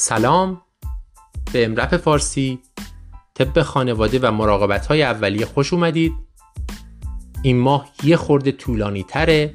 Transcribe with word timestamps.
سلام. 0.00 0.62
به 1.52 1.64
امرپ 1.64 1.96
فارسی 1.96 2.58
طب 3.34 3.62
خانواده 3.62 4.18
و 4.22 4.30
مراقبت 4.32 4.86
های 4.86 5.02
اولیه 5.02 5.46
خوش 5.46 5.72
اومدید. 5.72 6.12
این 7.42 7.58
ماه 7.58 7.88
یه 8.02 8.16
خورده 8.16 8.52
طولانی 8.52 9.02
تره 9.02 9.54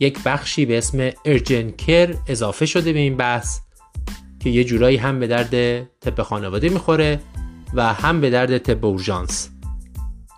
یک 0.00 0.22
بخشی 0.22 0.66
به 0.66 0.78
اسم 0.78 1.10
ارجن 1.24 1.70
کر 1.70 2.14
اضافه 2.26 2.66
شده 2.66 2.92
به 2.92 2.98
این 2.98 3.16
بحث 3.16 3.60
که 4.40 4.50
یه 4.50 4.64
جورایی 4.64 4.96
هم 4.96 5.20
به 5.20 5.26
درد 5.26 5.84
طب 6.00 6.22
خانواده 6.22 6.68
می‌خوره 6.68 7.20
و 7.74 7.92
هم 7.92 8.20
به 8.20 8.30
درد 8.30 8.58
طب 8.58 8.84
اورژانس. 8.84 9.50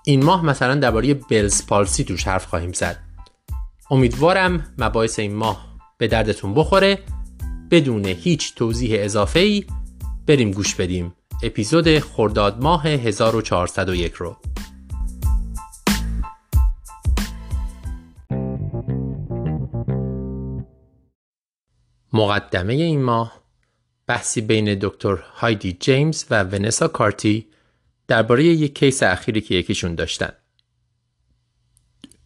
این 0.05 0.25
ماه 0.25 0.45
مثلا 0.45 0.75
درباره 0.75 1.15
بلز 1.15 1.67
پالسی 1.67 2.05
توش 2.05 2.27
حرف 2.27 2.47
خواهیم 2.47 2.73
زد. 2.73 2.97
امیدوارم 3.91 4.75
مباحث 4.79 5.19
این 5.19 5.35
ماه 5.35 5.67
به 5.99 6.09
دردتون 6.09 6.55
بخوره. 6.55 6.99
بدون 7.71 8.07
هیچ 8.07 8.55
توضیح 8.55 8.97
اضافه 9.01 9.41
ای 9.41 9.65
بریم 10.27 10.51
گوش 10.51 10.75
بدیم 10.75 11.15
اپیزود 11.43 11.99
خرداد 11.99 12.63
ماه 12.63 12.87
1401 12.87 14.13
رو 14.13 14.37
مقدمه 22.13 22.73
این 22.73 23.03
ماه 23.03 23.43
بحثی 24.07 24.41
بین 24.41 24.79
دکتر 24.83 25.17
هایدی 25.17 25.73
جیمز 25.81 26.25
و 26.31 26.45
ونسا 26.45 26.89
کارتی 26.89 27.47
درباره 28.09 28.45
یک 28.45 28.75
case 28.75 29.03
اخیری 29.03 29.41
که 29.41 29.55
یکیشون 29.55 29.95
داشتن. 29.95 30.33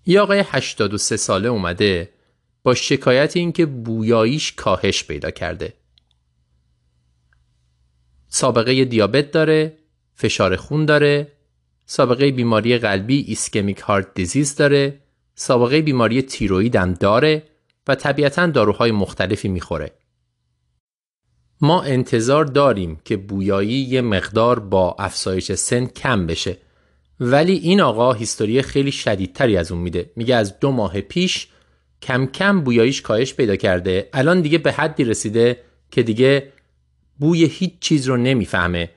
یه 0.07 0.21
آقای 0.21 0.45
83 0.47 1.17
ساله 1.17 1.49
اومده 1.49 2.13
با 2.63 2.75
شکایت 2.75 3.37
اینکه 3.37 3.67
بویاییش 3.67 4.53
کاهش 4.53 5.05
پیدا 5.05 5.31
کرده. 5.31 5.73
سابقه 8.29 8.85
دیابت 8.85 9.31
داره، 9.31 9.79
فشار 10.15 10.57
خون 10.57 10.87
داره، 10.87 11.33
سابقه 11.87 12.31
بیماری 12.31 12.79
قلبی 12.79 13.25
ischemic 13.29 13.79
heart 13.79 14.15
disease 14.15 14.57
داره، 14.57 14.99
سابقه 15.35 15.83
بیماری 15.83 16.23
تیروید 16.23 16.77
هم 16.77 16.95
داره 16.95 17.43
و 17.89 17.95
طبیعتا 17.95 18.47
داروهای 18.47 18.93
مختلفی 18.93 19.49
می‌خوره. 19.49 19.93
ما 21.61 21.83
انتظار 21.83 22.45
داریم 22.45 23.01
که 23.05 23.17
بویایی 23.17 23.73
یه 23.73 24.01
مقدار 24.01 24.61
با 24.61 24.97
افزایش 24.99 25.53
سن 25.53 25.87
کم 25.87 26.27
بشه 26.27 26.57
ولی 27.21 27.53
این 27.53 27.81
آقا 27.81 28.13
هیستوری 28.13 28.63
خیلی 28.63 28.93
شدیدتری 28.93 29.57
از 29.57 29.73
اون 29.73 29.81
میده 29.81 30.11
میگه 30.17 30.35
از 30.35 30.61
دو 30.61 30.71
ماه 30.71 31.01
پیش 31.01 31.49
کم 32.03 32.27
کم 32.27 32.61
بویاییش 32.61 33.03
کاهش 33.03 33.35
پیدا 33.35 33.57
کرده. 33.57 34.09
الان 34.13 34.41
دیگه 34.41 34.59
به 34.59 34.73
حدی 34.73 35.05
رسیده 35.05 35.61
که 35.91 36.03
دیگه 36.03 36.53
بوی 37.19 37.45
هیچ 37.45 37.73
چیز 37.81 38.09
رو 38.09 38.17
نمی‌فهمه. 38.17 38.91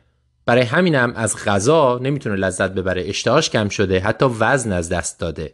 برای 0.46 0.64
همینم 0.64 1.14
از 1.16 1.36
غذا 1.46 2.00
نمی‌تونه 2.04 2.36
لذت 2.36 2.72
ببره. 2.72 3.10
اشتهاش 3.10 3.50
کم 3.50 3.70
شده. 3.70 4.00
حتی 4.00 4.26
وزن 4.40 4.72
از 4.72 4.90
دست 4.90 5.20
داده. 5.20 5.54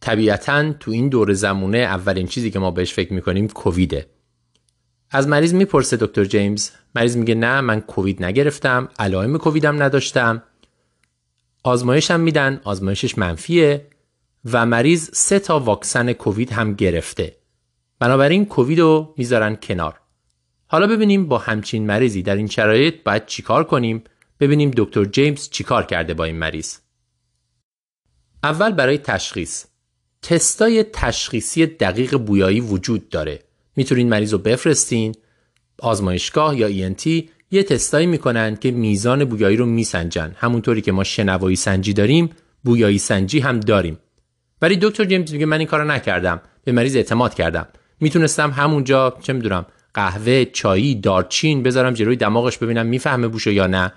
طبیعتا 0.00 0.72
تو 0.72 0.90
این 0.90 1.08
دور 1.08 1.32
زمونه 1.32 1.78
اولین 1.78 2.26
چیزی 2.26 2.50
که 2.50 2.58
ما 2.58 2.70
بهش 2.70 2.92
فکر 2.92 3.12
می‌کنیم 3.12 3.48
کوویده. 3.48 4.06
از 5.10 5.28
مریض 5.28 5.54
می‌پرسه 5.54 5.96
دکتر 5.96 6.24
جیمز. 6.24 6.70
مریض 6.94 7.16
میگه 7.16 7.34
نه 7.34 7.60
من 7.60 7.80
کووید 7.80 8.24
نگرفتم. 8.24 8.88
علائم 8.98 9.38
کوویدم 9.38 9.82
نداشتم. 9.82 10.42
آزمایشم 11.62 12.20
میدن. 12.20 12.60
آزمایشش 12.64 13.18
منفیه. 13.18 13.86
و 14.44 14.66
مریض 14.66 15.10
سه 15.12 15.38
تا 15.38 15.60
واکسن 15.60 16.12
کووید 16.12 16.52
هم 16.52 16.74
گرفته. 16.74 17.36
بنابراین 17.98 18.46
کووید 18.46 18.80
رو 18.80 19.14
می‌ذارن 19.16 19.56
کنار. 19.56 20.00
حالا 20.66 20.86
ببینیم 20.86 21.26
با 21.26 21.38
همچین 21.38 21.86
مریضی 21.86 22.22
در 22.22 22.36
این 22.36 22.46
شرایط 22.46 22.94
باید 23.04 23.26
چیکار 23.26 23.64
کنیم؟ 23.64 24.04
ببینیم 24.40 24.70
دکتر 24.76 25.04
جیمز 25.04 25.50
چیکار 25.50 25.86
کرده 25.86 26.14
با 26.14 26.24
این 26.24 26.36
مریض. 26.36 26.76
اول 28.42 28.72
برای 28.72 28.98
تشخیص. 28.98 29.64
تستای 30.22 30.84
تشخیصی 30.92 31.66
دقیق 31.66 32.18
بویایی 32.18 32.60
وجود 32.60 33.08
داره. 33.08 33.42
می‌تونین 33.76 34.08
مریض 34.08 34.32
رو 34.32 34.38
بفرستین 34.38 35.14
آزمایشگاه 35.78 36.56
یا 36.56 36.92
ENT 36.92 37.06
یه 37.50 37.62
تستایی 37.62 38.06
می‌کنن 38.06 38.56
که 38.56 38.70
میزان 38.70 39.24
بویایی 39.24 39.56
رو 39.56 39.66
میسنجن. 39.66 40.34
همونطوری 40.36 40.82
که 40.82 40.92
ما 40.92 41.04
شنوایی 41.04 41.56
سنجی 41.56 41.92
داریم 41.92 42.30
بویایی 42.64 42.98
سنجی 42.98 43.38
هم 43.40 43.60
داریم. 43.60 43.98
ولی 44.62 44.78
دکتر 44.82 45.04
جیمز 45.04 45.32
میگه 45.32 45.46
من 45.46 45.58
این 45.58 45.66
کارو 45.66 45.84
نکردم. 45.84 46.40
به 46.64 46.72
مریض 46.72 46.96
اعتماد 46.96 47.34
کردم. 47.34 47.68
می‌تونستم 48.00 48.50
همونجا 48.50 49.18
چه 49.22 49.32
می‌دونم 49.32 49.66
قهوه 49.94 50.44
چایی 50.44 50.94
دارچین 50.94 51.62
بذارم 51.62 51.94
جلوی 51.94 52.16
دماغش 52.16 52.58
ببینم 52.58 52.86
می‌فهمه 52.86 53.28
بوشو 53.28 53.50
یا 53.50 53.66
نه. 53.66 53.92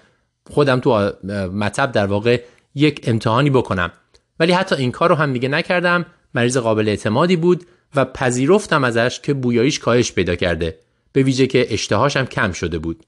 خودم 0.49 0.79
تو 0.79 1.11
مطب 1.53 1.91
در 1.91 2.05
واقع 2.05 2.41
یک 2.75 3.01
امتحانی 3.03 3.49
بکنم. 3.49 3.91
ولی 4.39 4.51
حتی 4.51 4.75
این 4.75 4.91
کار 4.91 5.09
رو 5.09 5.15
هم 5.15 5.33
دیگه 5.33 5.47
نکردم. 5.47 6.05
مریض 6.33 6.57
قابل 6.57 6.89
اعتمادی 6.89 7.35
بود 7.35 7.65
و 7.95 8.05
پذیرفتم 8.05 8.83
ازش 8.83 9.19
که 9.19 9.33
بویاییش 9.33 9.79
کاهش 9.79 10.11
پیدا 10.11 10.35
کرده. 10.35 10.79
به 11.11 11.23
ویژه 11.23 11.47
که 11.47 11.73
اشتهاش 11.73 12.17
هم 12.17 12.25
کم 12.25 12.51
شده 12.51 12.79
بود. 12.79 13.03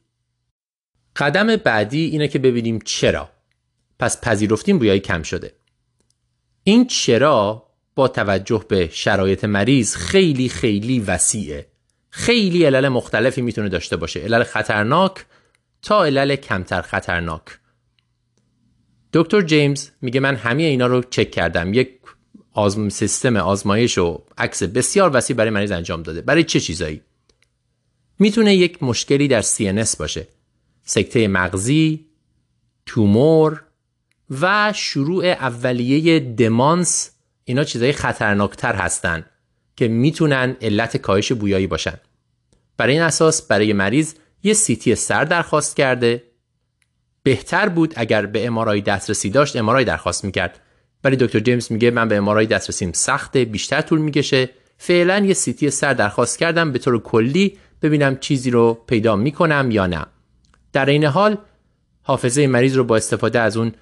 قدم 1.15 1.55
بعدی 1.55 2.05
اینه 2.05 2.27
که 2.27 2.39
ببینیم 2.39 2.79
چرا. 2.85 3.29
پس 3.99 4.21
پذیرفتیم 4.21 4.77
بویایی 4.77 4.99
کم 4.99 5.23
شده. 5.23 5.53
این 6.67 6.87
چرا 6.87 7.65
با 7.95 8.07
توجه 8.07 8.65
به 8.67 8.89
شرایط 8.93 9.43
مریض 9.43 9.95
خیلی 9.95 10.49
خیلی 10.49 10.99
وسیعه. 10.99 11.67
خیلی 12.09 12.65
علل 12.65 12.87
مختلفی 12.87 13.41
می‌تونه 13.41 13.69
داشته 13.69 13.97
باشه. 13.97 14.19
علل 14.19 14.43
خطرناک 14.43 15.25
تا 15.81 16.05
علل 16.05 16.35
کمتر 16.35 16.81
خطرناک. 16.81 17.41
دکتر 19.13 19.41
جیمز 19.41 19.89
میگه 20.01 20.19
من 20.19 20.35
همه 20.35 20.63
اینا 20.63 20.87
رو 20.87 21.03
چک 21.03 21.31
کردم. 21.31 21.73
یک 21.73 21.89
آزم 22.53 22.89
سیستم 22.89 23.37
آزمایش 23.37 23.97
و 23.97 24.23
عکس 24.37 24.63
بسیار 24.63 25.11
وسیع 25.13 25.35
برای 25.35 25.51
مریض 25.51 25.71
انجام 25.71 26.03
داده. 26.03 26.21
برای 26.21 26.43
چه 26.43 26.59
چیزایی؟ 26.59 27.01
می‌تونه 28.19 28.55
یک 28.55 28.83
مشکلی 28.83 29.27
در 29.27 29.41
CNS 29.41 29.95
باشه. 29.97 30.27
سکته 30.83 31.27
مغزی 31.27 32.05
تومور 32.85 33.64
و 34.41 34.73
شروع 34.75 35.25
اولیه 35.25 36.19
دمانس 36.19 37.11
اینا 37.43 37.63
چیزای 37.63 37.91
خطرناکتر 37.91 38.75
هستن 38.75 39.25
که 39.75 39.87
می‌تونن 39.87 40.55
علت 40.61 40.97
کاهش 40.97 41.31
بویایی 41.31 41.67
باشن. 41.67 41.97
برای 42.77 42.93
این 42.93 43.01
اساس 43.01 43.41
برای 43.41 43.73
مریض 43.73 44.13
یه 44.43 44.53
CT 44.53 44.95
سر 44.95 45.25
درخواست 45.25 45.75
کرده. 45.75 46.23
بهتر 47.23 47.69
بود 47.69 47.93
اگر 47.95 48.25
به 48.25 48.47
MRI 48.47 48.81
دسترسی 48.81 49.29
داشت 49.29 49.55
MRI 49.55 49.85
درخواست 49.85 50.25
می‌کرد. 50.25 50.59
ولی 51.03 51.15
دکتر 51.15 51.39
جیمز 51.39 51.71
میگه 51.71 51.91
من 51.91 52.07
به 52.07 52.15
MRI 52.17 52.45
دسترسیم 52.45 52.91
سخته 52.91 53.45
بیشتر 53.45 53.81
طول 53.81 53.99
می‌کشه. 53.99 54.49
فعلا 54.77 55.25
یه 55.25 55.33
CT 55.33 55.69
سر 55.69 55.93
درخواست 55.93 56.39
کردم 56.39 56.71
به 56.71 56.79
طور 56.79 56.99
کلی 56.99 57.57
ببینم 57.81 58.17
چیزی 58.17 58.51
رو 58.51 58.73
پیدا 58.87 59.15
می‌کنم 59.15 59.69
یا 59.71 59.87
نه. 59.87 60.05
در 60.73 60.85
این 60.85 61.05
حال 61.05 61.37
حافظه 62.01 62.47
مریض 62.47 62.77
رو 62.77 62.83
با 62.83 62.95
استفاده 62.95 63.39
از 63.39 63.57
اون 63.57 63.73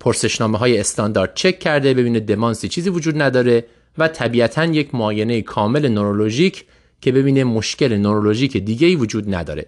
پرسشنامه 0.00 0.58
های 0.58 0.80
استاندارد 0.80 1.34
چک 1.34 1.58
کرده 1.58 1.94
ببینه 1.94 2.20
دمانسی 2.20 2.68
چیزی 2.68 2.90
وجود 2.90 3.22
نداره 3.22 3.66
و 3.98 4.08
طبیعتا 4.08 4.64
یک 4.64 4.94
معاینه 4.94 5.42
کامل 5.42 5.88
نورولوژیک 5.88 6.64
که 7.00 7.12
ببینه 7.12 7.44
مشکل 7.44 7.96
نورولوژیک 7.96 8.56
دیگه 8.56 8.86
ای 8.86 8.96
وجود 8.96 9.34
نداره. 9.34 9.66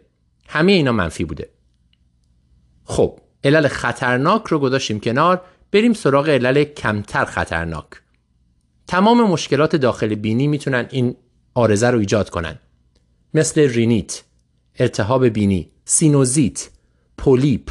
همه 0.49 0.73
اینا 0.73 0.93
منفی 0.93 1.25
بوده. 1.25 1.49
خب 2.85 3.19
علل 3.45 3.69
خطرناک 3.69 4.47
رو 4.47 4.59
گذاشتیم 4.59 5.01
کنار 5.01 5.43
بریم 5.73 5.93
سراغ 5.93 6.29
علل 6.29 6.65
کمتر 6.65 7.25
خطرناک. 7.25 7.87
تمام 8.87 9.31
مشکلات 9.31 9.77
داخل 9.77 10.15
بینی 10.15 10.47
می‌تونن 10.47 10.87
این 10.91 11.17
آرزه 11.55 11.91
رو 11.91 11.99
ایجاد 11.99 12.31
کنن. 12.31 12.59
مثل 13.35 13.61
رینیت، 13.61 14.23
التهاب 14.79 15.27
بینی، 15.27 15.71
سینوزیت، 15.85 16.71
پولیپ 17.19 17.71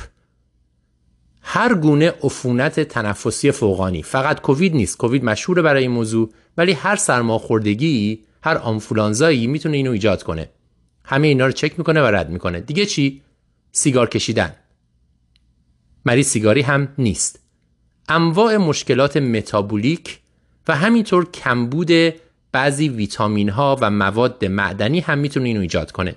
هر 1.41 1.73
گونه 1.73 2.13
عفونت 2.23 2.79
تنفسی 2.79 3.51
فوقانی. 3.51 4.03
فقط 4.03 4.41
کووید 4.41 4.75
نیست. 4.75 4.97
کووید 4.97 5.23
مشهور 5.23 5.61
برای 5.61 5.81
این 5.81 5.91
موضوع 5.91 6.31
ولی 6.57 6.71
هر 6.71 6.95
سرماخوردگی 6.95 8.23
هر 8.43 8.57
آنفولانزایی 8.57 9.47
می‌تونه 9.47 9.77
اینو 9.77 9.91
ایجاد 9.91 10.23
کنه. 10.23 10.49
همه 11.05 11.27
اینا 11.27 11.45
رو 11.45 11.51
چک 11.51 11.79
می‌کنه 11.79 12.01
و 12.01 12.05
رد 12.05 12.29
می‌کنه. 12.29 12.59
دیگه 12.59 12.85
چی؟ 12.85 13.21
سیگار 13.71 14.09
کشیدن. 14.09 14.55
مریض 16.05 16.27
سیگاری 16.27 16.61
هم 16.61 16.87
نیست. 16.97 17.39
انواع 18.09 18.57
مشکلات 18.57 19.17
متابولیک 19.17 20.19
و 20.67 20.75
همینطور 20.75 21.31
کمبود 21.31 21.91
بعضی 22.51 22.89
ویتامین 22.89 23.49
ها 23.49 23.77
و 23.81 23.91
مواد 23.91 24.45
معدنی 24.45 24.99
هم 24.99 25.17
می‌تونه 25.17 25.47
اینو 25.47 25.61
ایجاد 25.61 25.91
کنه. 25.91 26.15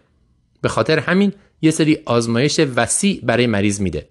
به 0.61 0.69
خاطر 0.69 0.99
همین 0.99 1.33
یه 1.63 1.71
سری 1.71 1.99
آزمایش 2.07 2.61
وسیع 2.61 3.21
برای 3.23 3.47
مریض 3.47 3.81
میده. 3.81 4.09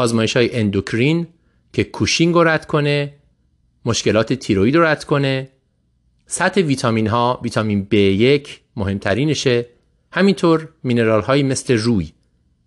آزمایش 0.00 0.36
های 0.36 0.56
اندوکرین 0.56 1.26
که 1.72 1.84
کوشینگ 1.84 2.34
رو 2.34 2.44
رد 2.44 2.66
کنه 2.66 3.14
مشکلات 3.84 4.32
تیروید 4.32 4.76
رو 4.76 4.84
رد 4.84 5.04
کنه. 5.04 5.48
سطح 6.26 6.60
ویتامین 6.60 7.06
ها 7.06 7.40
ویتامین 7.42 7.86
B1 7.92 8.48
مهمترینشه. 8.76 9.66
همینطور 10.12 10.68
مینرال 10.82 11.22
هایی 11.22 11.42
مثل 11.42 11.78
روی. 11.78 12.12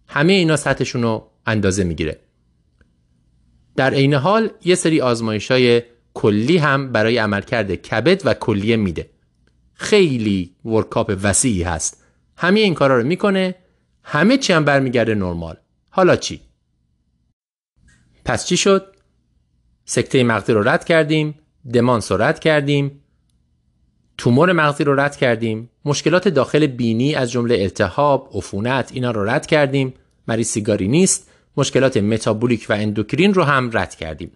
همه 0.08 0.34
اینا 0.34 0.56
سطحشون 0.56 1.02
رو 1.02 1.28
اندازه 1.46 1.84
می‌گیره. 1.84 2.20
در 3.76 3.94
عین 3.94 4.14
حال 4.14 4.50
یه 4.66 4.76
سری 4.76 5.02
آزمایش 5.02 5.52
های 5.52 5.82
کلی 6.14 6.58
هم 6.58 6.92
برای 6.92 7.18
عملکرد 7.18 7.76
کبد 7.76 8.22
و 8.26 8.34
کلیه 8.34 8.76
میده. 8.76 9.10
خیلی 9.74 10.56
ورکاپ 10.66 11.18
وسیعی 11.24 11.64
هست. 11.64 12.04
همه 12.38 12.60
این 12.60 12.74
کارا 12.74 12.98
رو 12.98 13.08
می‌کنه. 13.08 13.56
همه 14.04 14.38
چی 14.38 14.54
هم 14.54 14.66
برمیگرده 14.66 15.16
نرمال. 15.16 15.56
حالا 15.90 16.16
چی؟ 16.16 16.42
پس 18.32 18.46
چی 18.46 18.58
شد؟ 18.58 18.96
سکته 19.86 20.24
مغزی 20.24 20.54
رو 20.54 20.64
رد 20.64 20.86
کردیم 20.86 21.40
دمانس 21.74 22.12
رو 22.12 22.22
رد 22.22 22.40
کردیم 22.40 23.02
تومور 24.18 24.52
مغزی 24.52 24.84
رو 24.84 25.00
رد 25.00 25.16
کردیم 25.16 25.70
مشکلات 25.86 26.28
داخل 26.28 26.68
بینی 26.68 27.16
از 27.16 27.32
جمله 27.32 27.56
التهاب 27.56 28.30
عفونت 28.34 28.92
اینا 28.94 29.12
رو 29.12 29.30
رد 29.30 29.46
کردیم 29.46 29.94
مریض 30.28 30.48
سیگاری 30.48 30.88
نیست 30.88 31.32
مشکلات 31.58 31.98
متابولیک 31.98 32.66
و 32.70 32.74
اندوکرین 32.74 33.34
رو 33.34 33.44
هم 33.44 33.70
رد 33.74 33.96
کردیم. 33.96 34.32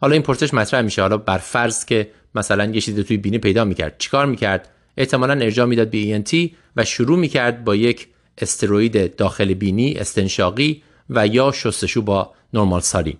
حالا 0.00 0.12
این 0.12 0.22
پرسش 0.22 0.54
مطرح 0.54 0.80
میشه. 0.80 1.02
حالا 1.02 1.16
بر 1.16 1.38
فرض 1.38 1.84
که 1.84 2.10
مثلا 2.34 2.64
یه 2.64 2.80
چیزی 2.80 3.04
توی 3.04 3.16
بینی 3.16 3.38
پیدا 3.38 3.64
می‌کرد 3.64 3.98
چیکار 3.98 4.26
می‌کرد؟ 4.26 4.68
احتمالا 4.96 5.32
ارجاع 5.32 5.66
می‌داد 5.66 5.90
به 5.90 6.22
ENT 6.22 6.50
و 6.76 6.84
شروع 6.84 7.18
می‌کرد 7.18 7.64
با 7.64 7.76
یک 7.76 8.08
استروید 8.38 9.16
داخل 9.16 9.54
بینی 9.54 9.94
استنشاقی 9.94 10.82
و 11.10 11.26
یا 11.26 11.52
شستشو 11.52 12.02
با 12.02 12.32
نرمال 12.56 12.80
ساری 12.80 13.18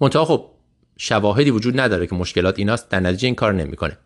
منتها 0.00 0.24
خب 0.24 0.50
شواهدی 0.98 1.50
وجود 1.50 1.80
نداره 1.80 2.06
که 2.06 2.14
مشکلات 2.14 2.58
ایناست 2.58 2.88
در 2.88 3.00
نتیجه 3.00 3.26
این 3.26 3.34
کار 3.34 3.52
نمی‌کنه. 3.52 3.98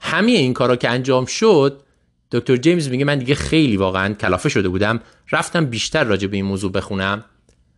همه 0.00 0.32
این 0.32 0.54
کارا 0.54 0.76
که 0.76 0.88
انجام 0.88 1.24
شد 1.26 1.82
دکتر 2.30 2.56
جیمز 2.56 2.88
میگه 2.88 3.04
من 3.04 3.18
دیگه 3.18 3.34
خیلی 3.34 3.76
واقعا 3.76 4.14
کلافه 4.14 4.48
شده 4.48 4.68
بودم 4.68 5.00
رفتم 5.32 5.64
بیشتر 5.66 6.04
راجع 6.04 6.28
به 6.28 6.36
این 6.36 6.44
موضوع 6.44 6.72
بخونم 6.72 7.24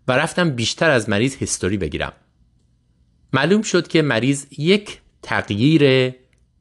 و 0.08 0.12
رفتم 0.12 0.50
بیشتر 0.50 0.90
از 0.90 1.08
مریض 1.08 1.36
هیستوری 1.36 1.76
بگیرم. 1.76 2.12
معلوم 3.32 3.62
شد 3.62 3.88
که 3.88 4.02
مریض 4.02 4.46
یک 4.58 5.00
تغییر 5.22 6.14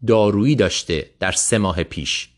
دارویی 0.08 0.56
داشته 0.56 1.10
در 1.20 1.32
سه 1.32 1.58
ماه 1.58 1.84
پیش. 1.84 2.30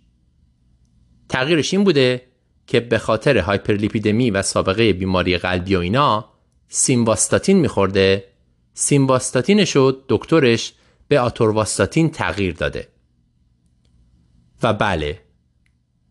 تغییرش 1.29 1.73
این 1.73 1.83
بوده 1.83 2.21
که 2.67 2.79
به 2.79 2.97
خاطر 2.97 3.37
هایپرلیپیدمی 3.37 4.31
و 4.31 4.41
سابقه 4.41 4.93
بیماری 4.93 5.37
قلبی 5.37 5.75
و 5.75 5.79
اینا 5.79 6.36
سیمباستاتین 6.69 7.57
میخورده. 7.57 8.23
سیمباستاتین 8.73 9.65
شد 9.65 10.05
دکترش 10.09 10.73
به 11.07 11.19
آتورواستاتین 11.19 12.09
تغییر 12.09 12.53
داده. 12.53 12.87
و 14.63 14.73
بله 14.73 15.19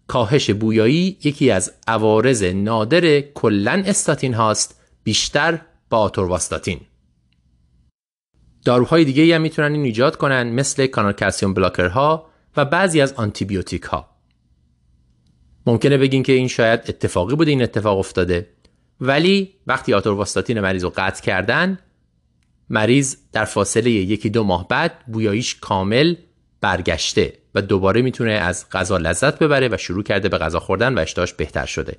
کاهش 0.06 0.50
بویایی 0.50 1.18
یکی 1.24 1.50
از 1.50 1.72
عوارض 1.86 2.42
نادر 2.42 3.20
کلن 3.20 3.84
استاتین 3.86 4.34
هاست 4.34 4.80
بیشتر 5.04 5.60
با 5.90 5.98
آتورواستاتین. 5.98 6.80
داروهای 8.64 9.04
دیگه 9.04 9.34
هم 9.34 9.42
می‌تونن 9.42 9.72
این 9.72 9.84
ایجاد 9.84 10.16
کنن 10.16 10.50
مثل 10.50 10.86
کانال 10.86 11.12
کلسیوم 11.12 11.54
بلاکرها 11.54 12.26
و 12.56 12.64
بعضی 12.64 13.00
از 13.00 13.12
آنتیبیوتیک 13.12 13.82
ها 13.82 14.16
ممکنه 15.66 15.98
بگین 15.98 16.22
که 16.22 16.32
این 16.32 16.48
شاید 16.48 16.80
اتفاقی 16.88 17.36
بوده 17.36 17.50
این 17.50 17.62
اتفاق 17.62 17.98
افتاده. 17.98 18.48
ولی 19.00 19.54
وقتی 19.66 19.94
آتورواستاتین 19.94 20.60
مریض 20.60 20.84
رو 20.84 20.92
قطع 20.96 21.22
کردن 21.22 21.78
مریض 22.70 23.16
در 23.32 23.44
فاصله 23.44 23.90
یکی 23.90 24.30
دو 24.30 24.44
ماه 24.44 24.68
بعد 24.68 24.92
بویاییش 25.06 25.54
کامل 25.54 26.14
برگشته 26.60 27.32
و 27.54 27.62
دوباره 27.62 28.02
می‌تونه 28.02 28.32
از 28.32 28.70
غذا 28.70 28.96
لذت 28.96 29.38
ببره 29.38 29.68
و 29.68 29.76
شروع 29.76 30.02
کرده 30.02 30.28
به 30.28 30.38
غذا 30.38 30.60
خوردن 30.60 30.94
و 30.94 30.98
اشتهاش 30.98 31.34
بهتر 31.34 31.66
شده. 31.66 31.96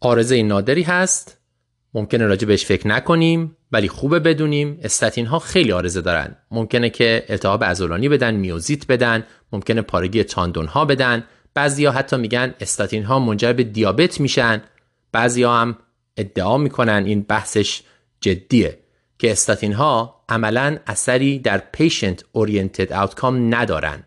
آرزه 0.00 0.42
نادری 0.42 0.82
هست. 0.82 1.38
ممکنه 1.94 2.26
راجع 2.26 2.46
بهش 2.46 2.64
فکر 2.64 2.88
نکنیم 2.88 3.56
ولی 3.72 3.88
خوبه 3.88 4.18
بدونیم. 4.18 4.78
استاتین 4.82 5.26
ها 5.26 5.38
خیلی 5.38 5.72
آرزه 5.72 6.00
دارن. 6.00 6.36
ممکنه 6.50 6.90
که 6.90 7.24
التهاب 7.28 7.64
عضلانی 7.64 8.08
بدن 8.08 8.34
میوزیت 8.34 8.86
بدن 8.86 9.24
ممکنه 9.52 9.82
پارگی 9.82 10.24
تاندون 10.24 10.66
ها 10.66 10.84
بدن. 10.84 11.24
بعضیا 11.54 11.92
حتی 11.92 12.16
میگن 12.16 12.54
استاتین 12.60 13.04
ها 13.04 13.18
منجر 13.18 13.52
به 13.52 13.64
دیابت 13.64 14.20
میشن. 14.20 14.62
بعضیا 15.12 15.54
هم 15.54 15.78
ادعا 16.16 16.58
می‌کنن 16.58 17.04
این 17.06 17.22
بحثش 17.22 17.82
جدیه 18.20 18.78
که 19.18 19.32
استاتین 19.32 19.72
ها 19.72 20.24
عملا 20.28 20.78
اثری 20.86 21.38
در 21.38 21.58
پیشنت 21.58 22.24
اورینتد 22.32 22.92
آوتکام 22.92 23.54
ندارن 23.54 24.04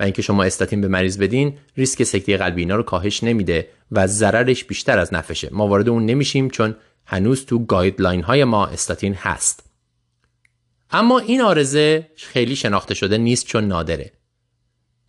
و 0.00 0.02
اینکه 0.02 0.22
شما 0.22 0.44
استاتین 0.44 0.80
به 0.80 0.88
مریض 0.88 1.18
بدین 1.18 1.58
ریسک 1.76 2.02
سکته 2.02 2.36
قلبی 2.36 2.62
اینا 2.62 2.76
رو 2.76 2.82
کاهش 2.82 3.24
نمیده 3.24 3.68
و 3.92 4.06
ضررش 4.06 4.64
بیشتر 4.64 4.98
از 4.98 5.14
نفشه 5.14 5.48
ما 5.52 5.68
وارد 5.68 5.88
اون 5.88 6.06
نمیشیم 6.06 6.50
چون 6.50 6.76
هنوز 7.06 7.46
تو 7.46 7.58
گایدلاین 7.58 8.22
های 8.22 8.44
ما 8.44 8.66
استاتین 8.66 9.14
هست. 9.14 9.70
اما 10.90 11.18
این 11.18 11.40
آرزه 11.40 12.08
خیلی 12.16 12.56
شناخته 12.56 12.94
شده 12.94 13.18
نیست 13.18 13.46
چون 13.46 13.64
نادره. 13.64 14.12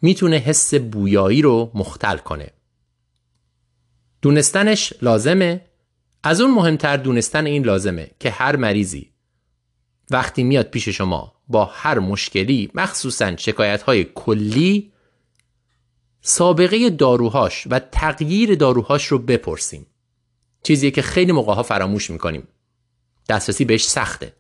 می‌تونه 0.02 0.36
حس 0.36 0.74
بویایی 0.74 1.42
رو 1.42 1.72
مختل 1.74 2.18
کنه. 2.18 2.50
دونستنش 4.26 4.94
لازمه؟ 5.02 5.62
از 6.24 6.42
اون 6.42 6.52
مهمتر 6.52 6.98
دونستن 6.98 7.46
این 7.46 7.66
لازمه 7.66 8.12
که 8.20 8.30
هر 8.30 8.56
مریضی 8.56 9.12
وقتی 10.12 10.44
میاد 10.44 10.66
پیش 10.66 10.90
شما 10.90 11.34
با 11.48 11.66
هر 11.66 12.00
مشکلی 12.00 12.72
مخصوصا 12.74 13.38
شکایت 13.38 13.82
های 13.82 14.04
کلی 14.04 14.92
سابقه 16.22 16.90
داروهاش 16.90 17.68
و 17.70 17.80
تغییر 17.80 18.56
داروهاش 18.56 19.06
رو 19.06 19.20
بپرسیم. 19.20 19.86
چیزیه 20.64 20.92
که 20.92 21.02
خیلی 21.02 21.32
موقع 21.32 21.54
ها 21.54 21.64
فراموش 21.64 22.10
می‌کنیم. 22.10 22.48
دسترسی 23.30 23.66
بهش 23.66 23.88
سخته. 23.88 24.34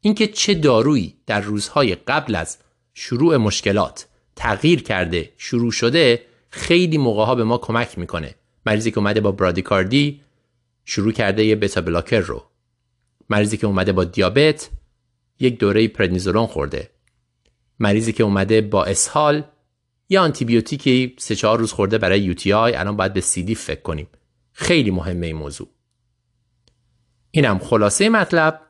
اینکه 0.00 0.26
چه 0.26 0.54
دارویی 0.54 1.16
در 1.26 1.40
روزهای 1.40 1.94
قبل 1.94 2.34
از 2.34 2.58
شروع 2.94 3.36
مشکلات 3.36 4.06
تغییر 4.36 4.82
کرده 4.82 5.32
شروع 5.36 5.72
شده 5.72 6.22
خیلی 6.50 6.98
موقع 6.98 7.24
ها 7.24 7.34
به 7.34 7.44
ما 7.44 7.58
کمک 7.58 7.98
می‌کنه. 7.98 8.34
مریضی 8.66 8.90
که 8.90 8.98
اومده 8.98 9.20
با 9.20 9.32
برادیکاردی 9.32 10.20
شروع 10.84 11.12
کرده 11.12 11.44
یه 11.44 11.56
بتا 11.56 11.80
بلاکر 11.80 12.20
رو. 12.20 12.44
مریضی 13.30 13.56
که 13.56 13.66
اومده 13.66 13.92
با 13.92 14.04
دیابت 14.04 14.70
یک 15.40 15.58
دوره 15.58 15.88
پرنیزولون 15.88 16.46
خورده. 16.46 16.90
مریضی 17.78 18.12
که 18.12 18.24
اومده 18.24 18.60
با 18.60 18.84
اسهال 18.84 19.42
یا 20.08 20.22
آنتیبیوتیکی 20.22 21.16
سه 21.18 21.36
چهار 21.36 21.58
روز 21.58 21.72
خورده 21.72 21.98
برای 21.98 22.20
یو 22.20 22.34
تی 22.34 22.52
آی. 22.52 22.74
الان 22.74 22.96
باید 22.96 23.12
به 23.12 23.20
سی 23.20 23.42
دی 23.42 23.54
فکر 23.54 23.80
کنیم. 23.80 24.06
خیلی 24.52 24.90
مهمه 24.90 25.26
این 25.26 25.36
موضوع. 25.36 25.68
اینم 27.30 27.58
خلاصه 27.58 28.08
مطلب. 28.08 28.60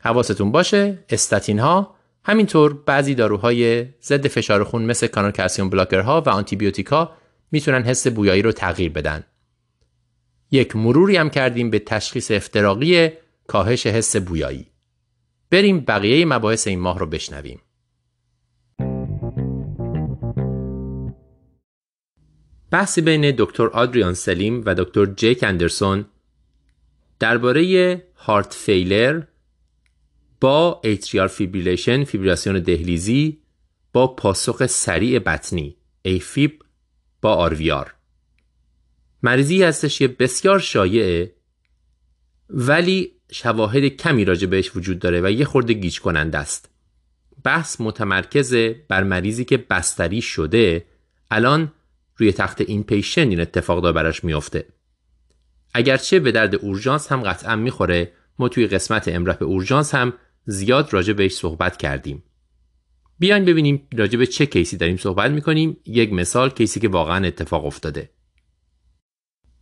حواستون 0.00 0.52
باشه 0.52 1.04
استاتین 1.08 1.58
ها 1.58 1.94
همینطور 2.24 2.72
بعضی 2.72 3.14
داروهای 3.14 3.86
ضد 4.02 4.26
فشار 4.26 4.64
خون 4.64 4.82
مثل 4.82 5.06
کانال 5.06 5.30
کلسیوم 5.30 5.70
بلاکرها 5.70 6.20
و 6.20 6.28
آنتیبیوتیکا 6.28 7.12
می‌تونن 7.52 7.82
حس 7.82 8.06
بویایی 8.06 8.42
رو 8.42 8.52
تغییر 8.52 8.92
بدن. 8.92 9.24
یک 10.50 10.76
مروری 10.76 11.16
هم 11.16 11.30
کردیم 11.30 11.70
به 11.70 11.78
تشخیص 11.78 12.30
افتراقی 12.30 13.08
کاهش 13.46 13.86
حس 13.86 14.16
بویایی. 14.16 14.66
بریم 15.50 15.80
بقیه 15.80 16.24
مباحث 16.24 16.66
این 16.66 16.80
ماه 16.80 16.98
رو 16.98 17.06
بشنویم. 17.06 17.60
بحثی 22.70 23.00
بین 23.00 23.34
دکتر 23.38 23.66
آدریان 23.66 24.14
سلیم 24.14 24.62
و 24.66 24.74
دکتر 24.74 25.06
جیک 25.06 25.44
اندرسون 25.44 26.06
درباره 27.18 28.04
heart 28.16 28.54
failure 28.54 29.22
با 30.40 30.80
atrial 30.84 31.28
fibrillation 31.28 32.04
فیبریلاسیون 32.04 32.58
دهلیزی 32.60 33.42
با 33.92 34.06
پاسخ 34.06 34.66
سریع 34.66 35.18
بطنی 35.18 35.76
AFib 36.02 36.62
با 37.22 37.34
RVR. 37.34 37.94
مریضی 39.22 39.62
هستش 39.62 39.98
که 39.98 40.08
بسیار 40.08 40.58
شایعه 40.58 41.32
ولی 42.50 43.12
شواهد 43.32 43.84
کمی 43.84 44.24
راجع 44.24 44.46
بهش 44.46 44.76
وجود 44.76 44.98
داره 44.98 45.20
و 45.20 45.30
یه 45.30 45.44
خورده 45.44 45.72
گیج 45.72 46.00
کننده 46.00 46.38
است. 46.38 46.70
بحث 47.44 47.80
متمرکز 47.80 48.54
بر 48.88 49.02
مریضی 49.02 49.44
که 49.44 49.56
بستری 49.56 50.22
شده 50.22 50.84
الان 51.30 51.72
روی 52.16 52.32
تخت 52.32 52.60
این 52.60 52.84
پیشن 52.84 53.28
این 53.28 53.40
اتفاق 53.40 53.82
داره 53.82 53.92
براش 53.92 54.24
میافته 54.24 54.66
اگرچه 55.74 56.20
به 56.20 56.32
درد 56.32 56.54
اورژانس 56.54 57.12
هم 57.12 57.22
قطعا 57.22 57.56
می‌خوره 57.56 58.12
ما 58.38 58.48
توی 58.48 58.66
قسمت 58.66 59.08
به 59.38 59.44
اورژانس 59.44 59.94
هم 59.94 60.12
زیاد 60.46 60.92
راجع 60.92 61.12
بهش 61.12 61.32
صحبت 61.32 61.76
کردیم. 61.76 62.22
بیاین 63.20 63.44
ببینیم 63.44 63.88
راجع 63.96 64.18
به 64.18 64.26
چه 64.26 64.46
کیسی 64.46 64.76
داریم 64.76 64.96
صحبت 64.96 65.30
می‌کنیم. 65.30 65.76
یک 65.86 66.12
مثال 66.12 66.50
کیسی 66.50 66.80
که 66.80 66.88
واقعا 66.88 67.26
اتفاق 67.26 67.66
افتاده. 67.66 68.10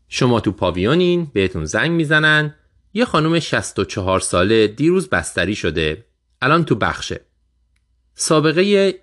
شما 0.09 0.41
تو 0.41 0.53
پاویونین 0.53 1.31
بهتون 1.33 1.65
زنگ 1.65 1.91
می‌زنن. 1.91 2.55
یه 2.95 3.05
خانم 3.05 3.41
64 3.41 4.21
ساله 4.21 4.67
دیروز 4.67 5.09
بستری 5.09 5.55
شده. 5.55 6.05
الان 6.43 6.65
تو 6.65 6.75
بخشه. 6.75 7.21
سابقه 8.15 8.95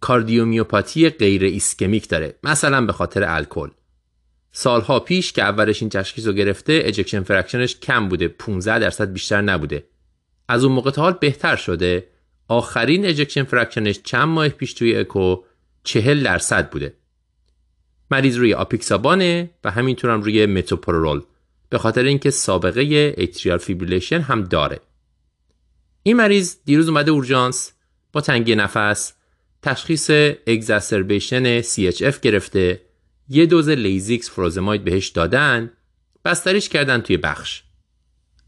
کاردیومیوپاتی 0.00 1.10
غیر 1.10 1.44
ایسکمیک 1.44 2.08
داره 2.08 2.38
مثلا 2.42 2.86
به 2.86 2.92
خاطر 2.92 3.24
الکل. 3.24 3.68
سالها 4.52 5.00
پیش 5.00 5.32
که 5.32 5.42
اولش 5.42 5.82
این 5.82 5.88
تشخیص 5.90 6.26
رو 6.26 6.32
گرفته 6.32 6.82
ejection 6.84 7.22
fraction 7.22 7.65
ش 7.65 7.76
کم 7.76 8.08
بوده 8.08 8.28
15 8.28 8.78
درصد 8.78 9.12
بیشتر 9.12 9.40
نبوده. 9.40 9.84
از 10.48 10.64
اون 10.64 10.72
موقع 10.72 10.90
تا 10.90 11.02
حال 11.02 11.12
بهتر 11.20 11.56
شده. 11.56 12.13
آخرین 12.48 13.06
ejection 13.06 13.42
fraction 13.42 13.88
ش 13.88 14.00
چند 14.02 14.28
ماه 14.28 14.48
پیش 14.48 14.72
توی 14.72 14.96
اکو 14.96 15.36
40 15.84 16.22
درصد 16.22 16.70
بوده. 16.70 16.94
مریض 18.10 18.36
روی 18.36 18.54
آپیکسابانه 18.54 19.50
و 19.64 19.70
همینطور 19.70 20.10
هم 20.10 20.22
روی 20.22 20.46
متوپرول 20.46 21.22
به 21.68 21.78
خاطر 21.78 22.02
اینکه 22.02 22.30
سابقه 22.30 23.14
atrial 23.18 23.58
fibrillation 23.58 24.20
هم 24.20 24.44
داره. 24.44 24.80
این 26.02 26.16
مریض 26.16 26.56
دیروز 26.64 26.88
اومده 26.88 27.10
اورژانس 27.10 27.72
با 28.12 28.20
تنگی 28.20 28.54
نفس 28.54 29.12
تشخیص 29.62 30.10
exacerbation 30.46 31.62
CHF 31.62 32.18
گرفته 32.22 32.80
یه 33.28 33.46
دوز 33.46 33.68
Lasix 33.68 34.30
furosemide 34.30 34.84
بهش 34.84 35.08
دادن 35.08 35.72
بستریش 36.24 36.68
کردن 36.68 37.00
توی 37.00 37.16
بخش. 37.16 37.62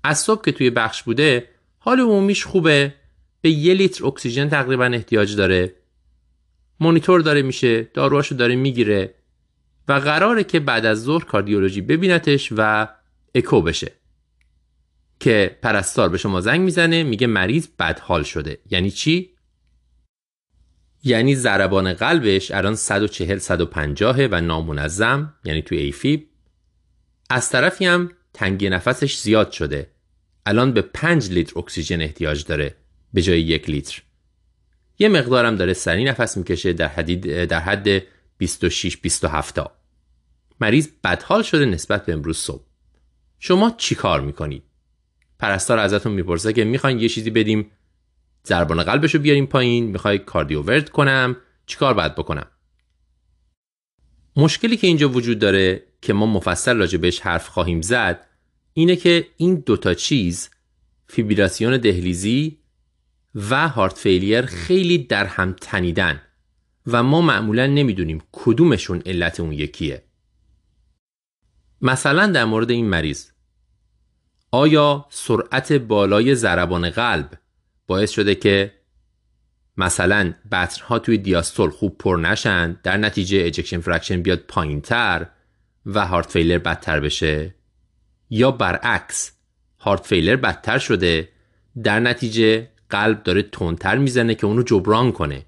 از 0.04 0.18
صبح 0.18 0.44
که 0.44 0.52
توی 0.52 0.70
بخش 0.70 1.02
بوده 1.02 1.48
حال 1.78 2.00
عمومیش 2.00 2.44
خوبه 2.44 2.94
به 3.46 3.52
یه 3.52 3.74
لیتر 3.74 4.06
اکسیژن 4.06 4.48
تقریبا 4.48 4.84
احتیاج 4.84 5.36
داره. 5.36 5.74
مونیتور 6.80 7.20
داره 7.20 7.42
میشه 7.42 7.82
داروهاشو 7.82 8.34
داره 8.34 8.56
می‌گیره 8.56 9.14
و 9.88 9.92
قراره 9.92 10.44
که 10.44 10.60
بعد 10.60 10.86
از 10.86 11.02
ظهر 11.02 11.24
کاردیولوژی 11.24 11.80
ببینتش 11.80 12.52
و 12.56 12.88
اکو 13.34 13.62
بشه 13.62 13.92
که 15.20 15.58
پرستار 15.62 16.08
به 16.08 16.18
شما 16.18 16.40
زنگ 16.40 16.60
می‌زنه 16.60 17.02
میگه 17.02 17.26
مریض 17.26 17.68
بدحال 17.78 18.22
شده. 18.22 18.58
یعنی 18.70 18.90
چی؟ 18.90 19.30
یعنی 21.04 21.34
ضربان 21.34 21.92
قلبش 21.92 22.50
الان 22.50 22.74
140 22.74 23.38
150 23.38 24.28
و 24.30 24.40
نامنظم 24.40 25.34
یعنی 25.44 25.62
توی 25.62 25.78
ایفیب 25.78 26.28
از 27.30 27.50
طرفی 27.50 27.86
هم 27.86 28.10
تنگی 28.34 28.68
نفسش 28.68 29.18
زیاد 29.18 29.50
شده. 29.50 29.90
الان 30.46 30.72
به 30.72 30.82
5 30.82 31.30
لیتر 31.30 31.58
اکسیژن 31.58 32.00
احتیاج 32.00 32.44
داره. 32.44 32.85
به 33.16 33.22
جای 33.22 33.40
یک 33.40 33.70
لیتر. 33.70 34.02
یه 34.98 35.08
مقدارم 35.08 35.56
داره 35.56 35.72
سری 35.72 36.04
نفس 36.04 36.36
می‌کشه 36.36 36.72
در 36.72 36.88
حد 36.88 37.44
در 37.44 37.60
حد 37.60 38.02
26 38.38 38.96
27 38.96 39.54
تا 39.54 39.70
مریض 40.60 40.88
بدحال 41.04 41.42
شده 41.42 41.64
نسبت 41.64 42.06
به 42.06 42.12
امروز 42.12 42.38
صبح. 42.38 42.64
شما 43.38 43.74
چی 43.78 43.94
کار 43.94 44.20
می‌کنید؟ 44.20 44.62
پرستار 45.38 45.78
ازتون 45.78 46.12
می‌پرسه 46.12 46.52
که 46.52 46.64
می‌خواین 46.64 47.00
یه 47.00 47.08
چیزی 47.08 47.30
بدیم 47.30 47.70
ضربان 48.46 48.82
قلبش 48.82 49.14
رو 49.14 49.20
بیاریم 49.20 49.46
پایین 49.46 49.84
می‌خوای 49.84 50.18
کاردیوورد 50.18 50.90
کنم 50.90 51.36
چیکار 51.66 51.94
باید 51.94 52.14
بکنم؟ 52.14 52.46
مشکلی 54.36 54.76
که 54.76 54.86
اینجا 54.86 55.08
وجود 55.08 55.38
داره 55.38 55.82
که 56.00 56.12
ما 56.12 56.26
مفصل 56.26 56.76
راجع 56.76 56.98
بهش 56.98 57.20
حرف 57.20 57.48
خواهیم 57.48 57.80
زد 57.80 58.26
اینه 58.72 58.96
که 58.96 59.26
این 59.36 59.54
دوتا 59.54 59.94
چیز 59.94 60.50
فیبریلاسیون 61.06 61.76
دهلیزی 61.76 62.65
و 63.36 63.68
heart 63.68 63.98
failure 63.98 64.46
خیلی 64.46 64.98
در 64.98 65.26
هم 65.26 65.56
تنیدن 65.60 66.20
و 66.86 67.02
ما 67.02 67.20
معمولا 67.20 67.66
نمی‌دونیم 67.66 68.22
کدومشون 68.32 69.02
علت 69.06 69.40
اون 69.40 69.52
یکیه. 69.52 70.02
مثلا 71.80 72.26
در 72.26 72.44
مورد 72.44 72.70
این 72.70 72.88
مریض 72.88 73.26
آیا 74.50 75.06
سرعت 75.10 75.72
بالای 75.72 76.34
ضربان 76.34 76.90
قلب 76.90 77.30
باعث 77.86 78.10
شده 78.10 78.34
که 78.34 78.72
مثلا 79.76 80.34
بطن‌ها 80.52 80.98
توی 80.98 81.18
دیاستول 81.18 81.70
خوب 81.70 81.98
پر 81.98 82.16
نشن 82.16 82.80
در 82.82 82.96
نتیجه 82.96 83.42
ejection 83.46 83.80
fraction 83.80 84.22
بیاد 84.22 84.38
پایین 84.38 84.80
تر 84.80 85.26
و 85.86 86.06
heart 86.06 86.30
failure 86.30 86.58
بدتر 86.58 87.00
بشه؟ 87.00 87.54
یا 88.30 88.50
برعکس 88.50 89.32
هارت 89.78 90.06
فیلر 90.06 90.36
بدتر 90.36 90.78
شده 90.78 91.28
در 91.82 92.00
نتیجه 92.00 92.68
قلب 92.90 93.22
داره 93.22 93.42
تندتر 93.42 93.98
می‌زنه 93.98 94.34
که 94.34 94.46
اونو 94.46 94.62
جبران 94.62 95.12
کنه. 95.12 95.46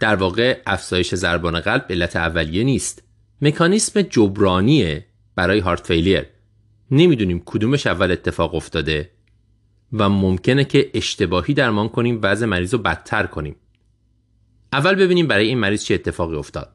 در 0.00 0.16
واقع 0.16 0.62
افزایش 0.66 1.14
ضربان 1.14 1.60
قلب 1.60 1.86
علت 1.90 2.16
اولیه 2.16 2.64
نیست. 2.64 3.02
مکانیسم 3.42 4.02
جبرانیه 4.02 5.06
برای 5.34 5.58
هارت 5.58 5.86
فیلیر 5.86 6.26
نمی‌دونیم 6.90 7.42
کدومش 7.44 7.86
اول 7.86 8.10
اتفاق 8.10 8.54
افتاده 8.54 9.10
و 9.92 10.08
ممکنه 10.08 10.64
که 10.64 10.90
اشتباهی 10.94 11.54
درمان 11.54 11.88
کنیم 11.88 12.18
وضع 12.22 12.46
مریض 12.46 12.74
رو 12.74 12.78
بدتر 12.78 13.26
کنیم. 13.26 13.56
اول 14.72 14.94
ببینیم 14.94 15.26
برای 15.26 15.46
این 15.46 15.58
مریض 15.58 15.84
چه 15.84 15.94
اتفاقی 15.94 16.36
افتاد. 16.36 16.72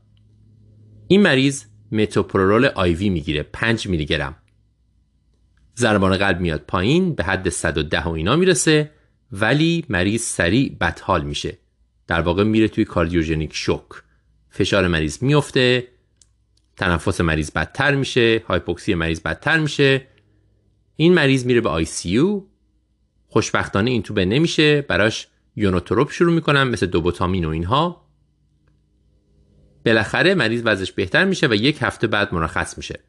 این 1.08 1.22
مریض 1.22 1.64
متوپرول 1.92 2.66
آیوی 2.66 3.10
می‌گیره 3.10 3.44
5 3.44 3.88
میلی 3.88 4.06
گرم 4.06 4.36
ضربان 5.78 6.18
قلب 6.18 6.40
میاد 6.40 6.62
پایین 6.62 7.16
به 7.16 7.24
حد 7.24 7.50
110 7.50 8.04
و 8.04 8.10
اینا 8.10 8.36
می‌رسه 8.36 8.92
ولی 9.32 9.86
مریض 9.90 10.22
سریع 10.22 10.78
بدحال 10.82 11.24
میشه. 11.24 11.58
در 12.08 12.22
واقع 12.22 12.44
میره 12.44 12.68
توی 12.68 12.86
کاردیوژنیک 12.86 13.56
شوک. 13.56 13.86
فشار 14.50 14.88
مریض 14.88 15.24
میفته 15.24 15.88
تنفس 16.78 17.22
مریض 17.22 17.52
بدتر 17.52 17.96
میشه 17.96 18.44
هایپوکسی 18.48 18.94
مریض 18.94 19.22
بدتر 19.22 19.60
میشه. 19.60 20.08
این 20.96 21.14
مریض 21.14 21.46
میره 21.46 21.62
به 21.62 21.70
آی 21.70 21.86
سی 21.86 22.42
خوشبختانه 23.28 23.92
این 23.92 24.04
تو 24.04 24.14
به 24.14 24.26
نمیشه 24.26 24.82
براش 24.82 25.28
یونوتروپ 25.56 26.12
شروع 26.12 26.34
می‌کنم 26.34 26.68
مثل 26.68 26.86
دوبوتامین 26.86 27.46
و 27.46 27.50
اینها. 27.50 28.06
بالاخره 29.86 30.36
مریض 30.36 30.62
وضعش 30.66 30.92
بهتر 30.92 31.26
میشه 31.26 31.48
و 31.48 31.54
یک 31.54 31.78
هفته 31.82 32.08
بعد 32.08 32.34
مرخص 32.34 32.78
میشه. 32.78 33.00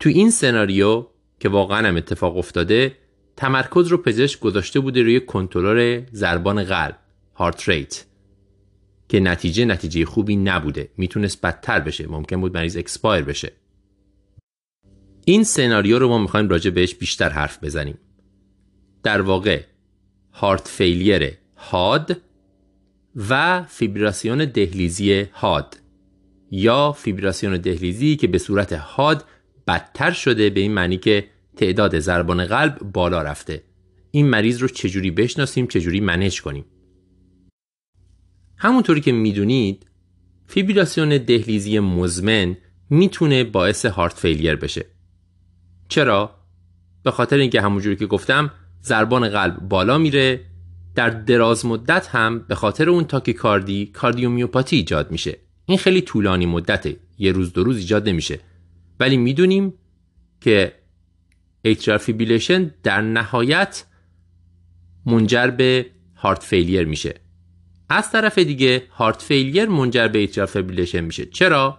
تو 0.00 0.08
این 0.08 0.30
سناریو 0.30 1.06
که 1.40 1.48
واقعا 1.48 1.88
هم 1.88 1.96
اتفاق 1.96 2.36
افتاده 2.36 2.96
تمرکز 3.36 3.86
رو 3.86 3.98
پزشک 3.98 4.40
گذاشته 4.40 4.80
بوده 4.80 5.02
روی 5.02 5.20
کنترل 5.20 6.02
ضربان 6.12 6.64
قلب 6.64 6.98
heart 7.34 7.68
rate 7.68 8.04
که 9.08 9.20
نتیجه 9.20 9.64
نتیجه 9.64 10.04
خوبی 10.04 10.36
نبوده. 10.36 10.88
می‌تونست 10.96 11.40
بدتر 11.46 11.80
بشه 11.80 12.06
ممکن 12.06 12.40
بود 12.40 12.56
مریض 12.56 12.76
expire 12.76 13.24
بشه. 13.24 13.52
این 15.24 15.44
سناریو 15.44 15.98
رو 15.98 16.08
ما 16.08 16.18
می‌خوایم 16.18 16.48
راجع 16.48 16.70
بهش 16.70 16.94
بیشتر 16.94 17.28
حرف 17.28 17.64
بزنیم. 17.64 17.98
در 19.02 19.20
واقع 19.20 19.62
هارت 20.32 20.68
فیلیر 20.68 21.32
هاد 21.56 22.16
و 23.28 23.62
فیبراسیون 23.62 24.44
دهلیزی 24.44 25.22
هاد 25.22 25.76
یا 26.50 26.92
فیبراسیون 26.92 27.56
دهلیزی 27.56 28.16
که 28.16 28.26
به 28.26 28.38
صورت 28.38 28.72
هاد 28.72 29.24
بدتر 29.68 30.10
شده 30.10 30.50
به 30.50 30.60
این 30.60 30.72
معنی 30.72 30.96
که 30.96 31.24
تعداد 31.56 31.98
ضربان 31.98 32.44
قلب 32.44 32.78
بالا 32.78 33.22
رفته. 33.22 33.62
این 34.10 34.26
مریض 34.26 34.62
رو 34.62 34.68
چجوری 34.68 35.10
بشناسیم 35.10 35.66
چجوری 35.66 36.00
منش 36.00 36.40
کنیم؟ 36.40 36.64
همونطوری 38.56 39.00
که 39.00 39.12
می‌دونید 39.12 39.86
فیبراسیون 40.46 41.08
دهلیزی 41.08 41.78
مزمن 41.78 42.56
می‌تونه 42.90 43.44
باعث 43.44 43.86
هارت 43.86 44.12
فیلیر 44.12 44.56
بشه. 44.56 44.86
چرا؟ 45.88 46.34
به 47.02 47.10
خاطر 47.10 47.36
اینکه 47.36 47.60
همونجوری 47.60 47.96
که 47.96 48.06
گفتم 48.06 48.50
ضربان 48.82 49.28
قلب 49.28 49.56
بالا 49.68 49.98
میره 49.98 50.40
در 50.94 51.10
دراز 51.10 51.66
مدت 51.66 52.06
هم 52.06 52.38
به 52.38 52.54
خاطر 52.54 52.90
اون 52.90 53.04
تاکیکاردی 53.04 53.86
کاردیومیوپاتی 53.86 54.76
ایجاد 54.76 55.10
میشه. 55.10 55.38
این 55.66 55.78
خیلی 55.78 56.00
طولانی 56.00 56.46
مدته 56.46 56.96
یه 57.18 57.32
روز 57.32 57.52
دو 57.52 57.64
روز 57.64 57.76
ایجاد 57.76 58.08
نمیشه. 58.08 58.40
ولی 59.00 59.16
می‌دونیم 59.16 59.74
که 60.40 60.72
atrial 61.62 61.98
fibrillation 61.98 62.74
در 62.82 63.00
نهایت 63.00 63.84
منجر 65.06 65.46
به 65.46 65.86
heart 66.16 66.42
failure 66.42 66.84
میشه. 66.84 67.14
از 67.88 68.12
طرف 68.12 68.38
دیگه 68.38 68.82
heart 68.90 69.22
failure 69.22 69.66
منجر 69.68 70.08
به 70.08 70.18
atrial 70.18 70.46
fibrillation 70.46 71.00
میشه. 71.00 71.26
چرا؟ 71.26 71.78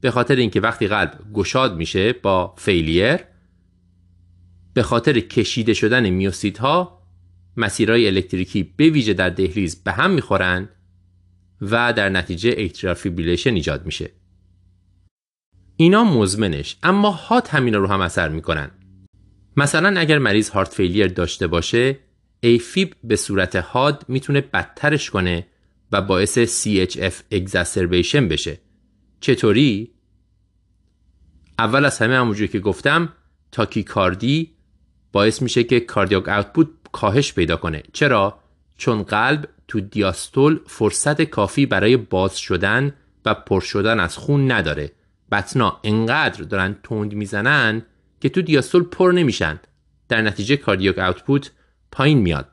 به 0.00 0.10
خاطر 0.10 0.36
اینکه 0.36 0.60
وقتی 0.60 0.86
قلب 0.86 1.18
گشاد 1.34 1.76
میشه 1.76 2.12
با 2.12 2.54
failure 2.58 3.18
به 4.74 4.82
خاطر 4.82 5.20
کشیده 5.20 5.74
شدن 5.74 6.10
میوسیت 6.10 6.58
ها 6.58 7.02
مسیرهای 7.56 8.06
الکتریکی 8.06 8.62
به 8.62 8.90
ویژه 8.90 9.14
در 9.14 9.30
دهلیز 9.30 9.84
به 9.84 9.92
هم 9.92 10.10
می‌خورن 10.10 10.68
و 11.60 11.92
در 11.92 12.08
نتیجه 12.08 12.50
atrial 12.50 12.94
fibrillation 12.94 13.54
ایجاد 13.54 13.86
میشه. 13.86 14.10
اینا 15.82 16.04
مزمنش 16.04 16.76
اما 16.82 17.10
حاد 17.10 17.54
همینا 17.54 17.78
رو 17.78 17.86
هم 17.86 18.00
اثر 18.00 18.28
می‌کنن 18.28 18.70
مثلا 19.56 20.00
اگر 20.00 20.18
مریض 20.18 20.48
heart 20.48 20.74
failure 20.74 21.06
داشته 21.06 21.46
باشه 21.46 21.98
AFib 22.40 22.94
به 23.04 23.16
صورت 23.16 23.56
حاد 23.56 24.04
می‌تونه 24.08 24.40
بدترش 24.40 25.10
کنه 25.10 25.46
و 25.92 26.02
باعث 26.02 26.38
CHF 26.38 27.34
exacerbation 27.34 28.16
بشه 28.16 28.58
چطوری؟ 29.20 29.90
اول 31.58 31.84
از 31.84 31.98
همه 31.98 32.16
همونجوری 32.16 32.48
که 32.48 32.60
گفتم 32.60 33.12
تاکیکاردی 33.52 34.50
باعث 35.12 35.42
میشه 35.42 35.64
که 35.64 35.80
کاردیاک 35.80 36.28
اوتپوت 36.28 36.68
کاهش 36.92 37.32
پیدا 37.32 37.56
کنه 37.56 37.82
چرا؟ 37.92 38.38
چون 38.76 39.02
قلب 39.02 39.48
تو 39.68 39.80
دیاستول 39.80 40.60
فرصت 40.66 41.22
کافی 41.22 41.66
برای 41.66 41.96
باز 41.96 42.38
شدن 42.38 42.94
و 43.24 43.34
پر 43.34 43.60
شدن 43.60 44.00
از 44.00 44.16
خون 44.16 44.52
نداره 44.52 44.92
بطنا 45.32 45.80
انقدر 45.84 46.44
دارن 46.44 46.76
تند 46.82 47.14
می‌زنن 47.14 47.82
که 48.20 48.28
تو 48.28 48.42
دیاستول 48.42 48.82
پر 48.82 49.12
نمیشن. 49.14 49.60
در 50.08 50.22
نتیجه 50.22 50.56
کاردیاک 50.56 50.98
اوتپوت 50.98 51.50
پایین 51.92 52.18
میاد. 52.18 52.48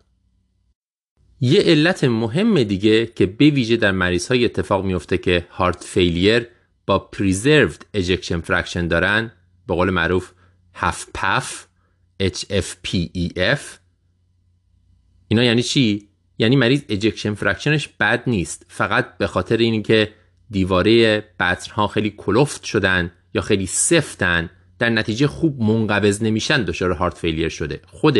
یه 1.41 1.61
علت 1.61 2.03
مهم 2.03 2.63
دیگه 2.63 3.05
که 3.05 3.25
به 3.25 3.49
ویژه 3.49 3.77
در 3.77 3.91
مریض 3.91 4.27
های 4.27 4.45
اتفاق 4.45 4.85
میفته 4.85 5.17
که 5.17 5.47
heart 5.51 5.83
failure 5.83 6.47
با 6.85 6.99
preserved 6.99 7.85
ejection 7.93 8.39
fraction 8.41 8.87
دارن 8.87 9.31
به 9.67 9.75
قول 9.75 9.89
معروف 9.89 10.31
HFpEF 10.73 11.67
HFPEF 12.23 13.59
اینا 15.27 15.43
یعنی 15.43 15.63
چی؟ 15.63 16.09
یعنی 16.37 16.55
مریض 16.55 16.83
ejection 16.89 17.33
fraction 17.33 17.76
ش 17.76 17.87
بد 17.87 18.23
نیست. 18.27 18.65
فقط 18.67 19.17
به 19.17 19.27
خاطر 19.27 19.57
اینکه 19.57 20.13
دیواره 20.49 21.25
ها 21.71 21.87
خیلی 21.87 22.13
کلفت 22.17 22.63
شدن 22.63 23.11
یا 23.33 23.41
خیلی 23.41 23.65
سفتن 23.65 24.49
در 24.79 24.89
نتیجه 24.89 25.27
خوب 25.27 25.61
منقبض 25.61 26.23
نمیشن 26.23 26.63
دچار 26.63 26.91
heart 26.91 27.17
failure 27.17 27.49
شده. 27.49 27.81
خود 27.87 28.17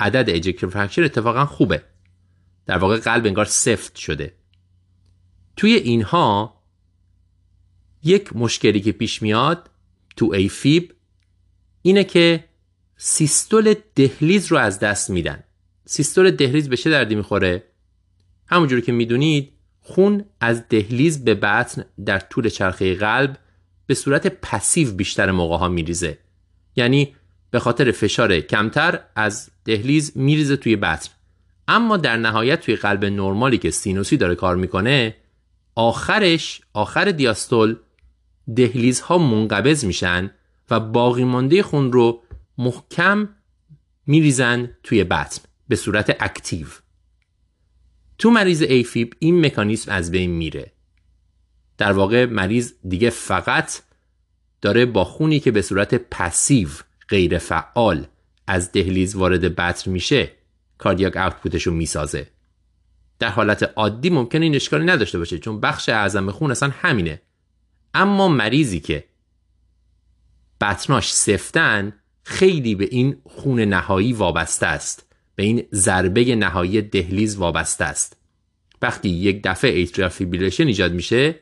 عدد 0.00 0.30
ejection 0.30 0.68
fraction 0.68 1.04
اتفاقا 1.04 1.46
خوبه. 1.46 1.82
در 2.66 2.78
واقع 2.78 2.98
قلب 2.98 3.26
انگار 3.26 3.44
سفت 3.44 3.96
شده. 3.96 4.34
توی 5.56 5.72
اینها 5.74 6.62
یک 8.02 8.36
مشکلی 8.36 8.80
که 8.80 8.92
پیش 8.92 9.22
میاد 9.22 9.70
تو 10.16 10.32
AFib 10.32 10.94
اینه 11.82 12.04
که 12.04 12.44
سیستول 12.96 13.74
دهلیز 13.94 14.46
رو 14.46 14.58
از 14.58 14.80
دست 14.80 15.10
میدن. 15.10 15.44
سیستول 15.84 16.30
دهلیز 16.30 16.68
به 16.68 16.76
چه 16.76 16.90
دردی 16.90 17.14
می‌خوره؟ 17.14 17.64
همونجوری 18.46 18.82
که 18.82 18.92
می‌دونید 18.92 19.52
خون 19.88 20.24
از 20.40 20.68
دهلیز 20.68 21.24
به 21.24 21.34
بطن 21.34 21.84
در 22.06 22.18
طول 22.18 22.48
چرخه 22.48 22.94
قلب 22.94 23.38
به 23.86 23.94
صورت 23.94 24.26
passive 24.26 24.92
بیشتر 24.92 25.30
موقع 25.30 25.56
ها 25.56 25.68
میریزه. 25.68 26.18
یعنی 26.76 27.16
به 27.50 27.58
خاطر 27.58 27.90
فشار 27.90 28.40
کمتر 28.40 29.00
از 29.16 29.50
دهلیز 29.64 30.12
میریزه 30.14 30.56
توی 30.56 30.76
بطن. 30.76 31.10
اما 31.68 31.96
در 31.96 32.16
نهایت 32.16 32.60
توی 32.60 32.76
قلب 32.76 33.04
نرمالی 33.04 33.58
که 33.58 33.70
سینوسی 33.70 34.16
داره 34.16 34.34
کار 34.34 34.56
می‌کنه 34.56 35.16
آخرش 35.74 36.60
آخر 36.72 37.04
دیاستول 37.04 37.76
دهلیز 38.56 39.00
ها 39.00 39.18
منقبض 39.18 39.84
میشن 39.84 40.30
و 40.70 40.80
باقی 40.80 41.24
مانده 41.24 41.62
خون 41.62 41.92
رو 41.92 42.22
محکم 42.58 43.28
میریزن 44.06 44.70
توی 44.82 45.04
بطن 45.04 45.42
به 45.68 45.76
صورت 45.76 46.16
active. 46.20 46.66
تو 48.18 48.30
مریض 48.30 48.62
AFib 48.62 49.14
این 49.18 49.46
مکانیزم 49.46 49.92
از 49.92 50.10
بین 50.10 50.30
میره. 50.30 50.72
در 51.78 51.92
واقع 51.92 52.24
مریض 52.24 52.72
دیگه 52.88 53.10
فقط 53.10 53.80
داره 54.60 54.86
با 54.86 55.04
خونی 55.04 55.40
که 55.40 55.50
به 55.50 55.62
صورت 55.62 55.94
پسیو 55.94 56.68
غیر 57.08 57.38
فعال 57.38 58.06
از 58.46 58.72
دهلیز 58.72 59.16
وارد 59.16 59.56
بطن 59.56 59.90
میشه 59.90 60.30
کاردیاک 60.78 61.16
اوتپوتش 61.16 61.62
رو 61.62 61.72
می‌سازه. 61.72 62.26
در 63.18 63.28
حالت 63.28 63.62
عادی 63.76 64.10
ممکنه 64.10 64.44
این 64.44 64.54
اشکالی 64.54 64.84
نداشته 64.84 65.18
باشه 65.18 65.38
چون 65.38 65.60
بخش 65.60 65.88
اعظم 65.88 66.30
خون 66.30 66.50
اصلا 66.50 66.70
همینه. 66.72 67.22
اما 67.94 68.28
مریضی 68.28 68.80
که 68.80 69.04
بطناش 70.60 71.12
سفتن 71.12 71.92
خیلی 72.22 72.74
به 72.74 72.88
این 72.90 73.16
خون 73.24 73.60
نهایی 73.60 74.12
وابسته 74.12 74.66
است. 74.66 75.07
به 75.38 75.44
این 75.44 75.66
ضربه 75.74 76.36
نهایی 76.36 76.82
دهلیز 76.82 77.36
وابسته 77.36 77.84
است 77.84 78.16
وقتی 78.82 79.08
یک 79.08 79.40
دفعه 79.44 79.70
atrial 79.70 80.08
fibrillation 80.08 80.66
ایجاد 80.66 80.92
میشه 80.92 81.34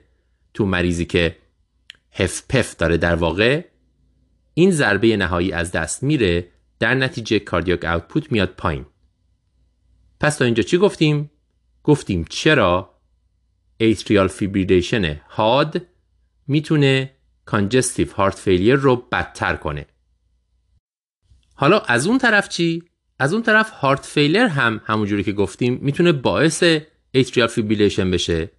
تو 0.55 0.67
مریضی 0.67 1.05
که 1.05 1.37
HFpEF 2.13 2.77
داره 2.77 2.97
در 2.97 3.15
واقع 3.15 3.65
این 4.55 4.71
ضربه 4.71 5.17
نهایی 5.17 5.53
از 5.53 5.73
دست 5.73 6.03
میره 6.03 6.49
در 6.79 6.95
نتیجه 6.95 7.39
cardiac 7.39 7.85
output 7.85 8.33
میاد 8.33 8.49
پایین 8.49 8.87
پس 10.21 10.37
تا 10.37 10.45
اینجا 10.45 10.63
چی 10.63 10.79
گفتیم؟ 10.79 11.31
گفتیم 11.83 12.25
چرا 12.31 12.95
atrial 13.77 14.29
fibrillation 14.29 15.21
حاد 15.29 15.87
می‌تونه 16.47 17.11
congestive 17.45 18.13
heart 18.13 18.39
failure 18.39 18.75
رو 18.75 18.97
بدتر 18.97 19.57
کنه 19.57 19.87
حالا 21.55 21.79
از 21.79 22.07
اون 22.07 22.19
طرف 22.19 22.49
چی؟ 22.49 22.83
از 23.19 23.33
اون 23.33 23.43
طرف 23.43 23.71
heart 23.71 24.07
failure 24.07 24.47
هم 24.47 24.81
همونجوری 24.85 25.25
که 25.25 25.33
گفتیم 25.33 25.79
می‌تونه 25.83 26.13
باعث 26.13 26.65
atrial 27.11 27.49
fibrillation 27.49 28.11
بشه. 28.11 28.51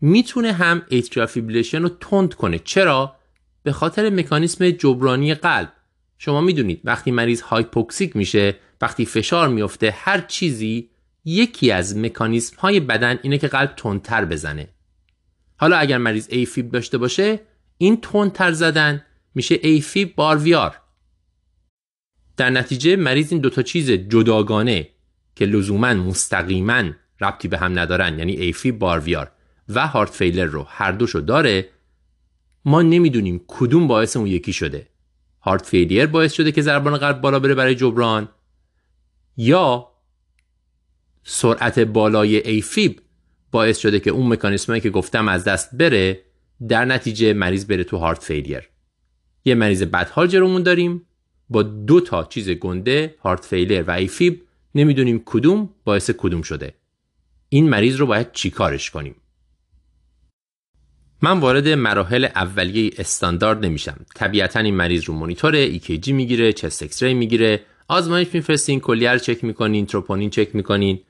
می‌تونه 0.00 0.52
هم 0.52 0.82
atrial 0.88 1.26
fibrillation 1.26 1.82
رو 1.82 1.88
تند 1.88 2.34
کنه. 2.34 2.58
چرا؟ 2.58 3.16
به 3.62 3.72
خاطر 3.72 4.10
مکانیسم 4.10 4.70
جبرانی 4.70 5.34
قلب. 5.34 5.72
شما 6.18 6.40
می‌دونید 6.40 6.80
وقتی 6.84 7.10
مریض 7.10 7.40
hypoxic 7.40 8.16
میشه 8.16 8.56
وقتی 8.80 9.06
فشار 9.06 9.48
میفته 9.48 9.94
هر 9.96 10.20
چیزی 10.20 10.90
یکی 11.24 11.70
از 11.70 11.96
مکانیسم 11.96 12.56
های 12.56 12.80
بدن 12.80 13.18
اینه 13.22 13.38
که 13.38 13.48
قلب 13.48 13.74
تندتر 13.76 14.24
بزنه. 14.24 14.68
حالا 15.56 15.76
اگر 15.76 15.98
مریض 15.98 16.26
AFib 16.30 16.70
داشته 16.70 16.98
باشه 16.98 17.40
این 17.78 18.00
تندتر 18.00 18.52
زدن 18.52 19.04
میشه 19.34 19.58
ایفیب 19.62 20.16
بارویار 20.16 20.76
در 22.38 22.50
نتیجه 22.50 22.96
مریض 22.96 23.32
این 23.32 23.40
دوتا 23.40 23.62
چیز 23.62 23.90
جداگانه 23.90 24.88
که 25.36 25.44
لزوما 25.46 25.94
مستقیما 25.94 26.84
ربطی 27.20 27.48
به 27.48 27.58
هم 27.58 27.78
ندارن 27.78 28.18
یعنی 28.18 28.32
ایفیب 28.32 28.78
بارویار 28.78 29.30
و 29.68 29.86
هارت 29.86 30.10
فیلر 30.10 30.44
رو 30.44 30.66
هر 30.68 30.92
دوشو 30.92 31.18
داره 31.18 31.68
ما 32.64 32.82
نمی‌دونیم 32.82 33.44
کدوم 33.46 33.88
باعث 33.88 34.16
اون 34.16 34.26
یکی 34.26 34.52
شده. 34.52 34.88
هارت 35.40 35.66
فیلیر 35.66 36.06
باعث 36.06 36.32
شده 36.32 36.52
که 36.52 36.62
ضربان 36.62 36.96
قلب 36.96 37.20
بالا 37.20 37.38
بره 37.38 37.54
برای 37.54 37.74
جبران 37.74 38.28
یا 39.36 39.88
سرعت 41.22 41.78
بالای 41.78 42.48
ایفیب 42.48 43.00
باعث 43.50 43.78
شده 43.78 44.00
که 44.00 44.10
اون 44.10 44.32
مکانیسمایی 44.32 44.80
که 44.80 44.90
گفتم 44.90 45.28
از 45.28 45.44
دست 45.44 45.76
بره 45.76 46.20
در 46.68 46.84
نتیجه 46.84 47.32
مریض 47.32 47.66
بره 47.66 47.84
تو 47.84 47.96
heart 47.96 48.22
failure 48.22 48.68
یه 49.44 49.54
مریض 49.54 49.82
بدحال 49.82 50.26
جلومون 50.26 50.62
داریم 50.62 51.07
با 51.50 51.62
دو 51.62 52.00
تا 52.00 52.24
چیز 52.24 52.50
گنده 52.50 53.14
heart 53.24 53.44
failure 53.44 53.82
و 53.82 53.90
AFib 53.90 54.42
نمی‌دونیم 54.74 55.22
کدوم 55.26 55.70
باعث 55.84 56.10
کدوم 56.18 56.42
شده. 56.42 56.74
این 57.48 57.68
مریض 57.68 57.96
رو 57.96 58.06
باید 58.06 58.32
چیکارش 58.32 58.90
کنیم؟ 58.90 59.14
من 61.22 61.40
وارد 61.40 61.68
مراحل 61.68 62.24
اولیه 62.24 62.90
استاندارد 62.98 63.64
نمیشم. 63.64 64.06
طبیعتا 64.14 64.60
این 64.60 64.74
مریض 64.74 65.04
رو 65.04 65.14
مونیتور 65.14 65.78
EKG 65.78 66.08
می‌گیره 66.08 66.52
chest 66.52 66.82
X 66.82 67.02
می‌گیره. 67.02 67.60
آزمایش 67.88 68.28
میفرستین 68.32 68.80
کلیه 68.80 69.12
رو 69.12 69.18
چک 69.18 69.44
می‌کنین 69.44 69.86
تروپونین 69.86 70.30
چک 70.30 70.54
می‌کنین. 70.54 71.00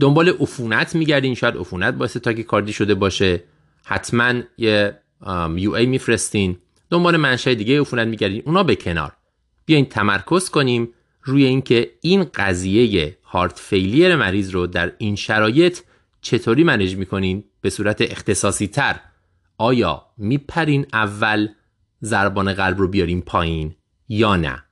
دنبال 0.00 0.28
عفونت 0.28 0.94
میگردین 0.94 1.34
شاید 1.34 1.56
عفونت 1.56 1.94
باعث 1.94 2.16
تاکی‌کاردی 2.16 2.72
شده 2.72 2.94
باشه. 2.94 3.42
حتما 3.84 4.42
یه 4.58 4.98
یو 5.56 5.72
ای 5.72 5.86
میفرستین. 5.86 6.56
دنبال 6.90 7.16
منشأ 7.16 7.54
دیگه 7.54 7.80
عفونت 7.80 8.06
میگردین. 8.06 8.42
اونا 8.46 8.62
به 8.62 8.76
کنار. 8.76 9.12
بیاین 9.64 9.84
تمرکز 9.84 10.50
کنیم 10.50 10.88
روی 11.22 11.44
اینکه 11.44 11.90
این 12.00 12.24
قضیه 12.34 13.18
هارت 13.24 13.58
فیلیر 13.58 14.16
مریض 14.16 14.50
رو 14.50 14.66
در 14.66 14.92
این 14.98 15.16
شرایط 15.16 15.80
چطوری 16.20 16.64
منیج 16.64 16.96
می‌کنین 16.96 17.44
به 17.60 17.70
صورت 17.70 18.00
اختصاصی 18.00 18.66
تر 18.66 19.00
آیا 19.58 20.06
میپرین 20.18 20.86
اول 20.92 21.48
ضربان 22.02 22.52
قلب 22.52 22.78
رو 22.78 22.88
بیاریم 22.88 23.20
پایین 23.20 23.74
یا 24.08 24.36
نه؟ 24.36 24.64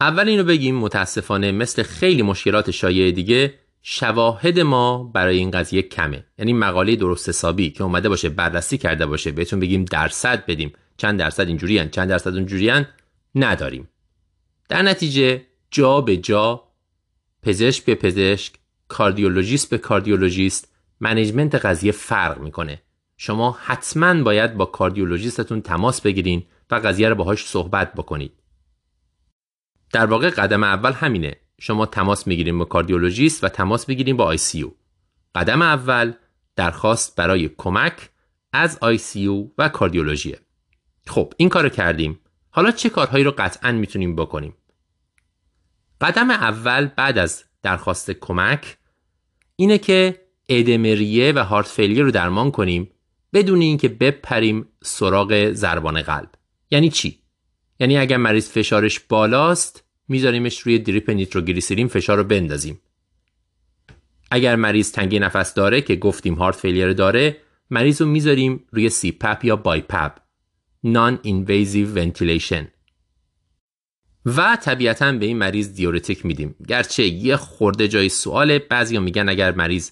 اول 0.00 0.28
اینو 0.28 0.44
بگیم 0.44 0.74
متاسفانه 0.74 1.52
مثل 1.52 1.82
خیلی 1.82 2.22
مشکلات 2.22 2.70
شایع 2.70 3.10
دیگه 3.10 3.54
شواهد 3.82 4.60
ما 4.60 5.04
برای 5.04 5.38
این 5.38 5.50
قضیه 5.50 5.82
کمه. 5.82 6.24
یعنی 6.38 6.52
مقاله 6.52 6.96
درست 6.96 7.28
حسابی 7.28 7.70
که 7.70 7.84
اومده 7.84 8.08
باشه 8.08 8.28
بررسی 8.28 8.78
کرده 8.78 9.06
باشه 9.06 9.32
بهتون 9.32 9.60
بگیم 9.60 9.84
درصد 9.84 10.46
بدیم. 10.46 10.72
چند 11.02 11.18
درصد 11.18 11.48
اینجوری 11.48 11.88
چند 11.88 12.08
درصد 12.08 12.34
اونجوری 12.34 12.86
نداریم. 13.34 13.88
در 14.68 14.82
نتیجه 14.82 15.42
جا 15.70 16.00
به 16.00 16.16
جا 16.16 16.64
پزشک 17.42 17.84
به 17.84 17.94
پزشک 17.94 18.54
کاردیولوژیست 18.88 19.70
به 19.70 19.78
کاردیولوژیست 19.78 20.72
منیجمنت 21.00 21.54
قضیه 21.54 21.92
فرق 21.92 22.38
می‌کنه. 22.38 22.82
شما 23.16 23.58
حتما 23.62 24.22
باید 24.22 24.54
با 24.54 24.64
کاردیولوژیستتون 24.64 25.62
تماس 25.62 26.00
بگیرین 26.00 26.42
و 26.70 26.74
قضیه 26.74 27.08
رو 27.08 27.14
باهاش 27.14 27.46
صحبت 27.46 27.94
بکنید. 27.94 28.32
در 29.92 30.06
واقع 30.06 30.30
قدم 30.30 30.64
اول 30.64 30.92
همینه. 30.92 31.36
شما 31.60 31.86
تماس 31.86 32.26
می‌گیریم 32.26 32.58
با 32.58 32.64
کاردیولوژیست 32.64 33.44
و 33.44 33.48
تماس 33.48 33.86
بگیریم 33.86 34.16
با 34.16 34.24
آی 34.24 34.38
قدم 35.34 35.62
اول 35.62 36.12
درخواست 36.56 37.16
برای 37.16 37.50
کمک 37.58 38.10
از 38.52 38.78
آی 38.80 38.98
و 39.58 39.68
کاردیولوژیه 39.68 40.38
خب 41.06 41.32
این 41.36 41.48
کارو 41.48 41.68
کردیم. 41.68 42.18
حالا 42.50 42.70
چه 42.70 42.88
کارهایی 42.88 43.24
رو 43.24 43.34
قطعا 43.38 43.72
می‌تونیم 43.72 44.16
بکنیم؟ 44.16 44.54
قدم 46.00 46.30
اول 46.30 46.86
بعد 46.86 47.18
از 47.18 47.44
درخواست 47.62 48.10
کمک 48.10 48.76
اینه 49.56 49.78
که 49.78 50.20
ادمریه 50.48 51.32
و 51.32 51.38
هارت 51.38 51.66
فیلیر 51.66 52.02
رو 52.02 52.10
درمان 52.10 52.50
کنیم 52.50 52.90
بدون 53.32 53.60
اینکه 53.60 53.88
بپریم 53.88 54.68
سراغ 54.82 55.52
ضربان 55.52 56.02
قلب. 56.02 56.30
یعنی 56.70 56.88
چی؟ 56.88 57.18
یعنی 57.80 57.98
اگر 57.98 58.16
مریض 58.16 58.50
فشارش 58.50 59.00
بالاست 59.00 59.84
میذاریمش 60.08 60.60
روی 60.60 60.78
drip 60.78 61.10
نیتروگلیسرین 61.10 61.88
فشار 61.88 62.16
رو 62.16 62.24
بندازیم. 62.24 62.80
اگر 64.30 64.56
مریض 64.56 64.92
تنگی 64.92 65.18
نفس 65.18 65.54
داره 65.54 65.80
که 65.80 65.96
گفتیم 65.96 66.34
heart 66.34 66.56
failure 66.56 66.92
داره 66.92 67.36
مریض 67.70 68.02
رو 68.02 68.08
می‌ذاریم 68.08 68.64
روی 68.70 68.88
CPAP 68.88 69.44
یا 69.44 69.56
BiPAP. 69.56 70.12
non-invasive 70.12 71.88
ventilation 71.88 72.68
و 74.26 74.56
طبیعتا 74.62 75.12
به 75.12 75.26
این 75.26 75.38
مریض 75.38 75.74
دیورتیک 75.74 76.26
میدیم. 76.26 76.54
گرچه 76.68 77.04
یه 77.04 77.36
خورده 77.36 77.88
جای 77.88 78.08
سواله 78.08 78.58
بعضیا 78.58 79.00
میگن 79.00 79.28
اگر 79.28 79.54
مریض 79.54 79.90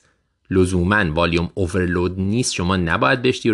لزوما 0.50 1.12
volume 1.12 1.50
overload 1.54 2.20
نیست 2.20 2.54
شما 2.54 2.76
نباید 2.76 3.22
بهش 3.22 3.46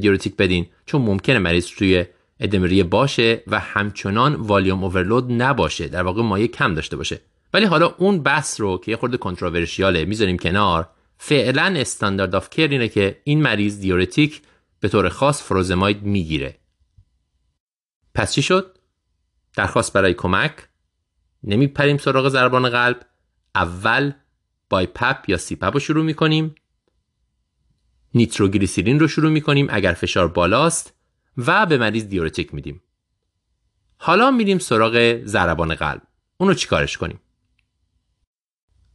دیورتیک 0.00 0.36
بدین 0.36 0.66
چون 0.86 1.02
ممکنه 1.02 1.38
مریض 1.38 1.66
توی 1.66 2.04
ادمریه 2.40 2.84
باشه 2.84 3.42
و 3.46 3.60
همچنان 3.60 4.34
volume 4.34 4.84
overload 4.84 5.32
نباشه 5.32 5.88
در 5.88 6.02
واقع 6.02 6.22
مایه 6.22 6.48
کم 6.48 6.74
داشته 6.74 6.96
باشه. 6.96 7.20
ولی 7.54 7.64
حالا 7.64 7.94
اون 7.98 8.22
بحث 8.22 8.60
رو 8.60 8.78
که 8.78 8.90
یه 8.90 8.96
خورده 8.96 9.16
controversial 9.16 9.98
ه 9.98 10.04
می‌ذاریم 10.04 10.38
کنار. 10.38 10.88
فعلا 11.18 11.74
standard 11.76 12.34
of 12.34 12.50
care 12.50 12.70
اینه 12.70 12.88
که 12.88 13.20
این 13.24 13.42
مریض 13.42 13.80
دیورتیک 13.80 14.42
به 14.82 14.88
طور 14.88 15.08
خاص 15.08 15.42
furosemide 15.42 16.02
می‌گیره. 16.02 16.58
پس 18.14 18.32
چی 18.32 18.42
شد؟ 18.42 18.78
درخواست 19.56 19.92
برای 19.92 20.14
کمک؟ 20.14 20.68
نمیپریم 21.44 21.98
سراغ 21.98 22.28
ضربان 22.28 22.68
قلب؟ 22.68 23.00
اول 23.54 24.12
BiPAP 24.70 25.28
یا 25.28 25.36
CPAP 25.36 25.74
رو 25.74 25.80
شروع 25.80 26.04
می‌کنیم. 26.04 26.54
نیتروگلیسیرین 28.14 29.00
رو 29.00 29.08
شروع 29.08 29.30
می‌کنیم 29.30 29.66
اگر 29.70 29.92
فشار 29.92 30.28
بالاست 30.28 30.94
و 31.36 31.66
به 31.66 31.78
مریض 31.78 32.04
دیورتیک 32.04 32.54
میدیم. 32.54 32.82
حالا 33.96 34.30
میریم 34.30 34.58
سراغ 34.58 35.22
ضربان 35.24 35.74
قلب. 35.74 36.02
اونو 36.36 36.54
چیکارش 36.54 36.96
کنیم؟ 36.96 37.20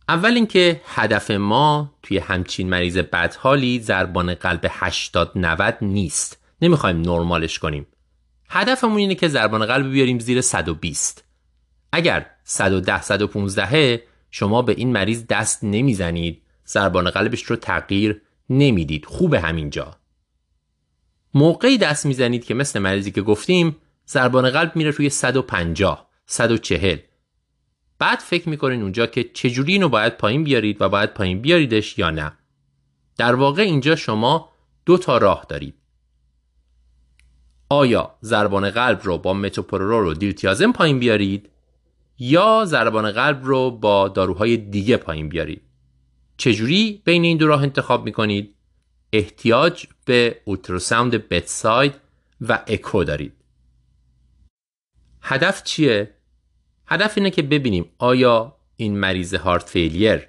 اول 0.10 0.34
اینکه 0.34 0.82
هدف 0.86 1.32
ما 1.32 1.94
توی 2.04 2.18
همچین 2.18 2.70
مریض 2.70 2.98
بدحالی 2.98 3.80
ضربان 3.80 4.34
قلب 4.34 4.66
80 4.70 5.32
90 5.36 5.78
نیست. 5.82 6.44
نمی‌خوایم 6.62 7.02
نرمالش 7.02 7.60
کنیم. 7.60 7.88
هدفمون 8.50 8.98
اینه 8.98 9.16
که 9.16 9.28
ضربان 9.28 9.66
قلب 9.66 9.92
بیاریم 9.92 10.20
زیر 10.20 10.42
120 10.42 11.24
اگر 11.92 12.26
110 12.44 13.02
115 13.02 14.04
شما 14.32 14.62
به 14.62 14.74
این 14.78 14.92
مریض 14.92 15.28
دست 15.28 15.64
نمی‌زنید 15.64 16.42
ضربان 16.68 17.10
قلبش 17.10 17.44
رو 17.44 17.56
تغییر 17.56 18.22
نمی‌دید. 18.50 19.06
خوبه 19.06 19.40
همینجا. 19.40 19.96
موقعی 21.34 21.78
دست 21.78 22.06
می‌زنید 22.06 22.46
که 22.46 22.54
مثل 22.54 22.80
مریضی 22.80 23.12
که 23.12 23.22
گفتیم 23.22 23.76
ضربان 24.08 24.50
قلب 24.50 24.76
میره 24.76 24.90
روی 24.90 25.10
150 25.10 26.10
140 26.26 26.98
بعد 28.00 28.20
فکر 28.20 28.50
می‌کنین 28.50 28.82
اونجا 28.82 29.06
که 29.06 29.24
چجوری 29.24 29.74
اینو 29.74 29.90
باید 29.90 30.18
پایین 30.18 30.44
بیارید 30.44 30.82
و 30.82 30.90
باید 30.90 31.14
پایین 31.14 31.42
بیاریدش 31.42 31.98
یا 31.98 32.10
نه؟ 32.10 32.32
در 33.18 33.36
واقع 33.36 33.62
اینجا 33.62 33.96
شما 33.96 34.50
دو 34.86 34.98
تا 34.98 35.18
راه 35.18 35.46
دارید. 35.50 35.76
آیا 37.70 38.16
ضربان 38.24 38.70
قلب 38.70 39.02
رو 39.04 39.18
با 39.18 39.34
متوپرولول 39.34 40.08
و 40.08 40.14
دیرتیازم 40.14 40.72
پایین 40.72 41.00
بیارید 41.00 41.50
یا 42.20 42.66
ضربان 42.66 43.12
قلب 43.12 43.40
رو 43.44 43.72
با 43.72 44.08
داروهای 44.08 44.58
دیگه 44.58 44.98
پایین 44.98 45.30
بیارید؟ 45.30 45.62
چجوری 46.38 47.02
بین 47.06 47.24
این 47.24 47.38
دو 47.38 47.48
راه 47.48 47.62
انتخاب 47.62 48.06
می‌کنید؟ 48.06 48.56
احتیاج 49.14 49.86
به 50.06 50.42
ultrasound 50.46 51.30
bedside 51.30 51.94
و 52.42 52.64
اکو 52.68 53.04
دارید. 53.04 53.34
هدف 55.22 55.64
چیه؟ 55.64 56.17
هدف 56.88 57.14
اینه 57.18 57.30
که 57.30 57.42
ببینیم 57.42 57.86
آیا 57.98 58.56
این 58.76 58.98
مریض 59.00 59.34
heart 59.34 59.70
failure 59.70 60.28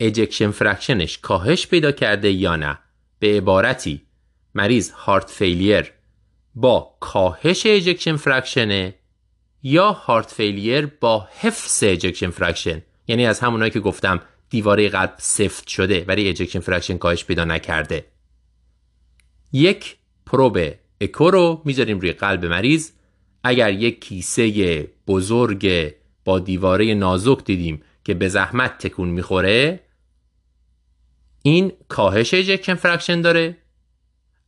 ejection 0.00 0.50
fraction 0.50 1.04
ش 1.04 1.18
کاهش 1.18 1.66
پیدا 1.66 1.92
کرده 1.92 2.30
یا 2.30 2.56
نه. 2.56 2.78
به 3.18 3.36
عبارتی 3.36 4.02
مریض 4.54 4.90
heart 4.90 5.30
failure 5.30 5.92
با 6.54 6.96
کاهش 7.00 7.66
ejection 7.66 8.16
fraction 8.16 8.85
ه 8.85 8.94
یا 9.62 9.92
heart 9.92 10.30
failure 10.30 10.86
با 10.86 11.28
حفظ 11.40 11.84
ejection 11.86 12.30
fraction 12.30 12.82
یعنی 13.06 13.26
از 13.26 13.40
همونایی 13.40 13.70
که 13.70 13.80
گفتم 13.80 14.20
دیواره 14.50 14.88
قلب 14.88 15.14
سفت 15.18 15.68
شده 15.68 16.04
ولی 16.08 16.28
ejection 16.28 16.60
fraction 16.60 16.98
کاهش 16.98 17.24
پیدا 17.24 17.44
نکرده. 17.44 18.04
یک 19.52 19.96
پروب 20.26 20.58
اکو 21.00 21.30
رو 21.30 21.62
می‌ذاریم 21.64 22.00
روی 22.00 22.12
قلب 22.12 22.46
مریض. 22.46 22.90
اگر 23.44 23.72
یک 23.72 24.00
کیسه 24.00 24.88
بزرگ 25.06 25.94
با 26.24 26.38
دیواره 26.38 26.94
نازک 26.94 27.44
دیدیم 27.44 27.82
که 28.04 28.14
به 28.14 28.28
زحمت 28.28 28.78
تکون 28.78 29.08
می‌خوره 29.08 29.80
این 31.42 31.72
کاهش 31.88 32.34
ejection 32.34 32.74
fraction 32.74 33.20
داره. 33.20 33.56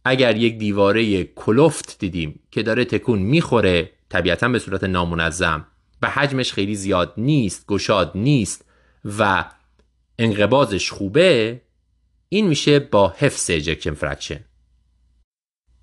اگر 0.04 0.36
یک 0.36 0.58
دیواره 0.58 1.24
کلفت 1.24 1.98
دیدیم 1.98 2.40
که 2.50 2.62
داره 2.62 2.84
تکون 2.84 3.18
می‌خوره 3.18 3.90
طبیعتا 4.08 4.48
به 4.48 4.58
صورت 4.58 4.84
نامنظم 4.84 5.66
و 6.02 6.10
حجمش 6.10 6.52
خیلی 6.52 6.74
زیاد 6.74 7.14
نیست 7.16 7.66
گشاد 7.66 8.12
نیست 8.14 8.64
و 9.18 9.44
انقباضش 10.18 10.90
خوبه 10.90 11.60
این 12.28 12.46
میشه 12.46 12.78
با 12.78 13.14
حفظ 13.18 13.50
ejection 13.50 13.94
fraction 13.94 14.44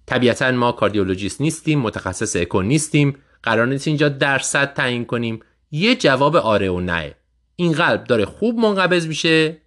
طبیعتا 0.09 0.51
ما 0.51 0.71
کاردیولوژیست 0.71 1.41
نیستیم 1.41 1.79
متخصص 1.79 2.35
اکو 2.35 2.61
نیستیم. 2.61 3.15
قرار 3.43 3.67
نیست 3.67 3.87
اینجا 3.87 4.09
درصد 4.09 4.73
تعیین 4.73 5.05
کنیم. 5.05 5.39
یه 5.71 5.95
جواب 5.95 6.35
آره 6.35 6.69
و 6.69 6.79
نه. 6.79 7.15
این 7.55 7.71
قلب 7.71 8.03
داره 8.03 8.25
خوب 8.25 8.59
منقبض 8.59 9.07
میشه 9.07 9.57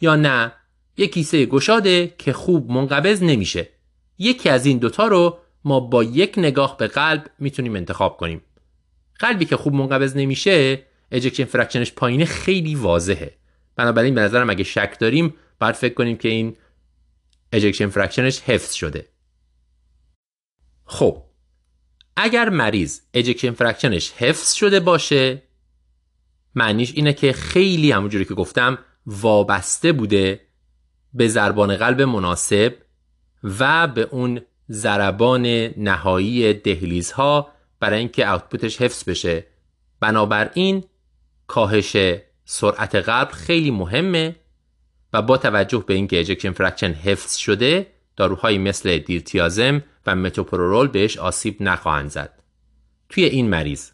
یا 0.00 0.16
نه؟ 0.16 0.52
یه 0.96 1.06
کیسه 1.06 1.46
گشاده 1.46 2.14
که 2.18 2.32
خوب 2.32 2.70
منقبض 2.70 3.22
نمیشه. 3.22 3.68
یکی 4.18 4.48
از 4.48 4.66
این 4.66 4.78
دوتا 4.78 5.06
رو 5.06 5.38
ما 5.64 5.80
با 5.80 6.04
یک 6.04 6.34
نگاه 6.36 6.76
به 6.76 6.86
قلب 6.86 7.30
می‌تونیم 7.38 7.76
انتخاب 7.76 8.16
کنیم. 8.16 8.42
قلبی 9.18 9.44
که 9.44 9.56
خوب 9.56 9.74
منقبض 9.74 10.16
نمیشه 10.16 10.82
ejection 11.12 11.44
fraction 11.44 11.82
ش 11.82 11.92
پایینه 11.92 12.24
خیلی 12.24 12.74
واضحه. 12.74 13.34
بنابراین 13.76 14.14
به 14.14 14.20
نظرم 14.20 14.50
اگه 14.50 14.64
شک 14.64 14.96
داریم 14.98 15.34
باید 15.60 15.74
فکر 15.74 15.94
کنیم 15.94 16.16
که 16.16 16.28
این 16.28 16.56
ejection 17.52 17.86
fraction 17.86 18.29
ش 18.29 18.40
حفظ 18.40 18.72
شده. 18.72 19.11
خب 20.84 21.22
اگر 22.16 22.48
مریض 22.48 23.00
ejection 23.14 23.50
fraction 23.50 24.00
ش 24.00 24.12
حفظ 24.12 24.52
شده 24.52 24.80
باشه 24.80 25.42
معنیش 26.54 26.92
اینه 26.94 27.12
که 27.12 27.32
خیلی 27.32 27.92
همونجوری 27.92 28.24
که 28.24 28.34
گفتم 28.34 28.78
وابسته 29.06 29.92
بوده 29.92 30.40
به 31.14 31.28
ضربان 31.28 31.76
قلب 31.76 32.02
مناسب 32.02 32.74
و 33.44 33.88
به 33.88 34.08
اون 34.10 34.40
ضربان 34.70 35.46
نهایی 35.76 36.54
دهلیزها 36.54 37.52
برای 37.80 37.98
اینکه 37.98 38.30
output 38.30 38.69
ش 38.69 38.82
حفظ 38.82 39.08
بشه. 39.08 39.46
بنابراین 40.00 40.84
کاهش 41.46 41.96
سرعت 42.44 42.94
قلب 42.94 43.28
خیلی 43.28 43.70
مهمه 43.70 44.36
و 45.12 45.22
با 45.22 45.36
توجه 45.36 45.84
به 45.86 45.94
اینکه 45.94 46.20
ejection 46.20 46.52
fraction 46.52 46.92
حفظ 46.92 47.36
شده 47.36 47.86
داروهایی 48.16 48.58
مثل 48.58 48.98
دیلتیازم 48.98 49.82
و 50.06 50.16
متوپرولول 50.16 50.86
بهش 50.86 51.18
آسیب 51.18 51.56
نخواهند 51.62 52.10
زد. 52.10 52.42
توی 53.08 53.24
این 53.24 53.48
مریض 53.48 53.90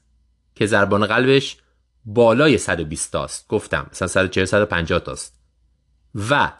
که 0.54 0.66
ضربان 0.66 1.06
قلبش 1.06 1.56
بالای 2.04 2.58
120 2.58 3.12
تاست 3.12 3.48
گفتم 3.48 3.86
مثلا 3.92 4.08
140 4.08 4.44
150 4.44 5.00
تاست. 5.00 5.40
و 6.30 6.52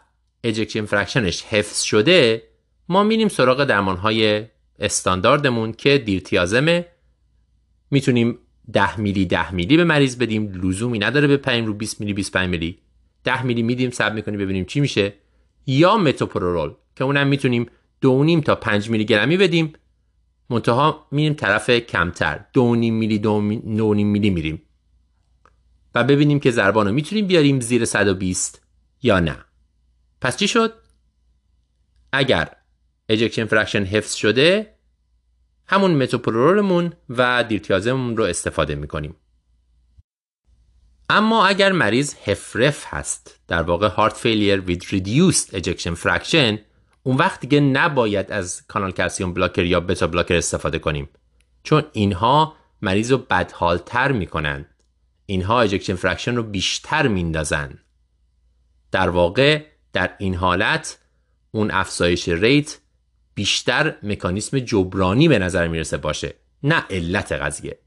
ejection 0.43 0.85
fraction 0.85 1.31
ش 1.31 1.43
حفظ 1.43 1.81
شده 1.81 2.43
ما 2.89 3.03
میریم 3.03 3.27
سراغ 3.27 3.63
درمان 3.63 3.97
های 3.97 4.45
استانداردمون 4.79 5.71
که 5.71 5.97
دیلتیازمه 5.97 6.85
می‌تونیم 7.91 8.39
10 8.73 8.99
میلی 8.99 9.25
10 9.25 9.51
میلی 9.51 9.77
به 9.77 9.83
مریض 9.83 10.17
بدیم 10.17 10.53
لزومی 10.63 10.99
نداره 10.99 11.27
بپریم 11.27 11.65
رو 11.65 11.73
20 11.73 11.99
میلی 11.99 12.13
25 12.13 12.49
میلی. 12.49 12.79
10 13.23 13.43
میلی 13.43 13.63
میدیم 13.63 13.89
صبر 13.89 14.13
می‌کنیم 14.13 14.39
ببینیم 14.39 14.65
چی 14.65 14.79
میشه. 14.79 15.13
یا 15.67 15.97
متوپرولول 15.97 16.73
که 16.95 17.03
اونم 17.03 17.27
می‌تونیم 17.27 17.69
2.5 18.05 18.43
تا 18.43 18.55
5 18.55 18.89
میلی 18.89 19.05
گرمی 19.05 19.37
بدیم. 19.37 19.73
منتها 20.49 21.07
میریم 21.11 21.33
طرف 21.33 21.69
کمتر. 21.69 22.45
2.5 22.53 22.59
میلی 22.91 23.19
2.5 23.19 23.27
میلی 24.03 24.29
میریم. 24.29 24.61
و 25.95 26.03
ببینیم 26.03 26.39
که 26.39 26.51
ضربان 26.51 26.87
رو 26.87 26.93
می‌تونیم 26.93 27.27
بیاریم 27.27 27.59
زیر 27.59 27.85
120 27.85 28.61
یا 29.01 29.19
نه. 29.19 29.37
پس 30.21 30.37
چی 30.37 30.47
شد؟ 30.47 30.73
اگر 32.13 32.55
ejection 33.09 33.45
fraction 33.45 33.83
حفظ 33.83 34.13
شده 34.13 34.73
همون 35.67 36.03
متوپرولولمون 36.03 36.93
و 37.09 37.43
دیلتیازممون 37.43 38.17
رو 38.17 38.23
استفاده 38.23 38.75
می‌کنیم. 38.75 39.15
اما 41.09 41.45
اگر 41.45 41.71
مریض 41.71 42.13
HFrEF 42.25 42.85
هست 42.87 43.39
در 43.47 43.61
واقع 43.61 43.87
heart 43.87 44.13
failure 44.13 44.61
with 44.61 44.83
reduced 44.83 45.55
ejection 45.55 45.95
fraction 46.03 46.68
اون 47.03 47.17
وقت 47.17 47.39
دیگه 47.39 47.59
نباید 47.59 48.31
از 48.31 48.67
کانال 48.67 48.91
calcium 48.91 49.33
blocker 49.33 49.63
یا 49.63 49.79
beta 49.79 50.07
blocker 50.07 50.35
استفاده 50.35 50.79
کنیم. 50.79 51.09
چون 51.63 51.83
اینها 51.93 52.55
مریض 52.81 53.11
رو 53.11 53.17
بدحالتر 53.17 54.11
می‌کنن. 54.11 54.65
اینها 55.25 55.61
ejection 55.61 55.95
fraction 55.95 56.35
رو 56.35 56.43
بیشتر 56.43 57.07
میندازن. 57.07 57.79
در 58.91 59.09
واقع 59.09 59.65
در 59.93 60.15
این 60.19 60.35
حالت 60.35 60.97
اون 61.51 61.71
افزایش 61.71 62.29
rate 62.29 62.77
بیشتر 63.35 63.95
مکانیسم 64.03 64.59
جبرانی 64.59 65.27
به 65.27 65.39
نظر 65.39 65.67
می‌رسه 65.67 65.97
باشه 65.97 66.33
نه 66.63 66.85
علت 66.89 67.31
قضیه. 67.31 67.79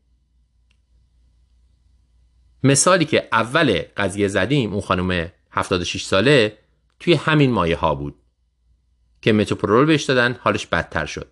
مثالی 2.63 3.05
که 3.05 3.29
اول 3.33 3.83
قضیه 3.97 4.29
زدیم 4.29 4.73
اون 4.73 4.81
خانم 4.81 5.33
76 5.51 6.05
ساله 6.05 6.59
توی 7.01 7.15
همین 7.15 7.51
مایه 7.51 7.77
ها 7.77 7.95
بود. 7.95 8.22
که 9.23 9.33
متوپرول 9.33 9.87
بهش 9.87 10.03
دادن 10.03 10.37
حالش 10.41 10.67
بدتر 10.67 11.07
شد. 11.07 11.29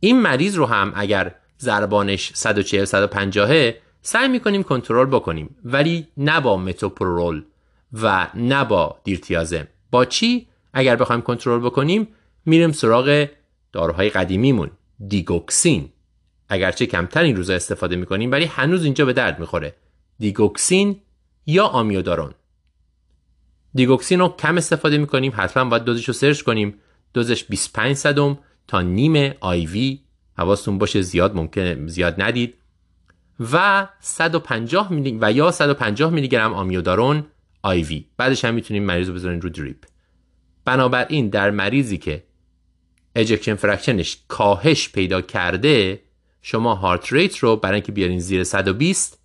این 0.00 0.20
مریض 0.20 0.56
رو 0.56 0.66
هم 0.66 0.92
اگر 0.96 1.34
ضربانش 1.60 2.32
140 2.34 2.84
150 2.84 3.72
سعی 4.02 4.28
می‌کنیم 4.28 4.62
کنترل 4.62 5.06
بکنیم 5.06 5.56
ولی 5.64 6.08
نه 6.16 6.40
با 6.40 6.56
متوپرول 6.56 7.42
و 8.02 8.28
نه 8.34 8.64
با 8.64 9.00
دیرتیازم 9.04 9.66
با 9.90 10.04
چی؟ 10.04 10.46
اگر 10.72 10.96
بخوایم 10.96 11.22
کنترل 11.22 11.60
بکنیم 11.60 12.08
میریم 12.46 12.72
سراغ 12.72 13.28
داروهای 13.72 14.10
قدیمیمون 14.10 14.70
دیگوکسین. 15.08 15.88
اگرچه 16.48 16.86
کمتر 16.86 17.22
این 17.22 17.36
روزا 17.36 17.54
استفاده 17.54 17.96
می‌کنیم 17.96 18.32
ولی 18.32 18.44
هنوز 18.44 18.84
اینجا 18.84 19.04
به 19.04 19.12
درد 19.12 19.38
می‌خوره. 19.38 19.74
digoxin 20.18 21.00
یا 21.46 21.66
amiodarone. 21.66 22.34
digoxin 23.74 24.20
رو 24.20 24.28
کم 24.28 24.56
استفاده 24.56 24.98
می‌کنیم 24.98 25.32
حتما 25.36 25.64
باید 25.64 25.84
دوزش 25.84 26.08
رو 26.08 26.14
search 26.14 26.42
کنیم. 26.42 26.78
دوزش 27.16 27.44
25 27.44 27.96
صدم 27.96 28.38
تا 28.68 28.80
نیم 28.82 29.34
IV 29.40 30.00
حواستون 30.38 30.78
باشه 30.78 31.02
زیاد 31.02 31.36
ممکنه 31.36 31.86
زیاد 31.86 32.22
ندید. 32.22 32.54
و 33.52 33.88
150 34.00 34.92
میلی 34.92 35.18
و 35.20 35.32
یا 35.32 35.50
150 35.50 36.10
میلی 36.10 36.28
گرم 36.28 36.54
amiodarone 36.54 37.26
IV 37.62 38.04
بعدش 38.16 38.44
هم 38.44 38.54
می‌تونیم 38.54 38.82
مریض 38.82 39.08
رو 39.08 39.14
بذارین 39.14 39.40
رو 39.40 39.48
drip. 39.48 39.76
بنابراین 40.64 41.28
در 41.28 41.50
مریضی 41.50 41.98
که 41.98 42.22
ejection 43.14 43.54
fraction 43.54 44.05
ش 44.05 44.18
کاهش 44.28 44.88
پیدا 44.88 45.20
کرده 45.20 46.00
شما 46.42 46.74
heart 46.74 47.12
rate 47.12 47.38
رو 47.38 47.56
برای 47.56 47.74
اینکه 47.74 47.92
بیارین 47.92 48.20
زیر 48.20 48.44
120 48.44 49.18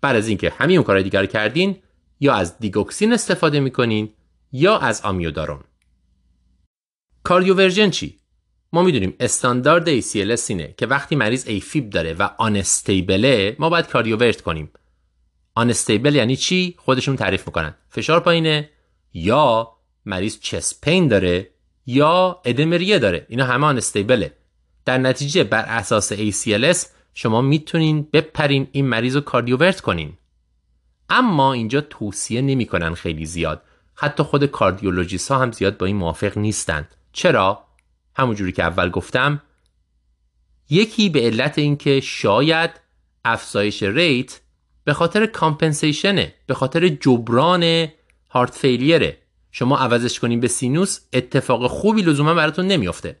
بعد 0.00 0.16
از 0.16 0.28
اینکه 0.28 0.50
همین 0.50 0.82
کارهای 0.82 1.04
دیگر 1.04 1.26
کردین 1.26 1.76
یا 2.20 2.34
از 2.34 2.58
digoxin 2.58 3.12
استفاده 3.12 3.60
می‌کنین 3.60 4.12
یا 4.52 4.78
از 4.78 5.00
amiodarone. 5.00 5.60
cardioversion 7.28 7.90
چی؟ 7.90 8.18
ما 8.72 8.82
می‌دونیم 8.82 9.14
استاندارد 9.20 10.00
ACLS 10.00 10.50
اینه 10.50 10.74
که 10.76 10.86
وقتی 10.86 11.16
مریض 11.16 11.44
AFib 11.48 11.90
داره 11.90 12.12
و 12.12 12.28
unstable 12.38 13.43
ه 13.43 13.56
ما 13.58 13.70
باید 13.70 13.86
cardiovert 13.86 14.40
کنیم. 14.40 14.70
unstable 15.54 16.14
یعنی 16.14 16.36
چی؟ 16.36 16.74
خودشون 16.78 17.16
تعریف 17.16 17.46
می‌کنن. 17.46 17.74
فشار 17.88 18.20
پایینه 18.20 18.70
یا 19.12 19.72
مریض 20.06 20.38
chest 20.40 20.80
pain 20.84 21.08
داره 21.08 21.50
یا 21.86 22.42
ادمریه 22.44 22.98
داره. 22.98 23.26
اینا 23.28 23.44
همه 23.44 23.66
آنستیبله 23.66 24.32
در 24.84 24.98
نتیجه 24.98 25.44
بر 25.44 25.64
اساس 25.68 26.12
ACLS 26.12 26.86
شما 27.14 27.40
می‌تونین 27.40 28.08
بپرین 28.12 28.68
این 28.72 28.86
مریض 28.86 29.14
رو 29.14 29.20
کاردیوورت 29.20 29.80
کنین. 29.80 30.12
اما 31.08 31.52
اینجا 31.52 31.80
توصیه 31.80 32.40
نمی‌کنن 32.40 32.94
خیلی 32.94 33.26
زیاد. 33.26 33.62
حتی 33.94 34.22
خود 34.22 34.46
کاردیولوژیست 34.46 35.30
ها 35.30 35.38
هم 35.38 35.52
زیاد 35.52 35.76
با 35.76 35.86
این 35.86 35.96
موافق 35.96 36.38
نیستن 36.38 36.88
چرا؟ 37.12 37.64
همونجوری 38.16 38.52
که 38.52 38.62
اول 38.62 38.90
گفتم. 38.90 39.42
یکی 40.70 41.08
به 41.08 41.20
علت 41.20 41.58
اینکه 41.58 42.00
شاید 42.00 42.70
افزایش 43.24 43.82
ریت 43.82 44.40
به 44.84 44.92
خاطر 44.92 45.26
کامپنسیشنه 45.26 46.34
به 46.46 46.54
خاطر 46.54 46.88
جبران 46.88 47.88
هارت 48.30 48.54
فیلیره. 48.54 49.18
شما 49.50 49.78
عوضش 49.78 50.20
کنین 50.20 50.40
به 50.40 50.48
سینوس 50.48 51.00
اتفاق 51.12 51.66
خوبی 51.66 52.02
لزوما 52.02 52.34
براتون 52.34 52.66
نمیافته. 52.66 53.16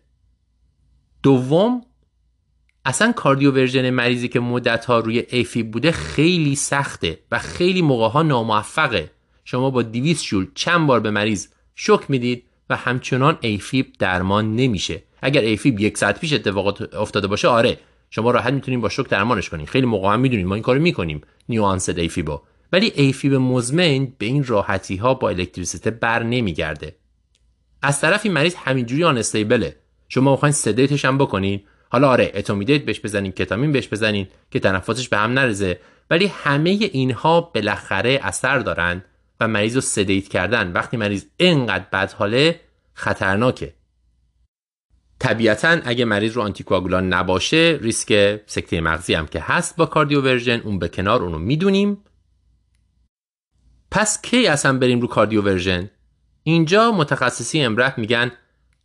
دوم 1.22 1.82
اصلا 2.84 3.12
کاردیو 3.12 3.52
مریضی 3.90 4.28
که 4.28 4.40
مدت 4.40 4.84
ها 4.84 4.98
روی 4.98 5.24
ایفی 5.30 5.62
بوده 5.62 5.92
خیلی 5.92 6.56
سخته 6.56 7.18
و 7.30 7.38
خیلی 7.38 7.82
موقع 7.82 8.08
ها 8.08 8.22
ناموفقه. 8.22 9.10
شما 9.44 9.70
با 9.70 9.82
200 9.82 10.24
جول 10.24 10.46
چند 10.54 10.86
بار 10.86 11.00
به 11.00 11.10
مریض 11.10 11.48
شک 11.74 12.00
می‌دید؟ 12.08 12.47
و 12.70 12.76
همچنان 12.76 13.38
ایفیب 13.40 13.92
درمان 13.98 14.56
نمیشه. 14.56 15.02
اگر 15.22 15.40
ایفیب 15.40 15.80
یک 15.80 15.98
ساعت 15.98 16.20
پیش 16.20 16.32
اتفاقات 16.32 16.94
افتاده 16.94 17.26
باشه 17.26 17.48
آره 17.48 17.78
شما 18.10 18.30
راحت 18.30 18.52
می‌تونید 18.52 18.80
با 18.80 18.88
شک 18.88 19.08
درمانش 19.08 19.48
کنین. 19.48 19.66
خیلی 19.66 19.86
موقع 19.86 20.12
هم 20.12 20.20
می‌دونید 20.20 20.46
ما 20.46 20.54
این 20.54 20.62
کارو 20.62 20.80
می‌کنیم 20.80 21.20
new 21.48 21.63
onset 21.63 21.88
AFib 21.88 22.23
و. 22.23 22.40
ولی 22.72 22.92
AFib 22.94 23.34
مزمن 23.34 24.08
به 24.18 24.26
این 24.26 24.44
راحتی 24.44 24.96
ها 24.96 25.14
با 25.14 25.28
الکتریسیته 25.28 25.90
بر 25.90 26.22
نمیگرده. 26.22 26.96
از 27.82 28.00
طرفی 28.00 28.28
مریض 28.28 28.54
همینجوری 28.54 29.04
unstable 29.04 29.18
ه. 29.18 29.76
شما 30.08 30.30
می‌خواین 30.30 30.52
sedate 30.52 30.91
ش 30.91 31.04
هم 31.04 31.18
بکنین. 31.18 31.60
حالا 31.90 32.08
آره 32.08 32.32
etomidate 32.34 32.84
بهش 32.84 33.00
بزنین 33.00 33.32
ketamine 33.32 33.72
بهش 33.72 33.88
بزنین 33.88 34.28
که 34.50 34.60
تنفسش 34.60 35.08
به 35.08 35.16
هم 35.16 35.32
نریزه. 35.32 35.80
ولی 36.10 36.26
همه 36.26 36.70
اینها 36.70 37.40
بالاخره 37.40 38.20
اثر 38.22 38.58
دارن. 38.58 39.04
و 39.40 39.48
مریض 39.48 39.74
رو 39.74 39.80
sedate 39.80 40.28
کردن. 40.28 40.72
وقتی 40.72 40.96
مریض 40.96 41.24
اینقدر 41.36 41.84
بد 41.92 42.12
حاله 42.12 42.60
خطرناکه. 42.94 43.74
طبیعتا 45.18 45.68
اگه 45.84 46.04
مریض 46.04 46.32
رو 46.32 46.42
anticoagulant 46.42 47.12
نباشه 47.12 47.78
ریسک 47.82 48.40
سکته 48.46 48.80
مغزی 48.80 49.14
هم 49.14 49.26
که 49.26 49.40
هست 49.40 49.76
با 49.76 49.86
cardioversion 49.86 50.60
اون 50.60 50.78
به 50.78 50.88
کنار 50.88 51.22
اونو 51.22 51.38
می‌دونیم. 51.38 52.04
پس 53.90 54.22
کی 54.22 54.46
اصلا 54.46 54.78
بریم 54.78 55.00
رو 55.00 55.06
کاردیوورژن؟ 55.06 55.90
اینجا 56.42 56.92
متخصصی 56.92 57.60
امرح 57.60 58.00
میگن 58.00 58.32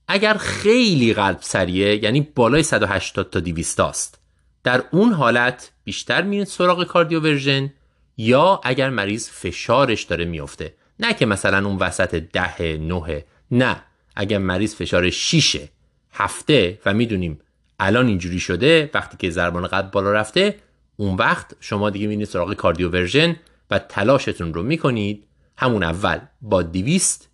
اگر 0.08 0.34
خیلی 0.34 1.14
قلب 1.14 1.38
سریه 1.42 2.04
یعنی 2.04 2.22
بالای 2.22 2.64
180 2.64 3.30
تا 3.30 3.40
200 3.40 3.80
است 3.80 4.20
در 4.64 4.84
اون 4.92 5.14
حالت 5.14 5.72
بیشتر 5.84 6.22
میرین 6.22 6.46
سراغ 6.46 6.84
کاردیوورژن. 6.84 7.74
یا 8.18 8.62
اگر 8.64 8.90
مریض 8.90 9.30
فشارش 9.30 10.04
داره 10.04 10.26
میفته. 10.26 10.74
نه 11.00 11.14
که 11.14 11.26
مثلا 11.26 11.68
اون 11.68 11.78
وسط 11.78 12.16
ده 12.16 12.78
نه 12.78 13.24
نه. 13.52 13.84
اگر 14.16 14.38
مریض 14.38 14.76
فشار 14.76 15.10
6 15.10 15.68
هفته 16.12 16.80
و 16.86 16.94
می‌دونیم 16.94 17.40
الان 17.80 18.08
اینجوری 18.08 18.40
شده 18.40 18.90
وقتی 18.94 19.18
که 19.18 19.30
ضربان 19.30 19.68
قلب 19.68 19.92
بالا 19.92 20.12
رفته 20.12 20.60
اون 20.98 21.16
وقت 21.16 21.56
شما 21.60 21.90
دیگه 21.90 22.08
میرید 22.08 22.28
سراغ 22.28 22.54
cardioversion 22.54 23.36
و 23.72 23.80
تلاشتون 23.80 24.54
رو 24.54 24.64
می‌کنید. 24.64 25.28
همون 25.58 25.84
اول 25.84 26.20
با 26.42 26.62
دیویست 26.62 27.30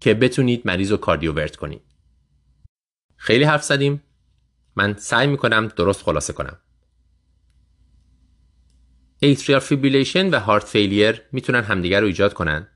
که 0.00 0.14
بتونید 0.14 0.62
مریض 0.64 0.90
رو 0.90 0.96
cardiovert 0.96 1.56
کنید. 1.56 1.82
خیلی 3.16 3.44
حرف 3.44 3.64
زدیم. 3.64 4.02
من 4.76 4.94
سعی 4.98 5.26
می‌کنم 5.26 5.68
درست 5.76 6.02
خلاصه 6.02 6.32
کنم. 6.32 6.58
atrial 9.22 9.60
fibrillation 9.60 10.30
و 10.30 10.38
heart 10.38 10.64
failure 10.64 11.22
می‌تونن 11.32 11.62
همدیگر 11.62 12.00
رو 12.00 12.06
ایجاد 12.06 12.32
کنن. 12.32 12.66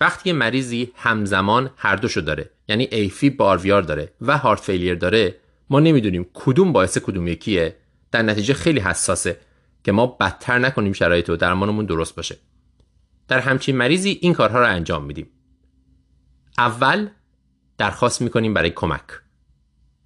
وقتی 0.00 0.32
مریضی 0.32 0.92
همزمان 0.94 1.70
هر 1.76 1.96
دوشو 1.96 2.20
داره 2.20 2.50
یعنی 2.68 2.88
AFib 2.90 3.30
RVR 3.30 3.82
داره 3.82 4.12
و 4.20 4.38
heart 4.38 4.60
failure 4.60 4.94
داره 4.94 5.34
ما 5.70 5.80
نمی‌دونیم 5.80 6.26
کدوم 6.34 6.72
باعث 6.72 6.98
کدوم 6.98 7.28
یکیه. 7.28 7.76
در 8.10 8.22
نتیجه 8.22 8.54
خیلی 8.54 8.80
حساسه 8.80 9.40
که 9.84 9.92
ما 9.92 10.06
بدتر 10.06 10.58
نکنیم 10.58 10.92
شرایط 10.92 11.30
و 11.30 11.36
درمانمون 11.36 11.86
درست 11.86 12.16
باشه. 12.16 12.36
در 13.28 13.38
همچین 13.38 13.76
مریضی 13.76 14.18
این 14.20 14.32
کارها 14.32 14.58
رو 14.60 14.66
انجام 14.66 15.04
میدیم. 15.04 15.30
اول 16.58 17.08
درخواست 17.78 18.22
می‌کنیم 18.22 18.54
برای 18.54 18.70
کمک. 18.70 19.02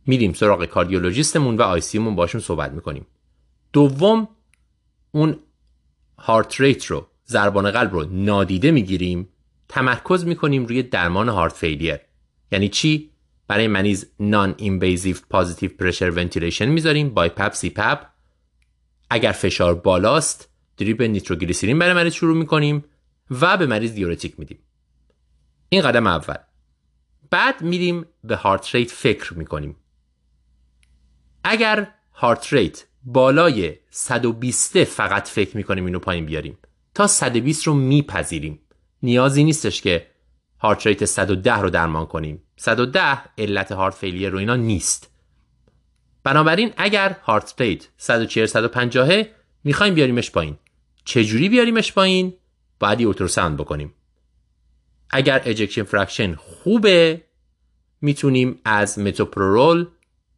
میریم 0.07 0.33
سراغ 0.33 0.65
کاردیولوژیستمون 0.65 1.57
و 1.57 1.63
آیسیمون 1.63 2.17
باشون 2.17 2.41
صحبت 2.41 2.71
می‌کنیم. 2.73 3.07
دوم 3.73 4.29
اون 5.11 5.39
هارت 6.27 6.61
ریت 6.61 6.87
رو 6.87 7.07
ضربان 7.27 7.71
قلب 7.71 7.93
رو 7.93 8.05
نادیده 8.05 8.71
می‌گیریم 8.71 9.29
تمرکز 9.69 10.25
می‌کنیم 10.27 10.67
روی 10.67 10.83
درمان 10.83 11.29
هارت 11.29 11.53
فیلیر 11.53 11.99
یعنی 12.53 12.69
چی؟ 12.69 13.11
برای 13.49 13.69
مریض 13.69 14.05
non-invasive 14.21 15.17
positive 15.31 15.71
pressure 15.79 16.11
ventilation 16.11 16.67
می‌ذاریم 16.67 17.15
BiPAP 17.15 17.53
CPAP 17.53 18.07
اگر 19.11 19.33
فشار 19.33 19.75
بالاست 19.75 20.49
drip 20.77 21.03
nitroglycerin 21.03 21.79
برای 21.79 21.95
مریض 21.95 22.13
شروع 22.13 22.37
می‌کنیم 22.37 22.85
و 23.31 23.57
به 23.57 23.67
مریض 23.67 23.95
diuretic 23.95 24.39
میدیم. 24.39 24.59
این 25.69 25.83
قدم 25.83 26.07
اول. 26.07 26.37
بعد 27.31 27.63
میریم 27.63 28.07
به 28.25 28.37
heart 28.37 28.75
rate 28.75 28.91
فکر 28.91 29.35
می‌کنیم. 29.35 29.77
اگر 31.45 31.95
heart 32.13 32.53
rate 32.53 32.85
بالای 33.05 33.77
120 33.91 34.85
فقط 34.85 35.29
فکر 35.29 35.57
می‌کنیم 35.57 35.87
اینو 35.87 35.99
پایین 35.99 36.27
بیاریم. 36.27 36.59
تا 36.95 37.07
120 37.07 37.67
رو 37.67 37.75
میپذیریم. 37.75 38.61
نیازی 39.03 39.45
نیستش 39.45 39.83
که 39.83 40.07
heart 40.59 40.87
rate 40.87 41.05
110 41.05 41.59
رو 41.59 41.71
درمان 41.71 42.07
کنیم. 42.07 42.43
110 42.57 43.19
علت 43.39 43.73
heart 43.73 43.95
failure 43.95 44.29
و 44.29 44.39
اینا 44.39 44.57
نیست. 44.57 45.11
بنابراین 46.25 46.73
اگر 46.77 47.17
heart 47.23 47.55
rate 47.61 47.89
140 47.97 48.47
150 48.47 49.23
می‌خوایم 49.65 49.95
بیاریمش 49.95 50.31
پایین. 50.31 50.59
چجوری 51.05 51.49
بیاریمش 51.49 51.93
پایین؟ 51.93 52.35
باید 52.81 53.01
یه 53.01 53.07
بکنیم. 53.57 53.95
اگر 55.11 55.43
ejection 55.45 55.83
fraction 55.83 56.35
خوبه 56.35 57.25
می‌تونیم 58.01 58.61
از 58.65 58.99
metoprolol 58.99 59.87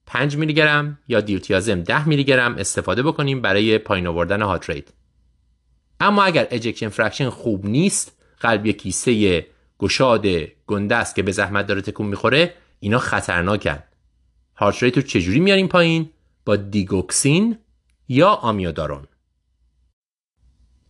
5 0.07 0.37
میلی 0.37 0.55
گرم 0.55 0.99
یا 1.09 1.21
diltiazem 1.21 1.81
10 1.83 2.09
میلی 2.09 2.25
گرم 2.25 2.55
استفاده 2.55 3.03
بکنیم 3.03 3.42
برای 3.42 3.79
پایین 3.79 4.07
آوردن 4.07 4.42
heart 4.42 4.71
rate. 4.71 4.85
اما 6.01 6.25
اگر 6.25 6.47
ejection 6.51 6.88
fraction 6.88 7.29
خوب 7.31 7.66
نیست 7.66 8.12
قلب 8.40 8.66
یک 8.66 8.83
کیسه 8.83 9.47
گشاد 9.79 10.27
گنده 10.66 10.97
است 10.97 11.14
که 11.14 11.23
به 11.23 11.33
زحمت 11.33 11.66
داره 11.66 11.81
تکون 11.81 12.07
می‌خوره 12.07 12.55
اینا 12.81 12.99
خطرناکن. 12.99 13.79
heart 14.57 14.83
rate 14.83 14.97
رو 14.97 15.03
چجوری 15.03 15.40
میاریم 15.40 15.69
پایین؟ 15.69 16.11
با 16.45 16.57
digoxin 16.57 17.59
یا 18.09 18.29
amiodarone. 18.29 19.07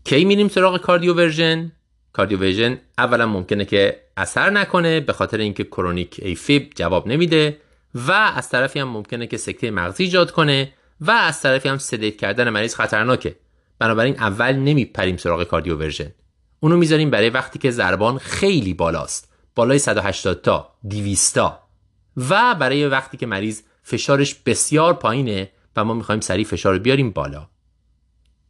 کی 0.04 0.24
میریم 0.24 0.48
سراغ 0.48 0.80
cardioversion؟ 0.80 1.72
cardioversion 2.12 2.78
اولا 2.98 3.26
ممکنه 3.26 3.64
که 3.64 4.02
اثر 4.16 4.50
نکنه 4.50 5.00
به 5.00 5.12
خاطر 5.12 5.38
اینکه 5.38 5.64
chronic 5.64 6.20
AFib 6.22 6.72
جواب 6.74 7.08
نمیده. 7.08 7.60
و 7.96 8.12
از 8.12 8.48
طرفی 8.48 8.78
هم 8.78 8.88
ممکنه 8.88 9.26
که 9.26 9.36
سکته 9.36 9.70
مغزی 9.70 10.04
ایجاد 10.04 10.30
کنه 10.30 10.72
و 11.00 11.10
از 11.10 11.40
طرفی 11.40 11.68
هم 11.68 11.78
sedate 11.78 12.16
کردن 12.16 12.50
مریض 12.50 12.74
خطرناکه. 12.74 13.36
بنابراین 13.78 14.14
اول 14.18 14.52
نمیریم 14.52 15.16
سراغ 15.16 15.44
cardioversion. 15.44 16.12
اونو 16.60 16.76
می‌ذاریم 16.76 17.10
برای 17.10 17.30
وقتی 17.30 17.58
که 17.58 17.70
ضربان 17.70 18.18
خیلی 18.18 18.74
بالاست. 18.74 19.32
بالای 19.54 19.78
180 19.78 20.42
تا 20.42 20.74
200 20.90 21.34
تا. 21.34 21.68
و 22.16 22.54
برای 22.54 22.86
وقتی 22.86 23.16
که 23.16 23.26
مریض 23.26 23.62
فشارش 23.82 24.34
بسیار 24.34 24.94
پایینه 24.94 25.50
و 25.76 25.84
ما 25.84 25.94
می‌خوایم 25.94 26.20
سریع 26.20 26.44
فشار 26.44 26.74
رو 26.74 26.78
بیاریم 26.78 27.10
بالا. 27.10 27.48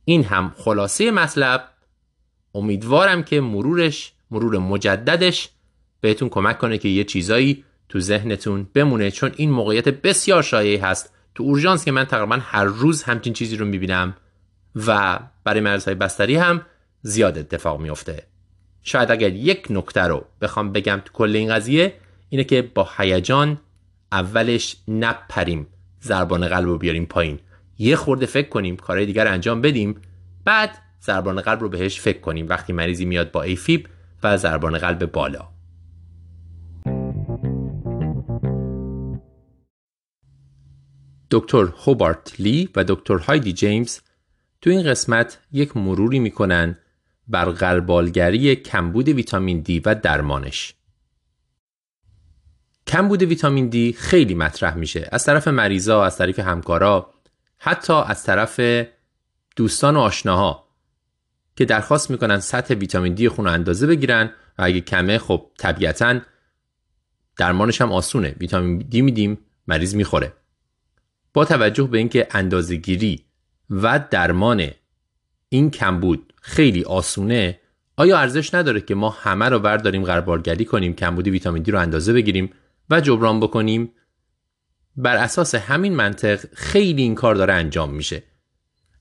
این 0.05 0.25
هم 0.25 0.55
خلاصه 0.57 1.11
مطلب. 1.11 1.69
امیدوارم 2.55 3.23
که 3.23 3.41
مرورش 3.41 4.13
مرور 4.31 4.59
مجددش 4.59 5.49
بهتون 6.01 6.29
کمک 6.29 6.59
کنه 6.59 6.79
که 6.79 6.89
یه 6.89 7.05
چیزایی 7.05 7.65
تو 7.89 8.01
ذهنتون 8.01 8.67
بمونه 8.75 9.11
چون 9.11 9.33
این 9.37 9.51
موقعیت 9.51 9.89
بسیار 9.89 10.43
شایعی 10.43 10.77
هست. 10.77 11.13
تو 11.35 11.43
اورژانس 11.43 11.85
که 11.85 11.93
من 11.93 12.05
تقریبا 12.05 12.39
هر 12.43 12.65
روز 12.65 13.03
همچین 13.03 13.33
چیزی 13.33 13.57
رو 13.57 13.67
می‌بینم 13.67 14.17
و 14.87 15.19
برای 15.45 15.61
مرزهای 15.61 15.95
بستری 15.95 16.37
هم 16.37 16.63
زیاد 17.03 17.39
اتفاق 17.39 17.81
میفته 17.81 18.27
شاید 18.83 19.11
اگر 19.11 19.33
یک 19.33 19.67
نکته 19.71 20.01
رو 20.01 20.25
بخوام 20.41 20.73
بگم 20.73 21.03
تو 21.05 21.13
کل 21.13 21.37
این 21.37 21.55
قضیه 21.55 21.95
اینه 22.29 22.45
که 22.45 22.63
با 22.63 22.89
هیجان 22.99 23.61
اولش 24.13 24.77
نپریم 24.89 25.67
ضربان 26.03 26.49
قلب 26.49 26.65
رو 26.65 26.79
بیاریم 26.79 27.07
پایین. 27.07 27.41
یه 27.79 27.97
خورده 27.97 28.27
فکر 28.27 28.49
کنیم 28.49 28.77
کارهای 28.77 29.07
دیگر 29.07 29.27
انجام 29.29 29.61
بدیم 29.61 30.01
بعد 30.45 30.79
ضربان 31.03 31.41
قلب 31.41 31.61
رو 31.61 31.69
بهش 31.69 32.01
فکر 32.01 32.21
کنیم. 32.21 32.49
وقتی 32.49 32.73
مریضی 32.73 33.05
میاد 33.05 33.31
با 33.31 33.43
ایفیب 33.43 33.89
و 34.23 34.37
ضربان 34.37 34.79
قلب 34.79 35.13
بالا. 35.13 35.56
دکتر 41.31 41.69
هوبارت 41.85 42.41
لی 42.41 42.69
و 42.77 42.85
دکتر 42.85 43.17
هایدی 43.17 43.53
جیمز 43.53 44.01
تو 44.61 44.71
این 44.71 44.83
قسمت 44.83 45.39
یک 45.53 45.77
مروری 45.77 46.19
می‌کنن 46.19 46.79
بر 47.29 47.51
غربالگری 47.51 48.57
کمبود 48.57 49.09
ویتامین 49.09 49.61
دی 49.61 49.81
و 49.81 49.95
درمانش. 49.95 50.75
کمبود 52.87 53.23
ویتامین 53.23 53.69
دی 53.69 53.93
خیلی 53.93 54.35
مطرح 54.35 54.75
میشه. 54.75 55.09
از 55.13 55.25
طرف 55.25 55.49
مریضا، 55.49 56.05
از 56.05 56.19
طرف 56.19 56.39
همکارا، 56.39 57.11
حتی 57.59 57.93
از 57.93 58.25
طرف 58.25 58.61
دوستان 59.57 59.97
و 59.97 60.01
آشناها 60.01 60.69
که 61.57 61.65
درخواست 61.65 62.11
می‌کنن 62.11 62.41
سطح 62.41 62.75
ویتامین 62.75 63.15
دی 63.15 63.29
خون 63.29 63.47
اندازه 63.47 63.87
بگیرن 63.87 64.31
و 64.59 64.63
اگه 64.63 64.81
کمه 64.81 65.19
خب 65.19 65.51
طبیعتا 65.59 66.21
درمانش 67.37 67.81
هم 67.81 67.93
آسونه. 67.93 68.35
ویتامین 68.41 68.79
دی 68.79 69.03
میدیم 69.03 69.39
مریض 69.67 69.95
می‌خوره. 69.95 70.33
با 71.37 71.45
توجه 71.45 71.85
به 71.85 71.99
اینکه 71.99 72.29
اندازه 72.31 72.77
گیری 72.77 73.25
و 73.71 74.05
درمان 74.11 74.71
این 75.49 75.71
کمبود 75.71 76.33
خیلی 76.43 76.85
آسونه 76.85 77.61
آیا 77.97 78.19
ارزش 78.19 78.55
نداره 78.55 78.81
که 78.81 78.95
ما 78.95 79.11
همه 79.11 79.49
رو 79.49 79.59
برداریم 79.59 80.05
غربالگری 80.05 80.65
کنیم 80.65 80.95
کمبود 80.95 81.29
ویتامین 81.29 81.63
دی 81.63 81.71
رو 81.71 81.79
اندازه 81.79 82.13
بگیریم 82.13 82.53
و 82.91 83.01
جبران 83.01 83.41
بکنیم؟ 83.41 83.93
بر 84.97 85.17
اساس 85.17 85.55
همین 85.55 85.97
منطق 85.97 86.41
خیلی 86.55 87.03
این 87.03 87.15
کار 87.15 87.35
داره 87.35 87.53
انجام 87.53 87.95
میشه. 87.95 88.23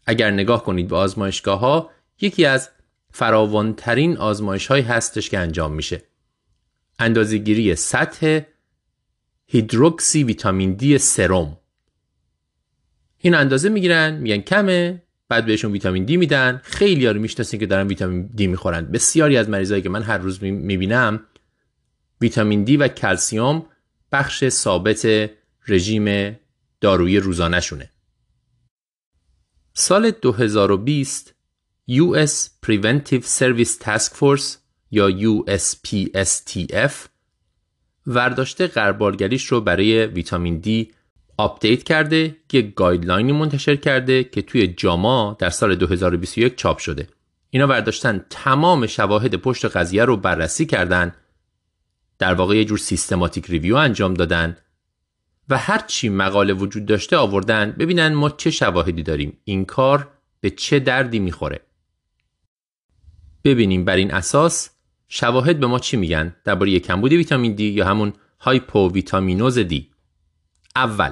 اگر 0.06 0.32
نگاه 0.32 0.64
کنید 0.64 0.88
به 0.88 0.96
آزمایشگاه 0.96 1.60
ها 1.60 1.92
یکی 2.22 2.46
از 2.46 2.70
فراوانترین 3.12 4.18
آزمایش 4.18 4.68
های 4.68 4.82
هستش 4.82 5.30
که 5.30 5.40
انجام 5.40 5.74
میشه. 5.74 6.02
اندازهگیری 7.00 7.76
سطح 7.76 8.40
هیدروکسی 9.46 10.24
ویتامین 10.24 10.74
دی 10.74 10.98
سرم. 10.98 11.58
این 13.26 13.34
اندازه 13.34 13.70
می‌گیرن 13.70 14.14
میگن 14.14 14.38
کمه 14.38 15.02
بعد 15.30 15.46
بهشون 15.46 15.72
ویتامین 15.72 16.06
دی 16.06 16.18
میدن. 16.18 16.62
خیلی 16.64 17.08
رو 17.08 17.20
می‌شناسین 17.20 17.60
که 17.60 17.66
دارن 17.66 17.88
ویتامین 17.88 18.30
دی 18.36 18.48
می‌خورن. 18.48 18.86
بسیاری 18.86 19.38
از 19.38 19.50
مریضایی 19.50 19.82
که 19.82 19.90
من 19.90 20.04
هر 20.04 20.18
روز 20.18 20.44
می‌بینم 20.44 21.20
ویتامین 22.22 22.64
دی 22.64 22.78
و 22.78 22.88
کلسیوم 22.88 23.66
بخش 24.12 24.50
ثابت 24.50 25.30
رژیم 25.68 26.38
دارویی 26.82 27.20
روزانهشونه. 27.20 27.90
سال 29.74 30.12
2020 30.12 31.36
US 31.90 32.50
Preventive 32.66 33.26
Service 33.40 33.84
Task 33.86 34.12
Force 34.20 34.58
یا 34.92 35.12
USPSTF 35.12 36.94
ورداشته 38.08 38.68
غربالگریش 38.68 39.46
رو 39.46 39.62
برای 39.62 40.06
ویتامین 40.06 40.60
دی 40.60 40.92
update 41.38 41.84
کرده 41.84 42.36
که 42.50 42.62
guideline 42.62 43.25
ی 43.25 43.32
منتشر 43.32 43.76
کرده 43.76 44.24
که 44.24 44.42
توی 44.42 44.68
JAMA 44.68 45.38
در 45.40 45.50
سال 45.50 45.76
2021 45.76 46.56
چاپ 46.56 46.78
شده. 46.78 47.08
اینا 47.50 47.68
برداشتن 47.68 48.26
تمام 48.30 48.88
شواهد 48.88 49.36
پشت 49.36 49.66
قضیه 49.66 50.06
رو 50.06 50.18
بررسی 50.18 50.66
کردن 50.66 51.16
در 52.20 52.34
واقع 52.34 52.56
یه 52.56 52.66
جور 52.66 52.78
systematic 52.78 53.46
review 53.46 53.76
انجام 53.76 54.14
دادن 54.14 54.58
و 55.50 55.58
هر 55.58 55.78
چی 55.88 56.10
مقاله 56.10 56.54
وجود 56.54 56.86
داشته 56.86 57.18
آوردن 57.18 57.72
ببینن 57.72 58.14
ما 58.14 58.30
چه 58.30 58.52
شواهدی 58.52 59.04
داریم. 59.04 59.38
این 59.44 59.66
کار 59.66 60.08
به 60.42 60.50
چه 60.50 60.80
دردی 60.80 61.20
می‌خوره؟ 61.20 61.62
ببینیم 63.44 63.86
بر 63.86 63.96
این 63.96 64.14
اساس 64.14 64.70
شواهد 65.08 65.60
به 65.60 65.68
ما 65.68 65.80
چی 65.80 65.98
میگن؟ 65.98 66.36
درباره 66.44 66.80
کمبود 66.80 67.12
ویتامین 67.12 67.56
دی 67.56 67.64
یا 67.64 67.86
همون 67.86 68.14
ویتامینوز 68.94 69.60
دی. 69.60 69.90
اول 70.76 71.12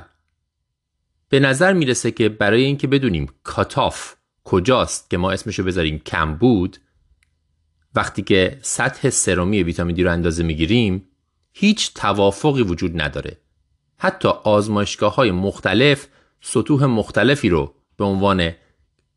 به 1.34 1.40
نظر 1.40 1.74
می‌رسه 1.74 2.12
که 2.12 2.30
برای 2.30 2.64
اینکه 2.64 2.88
بدونیم 2.88 3.28
کاتاف 3.44 4.16
کجاست 4.44 5.10
که 5.10 5.18
ما 5.18 5.32
اسمشو 5.32 5.64
بذاریم 5.64 6.00
کم 6.00 6.36
بود 6.36 6.78
وقتی 7.96 8.22
که 8.22 8.60
سطح 8.62 9.10
سرمی 9.10 9.64
ویتامین 9.64 9.96
دی 9.96 10.04
رو 10.04 10.12
اندازه 10.12 10.44
می‌گیریم 10.44 11.08
هیچ 11.54 11.94
توافقی 11.94 12.62
وجود 12.62 13.02
نداره. 13.02 13.38
حتی 13.98 14.28
آزمایشگاه 14.28 15.16
های 15.16 15.32
مختلف 15.32 16.08
سطوح 16.42 16.86
مختلفی 16.86 17.50
رو 17.50 17.74
به 17.98 18.06
عنوان 18.06 18.52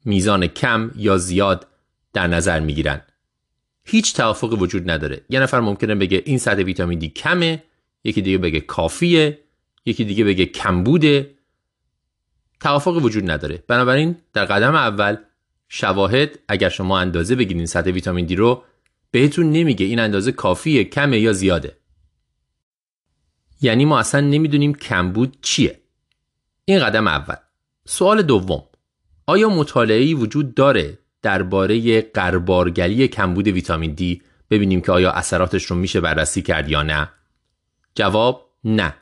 میزان 0.05 0.47
کم 0.47 0.91
یا 0.97 1.19
زیاد 1.19 1.67
در 2.12 2.27
نظر 2.27 2.61
می‌گیرن. 2.61 3.01
هیچ 3.85 4.14
توافقی 4.14 4.57
وجود 4.57 4.91
نداره. 4.91 5.21
یه 5.29 5.41
نفر 5.41 5.61
ممکنه 5.61 5.95
بگه 5.95 6.23
این 6.25 6.39
سطح 6.39 6.62
ویتامین 6.62 6.99
دی 6.99 7.09
کمه 7.09 7.62
یکی 8.05 8.23
دیگه 8.23 8.39
بگه 8.39 8.61
کافیه 8.61 9.39
یکی 9.87 10.05
دیگه 10.05 10.25
بگه 10.25 10.47
کمبوده. 10.47 11.36
توافق 12.61 12.96
وجود 12.96 13.30
نداره. 13.30 13.64
بنابراین 13.68 14.16
در 14.32 14.44
قدم 14.44 14.74
اول 14.74 15.16
شواهد 15.68 16.38
اگر 16.48 16.68
شما 16.68 16.98
اندازه 16.98 17.34
بگیرین 17.34 17.66
سطح 17.66 17.90
ویتامین 17.90 18.26
دی 18.26 18.36
رو 18.36 18.62
بهتون 19.11 19.52
نمیگه 19.52 19.86
این 19.86 19.98
اندازه 19.98 20.32
کافیه 20.32 20.84
کمه 20.84 21.18
یا 21.18 21.32
زیاده. 21.32 21.76
یعنی 23.61 23.84
ما 23.84 23.98
اصلا 23.98 24.20
نمی‌دونیم 24.20 24.74
کمبود 24.74 25.38
چیه. 25.42 25.80
این 26.64 26.84
قدم 26.84 27.07
اول. 27.07 27.36
سوال 27.86 28.22
دوم. 28.22 28.64
آیا 29.26 29.48
مطالعه‌ای 29.48 30.14
وجود 30.14 30.54
داره 30.54 30.98
درباره 31.22 32.00
قربارگلی 32.00 33.09
کمبود 33.09 33.46
ویتامین 33.48 33.92
دی 33.92 34.22
ببینیم 34.50 34.80
که 34.80 34.92
آیا 34.92 35.12
اثراتش 35.12 35.64
رو 35.64 35.76
میشه 35.76 36.00
بررسی 36.00 36.42
کرد 36.42 36.68
یا 36.68 36.82
نه. 36.82 37.09
جواب 37.94 38.50
نه. 38.64 38.94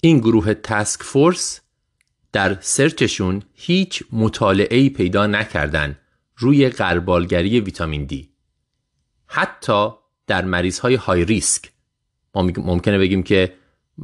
این 0.00 0.18
گروه 0.18 0.54
تسک 0.54 1.02
فورس 1.02 1.60
در 2.36 2.56
سرچشون 2.60 3.42
هیچ 3.54 4.02
مطالعه‌ای 4.12 4.90
پیدا 4.90 5.26
نکردن 5.26 5.98
روی 6.36 6.68
قربالگری 6.68 7.60
ویتامین 7.60 8.04
دی. 8.04 8.30
حتی 9.26 9.88
در 10.26 10.44
مریض 10.44 10.78
های 10.78 10.94
های 10.94 11.24
ریسک. 11.24 11.70
ما 12.34 12.42
ممکنه 12.42 12.98
بگیم 12.98 13.22
که 13.22 13.52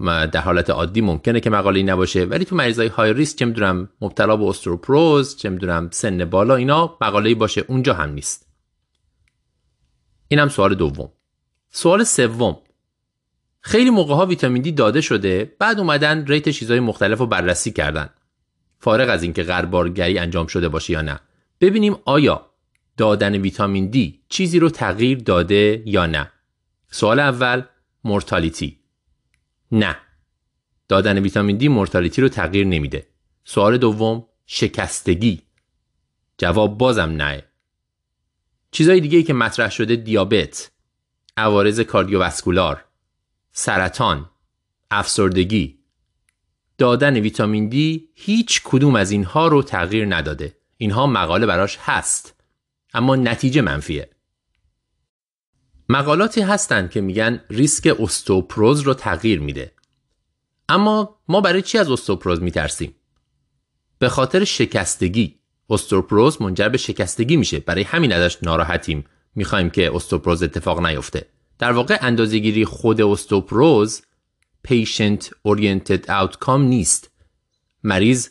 در 0.04 0.40
حالت 0.40 0.70
عادی 0.70 1.00
ممکنه 1.00 1.40
که 1.40 1.50
مقاله 1.50 1.82
نباشه 1.82 2.24
ولی 2.24 2.44
تو 2.44 2.56
مریض 2.56 2.78
های 2.78 2.88
های 2.88 3.12
ریسک 3.12 3.38
چه 3.38 3.44
می‌دونم 3.44 3.88
مبتلا 4.00 4.36
به 4.36 4.44
استروپروز 4.44 5.36
چه 5.36 5.48
می‌دونم 5.48 5.88
سن 5.92 6.24
بالا 6.24 6.56
اینا 6.56 6.98
مقاله 7.00 7.34
باشه 7.34 7.64
اونجا 7.68 7.94
هم 7.94 8.10
نیست. 8.10 8.46
اینم 10.28 10.48
سوال 10.48 10.74
دوم. 10.74 11.12
سوال 11.70 12.04
سوم. 12.04 12.58
خیلی 13.60 13.90
موقع 13.90 14.14
ها 14.14 14.26
ویتامین 14.26 14.62
دی 14.62 14.72
داده 14.72 15.00
شده 15.00 15.56
بعد 15.58 15.78
اومدن 15.78 16.26
ریت 16.26 16.48
چیزهای 16.48 16.80
مختلف 16.80 17.18
رو 17.18 17.26
بررسی 17.26 17.70
کردن. 17.70 18.10
فارغ 18.82 19.10
از 19.10 19.22
اینکه 19.22 19.42
غربارگری 19.42 20.18
انجام 20.18 20.46
شده 20.46 20.68
باشه 20.68 20.92
یا 20.92 21.02
نه. 21.02 21.20
ببینیم 21.60 21.96
آیا 22.04 22.50
دادن 22.96 23.34
ویتامین 23.34 23.90
دی 23.90 24.20
چیزی 24.28 24.58
رو 24.58 24.70
تغییر 24.70 25.18
داده 25.18 25.82
یا 25.86 26.06
نه. 26.06 26.32
سوال 26.90 27.20
اول 27.20 27.62
مورتالیتی. 28.04 28.78
نه. 29.72 29.96
دادن 30.88 31.18
ویتامین 31.18 31.56
دی 31.56 31.68
مورتالیتی 31.68 32.22
رو 32.22 32.28
تغییر 32.28 32.66
نمیده. 32.66 33.06
سوال 33.44 33.78
دوم 33.78 34.26
شکستگی. 34.46 35.42
جواب 36.38 36.78
بازم 36.78 37.10
نه. 37.10 37.42
چیزهای 38.70 39.00
دیگه 39.00 39.22
که 39.22 39.32
مطرح 39.32 39.70
شده 39.70 39.96
دیابت 39.96 40.70
عوارض 41.36 41.80
کاردیوواسکولار 41.80 42.84
سرطان 43.52 44.30
افسردگی. 44.90 45.81
دادن 46.82 47.16
ویتامین 47.16 47.68
دی 47.68 48.08
هیچ 48.14 48.60
کدوم 48.64 48.96
از 48.96 49.10
اینها 49.10 49.48
رو 49.48 49.62
تغییر 49.62 50.16
نداده. 50.16 50.56
اینها 50.76 51.06
مقاله 51.06 51.46
براش 51.46 51.78
هست 51.80 52.34
اما 52.94 53.16
نتیجه 53.16 53.60
منفیه. 53.60 54.10
مقالاتی 55.88 56.40
هستند 56.40 56.90
که 56.90 57.00
میگن 57.00 57.40
ریسک 57.50 57.96
استوپروز 58.00 58.80
رو 58.80 58.94
تغییر 58.94 59.40
میده. 59.40 59.72
اما 60.68 61.18
ما 61.28 61.40
برای 61.40 61.62
چی 61.62 61.78
از 61.78 61.90
استوپروز 61.90 62.42
میترسیم؟ 62.42 62.94
به 63.98 64.08
خاطر 64.08 64.44
شکستگی. 64.44 65.38
استوپروز 65.70 66.42
منجر 66.42 66.68
به 66.68 66.78
شکستگی 66.78 67.36
میشه. 67.36 67.58
برای 67.58 67.82
همین 67.82 68.12
ازش 68.12 68.38
ناراحتیم. 68.42 69.04
می‌خوایم 69.34 69.70
که 69.70 69.96
استوپروز 69.96 70.42
اتفاق 70.42 70.86
نیفته. 70.86 71.26
در 71.58 71.72
واقع 71.72 71.98
اندازهگیری 72.00 72.64
خود 72.64 73.00
استوپروز 73.00 74.02
patient 74.68 75.30
oriented 75.48 76.06
outcome 76.06 76.48
نیست. 76.48 77.10
مریض 77.82 78.28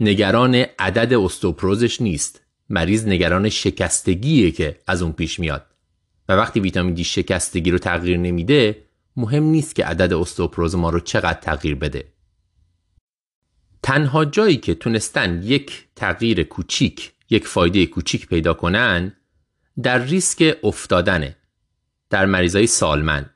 نگران 0.00 0.54
عدد 0.54 1.14
استوپروزش 1.14 2.00
نیست. 2.00 2.40
مریض 2.70 3.06
نگران 3.06 3.48
شکستگیه 3.48 4.50
که 4.50 4.78
از 4.86 5.02
اون 5.02 5.12
پیش 5.12 5.40
میاد. 5.40 5.66
و 6.28 6.32
وقتی 6.32 6.60
ویتامین 6.60 6.94
دی 6.94 7.04
شکستگی 7.04 7.70
رو 7.70 7.78
تغییر 7.78 8.16
نمیده 8.16 8.86
مهم 9.16 9.42
نیست 9.42 9.74
که 9.74 9.84
عدد 9.84 10.12
استوپروز 10.12 10.74
ما 10.74 10.90
رو 10.90 11.00
چقدر 11.00 11.40
تغییر 11.40 11.74
بده. 11.74 12.12
تنها 13.82 14.24
جایی 14.24 14.56
که 14.56 14.74
تونستن 14.74 15.42
یک 15.42 15.84
تغییر 15.96 16.42
کوچیک 16.42 17.12
یک 17.30 17.46
فایده 17.46 17.86
کوچیک 17.86 18.26
پیدا 18.26 18.54
کنن 18.54 19.16
در 19.82 19.98
ریسک 19.98 20.56
افتادنه. 20.62 21.36
در 22.10 22.26
مریضای 22.26 22.66
سالمند. 22.66 23.35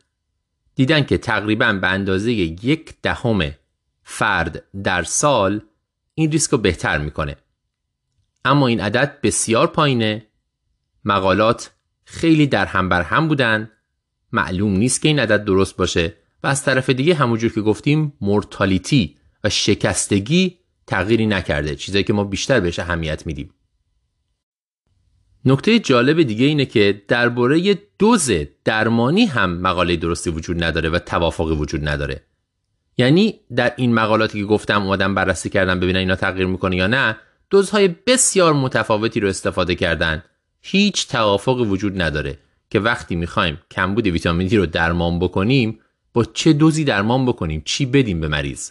دیدن 0.80 1.04
که 1.04 1.18
تقریبا 1.18 1.72
به 1.72 1.88
اندازه 1.88 2.32
یک 2.32 2.94
دهم 3.02 3.50
فرد 4.02 4.62
در 4.84 5.02
سال 5.02 5.60
این 6.14 6.32
ریسک 6.32 6.50
رو 6.50 6.58
بهتر 6.58 6.98
می‌کنه. 6.98 7.36
اما 8.44 8.66
این 8.66 8.80
عدد 8.80 9.20
بسیار 9.22 9.66
پایینه. 9.66 10.26
مقالات 11.04 11.70
خیلی 12.04 12.46
در 12.46 12.66
هم 12.66 12.88
بر 12.88 13.02
هم 13.02 13.28
بودن. 13.28 13.70
معلوم 14.32 14.72
نیست 14.72 15.02
که 15.02 15.08
این 15.08 15.18
عدد 15.18 15.44
درست 15.44 15.76
باشه 15.76 16.14
و 16.42 16.46
از 16.46 16.64
طرف 16.64 16.90
دیگه 16.90 17.14
همونجور 17.14 17.52
که 17.52 17.60
گفتیم 17.60 18.12
مورتالیتی 18.20 19.16
و 19.44 19.50
شکستگی 19.50 20.58
تغییری 20.86 21.26
نکرده 21.26 21.76
چیزایی 21.76 22.04
که 22.04 22.12
ما 22.12 22.24
بیشتر 22.24 22.60
بهش 22.60 22.78
اهمیت 22.78 23.26
میدیم. 23.26 23.50
نکته 25.44 25.78
جالب 25.78 26.22
دیگه 26.22 26.46
اینه 26.46 26.64
که 26.64 27.02
درباره 27.08 27.78
دوز 27.98 28.30
درمانی 28.64 29.24
هم 29.26 29.56
مقاله 29.56 29.96
درستی 29.96 30.30
وجود 30.30 30.64
نداره 30.64 30.88
و 30.88 30.98
توافقی 30.98 31.54
وجود 31.54 31.88
نداره. 31.88 32.22
یعنی 32.98 33.40
در 33.56 33.72
این 33.76 33.94
مقالاتی 33.94 34.40
که 34.40 34.46
گفتم 34.46 34.82
اومدن 34.82 35.14
بررسی 35.14 35.50
کردن 35.50 35.80
ببینن 35.80 35.98
اینا 35.98 36.16
تغییر 36.16 36.46
می‌کنه 36.46 36.76
یا 36.76 36.86
نه 36.86 37.16
دوزهای 37.50 37.88
بسیار 37.88 38.52
متفاوتی 38.52 39.20
رو 39.20 39.28
استفاده 39.28 39.74
کردن. 39.74 40.22
هیچ 40.60 41.08
توافقی 41.08 41.64
وجود 41.64 42.02
نداره 42.02 42.38
که 42.70 42.80
وقتی 42.80 43.16
می‌خوایم 43.16 43.58
کمبود 43.70 44.06
ویتامین 44.06 44.46
دی 44.46 44.56
رو 44.56 44.66
درمان 44.66 45.18
بکنیم 45.18 45.80
با 46.12 46.24
چه 46.24 46.52
دوزی 46.52 46.84
درمان 46.84 47.26
بکنیم؟ 47.26 47.62
چی 47.64 47.86
بدیم 47.86 48.20
به 48.20 48.28
مریض؟ 48.28 48.70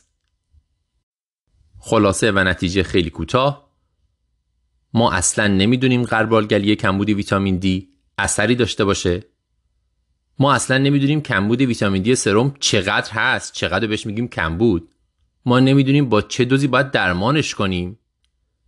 خلاصه 1.79 2.31
و 2.31 2.39
نتیجه 2.39 2.83
خیلی 2.83 3.09
کوتاه. 3.09 3.68
ما 4.93 5.11
اصلا 5.11 5.47
نمی‌دونیم 5.47 6.03
غربالگلی 6.03 6.75
کمبود 6.75 7.09
ویتامین 7.09 7.57
دی 7.57 7.89
اثری 8.17 8.55
داشته 8.55 8.85
باشه. 8.85 9.23
ما 10.39 10.53
اصلا 10.53 10.77
نمی‌دونیم 10.77 11.21
کمبود 11.21 11.61
ویتامین 11.61 12.03
دی 12.03 12.15
سرم 12.15 12.55
چقدر 12.59 13.11
هست 13.11 13.53
چقدر 13.53 13.87
بهش 13.87 14.05
میگیم 14.05 14.27
کمبود. 14.27 14.89
ما 15.45 15.59
نمی‌دونیم 15.59 16.09
با 16.09 16.21
چه 16.21 16.45
دوزی 16.45 16.67
باید 16.67 16.91
درمانش 16.91 17.55
کنیم. 17.55 17.99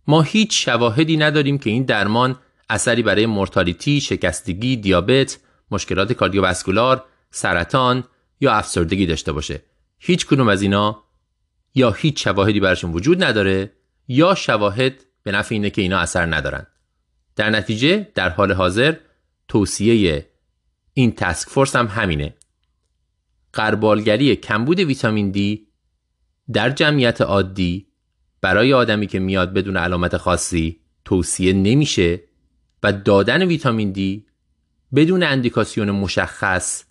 ما 0.06 0.22
هیچ 0.22 0.64
شواهدی 0.64 1.16
نداریم 1.16 1.58
که 1.58 1.70
این 1.70 1.82
درمان 1.82 2.36
اثری 2.70 3.02
برای 3.02 3.26
مورتالیتی، 3.26 4.00
شکستگی، 4.00 4.76
دیابت، 4.76 5.38
مشکلات 5.70 6.12
کاردیوواسکولار، 6.12 7.04
سرطان 7.30 8.04
یا 8.40 8.52
افسردگی 8.52 9.06
داشته 9.06 9.32
باشه. 9.32 9.62
هیچ 9.98 10.26
کدوم 10.26 10.48
از 10.48 10.62
اینا 10.62 11.02
یا 11.74 11.90
هیچ 11.90 12.24
شواهدی 12.24 12.60
براشون 12.60 12.92
وجود 12.92 13.24
نداره 13.24 13.72
یا 14.08 14.34
شواهد 14.34 15.04
به 15.22 15.32
نفع 15.32 15.54
اینه 15.54 15.70
که 15.70 15.82
اینا 15.82 15.98
اثر 15.98 16.34
ندارن. 16.34 16.66
در 17.36 17.50
نتیجه 17.50 18.08
در 18.14 18.28
حال 18.28 18.52
حاضر 18.52 18.94
توصیه 19.48 20.26
این 20.94 21.12
تسک 21.12 21.48
فورس 21.48 21.76
هم 21.76 21.86
همینه. 21.86 22.34
قربالگری 23.52 24.36
کمبود 24.36 24.80
ویتامین 24.80 25.30
دی 25.30 25.66
در 26.52 26.70
جمعیت 26.70 27.20
عادی 27.20 27.86
برای 28.40 28.72
آدمی 28.72 29.06
که 29.06 29.18
میاد 29.18 29.52
بدون 29.52 29.76
علامت 29.76 30.16
خاصی 30.16 30.80
توصیه 31.04 31.52
نمیشه 31.52 32.20
و 32.82 32.92
دادن 32.92 33.42
ویتامین 33.42 33.92
دی 33.92 34.26
بدون 34.94 35.22
اندیکاسیون 35.22 35.90
مشخص 35.90 36.84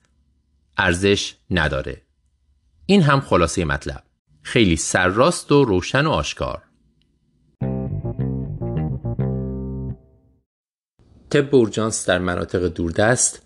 ارزش 0.78 1.36
نداره. 1.52 2.02
این 2.86 3.02
هم 3.02 3.22
خلاصه 3.22 3.66
مطلب. 3.66 4.04
خیلی 4.42 4.76
سرراست 4.76 5.52
و 5.52 5.66
روشن 5.66 6.06
و 6.06 6.10
آشکار. 6.10 6.64
طب 11.32 11.56
اورژانس 11.56 12.10
در 12.10 12.20
مناطق 12.20 12.68
دوردست 12.68 13.42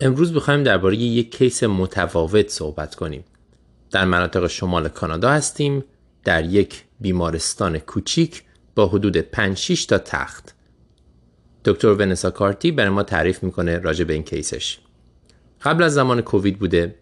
امروز 0.00 0.34
بخوایم 0.34 0.62
درباره 0.62 0.96
یک 0.96 1.36
کیس 1.36 1.62
متفاوت 1.62 2.48
صحبت 2.48 2.94
کنیم. 2.94 3.24
در 3.90 4.04
مناطق 4.04 4.46
شمال 4.46 4.88
کانادا 4.88 5.30
هستیم 5.30 5.84
در 6.24 6.44
یک 6.44 6.84
بیمارستان 7.00 7.78
کوچیک 7.78 8.42
با 8.74 8.86
حدود 8.86 9.16
5 9.16 9.86
تا 9.86 9.98
تخت. 9.98 10.54
دکتر 11.64 11.88
ونسا 11.88 12.30
کارتی 12.30 12.72
برای 12.72 12.90
ما 12.90 13.02
تعریف 13.02 13.42
می‌کنه 13.42 13.78
راجع 13.78 14.04
به 14.04 14.12
این 14.12 14.22
کیسش. 14.22 14.78
قبل 15.62 15.82
از 15.82 15.94
زمان 15.94 16.20
کووید 16.20 16.58
بوده 16.58 16.94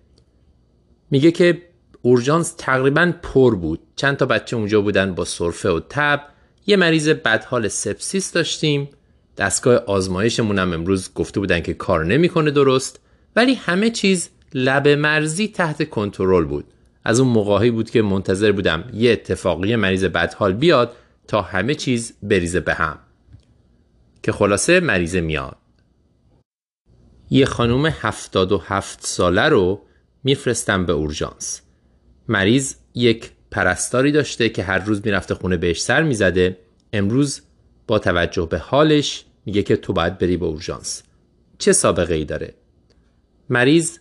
میگه 1.11 1.31
که 1.31 1.63
اورژانس 2.03 2.55
تقریبا 2.59 3.13
پر 3.23 3.55
بود 3.55 3.81
چند 3.97 4.17
تا 4.17 4.27
بچه 4.27 4.57
اونجا 4.57 4.81
بودن 4.81 5.15
با 5.15 5.25
سرفه 5.25 5.69
و 5.69 5.81
تب 5.89 6.21
یه 6.67 6.77
مریض 6.77 7.09
بدحال 7.09 7.69
سپسیس 7.69 8.33
داشتیم 8.33 8.89
دستگاه 9.41 9.75
آزمایشمون 9.75 10.59
هم 10.59 10.73
امروز 10.73 11.15
گفته 11.15 11.41
بودن 11.41 11.61
که 11.61 11.75
کار 11.75 12.05
نمی‌کنه 12.05 12.51
درست 12.51 13.01
ولی 13.37 13.55
همه 13.55 13.91
چیز 13.91 14.29
لب 14.55 14.89
مرزی 14.89 15.49
تحت 15.49 15.91
کنترل 15.91 16.45
بود. 16.45 16.65
از 17.05 17.21
اون 17.21 17.29
موقعی 17.29 17.71
بود 17.71 17.91
که 17.91 18.03
منتظر 18.03 18.53
بودم 18.53 18.85
یه 18.93 19.13
اتفاقی 19.13 19.77
مریض 19.77 20.05
بدحال 20.05 20.53
بیاد 20.53 20.97
تا 21.29 21.43
همه 21.43 21.75
چیز 21.75 22.13
بریزه 22.23 22.61
به 22.61 22.75
هم. 22.75 22.99
که 24.23 24.33
خلاصه 24.33 24.81
مریضه 24.81 25.21
میاد. 25.21 25.57
یه 27.31 27.47
خانوم 27.47 27.87
77 27.87 29.07
ساله 29.07 29.49
رو 29.49 29.83
میفرستم 30.25 30.87
به 30.87 30.93
اورژانس. 30.93 31.61
مریض 32.29 32.75
یک 32.95 33.31
پرستاری 33.51 34.13
داشته 34.13 34.49
که 34.49 34.63
هر 34.63 34.79
روز 34.79 35.03
می‌رفته 35.05 35.35
خونه 35.35 35.57
بهش 35.57 35.83
سر 35.83 36.03
می‌زده 36.03 36.59
امروز 36.93 37.41
با 37.87 37.99
توجه 37.99 38.47
به 38.47 38.59
حالش 38.59 39.25
میگه 39.47 39.63
که 39.63 39.77
تو 39.77 39.93
باید 39.93 40.19
بری 40.19 40.37
به 40.37 40.47
اورژانس. 40.47 41.03
چه 41.59 41.73
سابقه 41.73 42.15
ای 42.15 42.25
داره؟ 42.25 42.55
مریض 43.49 43.99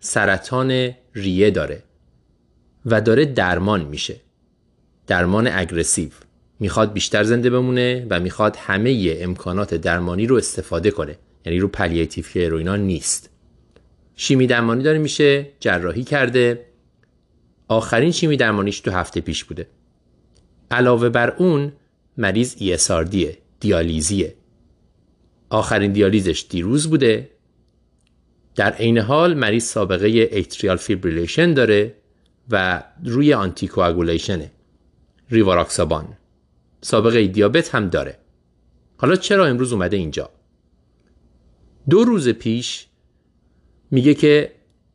سرطان 0.00 0.90
ریه 1.14 1.50
داره 1.50 1.82
و 2.86 3.00
داره 3.00 3.24
درمان 3.24 3.84
میشه. 3.84 4.16
درمان 5.06 5.46
aggressive. 5.46 6.08
می‌خواد 6.60 6.92
بیشتر 6.92 7.24
زنده 7.24 7.50
بمونه 7.50 8.06
و 8.10 8.20
می‌خواد 8.20 8.56
همه 8.56 9.16
امکانات 9.20 9.74
درمانی 9.74 10.26
رو 10.26 10.36
استفاده 10.36 10.90
کنه. 10.90 11.18
یعنی 11.46 11.58
رو 11.58 11.68
palliative 11.68 12.32
care 12.32 12.48
و 12.48 12.56
اینا 12.56 12.76
نیست. 12.76 13.30
شیمی 14.16 14.46
درمانی 14.46 14.82
داره 14.82 14.98
میشه 14.98 15.46
جراحی 15.60 16.04
کرده. 16.04 16.66
آخرین 17.68 18.10
شیمی 18.10 18.36
درمانیش 18.36 18.80
تو 18.80 18.90
هفته 18.90 19.20
پیش 19.20 19.44
بوده. 19.44 19.66
علاوه 20.70 21.08
بر 21.08 21.30
اون 21.30 21.72
مریض 22.18 22.54
ESRD 22.56 23.20
ه 23.20 23.36
دیالیزیه. 23.60 24.34
آخرین 25.54 25.92
دیالیزش 25.92 26.46
دیروز 26.48 26.90
بوده. 26.90 27.30
در 28.54 28.72
عین 28.72 28.98
حال 28.98 29.34
مریض 29.34 29.64
سابقه 29.64 30.06
atrial 30.06 30.76
fibrillation 30.76 31.54
داره 31.54 31.94
و 32.50 32.82
روی 33.04 33.34
anticoagulation 33.34 34.50
ه 35.30 35.37
rivaroxaban. 35.37 36.16
سابقه 36.80 37.26
دیابت 37.26 37.74
هم 37.74 37.88
داره. 37.88 38.18
حالا 38.96 39.16
چرا 39.16 39.46
امروز 39.46 39.72
اومده 39.72 39.96
اینجا؟ 39.96 40.30
دو 41.90 42.04
روز 42.04 42.28
پیش 42.28 42.86
میگه 43.90 44.14
که 44.14 44.52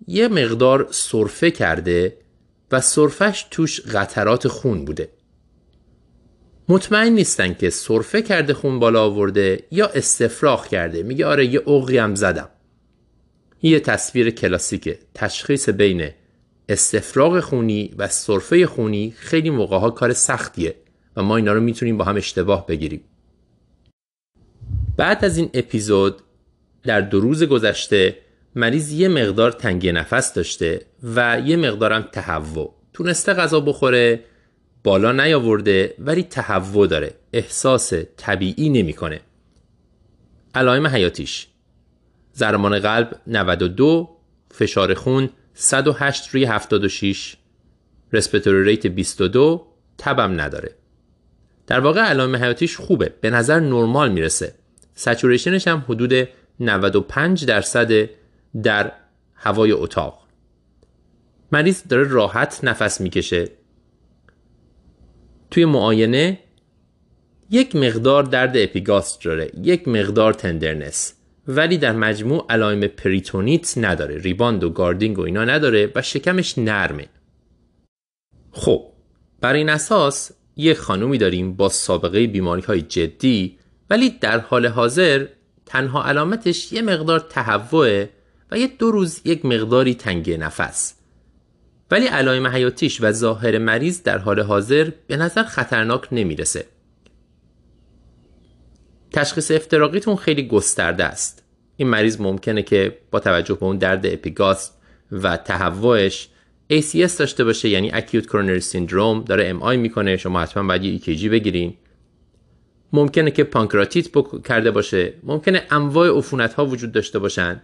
یه 0.08 0.28
مقدار 0.28 0.88
سرفه 0.92 1.52
کرده 1.52 2.18
و 2.72 2.82
سرفش 2.82 3.48
توش 3.52 3.82
قطرات 3.82 4.48
خون 4.48 4.86
بوده. 4.86 5.10
مطمئن 6.72 7.14
نیستن 7.14 7.54
که 7.54 7.70
سرفه 7.70 8.22
کرده 8.22 8.54
خون 8.54 8.80
بالا 8.80 9.04
آورده 9.04 9.64
یا 9.72 9.88
استفراغ 9.88 10.68
کرده. 10.68 11.04
میگه 11.04 11.26
آره 11.26 11.46
یه 11.46 11.60
عقی 11.60 11.98
هم 11.98 12.16
زدم. 12.16 12.50
یه 13.62 13.80
تصویر 13.80 14.30
کلاسیکه. 14.30 15.00
تشخیص 15.14 15.70
بین 15.70 16.10
استفراغ 16.70 17.40
خونی 17.40 17.94
و 17.98 18.08
سرفه 18.08 18.66
خونی 18.66 19.14
خیلی 19.18 19.50
موقع 19.50 19.78
ها 19.78 19.90
کار 19.90 20.14
سختیه 20.14 20.76
و 21.16 21.24
ما 21.24 21.38
اینا 21.38 21.54
رو 21.54 21.62
می‌تونیم 21.62 21.98
با 21.98 22.06
هم 22.06 22.16
اشتباه 22.16 22.68
بگیریم. 22.68 23.02
بعد 24.98 25.26
از 25.26 25.38
این 25.38 25.50
اپیزود 25.54 26.22
در 26.84 27.02
دو 27.02 27.20
روز 27.20 27.44
گذشته 27.44 28.18
مریض 28.56 28.92
یه 28.92 29.08
مقدار 29.08 29.52
تنگی 29.52 29.92
نفس 29.92 30.34
داشته 30.34 30.82
و 31.16 31.42
یه 31.46 31.56
مقدارم 31.56 32.10
تهوع. 32.12 32.76
تونسته 32.94 33.34
غذا 33.34 33.60
بخوره 33.60 34.20
بالا 34.84 35.12
نیاورده 35.12 35.96
ولی 36.00 36.24
تهوع 36.24 36.88
داره. 36.88 37.14
احساس 37.34 37.94
طبیعی 38.18 38.70
نمی‌کنه. 38.70 39.22
علائم 40.56 40.88
حیاتیش. 40.88 41.48
زرمان 42.34 42.80
قلب 42.80 43.22
92 43.28 44.10
فشار 44.52 44.94
خون 44.94 45.30
108 45.54 46.30
روی 46.30 46.46
76 46.46 47.36
رسپتوری 48.14 48.64
ریت 48.64 48.88
22 48.88 49.68
تبم 49.98 50.42
نداره. 50.42 50.76
در 51.68 51.80
واقع 51.80 52.02
علائم 52.02 52.36
حیاتیش 52.36 52.78
خوبه. 52.78 53.14
به 53.22 53.30
نظر 53.30 53.60
نرمال 53.60 54.12
می‌رسه. 54.12 54.56
سچوریشنش 54.96 55.68
هم 55.68 55.86
حدود 55.90 56.28
95 56.60 57.46
درصد 57.46 58.10
در 58.64 58.92
هوای 59.36 59.72
اتاق. 59.72 60.20
مریض 61.52 61.84
داره 61.90 62.04
راحت 62.04 62.60
نفس 62.64 63.02
می‌کشه. 63.02 63.50
توی 65.52 65.66
معاینه 65.66 66.40
یک 67.50 67.76
مقدار 67.76 68.24
درد 68.24 68.58
اپیگاستر 68.58 69.24
داره 69.24 69.52
یک 69.64 69.88
مقدار 69.88 70.34
tenderness. 70.34 71.14
ولی 71.48 71.78
در 71.78 71.92
مجموع 71.92 72.46
علائم 72.50 72.88
پریتونیت 72.88 73.78
نداره 73.78 74.18
rebound 74.18 74.64
و 74.64 74.70
guarding 74.70 75.20
و 75.20 75.22
اینا 75.22 75.46
نداره 75.46 75.92
و 75.96 76.02
شکمش 76.02 76.58
نرمه. 76.58 77.06
خب 78.52 78.86
برای 79.42 79.60
این 79.60 79.70
اساس 79.70 80.32
یک 80.58 80.78
خانومی 80.78 81.18
داریم 81.18 81.54
با 81.54 81.70
سابقه 81.70 82.28
بیماری 82.28 82.62
های 82.62 82.82
جدی 82.82 83.58
ولی 83.90 84.10
در 84.10 84.40
حال 84.40 84.66
حاضر 84.66 85.26
تنها 85.66 86.04
علامتش 86.06 86.74
یه 86.74 86.82
مقدار 86.82 87.20
تهوعه 87.20 88.10
و 88.52 88.58
یه 88.58 88.68
دو 88.68 88.92
روز 88.92 89.22
یک 89.26 89.46
مقداری 89.46 89.96
تنگی 89.96 90.38
نفس. 90.38 90.94
ولی 91.92 92.06
علائم 92.06 92.48
حیاتیش 92.48 93.02
و 93.02 93.12
ظاهر 93.12 93.58
مریض 93.58 94.04
در 94.04 94.18
حال 94.18 94.40
حاضر 94.40 94.90
به 95.08 95.18
نظر 95.18 95.44
خطرناک 95.44 96.08
نمی‌رسه. 96.12 96.66
تشخیص 99.12 99.52
افتراقیتون 99.52 100.16
خیلی 100.16 100.48
گسترده 100.48 101.04
است. 101.04 101.44
این 101.78 101.88
مریض 101.88 102.22
ممکنه 102.22 102.64
که 102.64 102.98
با 103.12 103.20
توجه 103.20 103.54
به 103.54 103.64
اون 103.64 103.78
درد 103.78 104.06
اپیگاست 104.06 104.82
و 105.12 105.38
تهوعش 105.38 106.30
ACS 106.74 107.12
داشته 107.18 107.44
باشه 107.44 107.70
یعنی 107.70 107.92
Acute 107.92 108.26
Coronary 108.26 108.64
Syndrome 108.64 109.26
داره 109.26 109.48
ام 109.48 109.64
آی 109.64 109.78
می‌کنه 109.78 110.18
شما 110.18 110.42
حتما 110.42 110.68
باید 110.68 110.84
یه 110.84 111.00
EKG 111.00 111.24
بگیرین. 111.24 111.74
ممکنه 112.94 113.32
که 113.32 113.44
پانکراتیت 113.44 114.08
کرده 114.48 114.72
باشه. 114.72 115.14
ممکنه 115.24 115.64
انواع 115.72 116.18
عفونت 116.18 116.54
ها 116.54 116.66
وجود 116.66 116.92
داشته 116.92 117.20
باشن. 117.20 117.62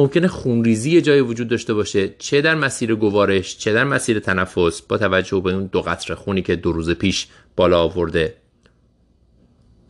ممکنه 0.00 0.28
خونریزی 0.28 1.02
جای 1.02 1.20
وجود 1.20 1.48
داشته 1.48 1.74
باشه 1.74 2.14
چه 2.18 2.40
در 2.40 2.54
مسیر 2.54 2.94
گوارش 2.94 3.58
چه 3.58 3.72
در 3.72 3.84
مسیر 3.84 4.18
تنفس 4.18 4.82
با 4.82 4.98
توجه 4.98 5.40
به 5.40 5.52
اون 5.52 5.66
دو 5.66 5.82
قطره 5.82 6.16
خونی 6.16 6.42
که 6.42 6.56
دو 6.56 6.72
روز 6.72 6.90
پیش 6.90 7.26
بالا 7.56 7.82
آورده. 7.82 8.34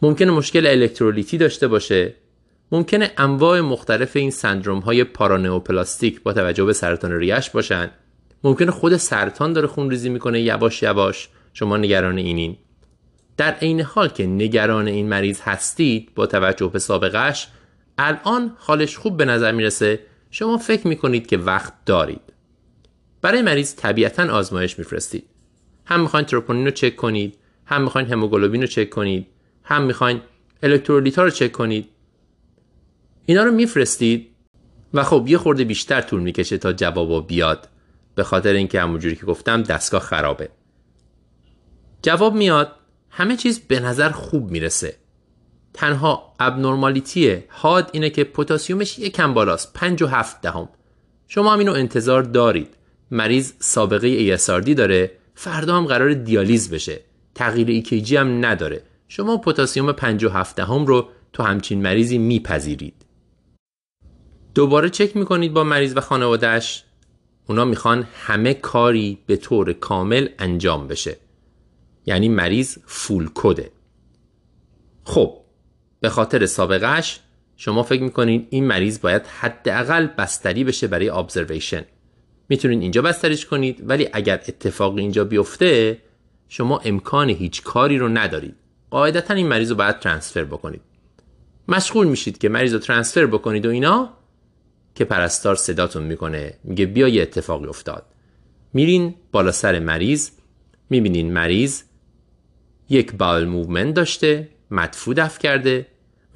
ممکنه 0.03 0.31
مشکل 0.31 0.67
الکترولیتی 0.67 1.39
داشته 1.39 1.69
باشه. 1.69 2.15
ممکنه 2.73 3.11
انواع 3.19 3.61
مختلف 3.61 4.17
این 4.17 4.31
سندروم 4.31 4.79
های 4.79 5.05
پارانئوپلاستیک 5.05 6.23
با 6.23 6.33
توجه 6.33 6.65
به 6.65 6.73
سرطان 6.73 7.13
ریش 7.13 7.51
باشن. 7.51 7.91
ممکنه 8.45 8.71
خود 8.71 8.97
سرطان 8.97 9.53
داره 9.53 9.67
خونریزی 9.67 10.09
می‌کنه 10.09 10.41
یواش 10.41 10.83
یواش. 10.83 11.29
شما 11.53 11.77
نگران 11.77 12.19
اینین. 12.19 12.57
در 13.37 13.53
عین 13.53 13.81
حال 13.81 14.09
که 14.09 14.27
نگران 14.27 14.89
این 14.89 15.09
مریض 15.09 15.41
هستید 15.41 16.15
با 16.15 16.27
توجه 16.27 16.71
به 16.73 16.79
سابقش 16.79 17.49
الان 18.03 18.57
حالش 18.59 18.97
خوب 18.97 19.17
به 19.17 19.25
نظر 19.25 19.53
می‌رسه؟ 19.53 20.01
شما 20.31 20.59
فکر 20.59 20.87
می‌کنید 20.87 21.27
که 21.27 21.39
وقت 21.39 21.85
دارید. 21.85 22.21
برای 23.23 23.43
مریض 23.43 23.75
طبیعتا 23.75 24.33
آزمایش 24.33 24.79
میفرستید. 24.79 25.25
هم 25.87 26.01
می‌خواین 26.01 26.27
تروپونین 26.27 26.65
رو 26.65 26.71
چک 26.71 26.97
کنید 26.97 27.39
هم 27.67 27.83
می‌خواین 27.83 28.09
هموگلوبین 28.09 28.61
رو 28.61 28.67
چک 28.67 28.91
کنید 28.91 29.27
هم 29.63 29.83
می‌خواین 29.83 30.21
الکترولیت 30.63 31.19
ها 31.19 31.25
رو 31.25 31.31
چک 31.31 31.53
کنید. 31.53 31.89
اینا 33.27 33.45
رو 33.45 33.53
میفرستید 33.53 34.31
و 34.95 35.05
خب 35.05 35.25
یه 35.29 35.39
خورده 35.39 35.65
بیشتر 35.65 36.01
طول 36.01 36.21
می‌کشه 36.21 36.59
تا 36.59 36.73
جوابا 36.73 37.21
بیاد. 37.21 37.69
به 38.15 38.25
خاطر 38.25 38.53
اینکه 38.53 38.81
همونجوری 38.81 39.17
که 39.17 39.27
گفتم 39.27 39.63
دستگاه 39.63 40.01
خرابه. 40.01 40.49
جواب 42.03 42.35
میاد 42.35 42.73
همه 43.11 43.37
چیز 43.37 43.61
به 43.61 43.81
نظر 43.81 44.11
خوب 44.11 44.51
می‌رسه. 44.51 44.97
تنها 45.75 46.35
ابنرمالیتی 46.41 47.45
هاد 47.51 47.91
اینه 47.93 48.11
که 48.11 48.25
پتاسیومش 48.25 48.99
یکم 48.99 49.35
بالاست. 49.35 49.73
5 49.75 50.03
و 50.03 50.07
7 50.07 50.41
دهم. 50.41 50.69
شما 51.29 51.53
هم 51.53 51.59
اینو 51.59 51.73
انتظار 51.73 52.23
دارید. 52.23 52.77
مریض 53.11 53.53
سابقه 53.59 54.37
ASRD 54.37 54.75
داره. 54.75 55.11
فردا 55.35 55.77
هم 55.77 55.87
قرار 55.87 56.15
دیالیز 56.15 56.71
بشه. 56.71 57.01
تغییر 57.35 57.85
EKG 57.85 58.13
هم 58.13 58.47
نداره. 58.47 58.83
شما 59.09 59.37
پتاسیم 59.37 59.93
5 59.93 60.25
و 60.25 60.29
7 60.29 60.57
دهم 60.57 60.87
رو 60.87 61.09
تو 61.33 61.43
همچین 61.43 61.83
مریضی 61.83 62.19
میپذیرید. 62.19 62.95
دوباره 64.55 64.91
چک 64.91 65.17
می‌کنید 65.17 65.53
با 65.53 65.65
مریض 65.65 65.97
و 65.97 66.01
خانوادهش 66.01 66.85
اونا 67.47 67.65
می‌خوان 67.65 68.07
همه 68.15 68.55
کاری 68.55 69.19
به 69.27 69.37
طور 69.37 69.73
کامل 69.73 70.29
انجام 70.39 70.89
بشه. 70.89 71.17
یعنی 72.07 72.29
مریض 72.29 72.79
فول 72.87 73.31
کده 73.35 73.71
خب 75.05 75.40
به 76.01 76.09
خاطر 76.09 76.47
سابقهش 76.47 77.21
شما 77.57 77.83
فکر 77.83 78.03
می‌کنین 78.03 78.47
این 78.51 78.67
مریض 78.67 79.01
باید 79.01 79.23
حداقل 79.27 80.07
بستری 80.07 80.65
بشه 80.65 80.87
برای 80.87 81.09
ابزرویشن 81.09 81.85
می‌تونین 82.49 82.83
اینجا 82.83 83.03
بستریش 83.03 83.47
کنید 83.47 83.83
ولی 83.89 84.09
اگر 84.13 84.35
اتفاق 84.35 84.97
اینجا 84.97 85.25
بیفته 85.25 85.99
شما 86.49 86.79
امکان 86.79 87.29
هیچ 87.29 87.63
کاری 87.63 87.99
رو 87.99 88.09
ندارید. 88.09 88.55
قاعدتا 88.91 89.35
این 89.35 89.49
مریض 89.49 89.71
رو 89.71 89.77
باید 89.77 89.99
ترانسفر 89.99 90.45
بکنید. 90.45 90.81
مشغول 91.69 92.07
میشید 92.07 92.39
که 92.39 92.49
مریض 92.49 92.73
رو 92.73 92.79
ترانسفر 92.79 93.27
بکنید 93.27 93.67
و 93.67 93.71
اینا 93.71 94.11
که 94.95 95.05
پرستار 95.05 95.55
صداتون 95.55 96.03
می‌کنه. 96.03 96.55
میگه 96.65 96.87
بیا 96.87 97.09
یه 97.09 97.23
اتفاقی 97.23 97.67
افتاد. 97.67 98.07
میرین 98.73 99.15
بالا 99.33 99.53
سر 99.53 99.79
مریض 99.79 100.31
می‌بینین 100.91 101.33
مریض 101.33 101.83
یک 102.89 103.13
باول 103.13 103.45
موومنت 103.45 103.95
داشته. 103.95 104.49
مدفوع 104.71 105.15
دفع 105.15 105.41
کرده 105.41 105.87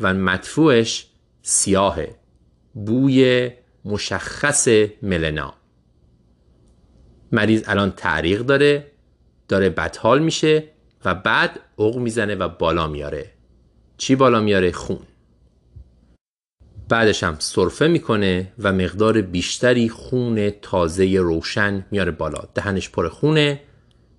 و 0.01 0.15
مدفوعش 0.15 1.07
سیاهه 1.43 2.15
بوی 2.75 3.51
مشخص 3.85 4.69
ملنا. 5.03 5.55
مریض 7.33 7.63
الان 7.67 7.91
تعریق 7.91 8.41
داره 8.41 8.87
داره 9.49 9.71
بدحال 9.71 10.23
میشه 10.23 10.65
و 11.05 11.15
بعد 11.15 11.61
عق 11.79 11.97
می‌زنه 11.97 12.35
و 12.35 12.49
بالا 12.49 12.87
میاره. 12.87 13.31
چی 13.97 14.17
بالا 14.17 14.41
میاره؟ 14.41 14.73
خون. 14.73 14.99
بعدش 16.89 17.23
هم 17.23 17.37
سرفه 17.39 17.87
می‌کنه 17.87 18.53
و 18.59 18.73
مقدار 18.73 19.21
بیشتری 19.21 19.89
خون 19.89 20.51
تازه 20.51 21.19
روشن 21.19 21.87
میاره 21.91 22.11
بالا. 22.13 22.49
دهنش 22.55 22.91
پر 22.91 23.09
خونه 23.09 23.61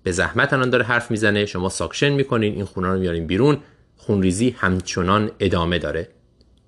به 0.02 0.12
زحمت 0.12 0.52
الان 0.52 0.70
داره 0.70 0.84
حرف 0.84 1.10
می‌زنه 1.10 1.46
شما 1.46 1.68
ساکشن 1.68 2.08
می‌کنین 2.08 2.54
این 2.54 2.64
خونا 2.64 2.92
رو 2.92 3.00
میارین 3.00 3.26
بیرون. 3.26 3.58
خونریزی 4.06 4.50
همچنان 4.58 5.30
ادامه 5.40 5.78
داره. 5.78 6.08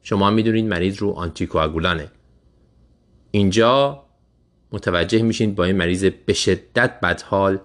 شما 0.03 0.31
می‌دونید 0.31 0.65
مریض 0.65 0.97
رو 0.97 1.11
آنتیکواگولانه. 1.11 2.11
اینجا 3.31 4.05
متوجه 4.73 5.23
میشین 5.23 5.55
با 5.55 5.65
این 5.65 5.77
مریض 5.77 6.05
به 6.05 6.33
شدت 6.33 7.01
بدحال 7.01 7.59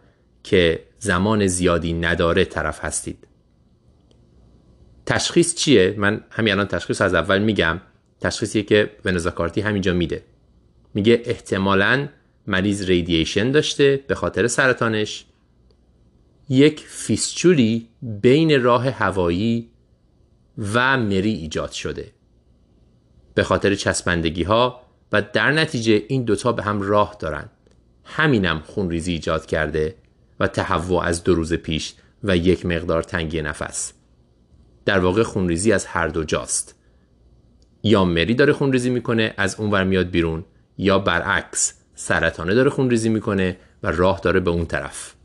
که 0.43 0.83
زمان 0.99 1.47
زیادی 1.47 1.93
نداره 1.93 2.45
طرف 2.45 2.85
هستید. 2.85 3.27
تشخیص 5.05 5.55
چیه؟ 5.55 5.95
من 5.97 6.23
همین 6.31 6.53
الان 6.53 6.67
تشخیص 6.67 7.01
از 7.01 7.13
اول 7.13 7.41
میگم. 7.41 7.81
تشخیصیه 8.21 8.63
که 8.63 8.91
ونزاکارتی 9.05 9.61
همینجا 9.61 9.93
میده. 9.93 10.23
میگه 10.93 11.21
احتمالا 11.25 12.07
مریض 12.47 12.85
ریدییشن 12.85 13.51
داشته 13.51 14.03
به 14.07 14.15
خاطر 14.15 14.47
سرطانش. 14.47 15.25
یک 16.53 16.79
فیسچولی 16.79 17.89
بین 18.01 18.63
راه 18.63 18.89
هوایی 18.89 19.69
و 20.73 20.97
مری 20.97 21.33
ایجاد 21.33 21.71
شده. 21.71 22.11
به 23.33 23.43
خاطر 23.43 23.75
چسبندگی 23.75 24.43
ها 24.43 24.81
و 25.11 25.21
در 25.21 25.51
نتیجه 25.51 26.03
این 26.07 26.23
دوتا 26.23 26.51
به 26.51 26.63
هم 26.63 26.81
راه 26.81 27.15
دارن. 27.19 27.49
همینم 28.03 28.59
خونریزی 28.65 29.11
ایجاد 29.11 29.45
کرده 29.45 29.95
و 30.39 30.47
تهوع 30.47 31.03
از 31.03 31.23
دو 31.23 31.35
روز 31.35 31.53
پیش 31.53 31.93
و 32.23 32.37
یک 32.37 32.65
مقدار 32.65 33.03
تنگی 33.03 33.41
نفس. 33.41 33.93
در 34.85 34.99
واقع 34.99 35.23
خونریزی 35.23 35.71
از 35.71 35.85
هر 35.85 36.07
دو 36.07 36.23
جاست. 36.23 36.75
یا 37.83 38.05
مری 38.05 38.33
داره 38.33 38.53
خونریزی 38.53 38.89
می‌کنه 38.89 39.33
از 39.37 39.55
اونور 39.59 39.83
میاد 39.83 40.09
بیرون 40.09 40.45
یا 40.77 40.99
برعکس 40.99 41.73
سرطانه 41.95 42.53
داره 42.53 42.69
خونریزی 42.69 43.09
می‌کنه 43.09 43.57
و 43.83 43.91
راه 43.91 44.19
داره 44.19 44.39
به 44.39 44.51
اون 44.51 44.65
طرف. 44.65 45.15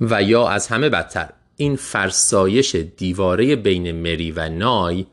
و 0.00 0.22
یا 0.22 0.48
از 0.48 0.68
همه 0.68 0.88
بدتر 0.88 1.28
این 1.56 1.76
فرسایش 1.76 2.74
دیواره 2.74 3.56
بین 3.56 3.92
مری 3.92 4.30
و 4.30 4.48
نای 4.48 5.06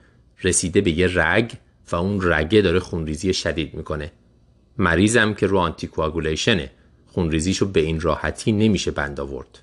رسیده 0.43 0.81
به 0.81 0.91
یه 0.91 1.09
رگ 1.15 1.51
و 1.91 1.95
اون 1.95 2.19
رگه 2.21 2.61
داره 2.61 2.79
خونریزی 2.79 3.33
شدید 3.33 3.73
می‌کنه. 3.73 4.11
مریضم 4.77 5.33
که 5.33 5.47
رو 5.47 5.57
آنتیکواگولیشنه 5.57 6.71
خونریزیشو 7.07 7.65
به 7.65 7.79
این 7.79 8.01
راحتی 8.01 8.51
نمیشه 8.51 8.91
بند 8.91 9.19
آورد. 9.19 9.59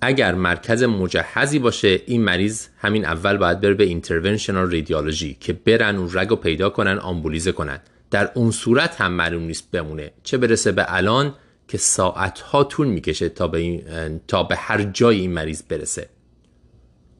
اگر 0.00 0.34
مرکز 0.34 0.82
مجهزی 0.82 1.58
باشه 1.58 2.00
این 2.06 2.22
مریض 2.22 2.66
همین 2.78 3.04
اول 3.04 3.36
باید 3.36 3.60
بره 3.60 3.74
به 3.74 3.84
اینترونشنال 3.84 4.70
ریدیولوژی 4.70 5.36
که 5.40 5.52
برن 5.52 5.96
اون 5.96 6.10
رگ 6.12 6.28
رو 6.28 6.36
پیدا 6.36 6.70
کنن 6.70 6.98
آمبولیزه 6.98 7.52
کنن. 7.52 7.80
در 8.10 8.30
اون 8.34 8.50
صورت 8.50 9.00
هم 9.00 9.12
معلوم 9.12 9.42
نیست 9.42 9.70
بمونه. 9.70 10.10
چه 10.22 10.38
برسه 10.38 10.72
به 10.72 10.84
الان 10.88 11.34
که 11.68 11.78
ساعتها 11.78 12.64
طول 12.64 12.86
می‌کشه 12.86 13.28
تا 13.28 13.48
به, 13.48 13.58
این، 13.58 13.82
تا 14.28 14.42
به 14.42 14.56
هر 14.56 14.82
جای 14.82 15.20
این 15.20 15.32
مریض 15.32 15.62
برسه. 15.62 16.08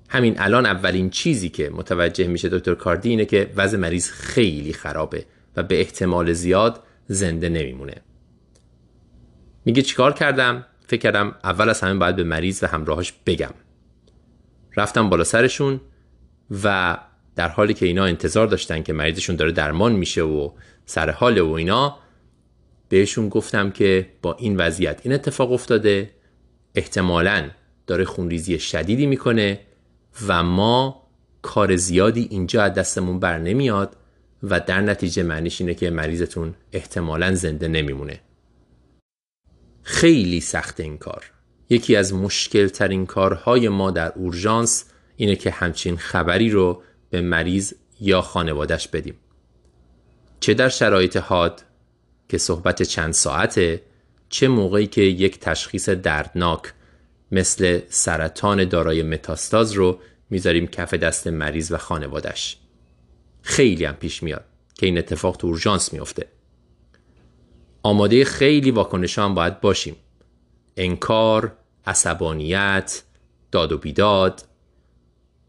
همین 0.09 0.34
الان 0.38 0.66
اولین 0.66 1.11
چیزی 1.11 1.49
که 1.49 1.70
متوجه 1.70 2.26
میشه 2.26 2.49
دکتر 2.49 2.74
کاردی 2.74 3.11
اینه 3.11 3.24
که 3.24 3.53
وضع 3.57 3.78
مریض 3.78 4.11
خیلی 4.11 4.72
خرابه 4.72 5.24
و 5.57 5.62
به 5.62 5.80
احتمال 5.80 6.32
زیاد 6.32 6.82
زنده 7.07 7.49
نمیمونه. 7.49 7.95
میگه 9.64 9.82
چیکار 9.82 10.12
کردم؟ 10.12 10.66
فکر 10.86 11.01
کردم 11.01 11.34
اول 11.45 11.68
از 11.68 11.80
همه 11.80 11.99
باید 11.99 12.16
به 12.16 12.24
مریض 12.24 12.62
و 12.62 12.66
همراهاش 12.66 13.12
بگم. 13.26 13.55
رفتم 14.76 15.11
بالا 15.11 15.24
سرشون 15.24 15.80
و 16.64 16.99
در 17.36 17.49
حالی 17.49 17.74
که 17.74 17.86
اینا 17.86 18.05
انتظار 18.05 18.47
داشتن 18.47 18.82
که 18.82 18.93
مریضشون 18.93 19.36
داره 19.36 19.53
درمان 19.53 19.93
میشه 19.93 20.22
و 20.22 20.51
سر 20.86 21.11
حال 21.11 21.38
و 21.38 21.53
اینا 21.53 21.99
بهشون 22.93 23.28
گفتم 23.28 23.70
که 23.70 24.09
با 24.22 24.34
این 24.34 24.57
وضعیت 24.57 25.01
این 25.03 25.14
اتفاق 25.14 25.53
افتاده 25.53 26.11
احتمالا 26.74 27.51
داره 27.86 28.05
خونریزی 28.05 28.59
شدیدی 28.59 29.07
می‌کنه 29.07 29.61
و 30.26 30.43
ما 30.43 31.09
کار 31.43 31.76
زیادی 31.76 32.28
اینجا 32.30 32.62
از 32.62 32.74
دستمون 32.74 33.20
بر 33.20 33.38
نمیاد 33.38 33.97
و 34.43 34.61
در 34.61 34.80
نتیجه 34.80 35.22
معنیش 35.22 35.61
اینه 35.61 35.74
که 35.74 35.90
مریضتون 35.90 36.55
احتمالا 36.72 37.34
زنده 37.34 37.68
نمیمونه. 37.68 38.20
خیلی 39.82 40.40
سخت 40.40 40.80
این 40.80 40.99
کار. 40.99 41.32
یکی 41.70 41.97
از 41.97 42.14
مشکل 42.14 42.68
ترین 42.68 43.07
کارهای 43.07 43.68
ما 43.68 43.90
در 43.90 44.12
اورژانس 44.16 44.84
اینه 45.16 45.36
که 45.36 45.51
همچین 45.51 45.97
خبری 45.97 46.51
رو 46.51 46.82
به 47.11 47.20
مریض 47.20 47.74
یا 48.01 48.20
خانوادش 48.20 48.88
بدیم. 48.88 49.14
چه 50.40 50.55
در 50.55 50.68
شرایط 50.68 51.16
حاد 51.16 51.64
که 52.33 52.39
صحبت 52.39 52.83
چند 52.83 53.12
ساعته 53.12 53.83
چه 54.28 54.49
موقعی 54.49 54.87
که 54.87 55.03
یک 55.03 55.41
تشخیص 55.41 55.89
دردناک 55.89 56.62
مثل 57.33 57.80
سرطان 57.89 58.64
دارای 58.64 59.03
متاستاز 59.03 59.72
رو 59.72 59.99
می‌ذاریم 60.30 60.66
کف 60.66 60.95
دست 60.95 61.26
مریض 61.26 61.72
و 61.72 61.76
خانوادش 61.76 62.57
خیلی 63.43 63.85
هم 63.85 63.95
پیش 63.95 64.22
میاد 64.22 64.45
که 64.74 64.87
این 64.87 64.99
اتفاق 64.99 65.37
تو 65.37 65.47
اورژانس 65.47 65.93
میفته 65.93 66.26
آماده 67.83 68.24
خیلی 68.24 68.70
واکنش 68.70 69.18
هم 69.18 69.35
باید 69.35 69.61
باشیم. 69.61 69.97
انکار، 70.76 71.53
عصبانیت، 71.87 73.03
داد 73.51 73.72
و 73.72 73.78
بیداد. 73.78 74.43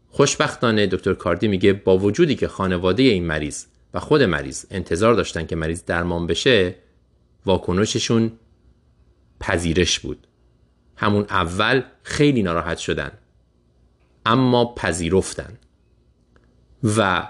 خوشبختانه 0.08 0.86
دکتر 0.86 1.14
کاردی 1.14 1.48
میگه 1.48 1.72
با 1.72 1.98
وجودی 1.98 2.34
که 2.34 2.48
خانواده 2.48 3.02
این 3.02 3.24
مریض 3.26 3.64
و 3.94 4.00
خود 4.00 4.22
مریض 4.22 4.64
انتظار 4.70 5.14
داشتن 5.14 5.46
که 5.46 5.56
مریض 5.56 5.84
درمان 5.84 6.26
بشه 6.26 6.74
واکنششون 7.46 8.32
پذیرش 9.40 10.00
بود. 10.00 10.26
همون 10.96 11.22
اول 11.30 11.82
خیلی 12.02 12.42
ناراحت 12.42 12.78
شدن 12.78 13.12
اما 14.26 14.74
پذیرفتن. 14.74 15.58
و 16.96 17.28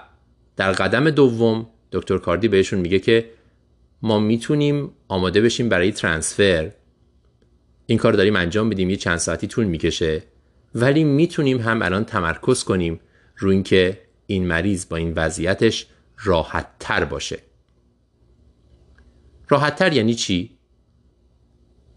در 0.55 0.71
قدم 0.71 1.09
دوم 1.09 1.67
دکتر 1.91 2.17
کاردی 2.17 2.47
بهشون 2.47 2.79
میگه 2.79 2.99
که 2.99 3.29
ما 4.01 4.19
می‌تونیم 4.19 4.91
آماده 5.07 5.41
بشیم 5.41 5.69
برای 5.69 5.91
transfer. 5.91 6.71
این 7.85 7.97
کار 7.97 8.13
داریم 8.13 8.35
انجام 8.35 8.69
بدیم 8.69 8.89
یه 8.89 8.95
چند 8.95 9.17
ساعتی 9.17 9.47
طول 9.47 9.65
می‌کشه 9.65 10.23
ولی 10.75 11.03
می‌تونیم 11.03 11.59
هم 11.59 11.81
الان 11.81 12.05
تمرکز 12.05 12.63
کنیم 12.63 12.99
رو 13.37 13.49
اینکه 13.49 14.01
این 14.27 14.47
مریض 14.47 14.87
با 14.89 14.97
این 14.97 15.13
وضعیتش 15.15 15.87
راحت 16.17 16.67
تر 16.79 17.05
باشه. 17.05 17.39
راحت 19.49 19.75
تر 19.75 19.93
یعنی 19.93 20.15
چی؟ 20.15 20.57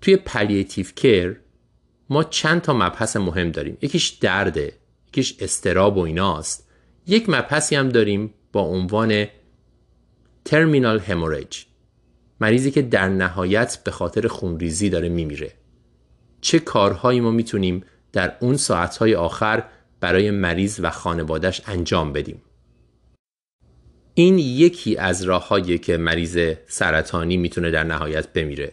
توی 0.01 0.17
palliative 0.17 0.95
care 0.95 1.37
ما 2.11 2.25
چند 2.25 2.63
تا 2.63 2.73
مبحث 2.73 3.17
مهم 3.17 3.51
داریم. 3.51 3.79
یکیش 3.83 4.09
درده 4.09 4.73
یکیش 5.09 5.37
استراب 5.41 5.97
و 5.97 6.01
ایناست. 6.01 6.69
یک 7.07 7.29
مبحثی 7.29 7.77
هم 7.77 7.89
داریم 7.89 8.35
با 8.53 8.61
عنوان 8.61 9.27
ترمینال 10.45 10.99
هموریج 10.99 11.65
مریضی 12.41 12.71
که 12.71 12.83
در 12.83 13.09
نهایت 13.09 13.79
به 13.85 13.91
خاطر 13.91 14.29
خونریزی 14.29 14.91
داره 14.91 15.09
میمیره. 15.09 15.53
چه 16.41 16.59
کارهایی 16.59 17.21
ما 17.21 17.31
می‌تونیم 17.31 17.85
در 18.13 18.37
اون 18.41 18.57
ساعتهای 18.57 19.15
آخر 19.15 19.65
برای 20.01 20.31
مریض 20.31 20.81
و 20.83 20.91
خانوادش 20.91 21.63
انجام 21.67 22.13
بدیم؟ 22.13 22.43
این 24.19 24.39
یکی 24.39 24.97
از 24.97 25.23
راههایی 25.23 25.79
که 25.79 25.97
مریض 25.97 26.55
سرطانی 26.67 27.37
می‌تونه 27.37 27.71
در 27.71 27.85
نهایت 27.85 28.33
بمیره. 28.33 28.73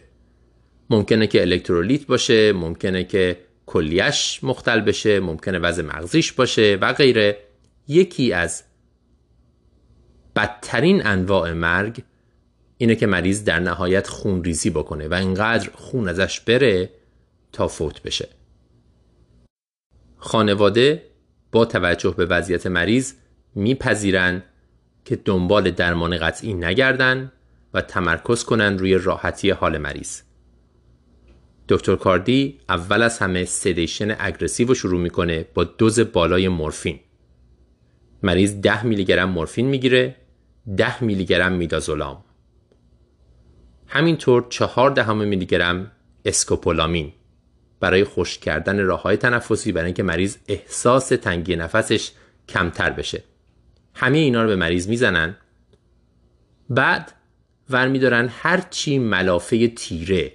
ممکنه 0.90 1.26
که 1.26 1.40
الکترولیت 1.40 2.06
باشه 2.06 2.52
ممکنه 2.52 3.04
که 3.04 3.38
کلیش 3.66 4.44
مختل 4.44 4.80
بشه 4.80 5.20
ممکنه 5.20 5.58
وضع 5.58 5.82
مغزیش 5.82 6.32
باشه 6.32 6.78
و 6.80 6.92
غیره. 6.92 7.38
یکی 7.88 8.32
از 8.32 8.64
بدترین 10.36 11.06
انواع 11.06 11.52
مرگ 11.52 12.02
اینه 12.78 12.94
که 12.94 13.06
مریض 13.06 13.44
در 13.44 13.60
نهایت 13.60 14.06
خون 14.06 14.44
ریزی 14.44 14.70
بکنه 14.70 15.08
و 15.08 15.14
اینقدر 15.14 15.70
خون 15.74 16.08
ازش 16.08 16.40
بره 16.40 16.90
تا 17.52 17.68
فوت 17.68 18.02
بشه. 18.02 18.28
خانواده 20.16 21.02
با 21.52 21.64
توجه 21.64 22.14
به 22.16 22.26
وضعیت 22.26 22.66
مریض 22.66 23.12
میپذیرند 23.54 24.42
که 25.06 25.16
دنبال 25.16 25.70
درمان 25.70 26.18
قطعی 26.18 26.54
نگردن 26.54 27.32
و 27.74 27.80
تمرکز 27.80 28.44
کنند 28.44 28.80
روی 28.80 28.94
راحتی 28.94 29.50
حال 29.50 29.78
مریض. 29.78 30.20
دکتر 31.68 31.96
کاردی 31.96 32.60
اول 32.68 33.02
از 33.02 33.18
همه 33.18 33.44
سدیشن 33.44 34.16
اگرسیو 34.18 34.68
رو 34.68 34.74
شروع 34.74 35.00
می‌کنه 35.00 35.46
با 35.54 35.64
دوز 35.64 36.00
بالای 36.00 36.48
مورفین. 36.48 37.00
مریض 38.22 38.60
10 38.60 38.86
میلی 38.86 39.04
گرم 39.04 39.28
مورفین 39.28 39.66
می‌گیره 39.66 40.16
10 40.76 41.04
میلی 41.04 41.24
گرم 41.24 41.52
میدازولام. 41.52 42.24
همینطور 43.86 44.46
4 44.50 44.90
دهم 44.90 45.16
میلی 45.16 45.46
گرم 45.46 45.92
اسکوپولامین 46.24 47.12
برای 47.80 48.04
خشک 48.04 48.40
کردن 48.40 48.80
راه 48.80 49.02
های 49.02 49.16
تنفسی 49.16 49.72
برای 49.72 49.86
اینکه 49.86 50.02
مریض 50.02 50.36
احساس 50.48 51.08
تنگی 51.08 51.56
نفسش 51.56 52.10
کمتر 52.48 52.90
بشه. 52.90 53.22
همه 53.98 54.18
اینا 54.18 54.42
رو 54.42 54.48
به 54.48 54.56
مریض 54.56 54.88
می‌زنن. 54.88 55.36
بعد 56.70 57.12
ور 57.70 57.88
میدارن 57.88 58.28
هرچی 58.32 58.98
ملافه 58.98 59.68
تیره 59.68 60.32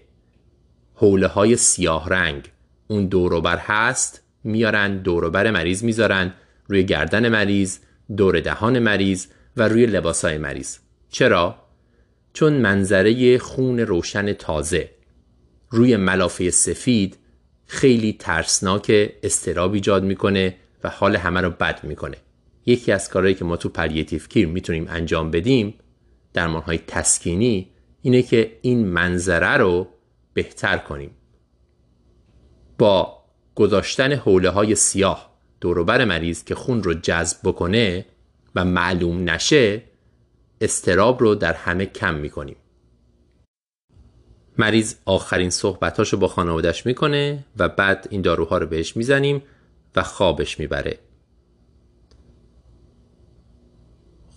حوله 0.94 1.28
های 1.28 1.56
سیاه 1.56 2.10
رنگ 2.10 2.52
اون 2.88 3.06
دوروبر 3.06 3.58
هست 3.58 4.24
میارن 4.44 4.98
دوروبر 4.98 5.52
مریض 5.52 5.84
می‌ذارن 5.84 6.34
روی 6.68 6.84
گردن 6.84 7.30
مریض 7.30 7.80
دور 8.18 8.40
دهان 8.40 8.80
مریض 8.80 9.28
و 9.58 9.68
روی 9.68 9.86
لباس 9.86 10.26
های 10.26 10.38
مریض. 10.38 10.78
چرا؟ 11.10 11.56
چون 12.34 12.54
منظره 12.54 13.38
خون 13.38 13.80
روشن 13.80 14.34
تازه. 14.34 14.90
روی 15.70 15.98
ملافه 15.98 16.50
سفید 16.50 17.18
خیلی 17.66 18.14
ترسناک 18.20 19.12
استراب 19.24 19.74
ایجاد 19.74 20.04
می‌کنه 20.04 20.56
و 20.84 20.90
حال 20.90 21.16
همه 21.16 21.42
رو 21.42 21.50
بد 21.50 21.84
می‌کنه. 21.84 22.18
یکی 22.66 22.92
از 22.92 23.10
کارهایی 23.10 23.36
که 23.36 23.46
ما 23.46 23.58
تو 23.58 23.70
palliative 23.70 24.28
care 24.30 24.48
می‌تونیم 24.48 24.86
انجام 24.90 25.32
بدیم 25.32 25.74
درمان 26.34 26.62
های 26.62 26.78
تسکینی 26.78 27.72
اینه 28.02 28.22
که 28.22 28.58
این 28.62 28.88
منظره 28.88 29.58
رو 29.58 29.88
بهتر 30.34 30.78
کنیم. 30.78 31.12
با 32.78 33.24
گذاشتن 33.56 34.14
حوله 34.14 34.50
های 34.50 34.76
سیاه 34.76 35.32
دوروبر 35.62 36.06
مریض 36.06 36.44
که 36.44 36.56
خون 36.56 36.84
رو 36.84 36.94
جذب 36.94 37.38
بکنه 37.44 38.06
و 38.56 38.66
معلوم 38.66 39.30
نشه 39.30 39.84
اضطراب 40.62 41.22
رو 41.22 41.36
در 41.36 41.54
همه 41.54 41.86
کم 41.86 42.16
می‌کنیم. 42.16 42.56
مریض 44.58 44.96
آخرین 45.06 45.50
صحبتاشو 45.50 46.18
با 46.18 46.28
خانوادش 46.28 46.86
می‌کنه 46.86 47.46
و 47.58 47.70
بعد 47.70 48.08
این 48.10 48.22
داروها 48.22 48.58
رو 48.58 48.68
بهش 48.68 48.98
می‌زنیم 48.98 49.44
و 49.96 50.04
خوابش 50.04 50.60
می‌بره. 50.60 51.00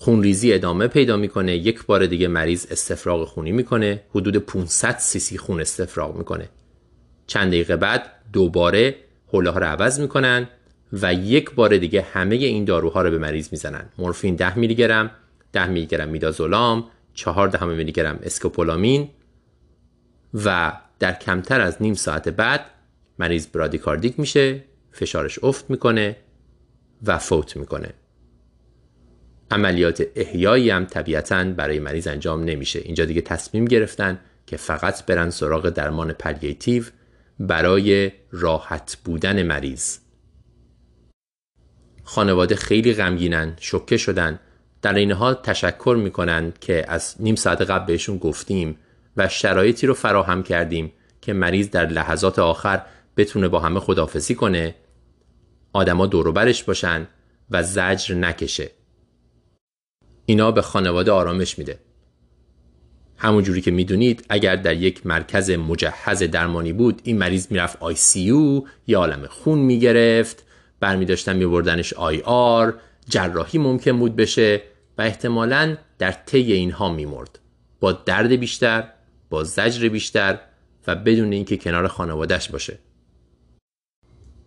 خونریزی 0.05 0.53
ادامه 0.53 0.87
پیدا 0.87 1.17
می‌کنه. 1.17 1.57
یک 1.57 1.87
بار 1.87 2.07
دیگه 2.07 2.29
مریض 2.29 2.67
استفراغ 2.71 3.29
خونی 3.29 3.53
می‌کنه. 3.53 4.03
حدود 4.11 4.37
500 4.37 4.99
سیسی 4.99 5.39
خون 5.39 5.61
استفراغ 5.61 6.17
می‌کنه. 6.17 6.49
چند 7.27 7.49
دقیقه 7.49 7.77
بعد 7.77 8.11
دوباره 8.33 8.97
حوله 9.27 9.51
ها 9.51 9.59
رو 9.59 9.67
عوض 9.67 10.01
می‌کنن 10.01 10.49
و 10.93 11.15
یک 11.15 11.51
بار 11.51 11.77
دیگه 11.77 12.03
همه 12.03 12.37
این 12.37 12.65
داروها 12.65 13.03
رو 13.03 13.11
به 13.11 13.19
مریض 13.19 13.49
می‌زنن. 13.53 13.89
مورفین 13.99 14.35
10 14.35 14.59
میلی 14.59 14.75
گرم 14.75 15.11
10 15.53 15.67
میلی 15.67 15.87
گرم 15.87 16.09
میدازولام 16.09 16.85
4 17.15 17.49
دهم 17.49 17.69
میلی 17.69 17.93
گرم 17.93 18.19
اسکوپولامین 18.23 19.09
و 20.35 20.73
در 20.99 21.13
کمتر 21.13 21.61
از 21.61 21.83
نیم 21.83 21.95
ساعت 21.95 22.29
بعد 22.29 22.67
مریض 23.19 23.47
bradycardic 23.47 24.21
میشه 24.21 24.65
فشارش 24.93 25.39
افت 25.45 25.71
می‌کنه 25.71 26.17
و 27.03 27.19
فوت 27.19 27.57
می‌کنه. 27.57 27.95
عملیات 29.55 30.03
احیایی 30.17 30.71
هم 30.71 30.85
طبیعتا 30.85 31.45
برای 31.45 31.79
مریض 31.79 32.07
انجام 32.07 32.45
نمیشه. 32.45 32.79
اینجا 32.79 33.05
دیگه 33.05 33.21
تصمیم 33.21 33.65
گرفتن 33.65 34.21
که 34.47 34.57
فقط 34.57 35.07
برن 35.07 35.31
سراغ 35.31 35.69
درمان 35.69 36.13
palliative 36.12 36.85
برای 37.41 38.13
راحت 38.33 38.97
بودن 39.05 39.43
مریض. 39.43 39.99
خانواده 42.05 42.57
خیلی 42.57 42.95
غمگینن 42.95 43.57
شوکه 43.61 43.97
شدن. 43.97 44.41
در 44.83 44.95
این 44.95 45.13
حال 45.13 45.35
تشکر 45.35 45.97
می‌کنن 46.01 46.53
که 46.61 46.85
از 46.89 47.15
نیم 47.21 47.35
ساعت 47.35 47.61
قبل 47.61 47.87
بهشون 47.87 48.19
گفتیم 48.19 48.79
و 49.17 49.29
شرایطی 49.29 49.87
رو 49.87 49.95
فراهم 49.95 50.43
کردیم 50.43 50.93
که 51.21 51.33
مریض 51.33 51.71
در 51.71 51.87
لحظات 51.87 52.39
آخر 52.39 52.83
بتونه 53.17 53.49
با 53.49 53.61
همه 53.61 53.81
خدافزی 53.81 54.35
کنه 54.35 54.75
آدما 55.73 56.07
دوروبرش 56.07 56.65
باشن 56.65 57.07
و 57.51 57.63
زجر 57.63 58.15
نکشه. 58.15 58.71
اینا 60.27 60.51
به 60.51 60.62
خانواده 60.62 61.12
آرامش 61.12 61.59
میده. 61.59 61.79
همونجوری 63.16 63.61
که 63.61 63.70
می‌دونید 63.70 64.27
اگر 64.29 64.57
در 64.57 64.77
یک 64.77 65.07
مرکز 65.07 65.51
مجهز 65.51 66.22
درمانی 66.22 66.72
بود 66.72 67.01
این 67.05 67.18
مریض 67.18 67.47
می‌رفت 67.51 67.77
آی 67.81 67.95
سی 67.95 68.31
او 68.31 68.66
یا 68.87 68.99
عالم 68.99 69.27
خون 69.27 69.59
می‌گرفت 69.59 70.45
برمی 70.81 71.05
داشتن 71.05 71.37
میبردنش 71.37 71.93
آی 71.93 72.20
آر 72.25 72.75
جراحی 73.09 73.59
ممکن 73.59 73.99
بود 73.99 74.16
بشه 74.16 74.62
و 74.99 75.03
احتمالا 75.03 75.77
در 75.99 76.12
طی 76.12 76.53
اینها 76.53 76.93
میمرد. 76.93 77.39
با 77.81 77.93
درد 77.93 78.33
بیشتر 78.33 78.89
با 79.31 79.45
زجر 79.45 79.89
بیشتر 79.89 80.41
و 80.87 80.95
بدون 80.95 81.33
اینکه 81.33 81.57
کنار 81.57 81.87
خانوادهش 81.87 82.49
باشه. 82.49 82.79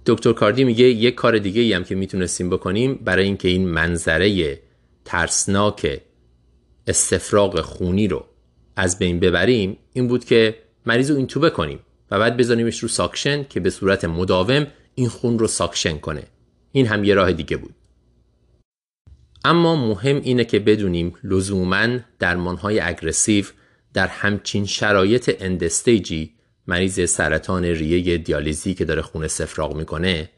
دکتر 0.05 0.33
کاردی 0.33 0.63
میگه 0.63 0.85
یک 0.85 1.15
کار 1.15 1.37
دیگه 1.37 1.61
ای 1.61 1.73
هم 1.73 1.83
که 1.83 1.95
می‌تونستیم 1.95 2.49
بکنیم 2.49 2.95
برای 2.95 3.25
اینکه 3.25 3.47
این 3.47 3.67
منظره 3.67 4.59
ترسناک 5.07 6.01
استفراغ 6.87 7.61
خونی 7.61 8.07
رو 8.07 8.25
از 8.75 8.99
بین 8.99 9.19
ببریم 9.19 9.77
این 9.93 10.07
بود 10.07 10.25
که 10.25 10.55
مریض 10.85 11.11
رو 11.11 11.17
اینتوبه 11.17 11.49
کنیم 11.49 11.79
و 12.11 12.19
بعد 12.19 12.37
بذاریمش 12.37 12.79
رو 12.79 12.87
suction 12.87 13.43
که 13.43 13.59
به 13.59 13.69
صورت 13.69 14.05
مداوم 14.05 14.67
این 14.95 15.09
خون 15.09 15.39
رو 15.39 15.47
suction 15.47 15.97
کنه. 15.97 16.23
این 16.71 16.87
هم 16.87 17.03
یه 17.03 17.13
راه 17.13 17.33
دیگه 17.33 17.57
بود. 17.57 17.75
اما 19.45 19.75
مهم 19.75 20.15
اینه 20.15 20.45
که 20.45 20.59
بدونیم 20.59 21.13
لزوما 21.23 21.99
درمانهای 22.19 22.79
aggressive 22.79 23.45
در 23.93 24.07
همچین 24.07 24.65
شرایط 24.65 25.37
end 25.39 25.70
stage 25.70 26.23
ی 26.23 26.33
مریض 26.67 27.09
سرطان 27.09 27.63
ریه 27.63 28.17
دیالیزی 28.17 28.73
که 28.73 28.85
داره 28.85 29.01
خون 29.01 29.23
استفراغ 29.23 29.75
می‌کنه 29.75 30.29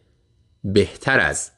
بهتر 0.64 1.20
از 1.20 1.52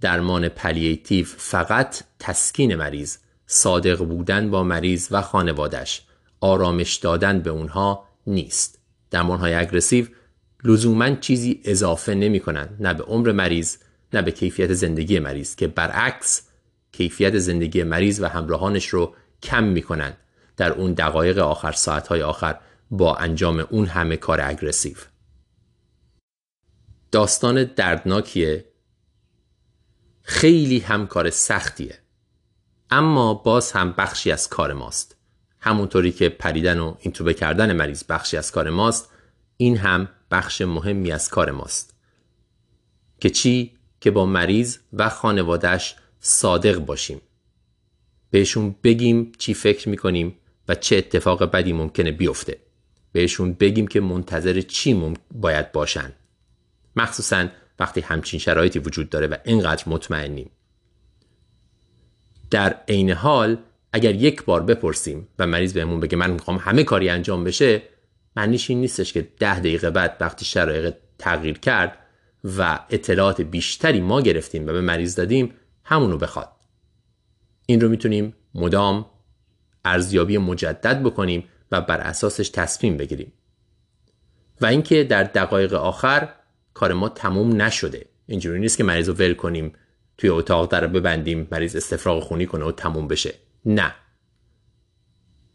درمان 0.00 0.48
palliative 0.48 1.26
فقط 1.26 2.02
تسکین 2.18 2.74
مریض 2.74 3.16
صادق 3.46 3.98
بودن 4.04 4.50
با 4.50 4.62
مریض 4.62 5.08
و 5.10 5.22
خانوادش 5.22 6.02
آرامش 6.40 6.94
دادن 6.96 7.40
به 7.40 7.50
اونها 7.50 8.08
نیست. 8.26 8.78
درمان 9.10 9.38
های 9.38 9.54
aggressive 9.54 10.06
لزوما 10.64 11.14
چیزی 11.14 11.60
اضافه 11.64 12.14
نمی 12.14 12.40
کنن 12.40 12.68
نه 12.80 12.94
به 12.94 13.04
عمر 13.04 13.32
مریض 13.32 13.76
نه 14.12 14.22
به 14.22 14.30
کیفیت 14.30 14.72
زندگی 14.72 15.18
مریض 15.18 15.56
که 15.56 15.66
برعکس 15.66 16.42
کیفیت 16.92 17.38
زندگی 17.38 17.82
مریض 17.82 18.20
و 18.20 18.26
همراهانش 18.26 18.86
رو 18.86 19.14
کم 19.42 19.64
می‌کنن. 19.64 20.12
در 20.56 20.72
اون 20.72 20.92
دقایق 20.92 21.38
آخر 21.38 21.72
ساعتهای 21.72 22.22
آخر 22.22 22.58
با 22.90 23.16
انجام 23.16 23.66
اون 23.70 23.86
همه 23.86 24.16
کار 24.16 24.40
اگرسیو. 24.40 24.96
داستان 27.12 27.64
دردناکیه 27.64 28.64
خیلی 30.26 30.78
هم 30.78 31.06
کار 31.06 31.30
سختیه. 31.30 31.98
اما 32.90 33.34
باز 33.34 33.72
هم 33.72 33.92
بخشی 33.92 34.30
از 34.30 34.48
کار 34.48 34.72
ماست. 34.72 35.16
همونطوری 35.60 36.12
که 36.12 36.28
پریدن 36.28 36.78
و 36.78 36.94
اینتوبه 37.00 37.34
کردن 37.34 37.72
مریض 37.72 38.04
بخشی 38.08 38.36
از 38.36 38.52
کار 38.52 38.70
ماست 38.70 39.12
این 39.56 39.76
هم 39.76 40.08
بخش 40.30 40.60
مهمی 40.60 41.12
از 41.12 41.28
کار 41.28 41.50
ماست. 41.50 41.94
که 43.20 43.30
چی؟ 43.30 43.74
که 44.00 44.10
با 44.10 44.26
مریض 44.26 44.78
و 44.92 45.08
خانوادهش 45.08 45.96
صادق 46.20 46.78
باشیم. 46.78 47.20
بهشون 48.30 48.74
بگیم 48.84 49.32
چی 49.38 49.54
فکر 49.54 49.88
می‌کنیم 49.88 50.38
و 50.68 50.74
چه 50.74 50.96
اتفاق 50.96 51.44
بدی 51.44 51.72
ممکنه 51.72 52.12
بیفته. 52.12 52.60
بهشون 53.12 53.52
بگیم 53.52 53.86
که 53.86 54.00
منتظر 54.00 54.60
چی 54.60 55.14
باید 55.30 55.72
باشن. 55.72 56.12
مخصوصا 56.96 57.48
وقتی 57.78 58.00
همچین 58.00 58.40
شرایطی 58.40 58.78
وجود 58.78 59.10
داره 59.10 59.26
و 59.26 59.36
اینقدر 59.44 59.84
مطمئنیم. 59.86 60.50
در 62.50 62.76
عین 62.88 63.10
حال 63.10 63.56
اگر 63.92 64.14
یک 64.14 64.44
بار 64.44 64.62
بپرسیم 64.62 65.28
و 65.38 65.46
مریض 65.46 65.72
بهمون 65.72 66.00
بگه 66.00 66.16
من 66.16 66.30
می‌خوام 66.30 66.56
همه 66.56 66.84
کاری 66.84 67.08
انجام 67.08 67.44
بشه 67.44 67.82
معنیش 68.36 68.70
این 68.70 68.80
نیستش 68.80 69.12
که 69.12 69.28
ده 69.38 69.58
دقیقه 69.58 69.90
بعد 69.90 70.16
وقتی 70.20 70.44
شرایط 70.44 70.94
تغییر 71.18 71.58
کرد 71.58 71.98
و 72.58 72.80
اطلاعات 72.90 73.40
بیشتری 73.40 74.00
ما 74.00 74.20
گرفتیم 74.20 74.66
و 74.66 74.72
به 74.72 74.80
مریض 74.80 75.14
دادیم 75.14 75.54
همونو 75.84 76.18
بخواد. 76.18 76.52
این 77.66 77.80
رو 77.80 77.88
می‌تونیم 77.88 78.34
مدام 78.54 79.06
ارزیابی 79.84 80.38
مجدد 80.38 81.02
بکنیم 81.02 81.44
و 81.72 81.80
بر 81.80 82.00
اساسش 82.00 82.48
تصمیم 82.48 82.96
بگیریم. 82.96 83.32
و 84.60 84.66
اینکه 84.66 85.04
در 85.04 85.24
دقایق 85.24 85.74
آخر 85.74 86.28
کار 86.74 86.92
ما 86.92 87.08
تموم 87.08 87.62
نشده. 87.62 88.06
اینجوری 88.26 88.60
نیست 88.60 88.76
که 88.76 88.84
مریض 88.84 89.08
رو 89.08 89.14
ول 89.14 89.34
کنیم 89.34 89.72
توی 90.18 90.30
اتاق 90.30 90.72
در 90.72 90.86
ببندیم 90.86 91.48
مریض 91.50 91.76
استفراغ 91.76 92.22
خونی 92.22 92.46
کنه 92.46 92.64
و 92.64 92.72
تموم 92.72 93.08
بشه. 93.08 93.34
نه. 93.66 93.94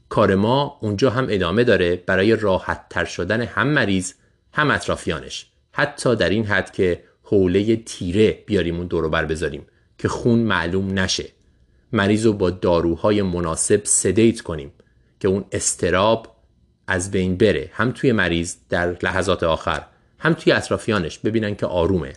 کار 0.10 0.36
ما 0.36 0.78
اونجا 0.82 1.10
هم 1.10 1.28
ادامه 1.30 1.64
داره 1.64 1.96
برای 1.96 2.36
راحت 2.36 2.90
تر 2.90 3.06
شدن 3.06 3.42
هم 3.42 3.68
مریض 3.68 4.14
هم 4.54 4.72
اطرافیانش. 4.72 5.48
حتی 5.72 6.16
در 6.16 6.30
این 6.30 6.46
حد 6.46 6.72
که 6.72 7.04
حوله 7.24 7.76
تیره 7.76 8.44
بیاریم 8.46 8.78
اون 8.78 8.88
دورو 8.88 9.10
بر 9.10 9.26
بذاریم 9.26 9.66
که 9.98 10.08
خون 10.08 10.40
معلوم 10.40 11.00
نشه. 11.00 11.26
مریض 11.92 12.26
رو 12.26 12.34
با 12.34 12.50
داروهای 12.50 13.22
مناسب 13.22 13.82
سدیت 13.84 14.42
کنیم 14.42 14.72
که 15.20 15.28
اون 15.28 15.46
استراب 15.52 16.36
از 16.88 17.12
بین 17.12 17.38
بره. 17.38 17.70
هم 17.74 17.92
توی 17.92 18.12
مریض 18.12 18.56
در 18.70 18.98
لحظات 19.04 19.44
آخر 19.44 19.86
هم 20.20 20.34
توی 20.34 20.54
اطرافیانش 20.54 21.20
ببینن 21.20 21.56
که 21.56 21.66
آرومه. 21.66 22.14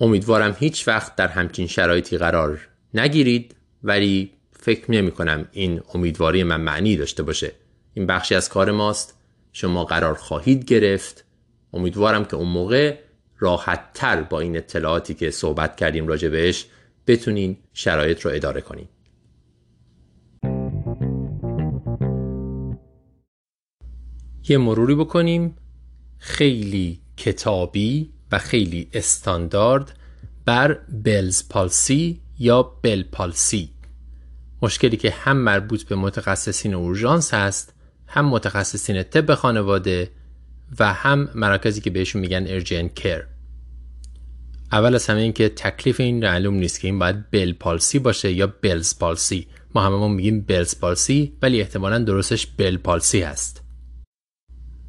امیدوارم 0.00 0.56
هیچ 0.58 0.88
وقت 0.88 1.16
در 1.16 1.28
همچین 1.28 1.66
شرایطی 1.66 2.18
قرار 2.18 2.68
نگیرید 2.94 3.56
ولی 3.82 4.32
فکر 4.52 4.90
نمی 4.90 5.10
کنم 5.10 5.48
این 5.52 5.80
امیدواری 5.94 6.42
من 6.42 6.60
معنی 6.60 6.96
داشته 6.96 7.22
باشه. 7.22 7.52
این 7.94 8.06
بخشی 8.06 8.34
از 8.34 8.48
کار 8.48 8.70
ماست. 8.70 9.18
شما 9.52 9.84
قرار 9.84 10.14
خواهید 10.14 10.64
گرفت. 10.64 11.24
امیدوارم 11.72 12.24
که 12.24 12.36
اون 12.36 12.48
موقع 12.48 12.98
راحت 13.38 13.92
تر 13.94 14.22
با 14.22 14.40
این 14.40 14.56
اطلاعاتی 14.56 15.14
که 15.14 15.30
صحبت 15.30 15.76
کردیم 15.76 16.06
راجع 16.06 16.28
بهش 16.28 16.66
بتونین 17.06 17.56
شرایط 17.72 18.20
رو 18.20 18.30
اداره 18.34 18.60
کنین. 18.60 18.88
یه 24.48 24.58
مروری 24.58 24.94
بکنیم. 24.94 25.56
خیلی 26.18 27.00
کتابی 27.16 28.10
و 28.32 28.38
خیلی 28.38 28.88
استاندارد 28.92 29.98
بر 30.44 30.78
بلز 30.88 31.48
پالسی 31.48 32.20
یا 32.38 32.62
بل 32.62 33.02
پالسی. 33.02 33.70
مشکلی 34.62 34.96
که 34.96 35.10
هم 35.10 35.36
مربوط 35.36 35.82
به 35.82 35.96
متخصصین 35.96 36.74
اورژانس 36.74 37.34
هست 37.34 37.74
هم 38.06 38.28
متخصصین 38.28 39.02
طب 39.02 39.34
خانواده 39.34 40.10
و 40.78 40.92
هم 40.92 41.28
مراکزی 41.34 41.80
که 41.80 41.90
بهشون 41.90 42.20
میگن 42.20 42.44
ارجن 42.48 42.88
کر 42.88 43.26
اول 44.72 44.94
از 44.94 45.06
همه 45.06 45.20
این 45.20 45.32
که 45.32 45.48
تکلیف 45.48 46.00
این 46.00 46.24
معلوم 46.24 46.54
نیست 46.54 46.80
که 46.80 46.88
این 46.88 46.98
باید 46.98 47.30
بل 47.30 47.52
پالسی 47.52 47.98
باشه 47.98 48.32
یا 48.32 48.46
بلز 48.62 48.98
پالسی. 48.98 49.46
ما 49.74 49.82
هممون 49.82 50.10
میگیم 50.10 50.40
بلز 50.40 50.80
پالسی 50.80 51.32
ولی 51.42 51.60
احتمالا 51.60 51.98
درستش 51.98 52.46
بل 52.46 52.76
پالسی 52.76 53.20
هست. 53.20 53.62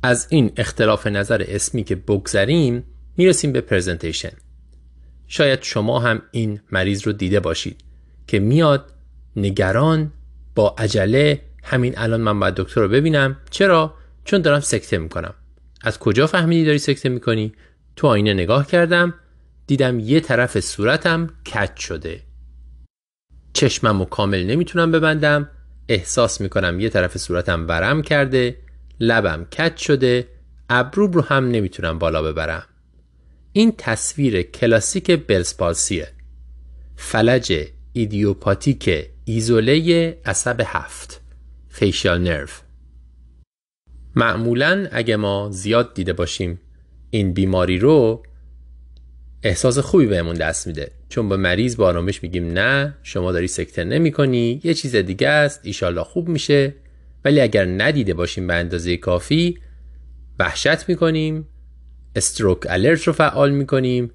از 0.03 0.27
این 0.29 0.51
اختلاف 0.57 1.07
نظر 1.07 1.45
اسمی 1.47 1.83
که 1.83 1.95
بگذریم 1.95 2.83
می‌رسیم 3.17 3.51
به 3.51 3.61
پرزنتیشن 3.61 4.31
شاید 5.27 5.63
شما 5.63 5.99
هم 5.99 6.21
این 6.31 6.61
مریض 6.71 7.07
رو 7.07 7.13
دیده 7.13 7.39
باشید 7.39 7.81
که 8.27 8.39
میاد 8.39 8.93
نگران 9.35 10.11
با 10.55 10.75
عجله. 10.77 11.41
همین 11.63 11.93
الان 11.97 12.21
من 12.21 12.39
باید 12.39 12.55
دکتر 12.55 12.81
رو 12.81 12.87
ببینم. 12.87 13.37
چرا؟ 13.49 13.93
چون 14.25 14.41
دارم 14.41 14.59
سکته 14.59 14.97
می‌کنم. 14.97 15.33
از 15.81 15.99
کجا 15.99 16.27
فهمیدی 16.27 16.65
داری 16.65 16.77
سکته 16.77 17.09
می‌کنی؟ 17.09 17.53
تو 17.95 18.07
آینه 18.07 18.33
نگاه 18.33 18.67
کردم 18.67 19.13
دیدم 19.67 19.99
یه 19.99 20.19
طرف 20.19 20.59
صورتم 20.59 21.27
کج 21.53 21.75
شده. 21.75 22.21
چشمم 23.53 24.01
و 24.01 24.05
کامل 24.05 24.43
نمی‌تونم 24.43 24.91
ببندم. 24.91 25.49
احساس 25.87 26.41
می‌کنم 26.41 26.79
یه 26.79 26.89
طرف 26.89 27.17
صورتم 27.17 27.67
ورم 27.67 28.01
کرده. 28.01 28.55
لبم 28.99 29.43
کج 29.43 29.77
شده 29.77 30.27
ابروم 30.69 31.11
رو 31.11 31.21
هم 31.21 31.47
نمی‌تونم 31.47 31.99
بالا 31.99 32.21
ببرم. 32.21 32.65
این 33.53 33.73
تصویر 33.77 34.41
کلاسیک 34.41 35.11
بلسپالسیه. 35.11 36.07
فلج 36.95 37.67
ایدیوپاتیک 37.93 39.09
ایزوله 39.25 40.17
عصب 40.25 40.61
هفت. 40.65 41.21
فیشیال 41.69 42.21
نرو 42.21 42.47
معمولا 44.15 44.87
اگه 44.91 45.15
ما 45.15 45.49
زیاد 45.51 45.93
دیده 45.93 46.13
باشیم 46.13 46.59
این 47.09 47.33
بیماری 47.33 47.79
رو 47.79 48.23
احساس 49.43 49.79
خوبی 49.79 50.05
بهمون 50.05 50.35
دست 50.35 50.67
میده. 50.67 50.91
چون 51.09 51.29
با 51.29 51.37
مریض 51.37 51.77
با 51.77 51.87
آرامش 51.87 52.23
میگیم 52.23 52.51
نه 52.51 52.97
شما 53.03 53.31
داری 53.31 53.47
سکته 53.47 53.83
نمی 53.83 54.11
کنی 54.11 54.61
یه 54.63 54.73
چیز 54.73 54.95
دیگه 54.95 55.29
است 55.29 55.59
ایشالله 55.63 56.03
خوب 56.03 56.29
میشه. 56.29 56.75
ولی 57.25 57.41
اگر 57.41 57.65
ندیده 57.65 58.13
باشیم 58.13 58.47
به 58.47 58.53
اندازه 58.53 58.97
کافی 58.97 59.57
وحشت 60.39 60.89
می‌کنیم 60.89 61.47
استروک 62.15 62.57
الرت 62.69 63.03
رو 63.03 63.13
فعال 63.13 63.51
می‌کنیم 63.51 64.11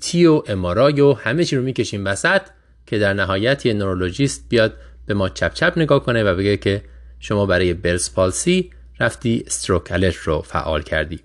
تی 0.00 0.26
و 0.26 0.42
امارای 0.46 1.00
و 1.00 1.12
همه 1.12 1.44
چی 1.44 1.56
رو 1.56 1.62
می‌کشیم 1.62 2.04
وسط 2.04 2.42
که 2.86 2.98
در 2.98 3.12
نهایت 3.12 3.66
یه 3.66 3.72
نورولوژیست 3.72 4.46
بیاد 4.48 4.74
به 5.06 5.14
ما 5.14 5.28
چپ 5.28 5.54
چپ 5.54 5.72
نگاه 5.76 6.04
کنه 6.04 6.24
و 6.24 6.34
بگه 6.36 6.56
که 6.56 6.82
شما 7.20 7.46
برای 7.46 7.74
برس 7.74 8.14
پالسی 8.14 8.70
رفتی 9.00 9.44
استروک 9.46 9.92
الرت 9.92 10.16
رو 10.16 10.42
فعال 10.42 10.82
کردی. 10.82 11.20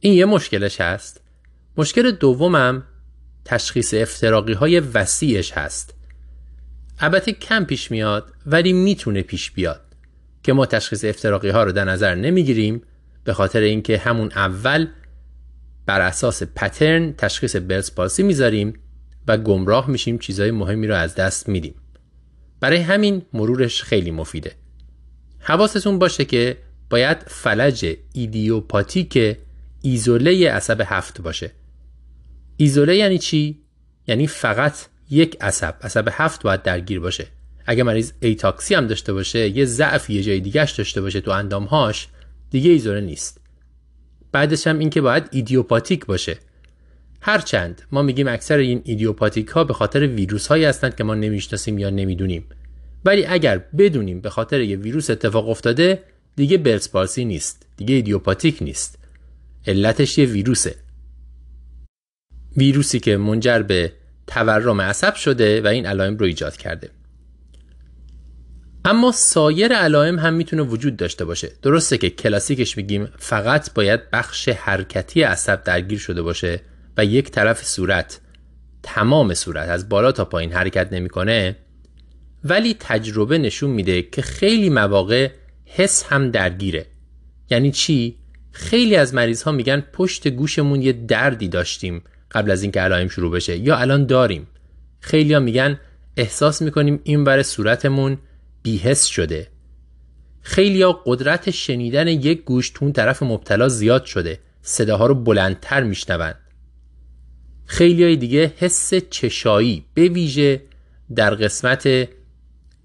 این 0.00 0.14
یه 0.14 0.24
مشکلش 0.24 0.80
هست. 0.80 1.20
مشکل 1.76 2.10
دومم 2.10 2.82
تشخیص 3.44 3.94
افتراقی 3.94 4.52
های 4.52 4.80
وسیعش 4.80 5.52
هست. 5.52 5.94
البته 6.98 7.32
کم 7.32 7.64
پیش 7.64 7.90
میاد 7.90 8.32
ولی 8.46 8.72
می‌تونه 8.72 9.22
پیش 9.22 9.50
بیاد. 9.50 9.91
که 10.42 10.52
ما 10.52 10.66
تشخیص 10.66 11.04
افتراقی 11.04 11.48
ها 11.48 11.64
رو 11.64 11.72
در 11.72 11.84
نظر 11.84 12.14
نمی‌گیریم 12.14 12.82
به 13.24 13.32
خاطر 13.32 13.60
اینکه 13.60 13.98
همون 13.98 14.32
اول 14.32 14.86
بر 15.86 16.00
اساس 16.00 16.42
پترن 16.42 17.12
تشخیص 17.12 17.56
برس 17.56 17.94
پالسی 17.94 18.22
می‌ذاریم 18.22 18.74
و 19.28 19.36
گمراه 19.36 19.90
میشیم 19.90 20.18
چیزهای 20.18 20.50
مهمی 20.50 20.86
رو 20.86 20.94
از 20.94 21.14
دست 21.14 21.48
میدیم. 21.48 21.74
برای 22.60 22.78
همین 22.78 23.22
مرورش 23.32 23.82
خیلی 23.82 24.10
مفیده. 24.10 24.52
حواستون 25.38 25.98
باشه 25.98 26.24
که 26.24 26.58
باید 26.90 27.18
فلج 27.26 27.96
ایدیوپاتیک 28.12 29.36
ایزوله 29.82 30.50
عصب 30.50 30.82
هفت 30.86 31.20
باشه. 31.20 31.50
ایزوله 32.56 32.96
یعنی 32.96 33.18
چی؟ 33.18 33.62
یعنی 34.06 34.26
فقط 34.26 34.86
یک 35.10 35.36
عصب. 35.40 35.74
عصب 35.82 36.08
هفت 36.12 36.42
باید 36.42 36.62
درگیر 36.62 37.00
باشه. 37.00 37.26
اگه 37.66 37.82
مریض 37.82 38.12
ایتاکسی 38.20 38.74
هم 38.74 38.86
داشته 38.86 39.12
باشه 39.12 39.48
یه 39.48 39.64
ضعف 39.64 40.10
یه 40.10 40.22
جای 40.22 40.40
دیگهش 40.40 40.72
داشته 40.72 41.00
باشه 41.00 41.20
تو 41.20 41.30
اندامهاش 41.30 42.08
دیگه 42.50 42.70
ایزوله 42.70 43.00
نیست. 43.00 43.40
بعدش 44.32 44.66
هم 44.66 44.78
اینکه 44.78 45.00
باید 45.00 45.28
ایدیوپاتیک 45.30 46.06
باشه. 46.06 46.38
هرچند 47.20 47.82
ما 47.92 48.02
میگیم 48.02 48.28
اکثر 48.28 48.56
این 48.56 48.82
ایدیوپاتیک 48.84 49.48
ها 49.48 49.64
به 49.64 49.74
خاطر 49.74 50.06
ویروس 50.06 50.46
هایی 50.46 50.64
هستند 50.64 50.96
که 50.96 51.04
ما 51.04 51.14
نمی‌شناسیم 51.14 51.78
یا 51.78 51.90
نمی‌دونیم. 51.90 52.44
ولی 53.04 53.26
اگر 53.26 53.58
بدونیم 53.58 54.20
به 54.20 54.30
خاطر 54.30 54.60
یه 54.60 54.76
ویروس 54.76 55.10
اتفاق 55.10 55.48
افتاده 55.48 56.02
دیگه 56.36 56.58
برس 56.58 57.18
نیست 57.18 57.66
دیگه 57.76 57.94
ایدیوپاتیک 57.94 58.62
نیست. 58.62 58.98
علتش 59.66 60.18
یه 60.18 60.26
ویروسه. 60.26 60.74
ویروسی 62.56 63.00
که 63.00 63.16
منجر 63.16 63.62
به 63.62 63.92
تورم 64.26 64.80
عصب 64.80 65.14
شده 65.14 65.60
و 65.60 65.66
این 65.66 65.86
علائم 65.86 66.16
رو 66.16 66.26
ایجاد 66.26 66.56
کرده. 66.56 66.90
اما 68.84 69.12
سایر 69.12 69.72
علائم 69.72 70.18
هم 70.18 70.34
می‌تونه 70.34 70.62
وجود 70.62 70.96
داشته 70.96 71.24
باشه. 71.24 71.52
درسته 71.62 71.98
که 71.98 72.10
کلاسیکش 72.10 72.76
میگیم 72.76 73.08
فقط 73.18 73.74
باید 73.74 74.10
بخش 74.10 74.48
حرکتی 74.48 75.22
عصب 75.22 75.64
درگیر 75.64 75.98
شده 75.98 76.22
باشه 76.22 76.60
و 76.96 77.04
یک 77.04 77.30
طرف 77.30 77.64
صورت 77.64 78.20
تمام 78.82 79.34
صورت 79.34 79.68
از 79.68 79.88
بالا 79.88 80.12
تا 80.12 80.24
پایین 80.24 80.52
حرکت 80.52 80.92
نمی‌کنه 80.92 81.56
ولی 82.44 82.76
تجربه 82.80 83.38
نشون 83.38 83.70
میده 83.70 84.02
که 84.02 84.22
خیلی 84.22 84.70
مواقع 84.70 85.30
حس 85.64 86.04
هم 86.08 86.30
درگیره. 86.30 86.86
یعنی 87.50 87.70
چی؟ 87.70 88.18
خیلی 88.52 88.96
از 88.96 89.14
مریض 89.14 89.42
ها 89.42 89.52
میگن 89.52 89.80
پشت 89.80 90.28
گوشمون 90.28 90.82
یه 90.82 90.92
دردی 90.92 91.48
داشتیم 91.48 92.04
قبل 92.30 92.50
از 92.50 92.62
اینکه 92.62 92.80
علائم 92.80 93.08
شروع 93.08 93.32
بشه 93.32 93.56
یا 93.56 93.76
الان 93.76 94.06
داریم. 94.06 94.46
خیلی 95.00 95.34
ها 95.34 95.40
میگن 95.40 95.78
احساس 96.16 96.62
می‌کنیم 96.62 97.00
این 97.04 97.24
بر 97.24 97.42
صورتمون 97.42 98.18
بیهس 98.62 99.04
شده. 99.04 99.48
خیلی 100.40 100.82
ها 100.82 101.02
قدرت 101.06 101.50
شنیدن 101.50 102.08
یک 102.08 102.44
گوش 102.44 102.70
تو 102.70 102.84
اون 102.84 102.92
طرف 102.92 103.22
مبتلا 103.22 103.68
زیاد 103.68 104.04
شده. 104.04 104.38
صداها 104.62 105.06
رو 105.06 105.14
بلندتر 105.14 105.82
میشنوند 105.82 106.36
خیلی 107.64 108.04
های 108.04 108.16
دیگه 108.16 108.52
حس 108.56 108.94
چشایی 108.94 109.84
به 109.94 110.08
ویژه 110.08 110.62
در 111.14 111.34
قسمت 111.34 112.08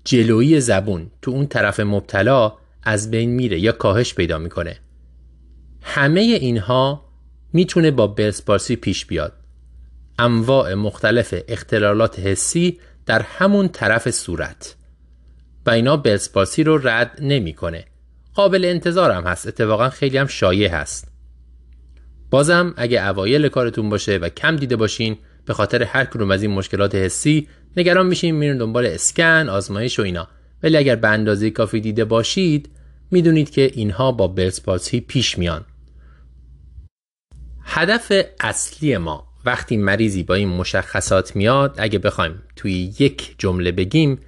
جلویی 0.04 0.60
زبون 0.60 1.12
تو 1.22 1.32
اون 1.32 1.48
طرف 1.48 1.80
مبتلا 1.80 2.54
از 2.84 3.12
بین 3.12 3.30
میره 3.30 3.60
یا 3.60 3.72
کاهش 3.72 4.14
پیدا 4.14 4.38
می‌کنه. 4.38 4.80
همه 5.82 6.22
اینها 6.22 7.06
می‌تونه 7.54 7.92
با 7.92 8.08
بلسپارسی 8.08 8.76
پیش 8.76 9.06
بیاد. 9.06 9.34
انواع 10.20 10.74
مختلف 10.74 11.34
اختلالات 11.48 12.20
حسی 12.20 12.80
در 13.06 13.22
همون 13.22 13.68
طرف 13.68 14.10
صورت. 14.10 14.76
و 15.68 15.70
اینا 15.70 15.98
بلسپارسی 15.98 16.64
رو 16.64 16.88
رد 16.88 17.18
نمی‌کنه. 17.22 17.86
قابل 18.34 18.66
انتظار 18.66 19.12
هم 19.12 19.24
هست. 19.24 19.48
اتفاقا 19.48 19.90
خیلی 19.90 20.18
هم 20.18 20.28
شایع 20.28 20.70
هست. 20.70 21.12
بازم 22.30 22.74
اگه 22.78 23.08
اوایل 23.08 23.50
کارتون 23.50 23.90
باشه 23.90 24.18
و 24.18 24.30
کم 24.30 24.56
دیده 24.56 24.76
باشین 24.76 25.18
به 25.46 25.54
خاطر 25.54 25.84
هر 25.84 26.06
کدوم 26.06 26.32
از 26.32 26.44
این 26.44 26.52
مشکلات 26.52 26.96
حسی 26.96 27.48
نگران 27.78 28.06
میشین 28.06 28.36
میرین 28.36 28.58
دنبال 28.58 28.86
اسکن 28.86 29.50
آزمایش 29.50 30.00
و 30.00 30.02
اینا. 30.02 30.28
ولی 30.64 30.78
اگر 30.78 30.96
به 30.96 31.08
اندازه 31.08 31.50
کافی 31.50 31.80
دیده 31.80 32.06
باشید 32.06 32.70
می‌دونید 33.12 33.50
که 33.50 33.72
اینها 33.74 34.12
با 34.12 34.28
برس 34.28 34.62
پالسی 34.62 35.02
پیش 35.02 35.38
میان. 35.38 35.66
هدف 37.64 38.12
اصلی 38.40 38.98
ما 38.98 39.28
وقتی 39.46 39.78
مریضی 39.78 40.24
با 40.24 40.36
این 40.36 40.50
مشخصات 40.50 41.36
میاد 41.36 41.76
اگه 41.78 42.00
بخوایم 42.00 42.44
توی 42.56 42.94
یک 43.00 43.36
جمله 43.38 43.72
بگیم 43.72 44.20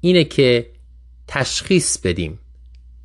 اینه 0.00 0.24
که 0.24 0.77
تشخیص 1.28 1.98
بدیم. 1.98 2.38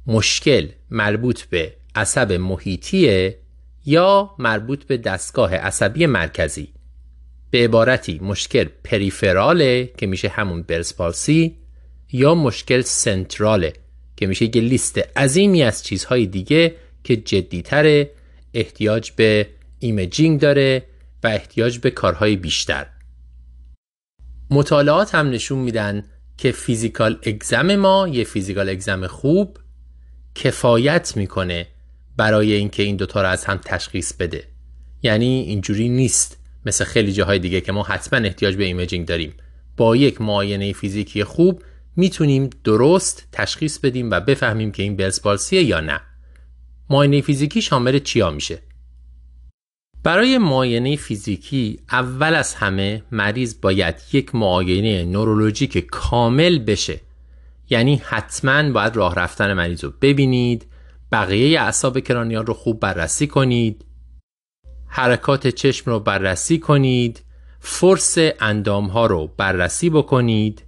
مشکل 0.07 0.67
مربوط 0.89 1.41
به 1.41 1.73
عصب 1.95 2.31
محیطیه 2.31 3.39
یا 3.85 4.35
مربوط 4.39 4.83
به 4.83 4.97
دستگاه 4.97 5.55
عصبی 5.55 6.05
مرکزی؟ 6.05 6.73
به 7.51 7.63
عبارتی 7.63 8.19
مشکل 8.19 8.67
peripheral 8.83 9.81
ه 9.81 9.91
که 9.97 10.07
میشه 10.07 10.29
همون 10.29 10.61
Bell's 10.61 11.14
palsy 11.14 11.57
یا 12.11 12.35
مشکل 12.35 12.81
central 12.81 13.62
ه 13.62 13.73
که 14.17 14.27
میشه 14.27 14.55
یه 14.55 14.61
لیست 14.61 15.17
عظیمی 15.17 15.63
از 15.63 15.83
چیزهای 15.83 16.25
دیگه 16.25 16.75
که 17.03 17.15
جدیتره 17.17 18.11
احتیاج 18.53 19.11
به 19.11 19.49
imaging 19.79 20.39
داره 20.39 20.83
و 21.23 21.27
احتیاج 21.27 21.77
به 21.77 21.91
کارهای 21.91 22.35
بیشتر. 22.35 22.85
مطالعات 24.49 25.15
هم 25.15 25.29
نشون 25.29 25.59
میدن 25.59 26.03
که 26.37 26.51
physical 26.51 27.19
exam 27.23 27.75
ما 27.75 28.07
یه 28.07 28.23
physical 28.23 28.69
exam 28.69 29.07
خوب 29.07 29.57
کفایت 30.35 31.17
می‌کنه 31.17 31.67
برای 32.17 32.53
اینکه 32.53 32.83
این 32.83 32.95
دوتا 32.95 33.21
رو 33.21 33.27
از 33.27 33.45
هم 33.45 33.59
تشخیص 33.65 34.13
بده. 34.13 34.47
یعنی 35.03 35.25
اینجوری 35.25 35.89
نیست. 35.89 36.37
مثل 36.65 36.85
خیلی 36.85 37.13
جاهای 37.13 37.39
دیگه 37.39 37.61
که 37.61 37.71
ما 37.71 37.83
حتما 37.83 38.19
احتیاج 38.19 38.55
به 38.55 38.63
imaging 38.63 39.07
داریم. 39.07 39.33
با 39.77 39.95
یک 39.95 40.21
معاینه 40.21 40.73
فیزیکی 40.73 41.23
خوب 41.23 41.63
می‌تونیم 41.95 42.49
درست 42.63 43.27
تشخیص 43.31 43.79
بدیم 43.79 44.11
و 44.11 44.19
بفهمیم 44.19 44.71
که 44.71 44.83
این 44.83 44.95
Bell's 44.95 45.29
palsy 45.29 45.57
ه 45.57 45.63
یا 45.63 45.79
نه. 45.79 46.01
معاینه 46.89 47.21
فیزیکی 47.21 47.61
شامل 47.61 47.99
چیا 47.99 48.31
میشه؟ 48.31 48.59
برای 50.03 50.37
معاینه 50.37 50.95
فیزیکی 50.95 51.79
اول 51.91 52.35
از 52.35 52.53
همه 52.53 53.03
مریض 53.11 53.55
باید 53.61 53.95
یک 54.13 54.35
معاینه 54.35 55.05
نورولوژیک 55.05 55.77
کامل 55.77 56.59
بشه. 56.59 56.99
یعنی 57.69 58.01
حتما 58.05 58.71
باید 58.71 58.95
راه 58.95 59.15
رفتن 59.15 59.53
مریض 59.53 59.83
رو 59.83 59.93
ببینید 60.01 60.65
بقیه 61.11 61.61
اعصاب 61.61 61.99
کرانیال 61.99 62.45
رو 62.45 62.53
خوب 62.53 62.79
بررسی 62.79 63.27
کنید 63.27 63.85
حرکات 64.87 65.47
چشم 65.47 65.91
رو 65.91 65.99
بررسی 65.99 66.59
کنید 66.59 67.23
فرس 67.59 68.15
اندام 68.39 68.87
ها 68.87 69.05
رو 69.05 69.33
بررسی 69.37 69.89
بکنید 69.89 70.63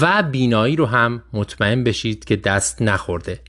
و 0.00 0.22
بینایی 0.22 0.76
رو 0.76 0.86
هم 0.86 1.22
مطمئن 1.32 1.84
بشید 1.84 2.24
که 2.24 2.36
دست 2.36 2.82
نخورده. 2.82 3.40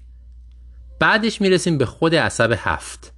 بعدش 0.99 1.41
می‌رسیم 1.41 1.78
به 1.78 1.86
خود 1.86 2.15
عصب 2.15 2.55
هفت. 2.57 3.16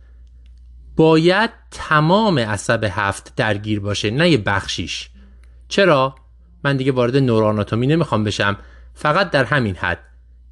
باید 0.99 1.49
تمام 1.71 2.39
عصب 2.39 2.83
هفت 2.91 3.33
درگیر 3.35 3.79
باشه 3.79 4.11
نه 4.11 4.29
یه 4.29 4.37
بخشیش. 4.37 5.09
چرا؟ 5.67 6.15
من 6.63 6.77
دیگه 6.77 6.91
وارد 6.91 7.17
نوراناتومی 7.17 7.87
نمی‌خوام 7.87 8.23
بشم. 8.23 8.57
فقط 8.93 9.31
در 9.31 9.43
همین 9.43 9.75
حد 9.75 9.99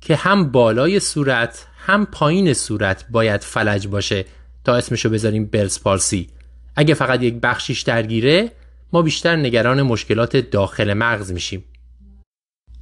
که 0.02 0.16
هم 0.16 0.52
بالای 0.52 1.00
صورت 1.00 1.68
هم 1.78 2.06
پایین 2.06 2.54
صورت 2.54 3.06
باید 3.10 3.42
فلج 3.42 3.88
باشه. 3.88 4.26
تا 4.64 4.76
اسمشو 4.76 5.10
بذاریم 5.10 5.46
بلز 5.46 5.84
پارسی 5.84 6.30
اگه 6.76 6.94
فقط 6.94 7.24
یک 7.24 7.34
بخشیش 7.34 7.82
درگیره 7.82 8.52
ما 8.94 9.02
بیشتر 9.02 9.36
نگران 9.36 9.82
مشکلات 9.82 10.38
داخل 10.38 10.94
مغز 10.94 11.32
میشیم. 11.32 11.64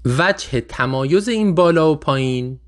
وجه 0.05 0.61
تمایز 0.61 1.29
این 1.29 1.55
بالا 1.55 1.91
و 1.91 1.95
پایین 1.95 2.59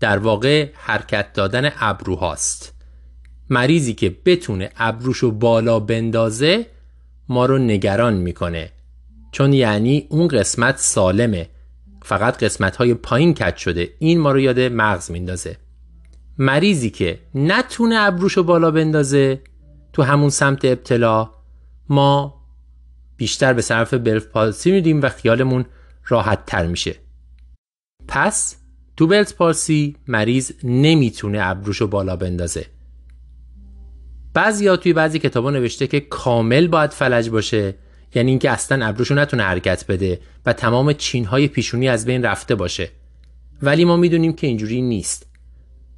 در 0.00 0.18
واقع 0.18 0.68
حرکت 0.74 1.32
دادن 1.32 1.70
ابروهاست. 1.80 2.73
مریضی 3.54 3.94
که 3.94 4.16
بتونه 4.24 4.70
ابروشو 4.76 5.30
بالا 5.30 5.80
بندازه 5.80 6.66
ما 7.28 7.46
رو 7.46 7.58
نگران 7.58 8.14
می‌کنه. 8.14 8.70
چون 9.32 9.52
یعنی 9.52 10.06
اون 10.10 10.28
قسمت 10.28 10.78
سالمه. 10.78 11.48
فقط 12.02 12.42
قسمت 12.42 12.76
های 12.76 12.94
پایین 12.94 13.34
کج 13.34 13.56
شده. 13.56 13.90
این 13.98 14.20
ما 14.20 14.32
رو 14.32 14.40
یاد 14.40 14.60
مغز 14.60 15.10
میندازه. 15.10 15.56
مریضی 16.38 16.90
که 16.90 17.18
نتونه 17.34 17.96
ابروشو 17.98 18.42
بالا 18.42 18.70
بندازه 18.70 19.40
تو 19.92 20.02
همون 20.02 20.30
سمت 20.30 20.64
ابتلا 20.64 21.30
ما 21.88 22.34
بیشتر 23.16 23.52
به 23.52 23.62
صرف 23.62 23.94
بلف 23.94 24.26
پالسی 24.26 24.72
میدیم 24.72 25.02
و 25.02 25.08
خیالمون 25.08 25.64
راحت 26.08 26.46
تر 26.46 26.66
میشه. 26.66 26.94
پس 28.08 28.56
تو 28.96 29.06
بلت 29.06 29.34
پالسی 29.34 29.96
مریض 30.08 30.52
نمی‌تونه 30.64 31.38
ابروشو 31.42 31.86
بالا 31.86 32.16
بندازه. 32.16 32.73
بعضی 34.34 34.76
توی 34.76 34.92
بعضی 34.92 35.18
کتابا 35.18 35.50
نوشته 35.50 35.86
که 35.86 36.00
کامل 36.00 36.66
باید 36.66 36.90
فلج 36.90 37.30
باشه. 37.30 37.74
یعنی 38.14 38.30
اینکه 38.30 38.50
اصلا 38.50 38.86
ابروشو 38.86 39.14
نتونه 39.14 39.42
حرکت 39.42 39.84
بده 39.88 40.20
و 40.46 40.52
تمام 40.52 40.92
چینهای 40.92 41.48
پیشونی 41.48 41.88
از 41.88 42.04
بین 42.04 42.24
رفته 42.24 42.54
باشه. 42.54 42.90
ولی 43.62 43.84
ما 43.84 43.96
می‌دونیم 43.96 44.32
که 44.32 44.46
اینجوری 44.46 44.82
نیست. 44.82 45.26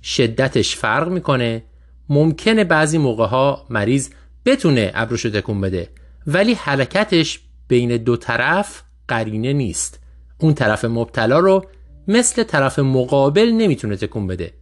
شدتش 0.03 0.77
فرق 0.77 1.09
می‌کنه. 1.09 1.65
ممکنه 2.09 2.65
بعضی 2.65 2.99
موقع 2.99 3.27
ها 3.27 3.67
مریض 3.71 4.09
بتونه 4.45 4.91
ابروشو 4.95 5.31
تکون 5.31 5.61
بده 5.61 5.89
ولی 6.27 6.55
حرکتش 6.55 7.41
بین 7.69 7.97
دو 7.97 8.17
طرف 8.17 8.83
قرینه 9.09 9.53
نیست. 9.53 10.01
اون 10.39 10.55
طرف 10.55 10.85
مبتلا 10.85 11.39
رو 11.39 11.67
مثل 12.09 12.43
طرف 12.43 12.79
مقابل 12.79 13.51
نمی‌تونه 13.53 13.97
تکون 13.97 14.27
بده. 14.27 14.53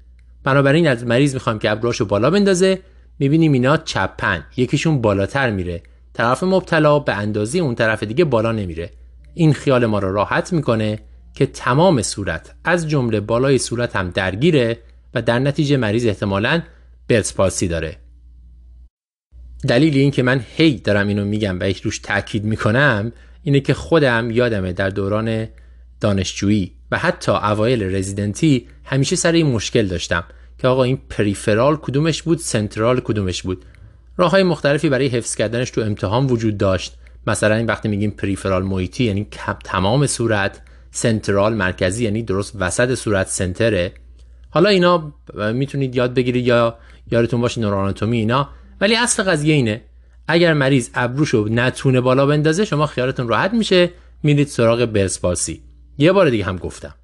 بنابراین 0.44 0.88
از 0.88 1.06
مریض 1.06 1.34
می‌خوایم 1.34 1.58
که 1.58 1.70
ابروشو 1.70 2.04
بالا 2.04 2.30
بندازه 2.30 2.78
می‌بینیم 3.18 3.52
اینا 3.52 3.76
چپن. 3.76 4.44
یکیشون 4.56 5.00
بالاتر 5.00 5.50
میره. 5.50 5.82
طرف 6.12 6.42
مبتلا 6.42 6.98
به 6.98 7.14
اندازی 7.14 7.60
اون 7.60 7.74
طرف 7.74 8.02
دیگه 8.02 8.24
بالا 8.24 8.52
نمیره. 8.52 8.90
این 9.34 9.52
خیال 9.52 9.86
ما 9.86 9.98
رو 9.98 10.12
راحت 10.12 10.52
می‌کنه 10.52 10.98
که 11.34 11.46
تمام 11.46 12.02
صورت 12.02 12.54
از 12.64 12.88
جمله 12.88 13.20
بالای 13.20 13.58
صورت 13.58 13.96
هم 13.96 14.10
درگیره 14.10 14.78
و 15.14 15.22
در 15.22 15.38
نتیجه 15.38 15.76
مریض 15.76 16.06
احتمالاً 16.06 16.62
پالسی 17.36 17.68
داره. 17.68 17.96
دلیل 19.68 19.96
این 19.96 20.10
که 20.10 20.22
من 20.22 20.44
هی 20.56 20.78
دارم 20.78 21.08
اینو 21.08 21.24
میگم 21.24 21.60
و 21.60 21.72
روش 21.82 21.98
تاکید 21.98 22.44
می‌کنم 22.44 23.12
اینه 23.42 23.60
که 23.60 23.74
خودم 23.74 24.30
یادمه 24.30 24.72
در 24.72 24.88
دوران 24.88 25.48
دانشجویی 26.00 26.72
و 26.90 26.98
حتی 26.98 27.32
اوایل 27.32 27.94
رزیدنتی 27.94 28.66
همیشه 28.84 29.16
سر 29.16 29.32
این 29.32 29.46
مشکل 29.46 29.86
داشتم. 29.86 30.24
که 30.64 30.68
آقا 30.68 30.82
این 30.82 30.98
پریفرال 31.10 31.76
کدومش 31.76 32.22
بود 32.22 32.38
سنترال 32.38 33.00
کدومش 33.00 33.42
بود؟ 33.42 33.64
راه 34.16 34.30
های 34.30 34.42
مختلفی 34.42 34.88
برای 34.88 35.06
حفظ 35.06 35.34
کردنش 35.34 35.70
تو 35.70 35.80
امتحان 35.80 36.26
وجود 36.26 36.58
داشت. 36.58 36.94
مثلا 37.26 37.54
این 37.54 37.66
وقتی 37.66 37.88
میگیم 37.88 38.10
پریفرال 38.10 38.62
محیطی 38.62 39.04
یعنی 39.04 39.26
تمام 39.64 40.06
صورت 40.06 40.60
سنترال 40.90 41.54
مرکزی 41.54 42.04
یعنی 42.04 42.22
درست 42.22 42.56
وسط 42.60 42.94
صورت 42.94 43.28
سنتره. 43.28 43.92
حالا 44.50 44.68
اینا 44.68 45.12
می‌تونید 45.52 45.96
یاد 45.96 46.14
بگیرید 46.14 46.46
یا 46.46 46.78
یادتون 47.10 47.40
باشه 47.40 47.60
نوراناتومی 47.60 48.18
اینا. 48.18 48.48
ولی 48.80 48.96
اصل 48.96 49.22
قضیه 49.22 49.54
اینه 49.54 49.82
اگر 50.28 50.54
مریض 50.54 50.90
ابروشو 50.94 51.48
نتونه 51.50 52.00
بالا 52.00 52.26
بندازه 52.26 52.64
شما 52.64 52.86
خیالتون 52.86 53.28
راحت 53.28 53.52
میشه. 53.52 53.90
میرید 54.22 54.48
سراغ 54.48 54.84
برسپاسی. 54.84 55.62
یه 55.98 56.12
بار 56.12 56.30
دیگه 56.30 56.44
هم 56.44 56.56
گفتم. 56.56 56.94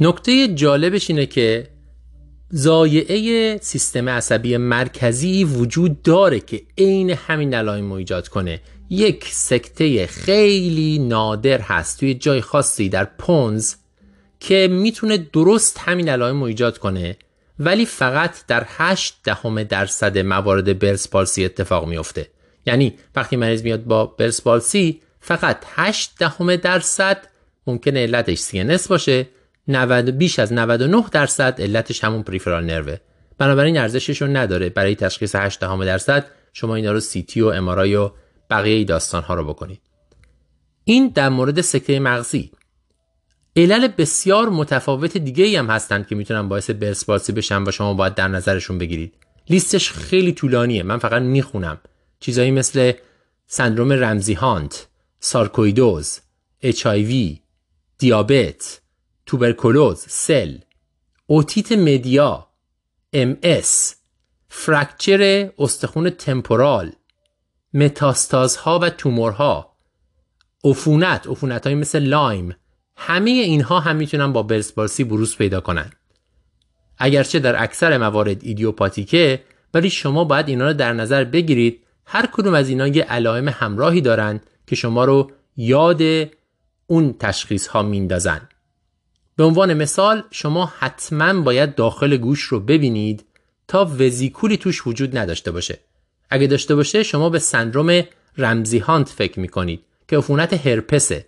نکته 0.00 0.48
جالبش 0.48 1.10
اینه 1.10 1.26
که 1.26 1.68
زایعه 2.50 3.58
سیستم 3.62 4.08
عصبی 4.08 4.56
مرکزی 4.56 5.44
وجود 5.44 6.02
داره 6.02 6.40
که 6.40 6.62
عین 6.78 7.10
همین 7.10 7.54
علائم 7.54 7.90
رو 7.90 7.96
ایجاد 7.96 8.28
کنه. 8.28 8.60
یک 8.90 9.24
سکته 9.28 10.06
خیلی 10.06 10.98
نادر 10.98 11.60
هست 11.60 12.00
توی 12.00 12.14
جای 12.14 12.40
خاصی 12.40 12.88
در 12.88 13.04
پونز 13.04 13.74
که 14.40 14.68
می‌تونه 14.70 15.16
درست 15.18 15.78
همین 15.78 16.08
علائم 16.08 16.40
رو 16.40 16.46
ایجاد 16.46 16.78
کنه 16.78 17.16
ولی 17.58 17.86
فقط 17.86 18.46
در 18.46 18.66
8 18.68 19.14
دهم 19.24 19.62
درصد 19.62 20.18
موارد 20.18 20.78
برس 20.78 21.08
پالسی 21.08 21.44
اتفاق 21.44 21.88
میفته. 21.88 22.28
یعنی 22.66 22.94
وقتی 23.16 23.36
مریض 23.36 23.62
میاد 23.62 23.84
با 23.84 24.06
برس 24.06 24.42
پالسی 24.42 25.00
فقط 25.20 25.64
8 25.74 26.12
دهم 26.18 26.56
درصد 26.56 27.26
ممکنه 27.66 28.02
علتش 28.02 28.38
CNS 28.38 28.86
باشه. 28.88 29.26
90 29.68 30.10
بیش 30.10 30.38
از 30.38 30.52
99 30.52 31.04
درصد 31.12 31.60
علتش 31.60 32.04
همون 32.04 32.22
پریفرال 32.22 32.64
نروه. 32.64 32.96
بنابراین 33.38 33.78
ارزشش 33.78 34.22
رو 34.22 34.28
نداره. 34.28 34.68
برای 34.68 34.94
تشخیص 34.94 35.34
8 35.34 35.60
دهم 35.60 35.84
درصد 35.84 36.26
شما 36.52 36.74
اینا 36.74 36.92
رو 36.92 37.00
تی 37.00 37.40
و 37.40 37.46
امارای 37.46 37.94
و 37.94 38.10
بقیه 38.50 38.84
داستان 38.84 39.22
ها 39.22 39.34
رو 39.34 39.44
بکنید. 39.44 39.80
این 40.84 41.08
در 41.08 41.28
مورد 41.28 41.60
سکته 41.60 41.98
مغزی. 41.98 42.50
علل 43.56 43.88
بسیار 43.88 44.48
متفاوت 44.48 45.16
دیگه 45.16 45.44
ای 45.44 45.56
هم 45.56 45.66
هستن 45.66 46.02
که 46.02 46.14
می‌تونن 46.14 46.48
باعث 46.48 46.70
برسپارسی 46.70 47.32
بشن 47.32 47.62
و 47.68 47.70
شما 47.70 47.94
باید 47.94 48.14
در 48.14 48.28
نظرشون 48.28 48.78
بگیرید. 48.78 49.14
لیستش 49.50 49.90
خیلی 49.90 50.32
طولانیه. 50.32 50.82
من 50.82 50.98
فقط 50.98 51.22
می‌خونم. 51.22 51.80
چیزایی 52.20 52.50
مثل 52.50 52.92
سندروم 53.46 53.92
Ramsay 53.92 54.34
Hunt 54.34 54.86
سارکویدوز 55.20 56.20
HIV 56.64 57.38
دیابت 57.98 58.80
توبرکولوز 59.26 59.98
سل 60.08 60.58
otitis 61.26 61.72
media 61.72 62.46
MS 63.14 63.94
fracture 64.48 65.50
استخون 65.58 66.10
temporal 66.10 66.92
متاستازها 67.74 68.78
و 68.78 68.90
تومورها 68.90 69.76
عفونت 70.64 71.26
عفونت 71.26 71.66
مثل 71.66 71.98
Lyme 71.98 72.56
همه 72.96 73.30
اینها 73.30 73.80
هم 73.80 73.96
می‌تونن 73.96 74.32
با 74.32 74.42
Bell's 74.42 74.76
palsy 74.76 75.04
بروز 75.04 75.36
پیدا 75.36 75.60
کنن. 75.60 75.90
اگرچه 76.98 77.38
در 77.38 77.62
اکثر 77.62 77.98
موارد 77.98 78.44
ایدیوپاتیکه 78.44 79.44
ولی 79.74 79.90
شما 79.90 80.24
باید 80.24 80.48
اینا 80.48 80.66
رو 80.66 80.72
در 80.72 80.92
نظر 80.92 81.24
بگیرید. 81.24 81.80
هر 82.06 82.26
کدوم 82.32 82.54
از 82.54 82.68
اینا 82.68 82.86
یه 82.86 83.02
علائم 83.02 83.48
همراهی 83.48 84.00
دارن 84.00 84.40
که 84.66 84.76
شما 84.76 85.04
رو 85.04 85.30
یاد 85.56 86.02
اون 86.86 87.14
تشخیص 87.18 87.66
ها 87.66 87.82
میندازن. 87.82 88.48
به 89.36 89.44
عنوان 89.44 89.74
مثال 89.74 90.22
شما 90.30 90.72
حتما 90.78 91.40
باید 91.40 91.74
داخل 91.74 92.16
گوش 92.16 92.42
رو 92.42 92.60
ببینید 92.60 93.24
تا 93.68 93.84
وزیکولی 93.84 94.56
توش 94.56 94.86
وجود 94.86 95.18
نداشته 95.18 95.50
باشه. 95.50 95.78
اگه 96.30 96.46
داشته 96.46 96.74
باشه 96.74 97.02
شما 97.02 97.30
به 97.30 97.38
سندروم 97.38 98.02
رمزی 98.38 98.78
هانت 98.78 99.08
فکر 99.08 99.40
می‌کنید 99.40 99.80
که 100.08 100.18
عفونت 100.18 100.66
هرپسه. 100.66 101.26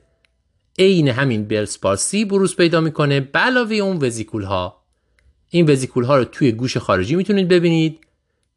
عین 0.79 1.09
همین 1.09 1.45
Bell's 1.45 1.88
palsy 1.88 2.25
بروز 2.25 2.57
پیدا 2.57 2.81
می‌کنه 2.81 3.29
علاوه 3.35 3.75
اون 3.75 4.05
وزیکول 4.05 4.43
ها 4.43 4.83
این 5.51 5.71
وزیکول 5.71 6.05
ها 6.05 6.17
رو 6.17 6.25
توی 6.25 6.53
گوش 6.53 6.77
خارجی 6.77 7.17
می‌تونید 7.17 7.49
ببینید. 7.49 8.01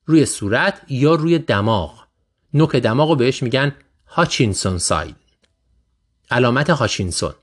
روی 0.06 0.26
صورت 0.26 0.82
یا 0.90 1.16
روی 1.16 1.40
دماغ. 1.40 1.94
نوک 2.54 2.76
دماغ 2.76 3.10
رو 3.10 3.16
بهش 3.16 3.44
میگن 3.44 3.76
Hutchinson 4.08 4.78
sign 4.78 5.16
علامت 6.32 6.70
Hutchinson. 6.70 7.34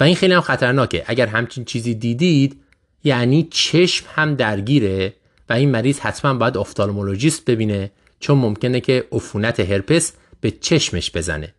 و 0.00 0.04
این 0.04 0.14
خیلی 0.14 0.34
هم 0.34 0.40
خطرناکه. 0.40 1.04
اگر 1.06 1.26
همچین 1.26 1.64
چیزی 1.64 1.94
دیدید 1.94 2.60
یعنی 3.04 3.48
چشم 3.50 4.06
هم 4.14 4.34
درگیره 4.34 5.14
و 5.48 5.52
این 5.52 5.70
مریض 5.70 5.98
حتما 5.98 6.34
باید 6.34 6.56
ophthalmologist 6.56 7.44
ببینه 7.44 7.90
چون 8.20 8.38
ممکنه 8.38 8.80
که 8.80 9.04
عفونت 9.12 9.60
هرپس 9.60 10.12
به 10.40 10.50
چشمش 10.50 11.10
بزنه. 11.10 11.54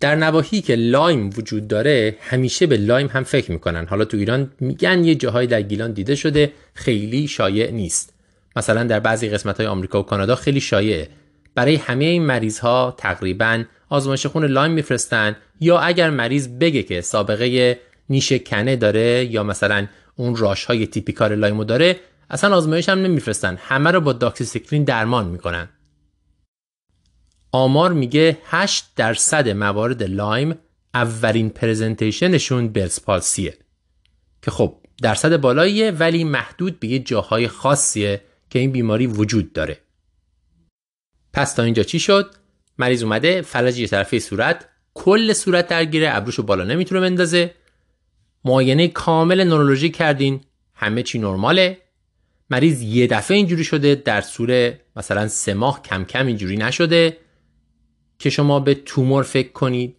در 0.00 0.14
نواحی 0.14 0.60
که 0.60 0.74
Lyme 0.74 1.30
وجود 1.36 1.68
داره 1.68 2.16
همیشه 2.20 2.66
به 2.66 2.76
Lyme 2.76 3.06
هم 3.06 3.24
فکر 3.24 3.52
می‌کنن. 3.52 3.86
حالا 3.86 4.04
تو 4.04 4.16
ایران 4.16 4.50
میگن 4.60 5.04
یه 5.04 5.14
جاهای 5.14 5.46
در 5.46 5.62
گیلان 5.62 5.92
دیده 5.92 6.14
شده 6.14 6.52
خیلی 6.74 7.28
شایع 7.28 7.70
نیست. 7.70 8.14
مثلا 8.56 8.84
در 8.84 9.00
بعضی 9.00 9.28
قسمت 9.28 9.56
های 9.56 9.66
آمریکا 9.66 10.00
و 10.00 10.02
کانادا 10.02 10.34
خیلی 10.34 10.60
شایعه. 10.60 11.08
برای 11.58 11.76
همه 11.76 12.04
این 12.04 12.26
مریض 12.26 12.58
ها 12.58 12.94
تقریبا 12.98 13.64
آزمایش 13.88 14.26
خون 14.26 14.44
Lyme 14.44 14.72
میفرستن 14.72 15.36
یا 15.60 15.78
اگر 15.78 16.10
مریض 16.10 16.48
بگه 16.48 16.82
که 16.82 17.00
سابقه 17.00 17.78
نیش 18.08 18.32
کنه 18.32 18.76
داره 18.76 19.24
یا 19.24 19.42
مثلا 19.42 19.86
اون 20.16 20.36
rash 20.36 20.64
های 20.64 20.86
typical 20.86 21.34
Lyme 21.34 21.58
و 21.58 21.64
داره 21.64 21.96
اصلا 22.30 22.56
آزمایش 22.56 22.88
هم 22.88 22.98
نمیفرستن. 22.98 23.58
همه 23.60 23.90
رو 23.90 24.00
با 24.00 24.12
داکسیسیکلین 24.12 24.84
درمان 24.84 25.26
می‌کنن. 25.26 25.68
آمار 27.52 27.92
میگه 27.92 28.38
8 28.44 28.84
درصد 28.96 29.48
موارد 29.48 30.02
Lyme 30.02 30.54
اولین 30.94 31.50
presentation 31.50 32.38
شون 32.38 32.68
Bell's 32.68 33.11
palsy 33.11 33.47
ه 33.47 33.54
که 34.42 34.50
خب 34.50 34.76
درصد 35.02 35.36
بالاییه 35.36 35.90
ولی 35.90 36.24
محدود 36.24 36.80
به 36.80 36.88
یه 36.88 36.98
جاهای 36.98 37.48
خاصیه 37.48 38.20
که 38.50 38.58
این 38.58 38.72
بیماری 38.72 39.06
وجود 39.06 39.52
داره. 39.52 39.87
پس 41.38 41.54
تا 41.54 41.62
اینجا 41.62 41.82
چی 41.82 41.98
شد؟ 41.98 42.34
مریض 42.78 43.02
اومده 43.02 43.42
فلج 43.42 43.78
یه 43.78 43.86
طرفه 43.86 44.18
صورت 44.18 44.68
کل 44.94 45.32
صورت 45.32 45.68
درگیره 45.68 46.16
ابروشو 46.16 46.42
بالا 46.42 46.64
نمی‌تونه 46.64 47.00
بندازه. 47.00 47.54
معاینه 48.44 48.88
کامل 48.88 49.44
نورولوژی 49.44 49.90
کردین 49.90 50.40
همه 50.74 51.02
چی 51.02 51.18
نرماله. 51.18 51.78
مریض 52.50 52.82
یه 52.82 53.06
دفعه 53.06 53.36
اینجوری 53.36 53.64
شده 53.64 53.94
در 53.94 54.20
صورت 54.20 54.80
مثلا 54.96 55.28
سه 55.28 55.54
ماه 55.54 55.82
کم 55.82 56.04
کم 56.04 56.26
اینجوری 56.26 56.56
نشده 56.56 57.16
که 58.18 58.30
شما 58.30 58.60
به 58.60 58.74
تومور 58.74 59.22
فکر 59.22 59.52
کنید. 59.52 59.96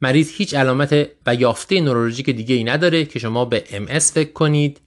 مریض 0.00 0.30
هیچ 0.30 0.54
علامت 0.54 1.08
و 1.26 1.34
یافته 1.34 1.80
نورولوژیک 1.80 2.30
دیگه 2.30 2.54
ای 2.54 2.64
نداره 2.64 3.04
که 3.04 3.18
شما 3.18 3.44
به 3.44 3.64
MS 3.70 4.12
فکر 4.12 4.32
کنید 4.32 4.80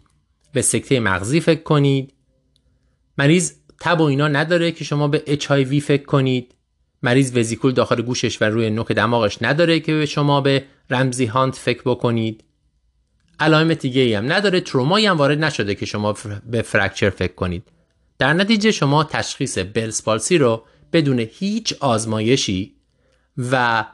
به 0.54 0.62
سکته 0.62 1.00
مغزی 1.00 1.40
فکر 1.40 1.64
کنید. 1.64 2.14
مریض 3.18 3.54
تب 3.80 4.02
و 4.02 4.04
اینا 4.04 4.28
نداره 4.28 4.72
که 4.72 4.84
شما 4.84 5.08
به 5.08 5.24
HIV 5.28 5.80
فکر 5.80 6.04
کنید. 6.06 6.56
مریض 7.04 7.38
وزیکول 7.38 7.72
داخل 7.72 8.02
گوشش 8.02 8.42
و 8.42 8.46
روی 8.46 8.70
نوک 8.70 8.92
دماغش 8.92 9.38
نداره 9.42 9.80
که 9.80 9.94
به 9.94 10.06
شما 10.06 10.42
به 10.42 10.66
رمزی 10.90 11.26
هانت 11.26 11.56
فکر 11.56 11.82
بکنید. 11.86 12.44
علائم 13.40 13.74
دیگه 13.74 14.02
ای 14.02 14.14
هم 14.14 14.32
نداره 14.32 14.62
ترومایی 14.62 15.06
هم 15.06 15.18
وارد 15.18 15.44
نشده 15.44 15.76
که 15.76 15.86
شما 15.86 16.16
به 16.46 16.62
fracture 16.62 17.10
فکر 17.10 17.34
کنید. 17.34 17.64
در 18.20 18.34
نتیجه 18.34 18.72
شما 18.72 19.04
تشخیص 19.04 19.58
Bell's 19.58 20.04
palsy 20.04 20.38
رو 20.38 20.64
بدون 20.94 21.20
هیچ 21.20 21.74
آزمایشی 21.80 22.76
و 23.38 23.86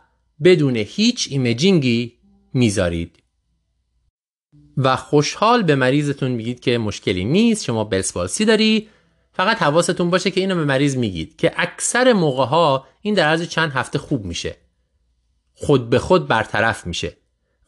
بدون 0.44 0.76
هیچ 0.76 1.28
imaging 1.32 2.03
ی 2.04 2.14
می‌ذارید. 2.54 3.24
و 4.78 4.96
خوشحال 4.96 5.64
به 5.64 5.76
مریضتون 5.76 6.32
میگید 6.32 6.60
که 6.60 6.78
مشکلی 6.78 7.26
نیست 7.26 7.64
شما 7.64 7.84
Bell's 7.84 8.14
palsy 8.14 8.46
داری. 8.46 8.88
فقط 9.36 9.62
حواستون 9.62 10.10
باشه 10.10 10.32
که 10.32 10.42
اینو 10.42 10.56
به 10.56 10.66
مریض 10.66 10.98
میگید 10.98 11.36
که 11.36 11.52
اکثر 11.58 12.14
موقع 12.14 12.46
ها 12.46 12.88
این 13.02 13.14
در 13.14 13.28
عرض 13.28 13.48
چند 13.48 13.72
هفته 13.72 14.00
خوب 14.00 14.26
میشه. 14.26 14.56
خود 15.54 15.90
به 15.90 16.00
خود 16.00 16.28
برطرف 16.28 16.88
میشه. 16.88 17.18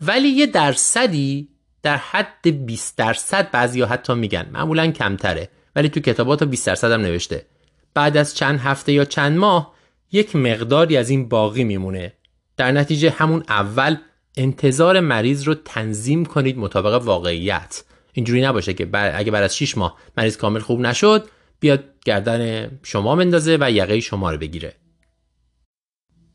ولی 0.01 0.27
یه 0.27 0.45
درصدی 0.45 1.49
در 1.83 1.97
حد 1.97 2.65
20 2.65 2.97
درصد 2.97 3.51
بعضی 3.51 3.81
حتی 3.81 4.13
میگن. 4.13 4.49
معمولا 4.51 4.91
کمتره. 4.91 5.49
ولی 5.75 5.89
تو 5.89 5.99
کتابات 5.99 6.43
20 6.43 6.67
درصد 6.67 6.91
هم 6.91 7.01
نوشته. 7.01 7.45
بعد 7.93 8.17
از 8.17 8.35
چند 8.35 8.59
هفته 8.59 8.93
یا 8.93 9.05
چند 9.05 9.37
ماه 9.37 9.73
یک 10.11 10.35
مقداری 10.35 10.97
از 10.97 11.09
این 11.09 11.29
باقی 11.29 11.63
میمونه. 11.63 12.13
در 12.57 12.71
نتیجه 12.71 13.09
همون 13.09 13.43
اول 13.49 13.97
انتظار 14.37 14.99
مریض 14.99 15.43
رو 15.43 15.53
تنظیم 15.53 16.25
کنید 16.25 16.57
مطابق 16.57 17.03
واقعیت. 17.03 17.83
اینجوری 18.13 18.41
نباشه 18.41 18.73
که 18.73 18.89
اگه 18.93 19.31
بعد 19.31 19.43
از 19.43 19.57
6 19.57 19.77
ماه 19.77 19.97
مریض 20.17 20.37
کامل 20.37 20.59
خوب 20.59 20.79
نشد 20.79 21.29
بیاد 21.59 21.83
گردن 22.05 22.71
شما 22.83 23.15
مندازه 23.15 23.57
و 23.61 23.71
یقه 23.71 23.99
شما 23.99 24.31
رو 24.31 24.37
بگیره. 24.37 24.73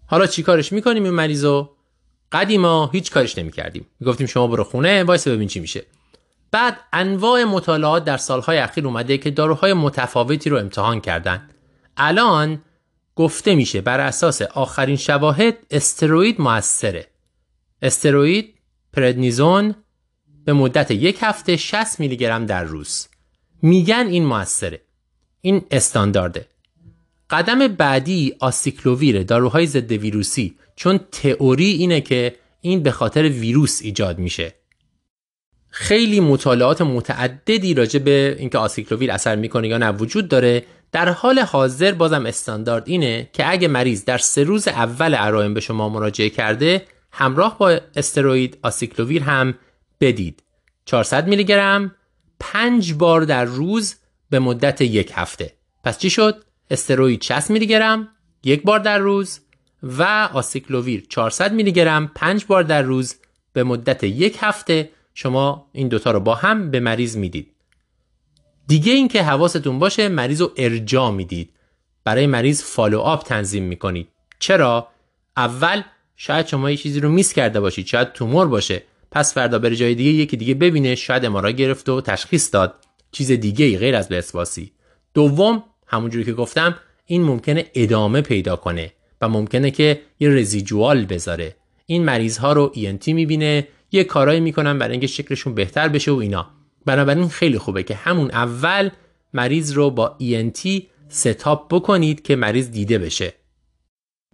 حالا 0.06 0.26
چی 0.26 0.42
کارش 0.42 0.72
می‌کنیم 0.72 1.04
این 1.04 1.14
مریضو 1.14 1.70
قدیما 2.32 2.90
هیچ 2.92 3.10
کارش 3.10 3.38
نمی‌کردیم. 3.38 3.86
می‌گفتیم 4.00 4.26
شما 4.26 4.46
برو 4.46 4.64
خونه 4.64 5.04
وایس 5.04 5.28
ببین 5.28 5.48
چی 5.48 5.60
میشه. 5.60 5.86
بعد 6.50 6.80
انواع 6.92 7.44
مطالعات 7.44 8.04
در 8.04 8.16
سالهای 8.16 8.58
اخیر 8.58 8.86
اومده 8.86 9.18
که 9.18 9.30
داروهای 9.30 9.72
متفاوتی 9.72 10.50
رو 10.50 10.58
امتحان 10.58 11.00
کردن. 11.00 11.50
الان 11.96 12.62
گفته 13.16 13.54
میشه 13.54 13.80
بر 13.80 14.00
اساس 14.00 14.42
آخرین 14.42 14.96
شواهد 14.96 15.56
استروید 15.70 16.40
موثره. 16.40 17.06
استروید 17.82 18.54
پردنیزون 18.92 19.74
به 20.44 20.52
مدت 20.52 20.90
یک 20.90 21.18
هفته 21.20 21.56
60 21.56 22.00
میلی 22.00 22.16
گرم 22.16 22.46
در 22.46 22.64
روز. 22.64 23.08
میگن 23.62 24.06
این 24.06 24.24
موثره. 24.24 24.80
این 25.44 25.62
استاندارده. 25.70 26.46
قدم 27.30 27.68
بعدی 27.68 28.34
آسیکلوویر 28.40 29.22
داروهای 29.22 29.66
ضد 29.66 29.92
ویروسی 29.92 30.54
چون 30.76 31.00
تئوری 31.12 31.70
اینه 31.70 32.00
که 32.00 32.36
این 32.60 32.82
به 32.82 32.90
خاطر 32.90 33.22
ویروس 33.22 33.80
ایجاد 33.82 34.18
میشه. 34.18 34.54
خیلی 35.68 36.20
مطالعات 36.20 36.82
متعددی 36.82 37.74
راجع 37.74 37.98
به 37.98 38.36
اینکه 38.38 38.58
آسیکلوویر 38.58 39.12
اثر 39.12 39.36
می‌کنه 39.36 39.68
یا 39.68 39.78
نه 39.78 39.90
وجود 39.90 40.28
داره. 40.28 40.64
در 40.92 41.08
حال 41.08 41.38
حاضر 41.38 41.92
بازم 41.92 42.26
استاندارد 42.26 42.88
اینه 42.88 43.30
که 43.32 43.50
اگه 43.50 43.68
مریض 43.68 44.04
در 44.04 44.18
سه 44.18 44.44
روز 44.44 44.68
اول 44.68 45.14
علائم 45.14 45.54
به 45.54 45.60
شما 45.60 45.88
مراجعه 45.88 46.30
کرده 46.30 46.86
همراه 47.12 47.58
با 47.58 47.80
steroid 47.96 48.58
acyclovir 48.62 49.22
هم 49.22 49.54
بدید. 50.00 50.42
400 50.84 51.28
میلی 51.28 51.44
گرم 51.44 51.94
5 52.40 52.94
بار 52.94 53.20
در 53.20 53.44
روز 53.44 53.94
به 54.32 54.38
مدت 54.38 54.80
یک 54.80 55.12
هفته. 55.14 55.52
پس 55.84 55.98
چی 55.98 56.10
شد؟ 56.10 56.44
steroid 56.70 57.22
60 57.22 57.50
میلی 57.50 57.66
گرم 57.66 58.08
یک 58.44 58.62
بار 58.62 58.78
در 58.78 58.98
روز 58.98 59.40
و 59.82 60.28
آسیکلوویر 60.32 61.06
400 61.08 61.52
میلی 61.52 61.72
گرم 61.72 62.10
5 62.14 62.44
بار 62.44 62.62
در 62.62 62.82
روز 62.82 63.14
به 63.52 63.62
مدت 63.62 64.04
یک 64.04 64.36
هفته. 64.40 64.90
شما 65.14 65.66
این 65.72 65.88
دوتا 65.88 66.10
رو 66.10 66.20
با 66.20 66.34
هم 66.34 66.70
به 66.70 66.80
مریض 66.80 67.16
می‌دید. 67.16 67.52
دیگه 68.66 68.92
اینکه 68.92 69.22
حواستون 69.22 69.78
باشه 69.78 70.08
مریض 70.08 70.40
رو 70.40 70.52
ارجاع 70.56 71.10
می‌دید. 71.10 71.50
برای 72.04 72.26
مریض 72.26 72.62
follow 72.62 73.00
up 73.00 73.24
تنظیم 73.24 73.64
می‌کنید. 73.64 74.08
چرا؟ 74.38 74.88
اول 75.36 75.82
شاید 76.16 76.46
شما 76.46 76.70
یه 76.70 76.76
چیزی 76.76 77.00
رو 77.00 77.08
میس 77.08 77.32
کرده 77.32 77.60
باشید. 77.60 77.86
شاید 77.86 78.12
تومور 78.12 78.46
باشه. 78.46 78.82
پس 79.10 79.34
فردا 79.34 79.58
بره 79.58 79.76
جای 79.76 79.94
دیگه 79.94 80.10
یکی 80.10 80.36
دیگه 80.36 80.54
ببینه. 80.54 80.94
شاید 80.94 81.24
امارا 81.24 81.50
گرفت 81.50 81.88
و 81.88 82.00
تشخیص 82.00 82.52
داد. 82.52 82.74
چیز 83.12 83.32
دیگه 83.32 83.64
ای 83.64 83.78
غیر 83.78 83.96
از 83.96 84.08
برسپارسی 84.08 84.72
دوم 85.14 85.62
همونجوری 85.86 86.24
که 86.24 86.32
گفتم 86.32 86.76
این 87.06 87.22
ممکنه 87.22 87.66
ادامه 87.74 88.20
پیدا 88.20 88.56
کنه 88.56 88.92
و 89.20 89.28
ممکنه 89.28 89.70
که 89.70 90.02
یه 90.20 90.28
رزیجوال 90.28 91.04
بذاره. 91.04 91.56
این 91.86 92.04
مریض 92.04 92.38
ها 92.38 92.52
رو 92.52 92.72
ENT 92.74 93.08
می‌بینه 93.08 93.68
یه 93.92 94.04
کارایی 94.04 94.40
می‌کنن 94.40 94.78
برای 94.78 94.92
اینکه 94.92 95.06
شکلشون 95.06 95.54
بهتر 95.54 95.88
بشه 95.88 96.10
و 96.10 96.16
اینا. 96.16 96.50
بنابراین 96.86 97.28
خیلی 97.28 97.58
خوبه 97.58 97.82
که 97.82 97.94
همون 97.94 98.30
اول 98.30 98.90
مریض 99.32 99.72
رو 99.72 99.90
با 99.90 100.16
ENT 100.20 100.82
ستاپ 101.08 101.74
بکنید 101.74 102.22
که 102.22 102.36
مریض 102.36 102.70
دیده 102.70 102.98
بشه. 102.98 103.34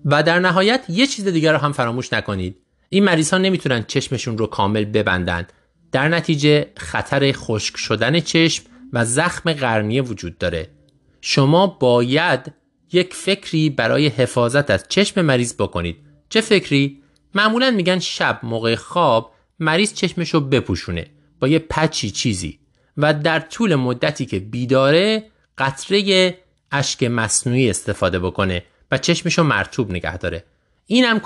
و 0.04 0.22
در 0.22 0.38
نهایت 0.38 0.84
یه 0.88 1.06
چیز 1.06 1.28
دیگر 1.28 1.52
رو 1.52 1.58
هم 1.58 1.72
فراموش 1.72 2.12
نکنید. 2.12 2.56
این 2.88 3.04
مریض 3.04 3.30
ها 3.30 3.38
نمی‌تونن 3.38 3.84
چشمشون 3.88 4.38
رو 4.38 4.46
کامل 4.46 4.84
ببندن. 4.84 5.46
در 5.92 6.08
نتیجه 6.08 6.66
خطر 6.76 7.32
خشک 7.32 7.76
شدن 7.76 8.20
چشم 8.20 8.64
و 8.92 9.04
زخم 9.04 9.52
قرنیه 9.52 10.02
وجود 10.02 10.38
داره. 10.38 10.68
شما 11.20 11.66
باید 11.66 12.52
یک 12.92 13.14
فکری 13.14 13.70
برای 13.70 14.06
حفاظت 14.06 14.70
از 14.70 14.84
چشم 14.88 15.22
مریض 15.22 15.54
بکنید. 15.54 15.96
چه 16.28 16.40
فکری؟ 16.40 17.02
معمولا 17.34 17.70
میگن 17.70 17.98
شب 17.98 18.40
موقع 18.42 18.74
خواب 18.74 19.32
مریض 19.60 19.94
چشمش 19.94 20.34
رو 20.34 20.40
بپوشونه 20.40 21.06
با 21.40 21.48
یه 21.48 21.58
پچی 21.58 22.10
چیزی 22.10 22.58
و 22.96 23.14
در 23.14 23.40
طول 23.40 23.74
مدتی 23.74 24.26
که 24.26 24.38
بیداره 24.38 25.24
قطره 25.58 26.38
اشک 26.72 27.02
مصنوعی 27.02 27.70
استفاده 27.70 28.18
بکنه 28.18 28.64
و 28.90 28.98
چشمش 28.98 29.38
رو 29.38 29.44
مرتوب 29.44 29.90
نگه 29.90 30.16
داره. 30.16 30.44
این 30.90 31.04
هم 31.04 31.20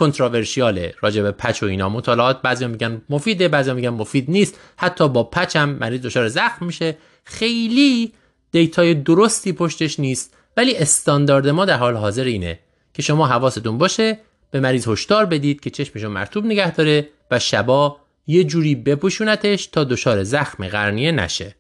راجع 1.00 1.22
به 1.22 1.30
پچ 1.30 1.62
و 1.62 1.66
اینا. 1.66 1.88
مطالعات 1.88 2.42
بعضی 2.42 2.66
میگن 2.66 3.02
مفیده 3.08 3.48
بعضی 3.48 3.72
میگن 3.72 3.88
مفید 3.88 4.30
نیست. 4.30 4.60
حتی 4.76 5.08
با 5.08 5.24
پچ 5.24 5.56
هم 5.56 5.68
مریض 5.70 6.00
دچار 6.00 6.28
زخم 6.28 6.66
میشه. 6.66 6.96
خیلی 7.24 8.12
دیتای 8.52 8.94
درستی 8.94 9.52
پشتش 9.52 10.00
نیست. 10.00 10.34
ولی 10.56 10.76
استاندارد 10.76 11.48
ما 11.48 11.64
در 11.64 11.76
حال 11.76 11.96
حاضر 11.96 12.24
اینه 12.24 12.58
که 12.94 13.02
شما 13.02 13.26
حواستون 13.26 13.78
باشه 13.78 14.18
به 14.50 14.60
مریض 14.60 14.88
هشدار 14.88 15.26
بدید 15.26 15.60
که 15.60 15.70
چشمشو 15.70 16.08
مرتوب 16.08 16.46
نگه 16.46 16.70
داره 16.70 17.08
و 17.30 17.38
شبا 17.38 17.96
یه 18.26 18.44
جوری 18.44 18.74
بپوشونتش 18.74 19.66
تا 19.66 19.84
دچار 19.84 20.22
زخم 20.22 20.68
قرنیه 20.68 21.12
نشه. 21.12 21.54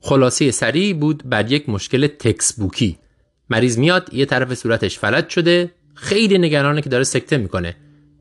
خلاصه 0.00 0.50
سریع 0.50 0.94
بود 0.94 1.22
بر 1.24 1.52
یک 1.52 1.68
مشکل 1.68 2.06
تکس 2.06 2.52
بوکی 2.52 2.98
مریض 3.50 3.78
میاد 3.78 4.14
یه 4.14 4.26
طرف 4.26 4.54
صورتش 4.54 4.98
فلج 4.98 5.28
شده 5.28 5.70
خیلی 6.00 6.38
نگرانه 6.38 6.82
که 6.82 6.88
داره 6.88 7.04
سکته 7.04 7.36
می‌کنه. 7.36 7.76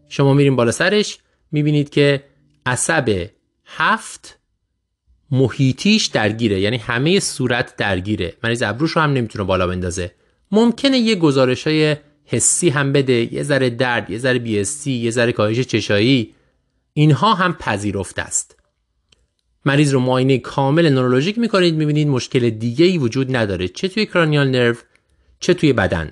شما 0.10 0.34
میرین 0.34 0.56
بالا 0.56 0.72
سرش 0.72 1.20
می‌بینید 1.52 1.90
که 1.90 2.24
عصب 2.66 3.30
هفت 3.66 4.40
محیطیش 5.32 6.06
درگیره 6.06 6.60
یعنی 6.60 6.78
همه 6.78 7.20
صورت 7.20 7.76
درگیره. 7.76 8.34
مریض 8.44 8.62
ابروش 8.62 8.92
رو 8.92 9.02
هم 9.02 9.14
نمی‌تونه 9.14 9.46
بالا 9.46 9.68
بندازه. 9.68 10.12
ممکنه 10.52 10.98
یه 10.98 11.16
گزارش 11.16 11.68
های 11.68 11.96
حسی 12.26 12.70
هم 12.70 12.94
بده 12.94 13.34
یه 13.34 13.44
ذره 13.44 13.70
درد 13.70 14.10
یه 14.10 14.18
ذره 14.18 14.40
بیستی 14.40 14.92
یه 14.92 15.12
ذره 15.12 15.32
کاهش 15.32 15.60
چشایی. 15.60 16.34
اینها 16.94 17.34
هم 17.34 17.54
پذیرفته 17.54 18.22
است. 18.22 18.56
مریض 19.66 19.94
رو 19.94 20.00
معاینه 20.00 20.38
کامل 20.38 20.90
نورولوژیک 20.90 21.38
می‌کنید 21.40 21.76
می‌بینید 21.76 22.08
مشکل 22.08 22.50
دیگه 22.50 22.86
ای 22.86 22.98
وجود 22.98 23.36
نداره. 23.36 23.68
چه 23.68 23.88
توی 23.88 24.06
کرانیال 24.06 24.50
نرو 24.50 24.76
چه 25.40 25.54
توی 25.54 25.74
بدن. 25.74 26.12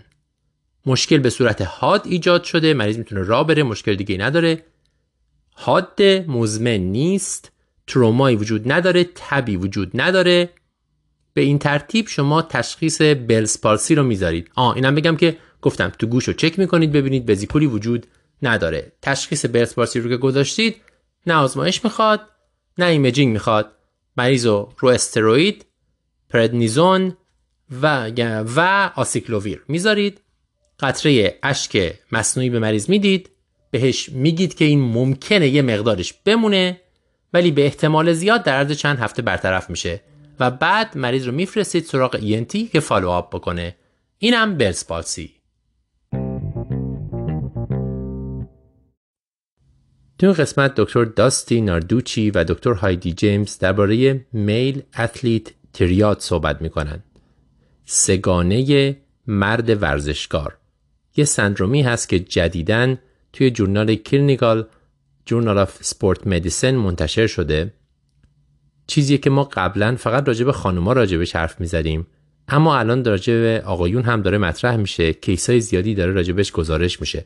مشکل 0.85 1.17
به 1.17 1.29
صورت 1.29 1.61
حاد 1.61 2.01
ایجاد 2.05 2.43
شده 2.43 2.73
مریض 2.73 2.97
می‌تونه 2.97 3.21
راه 3.21 3.47
بره 3.47 3.63
مشکل 3.63 3.95
دیگه 3.95 4.17
نداره. 4.17 4.65
حاد 5.53 6.03
مزمن 6.27 6.77
نیست 6.77 7.51
ترومایی 7.87 8.35
وجود 8.35 8.71
نداره 8.71 9.09
تبی 9.15 9.55
وجود 9.55 9.91
نداره. 9.93 10.49
به 11.33 11.41
این 11.41 11.59
ترتیب 11.59 12.07
شما 12.07 12.41
تشخیص 12.41 13.01
بلز 13.01 13.61
پارسی 13.61 13.95
رو 13.95 14.03
می‌ذارید. 14.03 14.51
آه 14.55 14.75
اینم 14.75 14.95
بگم 14.95 15.15
که 15.15 15.37
گفتم 15.61 15.91
تو 15.99 16.07
گوش 16.07 16.27
رو 16.27 16.33
چک 16.33 16.59
می‌کنید 16.59 16.91
ببینید 16.91 17.25
بزیکولی 17.25 17.65
وجود 17.65 18.07
نداره. 18.41 18.91
تشخیص 19.01 19.45
Bell's 19.45 19.75
palsy 19.75 19.99
رو 19.99 20.09
که 20.09 20.17
گذاشتید 20.17 20.75
نه 21.27 21.33
آزمایش 21.33 21.83
می‌خواد 21.83 22.21
نه 22.77 22.85
imaging 22.85 23.33
می‌خواد. 23.33 23.71
مریض 24.17 24.45
رو 24.45 24.73
رو 24.77 24.89
steroid 24.89 25.65
prednisone 26.29 27.17
و 27.81 28.11
و 28.55 28.91
آسیکلوویر 28.95 29.63
می‌ذارید. 29.67 30.21
قطره 30.79 31.39
اشک 31.43 31.93
مصنوعی 32.11 32.49
به 32.49 32.59
مریض 32.59 32.89
می‌دید 32.89 33.29
بهش 33.71 34.09
میگید 34.09 34.53
که 34.53 34.65
این 34.65 34.81
ممکنه 34.81 35.47
یه 35.47 35.61
مقدارش 35.61 36.13
بمونه 36.13 36.81
ولی 37.33 37.51
به 37.51 37.65
احتمال 37.65 38.13
زیاد 38.13 38.43
در 38.43 38.53
عرض 38.53 38.71
چند 38.71 38.99
هفته 38.99 39.21
برطرف 39.21 39.69
میشه 39.69 40.01
و 40.39 40.51
بعد 40.51 40.97
مریض 40.97 41.27
رو 41.27 41.31
میفرستید 41.31 41.83
سراغ 41.83 42.17
ENT 42.17 42.71
که 42.71 42.79
follow 42.79 43.09
up 43.09 43.35
بکنه. 43.35 43.75
اینم 44.17 44.57
Bell's 44.57 44.87
palsy 44.87 45.31
تو 50.19 50.31
قسمت 50.31 50.75
دکتر 50.75 51.03
داستی 51.05 51.61
ناردوچی 51.61 52.31
و 52.31 52.43
دکتر 52.43 52.73
هایدی 52.73 53.13
جیمز 53.13 53.57
درباره 53.57 54.25
male 54.33 54.83
athlete 54.99 55.47
triad 55.73 56.19
صحبت 56.19 56.61
می‌کنن. 56.61 57.03
سه‌گانه 57.85 58.97
مرد 59.27 59.81
ورزشکار. 59.81 60.57
یه 61.15 61.25
سندرومی 61.25 61.81
هست 61.81 62.09
که 62.09 62.19
جدیدا 62.19 62.97
توی 63.33 63.51
journal 63.51 63.95
Clinical 63.95 64.67
Journal 65.25 65.57
of 65.57 65.83
Sport 65.83 66.27
Medicine 66.27 66.75
منتشر 66.75 67.27
شده. 67.27 67.73
چیزیه 68.87 69.17
که 69.17 69.29
ما 69.29 69.43
قبلا 69.43 69.95
فقط 69.95 70.27
راجع 70.27 70.45
به 70.45 70.51
خانوما 70.51 70.93
راجبش 70.93 71.35
حرف 71.35 71.61
می‌زدیم. 71.61 72.07
اما 72.47 72.77
الان 72.77 73.05
راجع 73.05 73.33
به 73.33 73.63
آقایون 73.65 74.03
هم 74.03 74.21
داره 74.21 74.37
مطرح 74.37 74.75
میشه 74.75 75.13
کیسای 75.13 75.61
زیادی 75.61 75.95
داره 75.95 76.11
راجبش 76.11 76.51
گزارش 76.51 77.01
میشه. 77.01 77.25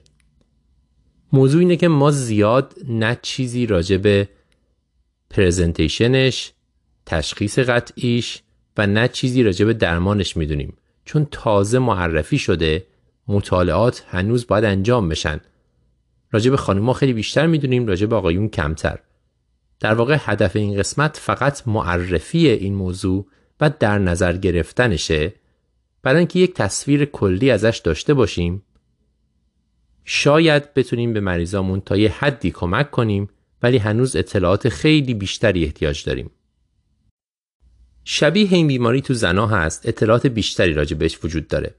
موضوع 1.33 1.59
اینه 1.59 1.75
که 1.75 1.87
ما 1.87 2.11
زیاد 2.11 2.75
نه 2.87 3.17
چیزی 3.21 3.65
راجع 3.65 3.97
به 3.97 4.29
پرزنتیشنش 5.29 6.51
تشخیص 7.05 7.59
قطعیش 7.59 8.41
و 8.77 8.87
نه 8.87 9.07
چیزی 9.07 9.43
راجع 9.43 9.65
به 9.65 9.73
درمانش 9.73 10.37
می‌دونیم. 10.37 10.77
چون 11.05 11.27
تازه 11.31 11.79
معرفی 11.79 12.37
شده 12.37 12.85
مطالعات 13.29 14.03
هنوز 14.07 14.47
باید 14.47 14.63
انجام 14.63 15.09
بشن. 15.09 15.41
راجع 16.31 16.51
به 16.51 16.57
خانوما 16.57 16.93
خیلی 16.93 17.13
بیشتر 17.13 17.47
می‌دونیم 17.47 17.87
راجع 17.87 18.05
به 18.07 18.15
آقایون 18.15 18.49
کمتر. 18.49 18.99
در 19.79 19.93
واقع 19.93 20.17
هدف 20.19 20.55
این 20.55 20.79
قسمت 20.79 21.17
فقط 21.17 21.67
معرفی 21.67 22.47
این 22.49 22.75
موضوع 22.75 23.27
و 23.61 23.71
در 23.79 23.99
نظر 23.99 24.37
گرفتنشه. 24.37 25.33
برای 26.03 26.17
اینکه 26.17 26.39
یک 26.39 26.53
تصویر 26.53 27.05
کلی 27.05 27.51
ازش 27.51 27.81
داشته 27.83 28.13
باشیم 28.13 28.63
شاید 30.05 30.73
بتونیم 30.73 31.13
به 31.13 31.19
مریضامون 31.19 31.81
تا 31.81 31.97
یه 31.97 32.11
حدی 32.11 32.51
کمک 32.51 32.91
کنیم 32.91 33.29
ولی 33.63 33.77
هنوز 33.77 34.15
اطلاعات 34.15 34.69
خیلی 34.69 35.13
بیشتری 35.13 35.65
احتیاج 35.65 36.03
داریم. 36.03 36.31
شبیه 38.03 38.53
این 38.53 38.67
بیماری 38.67 39.01
تو 39.01 39.13
زنا 39.13 39.47
هست 39.47 39.87
اطلاعات 39.87 40.27
بیشتری 40.27 40.73
راجع 40.73 40.97
بهش 40.97 41.19
وجود 41.23 41.47
داره. 41.47 41.75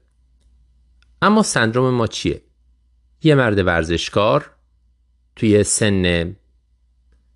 اما 1.21 1.43
سندروم 1.43 1.93
ما 1.93 2.07
چیه؟ 2.07 2.41
یه 3.23 3.35
مرد 3.35 3.67
ورزشکار 3.67 4.49
توی 5.35 5.63
سن 5.63 6.35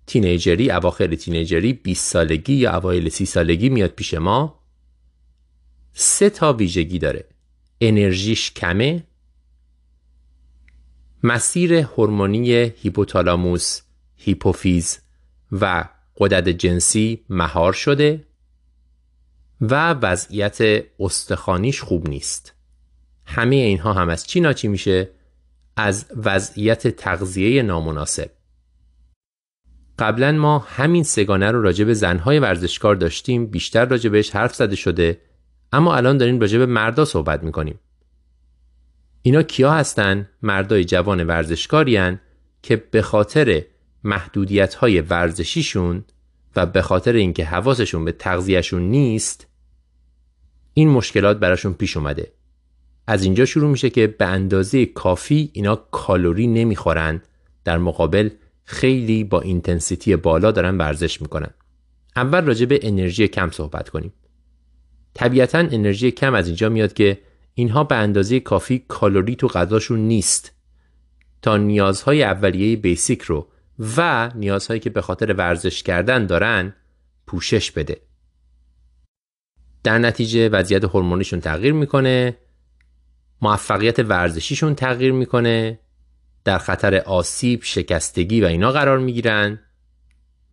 تینیجری 0.06 0.70
اواخر 0.70 1.14
تینیجری 1.14 1.72
20 1.72 2.12
سالگی 2.12 2.54
یا 2.54 2.76
اوایل 2.76 3.08
30 3.08 3.24
سالگی 3.26 3.68
میاد 3.68 3.90
پیش 3.90 4.14
ما. 4.14 4.60
سه 5.92 6.30
تا 6.30 6.52
ویژگی 6.52 6.98
داره. 6.98 7.24
انرژیش 7.80 8.52
کمه. 8.52 9.04
مسیر 11.22 11.74
هورمونی 11.74 12.52
هیپوتالاموس 12.52 13.80
هیپوفیز 14.16 14.98
و 15.52 15.84
قدرت 16.16 16.48
جنسی 16.48 17.24
مهار 17.28 17.72
شده 17.72 18.24
و 19.60 19.92
وضعیت 19.92 20.84
استخوانیش 21.00 21.80
خوب 21.80 22.08
نیست. 22.08 22.55
همه 23.26 23.56
اینها 23.56 23.92
هم 23.92 24.08
از 24.08 24.26
چی 24.26 24.40
ناچی 24.40 24.68
میشه؟ 24.68 25.10
از 25.76 26.06
وضعیت 26.16 26.88
تغذیه 26.88 27.62
نامناسب. 27.62 28.30
قبلا 29.98 30.32
ما 30.32 30.58
همین 30.58 31.02
سگانه 31.02 31.50
رو 31.50 31.62
راجع 31.62 31.84
به 31.84 31.94
زنهای 31.94 32.38
ورزشکار 32.38 32.94
داشتیم 32.94 33.46
بیشتر 33.46 33.84
راجع 33.84 34.10
بهش 34.10 34.30
حرف 34.30 34.54
زده 34.54 34.76
شده 34.76 35.20
اما 35.72 35.96
الان 35.96 36.16
داریم 36.16 36.40
راجع 36.40 36.58
به 36.58 36.66
مردا 36.66 37.04
صحبت 37.04 37.42
می‌کنیم. 37.42 37.80
اینا 39.22 39.42
کیا 39.42 39.72
هستن؟ 39.72 40.28
مردای 40.42 40.84
جوان 40.84 41.24
ورزشکاری 41.24 42.18
که 42.62 42.76
به 42.76 43.02
خاطر 43.02 43.62
محدودیت 44.04 44.74
های 44.74 45.00
ورزشیشون 45.00 46.04
و 46.56 46.66
به 46.66 46.82
خاطر 46.82 47.12
اینکه 47.12 47.44
حواسشون 47.44 48.04
به 48.04 48.12
تغذیهشون 48.12 48.82
نیست 48.82 49.46
این 50.74 50.88
مشکلات 50.88 51.38
براشون 51.38 51.72
پیش 51.72 51.96
اومده. 51.96 52.32
از 53.06 53.24
اینجا 53.24 53.44
شروع 53.44 53.70
میشه 53.70 53.90
که 53.90 54.06
به 54.06 54.26
اندازه 54.26 54.86
کافی 54.86 55.50
اینا 55.52 55.76
کالری 55.76 56.46
نمی‌خورن. 56.46 57.22
در 57.64 57.78
مقابل 57.78 58.30
خیلی 58.64 59.24
با 59.24 59.40
intensity 59.40 60.16
بالا 60.16 60.50
دارن 60.50 60.78
ورزش 60.78 61.22
می‌کنن. 61.22 61.50
اول 62.16 62.44
راجع 62.44 62.66
به 62.66 62.80
انرژی 62.82 63.28
کم 63.28 63.50
صحبت 63.50 63.88
کنیم. 63.88 64.12
طبیعتا 65.14 65.58
انرژی 65.58 66.10
کم 66.10 66.34
از 66.34 66.46
اینجا 66.46 66.68
میاد 66.68 66.92
که 66.92 67.18
اینها 67.54 67.84
به 67.84 67.94
اندازه 67.94 68.40
کافی 68.40 68.84
کالری 68.88 69.36
تو 69.36 69.48
غذاشون 69.48 69.98
نیست. 69.98 70.52
تا 71.42 71.56
نیازهای 71.56 72.22
اولیه 72.22 72.76
basic 72.76 73.22
رو 73.22 73.48
و 73.96 74.30
نیازهایی 74.34 74.80
که 74.80 74.90
به 74.90 75.00
خاطر 75.00 75.32
ورزش 75.32 75.82
کردن 75.82 76.26
دارن 76.26 76.74
پوشش 77.26 77.70
بده. 77.70 78.00
در 79.82 79.98
نتیجه 79.98 80.48
وضعیت 80.48 80.84
هورمونیشون 80.84 81.40
تغییر 81.40 81.72
می‌کنه 81.72 82.36
موفقیت 83.42 83.98
ورزشیشون 83.98 84.74
تغییر 84.74 85.12
می‌کنه 85.12 85.78
در 86.44 86.58
خطر 86.58 86.94
آسیب، 86.94 87.62
شکستگی 87.62 88.40
و 88.40 88.44
اینا 88.44 88.72
قرار 88.72 88.98
می‌گیرن 88.98 89.58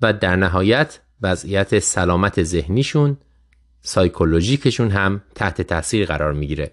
و 0.02 0.14
در 0.14 0.36
نهایت 0.36 1.00
وضعیت 1.22 1.80
سلامت 1.80 2.44
ذهنیشون 2.44 3.18
سایکولوژیکشون 3.82 4.92
هم 4.92 5.22
تحت 5.36 5.62
تاثیر 5.62 6.06
قرار 6.06 6.34
می‌گیره. 6.34 6.72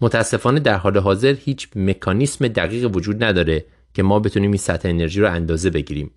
متاسفانه 0.00 0.60
در 0.60 0.76
حال 0.76 0.98
حاضر 0.98 1.32
هیچ 1.32 1.68
مکانیسم 1.76 2.48
دقیق 2.48 2.96
وجود 2.96 3.24
نداره 3.24 3.64
که 3.94 4.02
ما 4.02 4.20
بتونیم 4.20 4.50
این 4.50 4.58
سطح 4.58 4.88
انرژی 4.88 5.20
رو 5.20 5.30
اندازه 5.30 5.70
بگیریم. 5.70 6.10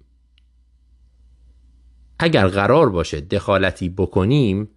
اگر 2.20 2.48
قرار 2.48 2.90
باشه 2.90 3.22
دخالتی 3.22 3.90
بکنیم 3.90 4.70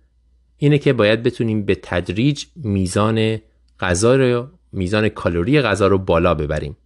اینه 0.58 0.78
که 0.78 0.92
باید 0.92 1.22
بتونیم 1.22 1.62
به 1.62 1.74
تدریج 1.82 2.44
میزان 2.56 3.38
غذا 3.80 4.16
رو 4.16 4.48
میزان 4.72 5.08
کالری 5.08 5.62
غذا 5.62 5.86
رو 5.86 5.98
بالا 5.98 6.34
ببریم. 6.34 6.76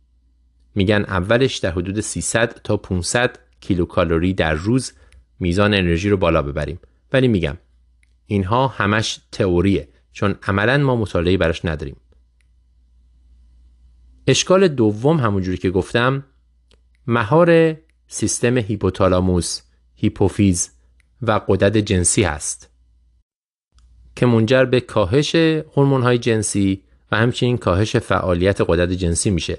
میگن 0.75 1.05
اولش 1.09 1.57
در 1.57 1.71
حدود 1.71 2.01
300 2.01 2.61
تا 2.65 2.77
500 2.77 3.39
کیلوکالری 3.61 4.35
در 4.35 4.55
روز 4.55 4.93
میزان 5.41 5.75
انرژی 5.75 6.11
رو 6.11 6.17
بالا 6.17 6.43
ببریم. 6.43 6.79
ولی 7.13 7.29
میگم 7.29 7.59
اینها 8.27 8.69
همش 8.69 9.21
تئوریه 9.33 9.89
چون 10.13 10.35
عملا 10.43 10.79
ما 10.79 10.97
مطالعه 10.97 11.37
براش 11.37 11.65
نداریم. 11.65 11.97
اشکال 14.27 14.69
دوم 14.69 15.17
همونجوری 15.17 15.57
که 15.57 15.71
گفتم 15.71 16.25
مهار 17.07 17.77
سیستم 18.07 18.59
هیپوتالاموس، 18.59 19.61
هیپوفیز 19.95 20.71
و 21.23 21.41
قدرت 21.49 21.77
جنسی 21.77 22.23
هست 22.23 22.72
که 24.23 24.27
منجر 24.27 24.65
به 24.65 24.81
کاهش 24.81 25.37
های 25.77 26.19
جنسی 26.19 26.83
و 27.13 27.17
همچنین 27.17 27.59
کاهش 27.59 27.97
فعالیت 27.97 28.61
قدرت 28.61 28.91
جنسی 28.91 29.31
میشه. 29.31 29.59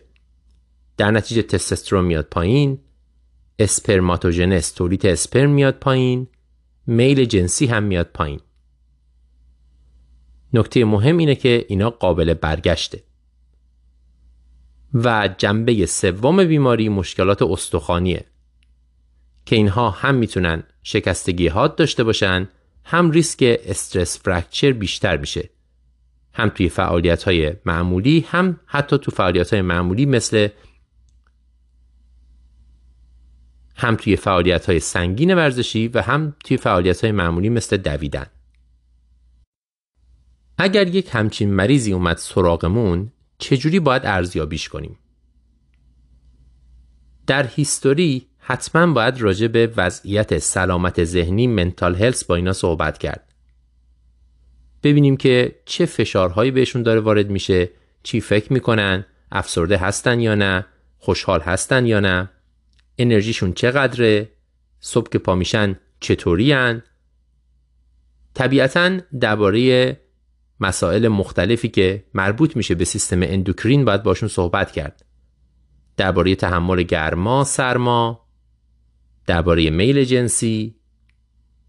در 0.98 1.12
نتیجه 1.12 1.42
تستوسترون 1.42 2.06
میاد 2.06 2.26
پایین، 2.26 2.80
اسپرماتوژنس 3.60 4.72
تولید 4.72 5.06
اسپرم 5.06 5.50
میاد 5.50 5.74
پایین، 5.74 6.28
میل 6.88 7.26
جنسی 7.26 7.66
هم 7.66 7.84
میاد 7.84 8.10
پایین. 8.14 8.40
نکته 10.54 10.86
مهم 10.86 11.18
اینه 11.18 11.36
که 11.36 11.66
اینا 11.70 11.90
قابل 11.90 12.34
برگشته. 12.34 13.04
و 14.94 15.30
جنبه 15.38 15.86
سوم 15.86 16.46
بیماری 16.46 16.90
مشکلات 16.90 17.42
استخوانیه 17.42 18.26
که 19.46 19.56
اینها 19.56 19.90
هم 19.90 20.16
می‌تونن 20.16 20.64
شکستگی 20.84 21.48
هات 21.48 21.76
داشته 21.76 22.04
باشن 22.04 22.50
هم 22.86 23.12
ریسک 23.12 23.60
استرس 23.66 24.20
فرکچر 24.20 24.72
بیشتر 24.72 25.18
میشه 25.18 25.50
هم 26.34 26.50
توی 26.50 26.70
فعالیت 26.70 27.24
های 27.24 27.54
معمولی 27.66 28.26
هم 28.30 28.60
حتی 28.66 28.98
تو 28.98 29.12
فعالیت 29.12 29.54
های 29.54 29.62
معمولی 29.62 30.06
مثل 30.06 30.48
هم 33.76 33.96
توی 33.96 34.16
فعالیت 34.16 34.66
های 34.66 34.80
سنگین 34.80 35.34
ورزشی 35.34 35.88
و 35.88 36.02
هم 36.02 36.36
توی 36.44 36.58
فعالیت 36.58 37.04
های 37.04 37.12
معمولی 37.12 37.50
مثل 37.50 37.78
دویدن 37.78 38.26
اگر 40.58 40.88
یک 40.88 41.10
همچین 41.12 41.54
مریضی 41.54 41.94
اومد 41.94 42.18
سراغمون 42.18 43.12
چجوری 43.38 43.80
باید 43.80 44.06
ارزیابیش 44.06 44.70
کنیم؟ 44.70 44.98
در 47.28 47.48
هیستوری 47.48 48.28
حتما 48.46 48.94
باید 48.94 49.22
راجع 49.22 49.48
به 49.48 49.74
وضعیت 49.78 50.38
سلامت 50.38 51.04
ذهنی 51.04 51.48
منتال 51.48 51.96
هلس 51.96 52.24
با 52.24 52.36
اینا 52.36 52.54
صحبت 52.54 52.98
کرد. 52.98 53.34
ببینیم 54.84 55.18
که 55.18 55.56
چه 55.66 55.86
فشارهایی 55.86 56.52
بهشون 56.52 56.84
داره 56.84 57.00
وارد 57.00 57.30
میشه، 57.30 57.70
چی 58.04 58.22
فکر 58.22 58.54
می‌کنن، 58.54 59.06
افسرده 59.32 59.78
هستن 59.78 60.20
یا 60.20 60.36
نه، 60.36 60.66
خوشحال 60.98 61.42
هستن 61.42 61.86
یا 61.86 62.00
نه، 62.00 62.30
انرژیشون 62.98 63.54
چقدره، 63.54 64.30
صبح 64.80 65.10
که 65.10 65.20
پا 65.20 65.36
میشن 65.36 65.80
چطوری 66.00 66.52
هن؟ 66.52 66.84
طبیعتا 68.34 69.00
درباره 69.20 69.98
مسائل 70.60 71.08
مختلفی 71.08 71.68
که 71.68 72.04
مربوط 72.14 72.56
میشه 72.56 72.76
به 72.76 72.86
سیستم 72.86 73.20
اندوکرین 73.24 73.86
باید 73.86 74.04
باشون 74.04 74.30
صحبت 74.30 74.72
کرد. 74.72 75.06
درباره 75.98 76.36
تحمل 76.36 76.84
گرما، 76.84 77.44
سرما، 77.44 78.23
درباره 79.28 79.70
میل 79.70 80.04
جنسی، 80.04 80.76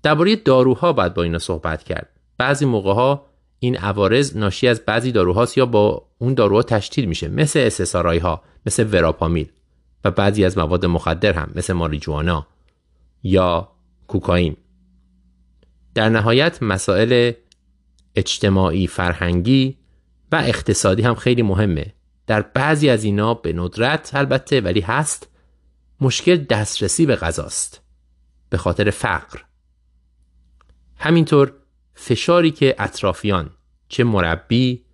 درباره 0.02 0.36
داروها 0.36 0.92
باید 0.92 1.14
با 1.14 1.22
اینا 1.22 1.38
صحبت 1.38 1.82
کرد. 1.82 2.08
بعضی 2.38 2.64
موقع 2.64 2.92
ها 2.92 3.26
این 3.58 3.76
عوارض 3.76 4.36
ناشی 4.36 4.68
از 4.68 4.80
بعضی 4.80 5.12
داروهاست 5.12 5.58
یا 5.58 5.66
با 5.66 6.08
اون 6.18 6.34
داروها 6.34 6.62
تشدید 6.62 7.08
میشه 7.08 7.28
مثل 7.28 7.60
اسسارای 7.60 8.18
ها 8.18 8.42
مثل 8.66 8.88
وراپامیل 8.92 9.48
و 10.04 10.10
بعضی 10.10 10.44
از 10.44 10.58
مواد 10.58 10.86
مخدر 10.86 11.32
هم 11.32 11.50
مثل 11.54 11.72
ماریجوانا 11.72 12.46
یا 13.22 13.68
کوکائین. 14.06 14.56
در 15.94 16.08
نهایت 16.08 16.62
مسائل 16.62 17.32
اجتماعی 18.16 18.86
فرهنگی 18.86 19.78
و 20.32 20.36
اقتصادی 20.36 21.02
هم 21.02 21.14
خیلی 21.14 21.42
مهمه. 21.42 21.94
در 22.26 22.42
بعضی 22.42 22.88
از 22.88 23.04
اینا 23.04 23.34
به 23.34 23.52
ندرت 23.52 24.10
البته 24.14 24.60
ولی 24.60 24.80
هست. 24.80 25.30
مشکل 26.04 26.36
دسترسی 26.36 27.06
به 27.06 27.16
غذاست. 27.16 27.82
به 28.50 28.56
خاطر 28.56 28.90
فقر. 28.90 29.40
همینطور 30.96 31.52
فشاری 31.94 32.50
که 32.50 32.74
اطرافیان 32.78 33.50
چه 33.88 34.04
مربی 34.04 34.84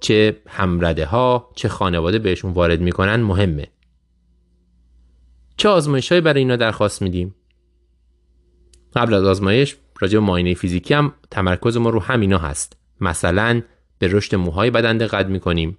چه 0.00 0.42
همرده 0.48 1.06
ها 1.06 1.52
چه 1.56 1.68
خانواده 1.68 2.18
بهشون 2.18 2.52
وارد 2.52 2.80
می‌کنن 2.80 3.16
مهمه. 3.16 3.68
چه 5.56 5.68
آزمایش 5.68 6.12
برای 6.12 6.40
اینا 6.40 6.56
درخواست 6.56 7.02
میدیم؟ 7.02 7.34
قبل 8.94 9.14
از 9.14 9.24
آزمایش 9.24 9.76
راجع 10.00 10.18
به 10.18 10.24
معاینه 10.24 10.54
فیزیکی 10.54 10.94
هم 10.94 11.12
تمرکز 11.30 11.76
ما 11.76 11.90
رو 11.90 12.00
همینا 12.00 12.38
هست. 12.38 12.76
مثلا 13.00 13.62
به 13.98 14.08
رشد 14.08 14.34
موهای 14.34 14.70
بدن 14.70 14.98
دقت 14.98 15.26
می‌کنیم. 15.26 15.78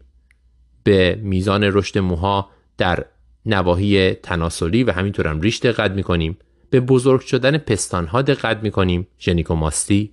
به 0.84 1.20
میزان 1.24 1.64
رشد 1.64 1.98
موها 1.98 2.50
در 2.78 3.06
نواحی 3.46 4.14
تناسلی 4.14 4.84
و 4.84 4.92
همینطور 4.92 5.28
هم 5.28 5.42
ریش 5.42 5.60
دقت 5.60 5.92
می‌کنیم. 5.92 6.38
به 6.70 6.80
بزرگ 6.80 7.22
شدن 7.22 7.58
پستان 7.58 8.08
ها 8.08 8.22
دقت 8.22 8.64
می‌کنیم. 8.64 9.08
ژنیکوماستی. 9.20 10.12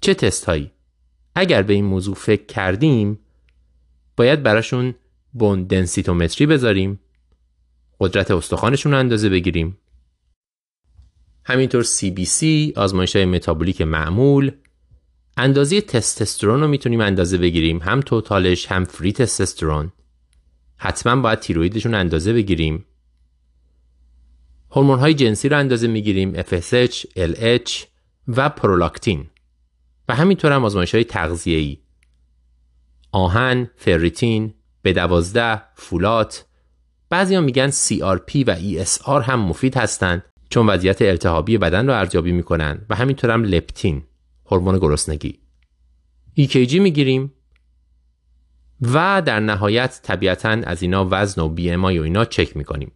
چه 0.00 0.14
تست 0.14 0.44
هایی 0.44 0.70
اگر 1.34 1.62
به 1.62 1.72
این 1.72 1.84
موضوع 1.84 2.14
فکر 2.14 2.44
کردیم 2.46 3.18
باید 4.16 4.42
براشون 4.42 4.94
بون 5.32 5.64
دنسیتومتری 5.64 6.46
بذاریم. 6.46 7.00
قدرت 8.00 8.30
استخوانشون 8.30 8.94
اندازه 8.94 9.28
بگیریم. 9.28 9.78
همینطور 11.44 11.84
CBC 11.84 12.44
آزمایش 12.76 13.16
های 13.16 13.24
متابولیک 13.24 13.82
معمول. 13.82 14.52
اندازه 15.36 15.80
تستوسترون 15.80 16.60
رو 16.60 16.68
می‌تونیم 16.68 17.00
اندازه 17.00 17.38
بگیریم. 17.38 17.78
هم 17.78 18.00
توتالش 18.00 18.66
هم 18.66 18.84
فری 18.84 19.12
تستوسترون 19.12 19.92
حتما 20.82 21.22
باید 21.22 21.38
تیرویدشون 21.38 21.94
اندازه 21.94 22.32
بگیریم. 22.32 22.84
هورمون 24.70 24.98
های 24.98 25.14
جنسی 25.14 25.48
رو 25.48 25.58
اندازه 25.58 25.88
می‌گیریم 25.88 26.42
FSH, 26.42 27.04
LH 27.16 27.70
و 28.28 28.48
پرولاکتین. 28.48 29.26
و 30.08 30.14
همینطور 30.14 30.52
هم 30.52 30.64
آزمایش 30.64 30.94
های 30.94 31.04
تغذیه‌ای. 31.04 31.78
آهن، 33.12 33.70
فریتین، 33.76 34.54
B12، 34.88 35.38
فولات. 35.74 36.46
بعضی 37.10 37.34
هم 37.34 37.44
میگن 37.44 37.70
CRP 37.70 38.44
و 38.46 38.56
ESR 38.56 39.08
هم 39.08 39.40
مفید 39.40 39.76
هستند 39.76 40.24
چون 40.50 40.66
وضعیت 40.66 41.02
التهابی 41.02 41.58
بدن 41.58 41.86
رو 41.86 41.92
ارزیابی 41.92 42.32
می‌کنن 42.32 42.86
و 42.90 42.94
همینطور 42.94 43.30
هم 43.30 43.44
لپتین 43.44 44.02
هورمون 44.46 44.78
گرسنگی. 44.78 45.38
EKG 46.38 46.74
می‌گیریم. 46.74 47.32
و 48.82 49.22
در 49.26 49.40
نهایت 49.40 50.00
طبیعتا 50.02 50.48
از 50.48 50.82
اینا 50.82 51.08
وزن 51.10 51.42
و 51.42 51.48
بی 51.48 51.74
و 51.74 51.84
اینا 51.84 52.24
چک 52.24 52.56
می‌کنیم. 52.56 52.92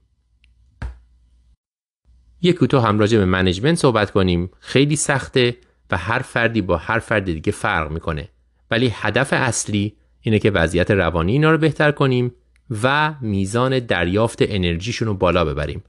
یک 2.43 2.57
کوتاه 2.57 2.87
هم 2.87 2.99
راجع 2.99 3.19
به 3.19 3.25
management 3.25 3.79
صحبت 3.79 4.11
کنیم. 4.11 4.51
خیلی 4.61 4.97
سخته 4.97 5.57
و 5.91 5.97
هر 5.97 6.19
فردی 6.19 6.61
با 6.61 6.77
هر 6.77 6.99
فرد 6.99 7.25
دیگه 7.25 7.53
فرق 7.53 7.91
می‌کنه. 7.91 8.29
ولی 8.71 8.93
هدف 8.95 9.33
اصلی 9.33 9.97
اینه 10.21 10.39
که 10.39 10.51
وضعیت 10.51 10.91
روانی 10.91 11.33
اینا 11.33 11.51
رو 11.51 11.59
بهتر 11.59 11.93
کنیم 11.93 12.33
و 12.83 13.15
میزان 13.21 13.79
دریافت 13.79 14.39
انرژیشون 14.41 15.09
رو 15.09 15.15
بالا 15.15 15.45
ببریم. 15.45 15.85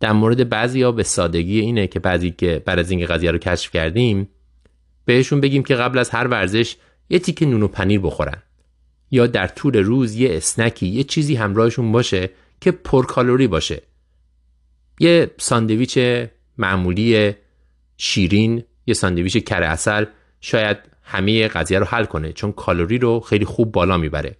در 0.00 0.12
مورد 0.12 0.48
بعضی 0.48 0.82
ها 0.82 0.92
به 0.92 1.02
سادگی 1.02 1.60
اینه 1.60 1.86
که 1.86 2.00
بعضی 2.00 2.30
که 2.30 2.62
بعد 2.66 2.78
از 2.78 2.90
اینکه 2.90 3.06
قضیه 3.06 3.30
رو 3.30 3.38
کشف 3.38 3.70
کردیم 3.70 4.28
بهشون 5.04 5.40
بگیم 5.40 5.62
که 5.62 5.74
قبل 5.74 5.98
از 5.98 6.10
هر 6.10 6.26
ورزش 6.26 6.76
یه 7.10 7.18
تیکه 7.18 7.46
نون 7.46 7.62
و 7.62 7.68
پنیر 7.68 8.00
بخورن. 8.00 8.42
یا 9.12 9.26
در 9.26 9.46
طول 9.46 9.76
روز 9.76 10.14
یه 10.14 10.36
snack 10.36 10.78
ی 10.78 10.86
یه 10.86 11.04
چیزی 11.04 11.34
همراهشون 11.34 11.92
باشه 11.92 12.30
که 12.60 12.70
پرکالری 12.70 13.46
باشه. 13.46 13.82
یه 15.00 15.30
ساندویچ 15.38 15.98
معمولی 16.58 17.32
شیرین 17.96 18.64
یه 18.86 18.94
ساندویچ 18.94 19.36
کره 19.36 19.66
اصل 19.66 20.04
شاید 20.40 20.76
همه 21.02 21.48
قضیه 21.48 21.78
رو 21.78 21.84
حل 21.84 22.04
کنه 22.04 22.32
چون 22.32 22.52
کالری 22.52 22.98
رو 22.98 23.20
خیلی 23.20 23.44
خوب 23.44 23.72
بالا 23.72 23.96
می‌بره. 23.96 24.36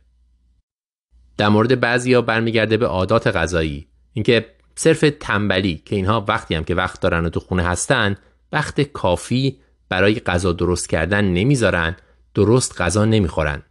در 1.36 1.48
مورد 1.48 1.80
بعضیا 1.80 2.22
برمیگرده 2.22 2.76
به 2.76 2.86
عادات 2.86 3.26
غذایی. 3.26 3.86
اینکه 4.12 4.46
صرف 4.74 5.04
تنبلی 5.20 5.82
که 5.84 5.96
اینها 5.96 6.24
وقتی 6.28 6.54
هم 6.54 6.64
که 6.64 6.74
وقت 6.74 7.00
دارن 7.00 7.24
و 7.24 7.28
تو 7.28 7.40
خونه 7.40 7.62
هستن 7.62 8.16
وقت 8.52 8.80
کافی 8.80 9.58
برای 9.88 10.20
غذا 10.20 10.52
درست 10.52 10.88
کردن 10.88 11.24
نمی‌ذارن 11.24 11.96
درست 12.34 12.80
غذا 12.80 13.04
نمی‌خورن. 13.04 13.62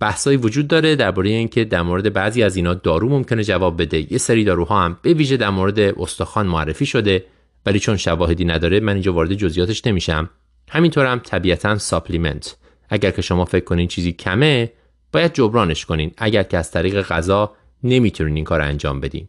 بحثایی 0.00 0.36
وجود 0.36 0.68
داره 0.68 0.96
درباره 0.96 1.30
اینکه 1.30 1.64
در 1.64 1.82
مورد 1.82 2.12
بعضی 2.12 2.42
از 2.42 2.56
اینا 2.56 2.74
دارو 2.74 3.08
ممکنه 3.08 3.44
جواب 3.44 3.82
بده. 3.82 4.12
یه 4.12 4.18
سری 4.18 4.44
داروها 4.44 4.82
هم 4.82 4.98
به 5.02 5.12
ویژه 5.12 5.36
در 5.36 5.50
مورد 5.50 5.78
استخوان 5.78 6.46
معرفی 6.46 6.86
شده 6.86 7.24
ولی 7.66 7.78
چون 7.78 7.96
شواهدی 7.96 8.44
نداره 8.44 8.80
من 8.80 8.92
اینجا 8.92 9.12
وارد 9.12 9.34
جزئیاتش 9.34 9.86
نمیشم. 9.86 10.30
همینطور 10.68 11.06
هم 11.06 11.18
طبیعتا 11.18 11.78
ساپلیمنت. 11.78 12.56
اگر 12.88 13.10
که 13.10 13.22
شما 13.22 13.44
فکر 13.44 13.64
کنین 13.64 13.88
چیزی 13.88 14.12
کمه 14.12 14.72
باید 15.12 15.32
جبرانش 15.32 15.84
کنین. 15.84 16.10
اگر 16.16 16.42
که 16.42 16.58
از 16.58 16.70
طریق 16.70 17.02
غذا 17.02 17.52
نمی‌تونین 17.82 18.36
این 18.36 18.44
کار 18.44 18.60
انجام 18.60 19.00
بدین. 19.00 19.28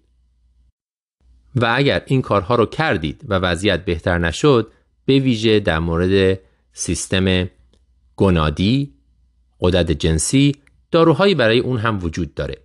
و 1.55 1.73
اگر 1.75 2.01
این 2.05 2.21
کارها 2.21 2.55
رو 2.55 2.65
کردید 2.65 3.21
و 3.27 3.33
وضعیت 3.33 3.85
بهتر 3.85 4.17
نشد 4.17 4.71
به 5.05 5.19
ویژه 5.19 5.59
در 5.59 5.79
مورد 5.79 6.39
سیستم 6.73 7.49
گنادی 8.15 8.96
قدرت 9.61 9.91
جنسی 9.91 10.55
داروهایی 10.91 11.35
برای 11.35 11.59
اون 11.59 11.77
هم 11.77 12.03
وجود 12.03 12.33
داره. 12.33 12.57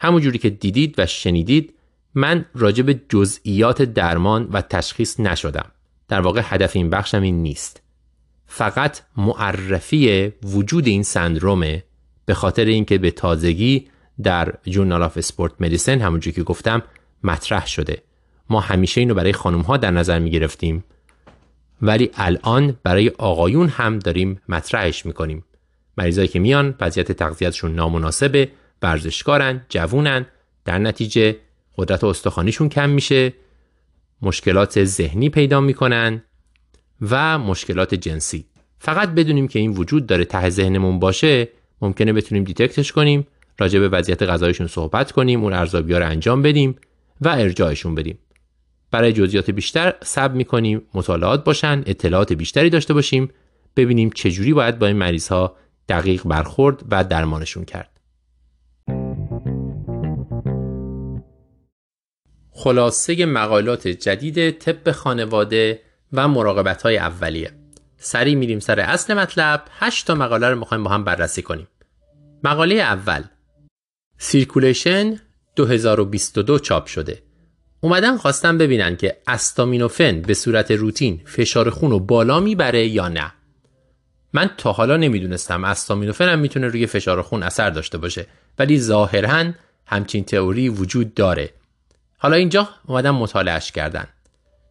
همونجوری 0.00 0.38
که 0.38 0.50
دیدید 0.50 0.94
و 0.98 1.06
شنیدید 1.06 1.74
من 2.14 2.44
به 2.54 3.00
جزئیات 3.08 3.82
درمان 3.82 4.48
و 4.52 4.62
تشخیص 4.62 5.20
نشدم. 5.20 5.70
در 6.08 6.20
واقع 6.20 6.40
هدف 6.44 6.76
این 6.76 6.90
بخشم 6.90 7.22
این 7.22 7.42
نیست. 7.42 7.82
فقط 8.46 9.00
معرفی 9.16 10.32
وجود 10.42 10.86
این 10.86 11.02
سندرومه 11.02 11.84
به 12.26 12.34
خاطر 12.34 12.64
اینکه 12.64 12.98
به 12.98 13.10
تازگی 13.10 13.88
در 14.22 14.54
جورنال 14.66 15.02
آف 15.02 15.16
اسپورت 15.16 15.52
مدیسن 15.60 16.00
همونجوری 16.00 16.34
که 16.34 16.42
گفتم 16.42 16.82
مطرح 17.24 17.66
شده. 17.66 18.02
ما 18.50 18.60
همیشه 18.60 19.00
اینو 19.00 19.14
برای 19.14 19.32
خانم 19.32 19.60
ها 19.60 19.76
در 19.76 19.90
نظر 19.90 20.18
می 20.18 20.30
گرفتیم 20.30 20.84
ولی 21.82 22.10
الان 22.14 22.78
برای 22.82 23.08
آقایون 23.08 23.68
هم 23.68 23.98
داریم 23.98 24.40
مطرحش 24.48 25.06
می‌کنیم. 25.06 25.44
مریضایی 25.98 26.28
که 26.28 26.38
میان 26.38 26.74
وضعیت 26.80 27.12
تغذیتشون 27.12 27.74
نامناسبه 27.74 28.48
ورزشکارن 28.82 29.66
جوونن 29.68 30.26
در 30.64 30.78
نتیجه 30.78 31.36
قدرت 31.76 32.04
استخوانیشون 32.04 32.68
کم 32.68 32.90
میشه 32.90 33.32
مشکلات 34.22 34.84
ذهنی 34.84 35.28
پیدا 35.28 35.60
می‌کنن 35.60 36.22
و 37.10 37.38
مشکلات 37.38 37.94
جنسی. 37.94 38.44
فقط 38.78 39.08
بدونیم 39.08 39.48
که 39.48 39.58
این 39.58 39.72
وجود 39.72 40.06
داره 40.06 40.24
ته 40.24 40.50
ذهنمون 40.50 40.98
باشه 40.98 41.48
ممکنه 41.80 42.12
بتونیم 42.12 42.44
دیتکتش 42.44 42.92
کنیم 42.92 43.26
راجع 43.58 43.78
به 43.80 43.88
وضعیت 43.88 44.22
غذایشون 44.22 44.66
صحبت 44.66 45.12
کنیم 45.12 45.42
اون 45.42 45.52
ارزیابی 45.52 45.94
رو 45.94 46.06
انجام 46.06 46.42
بدیم 46.42 46.76
و 47.20 47.28
ارجاعشون 47.28 47.94
بدیم. 47.94 48.18
برای 48.90 49.12
جزئیات 49.12 49.50
بیشتر 49.50 49.94
سب 50.02 50.34
می‌کنیم 50.34 50.82
مطالعات 50.94 51.44
باشن 51.44 51.82
اطلاعات 51.86 52.32
بیشتری 52.32 52.70
داشته 52.70 52.94
باشیم 52.94 53.30
ببینیم 53.76 54.10
چجوری 54.10 54.52
باید 54.52 54.78
با 54.78 54.86
این 54.86 54.96
مریض 54.96 55.28
ها 55.28 55.56
دقیق 55.88 56.22
برخورد 56.24 56.82
و 56.90 57.04
درمانشون 57.04 57.64
کرد. 57.64 58.00
خلاصه 62.50 63.26
مقالات 63.26 63.88
جدید 63.88 64.50
طب 64.58 64.92
خانواده 64.92 65.80
و 66.12 66.28
مراقبت 66.28 66.82
های 66.82 66.98
اولیه. 66.98 67.50
سریع 67.96 68.34
میریم 68.34 68.60
سر 68.60 68.80
اصل 68.80 69.14
مطلب. 69.14 69.64
8 69.78 70.06
تا 70.06 70.14
مقاله 70.14 70.48
رو 70.48 70.58
می‌خوایم 70.58 70.84
با 70.84 70.90
هم 70.90 71.04
بررسی 71.04 71.42
کنیم. 71.42 71.68
مقاله 72.44 72.74
اول. 72.74 73.24
Circulation 74.18 75.20
2022 75.56 76.58
چاپ 76.58 76.86
شده. 76.86 77.22
اومدن 77.80 78.16
خواستن 78.16 78.58
ببینن 78.58 78.96
که 78.96 79.16
استامینوفن 79.26 80.20
به 80.20 80.34
صورت 80.34 80.70
روتین 80.70 81.22
فشار 81.26 81.70
خون 81.70 81.90
رو 81.90 82.00
بالا 82.00 82.40
می‌بره 82.40 82.86
یا 82.86 83.08
نه. 83.08 83.32
من 84.32 84.50
تا 84.58 84.72
حالا 84.72 84.96
نمی‌دونستم 84.96 85.64
استامینوفن 85.64 86.28
هم 86.28 86.38
می‌تونه 86.38 86.66
روی 86.66 86.86
فشار 86.86 87.22
خون 87.22 87.42
اثر 87.42 87.70
داشته 87.70 87.98
باشه 87.98 88.26
ولی 88.58 88.80
ظاهرا 88.80 89.52
همچین 89.86 90.24
تئوری 90.24 90.68
وجود 90.68 91.14
داره. 91.14 91.50
حالا 92.18 92.36
اینجا 92.36 92.68
اومدن 92.86 93.10
مطالعهش 93.10 93.72
کردن. 93.72 94.06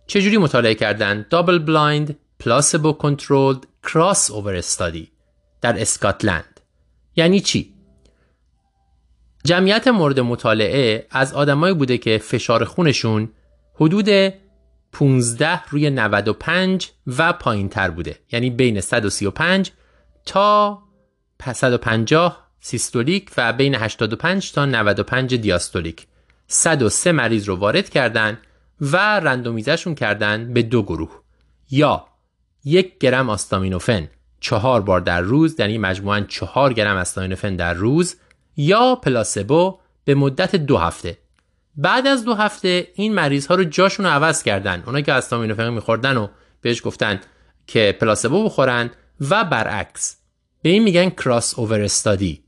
چجوری 0.08 0.38
مطالعه 0.38 0.76
کردن؟ 0.76 1.26
double 1.30 1.60
blind 1.60 2.18
placebo 2.40 2.94
controlled 2.94 3.68
crossover 3.84 4.56
study 4.56 5.12
در 5.62 5.82
اسکاتلند. 5.82 6.60
یعنی 7.16 7.40
چی؟ 7.40 7.74
جمعیت 9.44 9.88
مورد 9.88 10.20
مطالعه 10.20 11.08
از 11.12 11.34
آدمایی 11.34 11.74
بوده 11.74 11.98
که 11.98 12.18
فشار 12.18 12.66
خونشون 12.66 13.30
حدود 13.76 14.10
15 14.92 15.64
روی 15.70 15.90
95 15.90 16.90
و 17.18 17.34
پایین 17.34 17.70
تر 17.70 17.90
بوده. 17.90 18.20
یعنی 18.32 18.50
بین 18.50 18.82
135 18.82 19.72
تا 20.26 20.80
150 21.54 22.48
سیستولیک 22.60 23.32
و 23.38 23.54
بین 23.54 23.76
85 23.76 24.52
تا 24.52 24.66
95 24.66 25.36
دیاستولیک. 25.36 26.08
103 26.48 27.12
مریض 27.12 27.50
رو 27.50 27.56
وارد 27.56 27.90
کردن 27.90 28.38
و 28.82 28.98
رندومیزشون 28.98 29.96
کردن 29.96 30.54
به 30.54 30.62
دو 30.62 30.84
گروه. 30.84 31.22
یا 31.72 32.06
یک 32.66 32.98
گرم 32.98 33.30
آستامینوفن 33.30 34.10
چهار 34.40 34.82
بار 34.82 35.02
در 35.02 35.22
روز 35.22 35.60
یعنی 35.60 35.78
مجموعاً 35.78 36.22
چهار 36.22 36.74
گرم 36.74 36.98
آستامینوفن 36.98 37.56
در 37.56 37.74
روز 37.74 38.16
یا 38.58 38.96
پلاسبو 38.96 39.80
به 40.06 40.16
مدت 40.16 40.56
دو 40.56 40.78
هفته. 40.78 41.18
بعد 41.76 42.08
از 42.08 42.26
دو 42.26 42.34
هفته 42.34 42.88
این 42.94 43.14
مریض 43.14 43.48
ها 43.48 43.56
رو 43.56 43.64
جاشون 43.64 44.06
رو 44.06 44.12
عوض 44.12 44.44
کردن. 44.44 44.84
اونا 44.86 45.02
که 45.02 45.14
استامینوفن 45.14 45.74
میخوردن 45.74 46.18
و 46.18 46.28
بهش 46.62 46.86
گفتن 46.86 47.20
که 47.68 47.98
پلاسبو 48.02 48.44
بخورن 48.46 48.90
و 49.30 49.44
برعکس. 49.44 50.18
به 50.62 50.70
این 50.70 50.84
میگن 50.84 51.10
کراس 51.10 51.60
اوور 51.60 51.82
استادی 51.82 52.44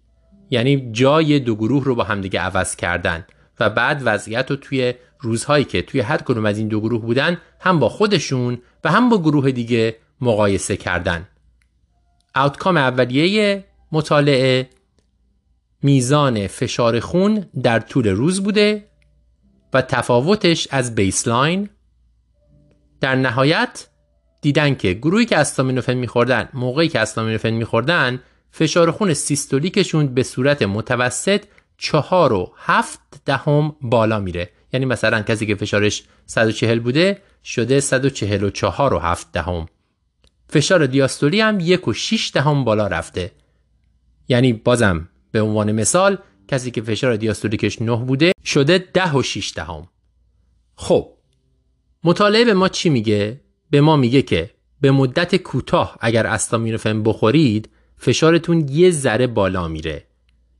یعنی 0.49 0.91
جای 0.91 1.39
دو 1.39 1.55
گروه 1.55 1.83
رو 1.83 1.95
با 1.95 2.03
همدیگه 2.03 2.39
عوض 2.39 2.75
کردن 2.75 3.25
و 3.59 3.69
بعد 3.69 4.01
وضعیت 4.05 4.51
رو 4.51 4.57
توی 4.57 4.93
روزهایی 5.19 5.65
که 5.65 5.81
توی 5.81 6.01
هر 6.01 6.17
کدوم 6.17 6.45
از 6.45 6.57
این 6.57 6.67
دو 6.67 6.81
گروه 6.81 7.01
بودن 7.01 7.37
هم 7.59 7.79
با 7.79 7.89
خودشون 7.89 8.61
و 8.83 8.91
هم 8.91 9.09
با 9.09 9.17
گروه 9.17 9.51
دیگه 9.51 9.95
مقایسه 10.21 10.77
کردن. 10.77 11.27
اوتکام 12.35 12.77
اولیه 12.77 13.63
مطالعه 13.91 14.69
میزان 15.83 16.47
فشار 16.47 16.99
خون 16.99 17.45
در 17.63 17.79
طول 17.79 18.07
روز 18.07 18.43
بوده 18.43 18.87
و 19.73 19.81
تفاوتش 19.81 20.67
از 20.71 20.95
بیسلاین. 20.95 21.69
در 23.01 23.15
نهایت 23.15 23.87
دیدن 24.41 24.75
که 24.75 24.93
گروهی 24.93 25.25
که 25.25 25.37
استامینوفن 25.37 25.93
میخوردن 25.93 26.49
موقعی 26.53 26.87
که 26.87 26.99
استامینوفن 26.99 27.49
میخوردن 27.49 28.19
فشار 28.51 28.91
خون 28.91 29.13
سیستولیکشون 29.13 30.13
به 30.13 30.23
صورت 30.23 30.61
متوسط 30.61 31.43
چهار 31.77 32.33
و 32.33 32.53
هفت 32.57 32.99
دهم 33.25 33.75
بالا 33.81 34.19
میره. 34.19 34.49
یعنی 34.73 34.85
مثلا 34.85 35.21
کسی 35.21 35.45
که 35.45 35.55
فشارش 35.55 36.03
140 36.25 36.79
بوده 36.79 37.21
شده 37.43 37.79
144 37.79 38.93
و 38.93 38.99
هفت 38.99 39.31
دهم. 39.31 39.65
فشار 40.49 40.85
دیاستولی 40.85 41.41
هم 41.41 41.59
یک 41.59 41.87
و 41.87 41.93
6 41.93 42.31
دهم 42.33 42.63
بالا 42.63 42.87
رفته. 42.87 43.31
یعنی 44.27 44.53
بازم 44.53 45.09
به 45.31 45.41
عنوان 45.41 45.71
مثال 45.71 46.17
کسی 46.47 46.71
که 46.71 46.81
فشار 46.81 47.15
دیاستولیکش 47.15 47.81
9 47.81 47.95
بوده 47.95 48.31
شده 48.45 48.77
10 48.77 49.15
و 49.15 49.21
6 49.21 49.53
دهم. 49.55 49.87
خب 50.75 51.09
مطالعه 52.03 52.45
به 52.45 52.53
ما 52.53 52.69
چی 52.69 52.89
میگه؟ 52.89 53.41
به 53.69 53.81
ما 53.81 53.95
میگه 53.95 54.21
که 54.21 54.49
به 54.81 54.91
مدت 54.91 55.35
کوتاه 55.35 55.97
اگر 56.01 56.27
استامینوفن 56.27 57.03
بخورید 57.03 57.69
فشارتون 57.97 58.69
یه 58.69 58.91
ذره 58.91 59.27
بالا 59.27 59.67
میره. 59.67 60.03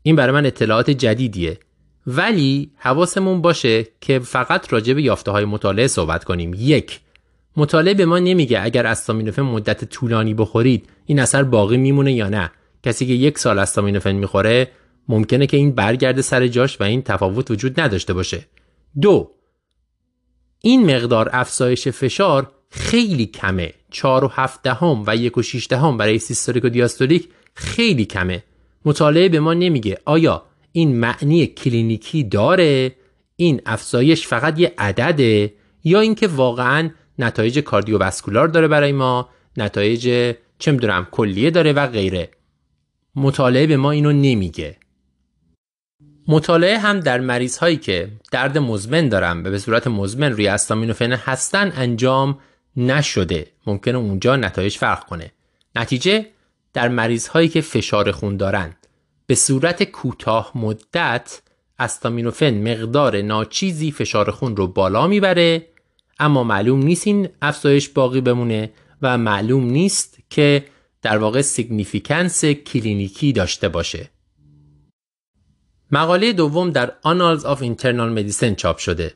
این 0.02 0.16
برای 0.16 0.34
من 0.34 0.46
اطلاعات 0.46 0.90
جدیدیه. 0.90 1.60
ولی 2.08 2.72
حواسمون 2.78 3.42
باشه 3.42 3.88
که 4.02 4.20
فقط 4.20 4.74
راجع 4.74 4.94
به 4.94 5.02
یافته 5.02 5.32
های 5.32 5.46
مطالعه 5.46 5.88
صحبت 5.88 6.24
کنیم. 6.24 6.52
یک 6.58 7.00
مطالعه 7.58 7.94
به 7.94 8.06
ما 8.06 8.20
نمیگه 8.20 8.64
اگر 8.64 8.88
استامینوفن 8.88 9.42
مدت 9.42 9.86
طولانی 9.86 10.34
بخورید 10.34 10.90
این 11.06 11.20
اثر 11.20 11.44
باقی 11.44 11.78
میمونه 11.78 12.14
یا 12.14 12.30
نه. 12.30 12.52
کسی 12.84 13.06
که 13.06 13.14
یک 13.14 13.38
سال 13.38 13.60
استامینوفن 13.60 14.12
می‌خوره 14.12 14.72
ممکنه 15.08 15.48
که 15.48 15.58
این 15.58 15.72
برگرده 15.72 16.22
سر 16.22 16.48
جاش 16.48 16.82
و 16.82 16.84
این 16.84 17.02
تفاوت 17.02 17.52
وجود 17.52 17.80
نداشته 17.80 18.14
باشه. 18.14 18.46
دو 19.02 19.32
این 20.62 20.96
مقدار 20.96 21.30
افزایش 21.34 21.88
فشار 21.88 22.52
خیلی 22.70 23.26
کمه. 23.26 23.74
4 23.92 24.24
و 24.24 24.28
7 24.28 24.64
دهم 24.64 25.04
و 25.08 25.16
1 25.16 25.38
و 25.38 25.42
6 25.42 25.68
دهم 25.70 25.98
برای 25.98 26.20
سیستولیک 26.20 26.66
و 26.66 26.70
دیاستولیک 26.70 27.30
خیلی 27.54 28.06
کمه. 28.06 28.44
مطالعه 28.86 29.30
به 29.30 29.40
ما 29.40 29.54
نمیگه 29.54 29.98
آیا 30.06 30.44
این 30.72 30.96
معنی 30.96 31.48
کلینیکی 31.48 32.24
داره؟ 32.24 32.96
این 33.36 33.62
افزایش 33.66 34.28
فقط 34.28 34.60
یه 34.60 34.74
عدده؟ 34.78 35.54
یا 35.84 36.00
اینکه 36.00 36.28
واقعا 36.28 36.90
نتایج 37.20 37.60
کاردیوواسکولار 37.60 38.48
داره 38.48 38.68
برای 38.68 38.92
ما؟ 38.92 39.30
نتایج 39.58 40.36
چه 40.60 40.72
می‌دونم 40.72 41.08
کلیه 41.12 41.52
داره 41.52 41.74
و 41.74 41.88
غیره. 41.88 42.30
مطالعه 43.16 43.68
به 43.68 43.78
ما 43.78 43.92
اینو 43.92 44.12
نمیگه. 44.12 44.78
مطالعه 46.28 46.78
هم 46.78 47.00
در 47.00 47.20
مریض 47.20 47.58
هایی 47.58 47.78
که 47.78 48.12
درد 48.32 48.58
مزمن 48.58 49.10
دارن 49.10 49.44
به 49.44 49.60
صورت 49.60 49.88
مزمن 49.88 50.32
روی 50.32 50.48
استامینوفن 50.48 51.12
هستن 51.12 51.74
انجام 51.76 52.40
نشده. 52.78 53.48
ممکنه 53.68 53.98
اونجا 53.98 54.36
نتایج 54.36 54.78
فرق 54.78 55.06
کنه. 55.06 55.32
نتیجه 55.76 56.26
در 56.74 56.88
مریض 56.88 57.28
هایی 57.28 57.48
که 57.48 57.62
فشار 57.62 58.12
خون 58.12 58.38
دارن 58.38 58.76
به 59.28 59.36
صورت 59.36 59.84
کوتاه 59.84 60.52
مدت 60.56 61.42
استامینوفن 61.80 62.72
مقدار 62.72 63.22
ناچیزی 63.22 63.92
فشار 63.92 64.32
خون 64.32 64.56
رو 64.56 64.68
بالا 64.68 65.08
می‌بره 65.08 65.68
اما 66.20 66.44
معلوم 66.44 66.84
نیست 66.84 67.08
این 67.08 67.30
افزایش 67.42 67.90
باقی 67.90 68.22
بمونه 68.22 68.72
و 69.02 69.18
معلوم 69.18 69.66
نیست 69.66 70.18
که 70.30 70.66
در 71.02 71.18
واقع 71.18 71.42
significance 71.42 72.46
کلینیکی 72.46 73.34
داشته 73.34 73.70
باشه. 73.70 74.10
مقاله 75.92 76.34
دوم 76.34 76.70
در 76.70 76.94
Annals 77.06 77.44
of 77.44 77.60
Internal 77.60 78.18
Medicine 78.18 78.56
چاپ 78.56 78.78
شده. 78.78 79.14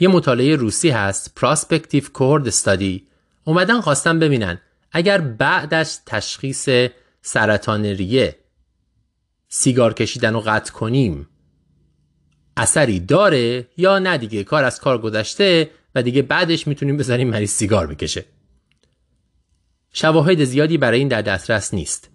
یه 0.00 0.08
مطالعه 0.08 0.56
روسی 0.56 0.90
هست 0.90 1.40
Prospective 1.40 2.04
Cohort 2.04 2.50
Study. 2.50 3.00
اومدن 3.44 3.80
خواستن 3.80 4.18
ببینن 4.18 4.60
اگر 4.92 5.20
بعد 5.20 5.74
از 5.74 6.04
تشخیص 6.04 6.68
سرطان 7.22 7.84
ریه 7.84 8.36
سیگار 9.48 9.94
کشیدن 9.94 10.32
رو 10.32 10.40
قطع 10.40 10.72
کنیم 10.72 11.28
اثری 12.56 13.00
داره 13.00 13.68
یا 13.76 13.98
نه 13.98 14.18
دیگه؟ 14.18 14.44
کار 14.44 14.64
از 14.64 14.80
کار 14.80 14.98
گذشته 14.98 15.70
و 15.94 16.02
دیگه 16.02 16.22
بعدش 16.22 16.66
می‌تونیم 16.66 16.96
بذاریم 16.96 17.28
مریض 17.28 17.50
سیگار 17.50 17.86
بکشه. 17.86 18.24
شواهد 19.92 20.44
زیادی 20.44 20.78
برای 20.78 20.98
این 20.98 21.08
در 21.08 21.22
دسترس 21.22 21.74
نیست. 21.74 22.10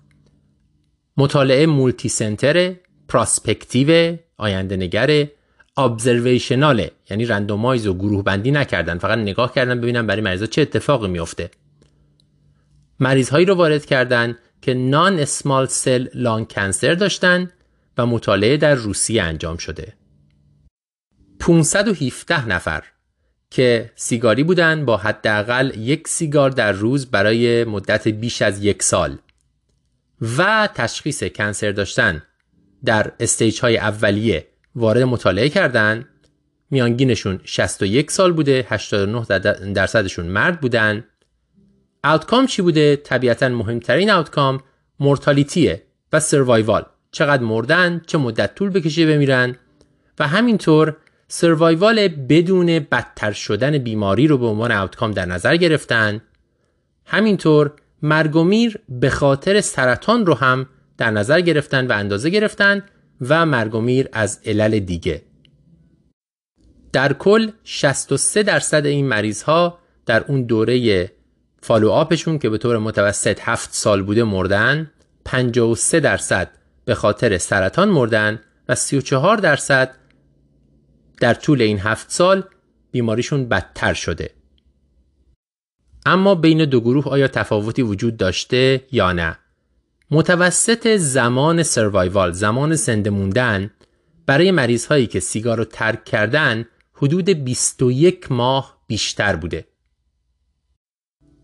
مطالعه 1.18 1.65
multicenter 1.65 2.76
prospective 3.07 4.17
آینده 4.38 4.77
نگره 4.77 5.32
observational 5.77 6.83
ه 6.83 6.91
یعنی 7.10 7.26
randomize 7.26 7.88
و 7.88 7.94
گروه 7.94 8.23
بندی 8.23 8.52
نکردن. 8.52 8.98
فقط 8.98 9.18
نگاه 9.18 9.53
کردن 9.53 9.82
ببینن 9.82 10.07
برای 10.07 10.22
مریضا 10.22 10.45
چه 10.45 10.61
اتفاقی 10.61 11.07
میفته. 11.07 11.49
مریض 12.99 13.30
هایی 13.30 13.45
رو 13.45 13.56
وارد 13.56 13.86
کردن 13.86 14.38
که 14.61 14.73
نان 14.73 15.19
اسمال 15.19 15.65
سل 15.65 16.07
لانگ 16.14 16.48
کنسر 16.48 16.94
داشتن 16.94 17.52
و 17.98 18.06
مطالعه 18.06 18.57
در 18.57 18.76
روسیه 18.76 19.23
انجام 19.23 19.57
شده. 19.57 19.94
517 21.40 22.48
نفر 22.48 22.84
که 23.49 23.91
سیگاری 23.95 24.44
بودن 24.44 24.86
با 24.86 24.98
حداقل 24.98 25.72
یک 25.77 26.07
سیگار 26.07 26.49
در 26.49 26.72
روز 26.72 27.06
برای 27.06 27.64
مدت 27.64 28.07
بیش 28.07 28.41
از 28.41 28.64
یک 28.64 28.84
سال 28.84 29.18
و 30.38 30.69
تشخیص 30.73 31.23
کنسر 31.23 31.72
داشتن. 31.72 32.23
در 32.85 33.11
استیج 33.19 33.59
های 33.59 33.77
اولیه 33.77 34.47
وارد 34.75 35.01
مطالعه 35.01 35.49
کردن. 35.49 36.05
میانگینشون 36.71 37.39
61 37.43 38.11
سال 38.11 38.33
بوده 38.33 38.65
89 38.69 39.25
درصدشون 39.73 40.25
مرد 40.25 40.61
بودن. 40.61 41.03
اوتکام 42.03 42.45
چی 42.45 42.61
بوده؟ 42.61 42.95
طبیعتا 42.95 43.49
مهمترین 43.49 44.09
اوتکام 44.09 44.59
مورتالیتیه 44.99 45.83
و 46.13 46.19
سروایوال 46.19 46.85
چقدر 47.11 47.43
مردن 47.43 48.01
چه 48.07 48.17
مدت 48.17 48.55
طول 48.55 48.69
بکشه 48.69 49.05
بمیرن. 49.05 49.55
و 50.19 50.27
همینطور 50.27 50.97
سروایوال 51.27 52.07
بدون 52.07 52.79
بدتر 52.79 53.31
شدن 53.31 53.77
بیماری 53.77 54.27
رو 54.27 54.37
به 54.37 54.45
عنوان 54.45 54.71
اوتکام 54.71 55.11
در 55.11 55.25
نظر 55.25 55.55
گرفتن. 55.55 56.21
همینطور 57.05 57.71
مرگ 58.01 58.35
و 58.35 58.43
میر 58.43 58.79
به 58.89 59.09
خاطر 59.09 59.61
سرطان 59.61 60.25
رو 60.25 60.33
هم 60.33 60.67
در 60.97 61.11
نظر 61.11 61.41
گرفتن 61.41 61.88
و 61.88 61.91
اندازه 61.91 62.30
گرفتن 62.30 62.84
و 63.22 63.45
مرگ 63.45 64.07
از 64.13 64.39
علل 64.45 64.80
دیگه. 64.80 65.22
در 66.93 67.13
کل 67.13 67.51
63 67.63 68.43
درصد 68.43 68.85
این 68.85 69.07
مریض 69.07 69.43
ها 69.43 69.80
در 70.05 70.23
اون 70.27 70.43
دوره 70.43 71.11
فالو 71.61 71.89
آپشون 71.89 72.39
که 72.39 72.49
به 72.49 72.57
طور 72.57 72.77
متوسط 72.77 73.39
7 73.41 73.73
سال 73.73 74.03
بوده 74.03 74.23
مردن 74.23 74.91
53 75.26 75.99
درصد 75.99 76.51
به 76.85 76.95
خاطر 76.95 77.38
سرطان 77.38 77.89
مردن 77.89 78.39
و 78.69 78.76
34 78.76 79.38
درصد 79.38 79.95
در 81.22 81.34
طول 81.34 81.61
این 81.61 81.80
هفت 81.80 82.11
سال 82.11 82.43
بیماریشون 82.91 83.49
بدتر 83.49 83.93
شده. 83.93 84.30
اما 86.05 86.35
بین 86.35 86.65
دو 86.65 86.81
گروه 86.81 87.07
آیا 87.07 87.27
تفاوتی 87.27 87.81
وجود 87.81 88.17
داشته 88.17 88.84
یا 88.91 89.11
نه؟ 89.11 89.38
متوسط 90.11 90.88
زمان 90.98 91.64
سروایوال 91.64 92.32
زمان 92.32 92.76
زنده 92.76 93.10
موندن 93.10 93.72
برای 94.26 94.52
مریض 94.52 94.86
هایی 94.86 95.07
که 95.07 95.19
سیگار 95.19 95.57
رو 95.57 95.65
ترک 95.65 96.06
کردن 96.06 96.65
حدود 96.94 97.30
21 97.30 98.32
ماه 98.32 98.77
بیشتر 98.88 99.36
بوده. 99.36 99.65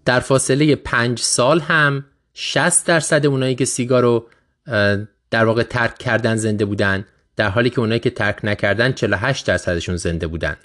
در 0.05 0.19
فاصله 0.19 0.75
5 0.75 1.19
سال 1.19 1.59
هم 1.59 2.05
60 2.33 2.87
درصد 2.87 3.25
اونایی 3.25 3.55
که 3.55 3.65
سیگار 3.65 4.03
رو 4.03 4.27
در 5.31 5.45
واقع 5.45 5.63
ترک 5.63 5.97
کردن 5.97 6.35
زنده 6.35 6.65
بودن 6.65 7.05
در 7.35 7.49
حالی 7.49 7.69
که 7.69 7.79
اونایی 7.79 7.99
که 7.99 8.09
ترک 8.09 8.39
نکردن 8.43 8.91
48 8.91 9.47
درصدشون 9.47 9.95
زنده 9.95 10.27
بودن. 10.27 10.57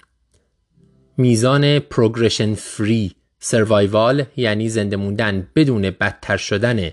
میزان 1.17 1.79
پروگرشن 1.79 2.53
فری 2.53 3.15
سروایوال 3.39 4.25
یعنی 4.35 4.69
زنده 4.69 4.95
موندن 4.95 5.47
بدون 5.55 5.81
بدتر 5.81 6.37
شدن 6.37 6.91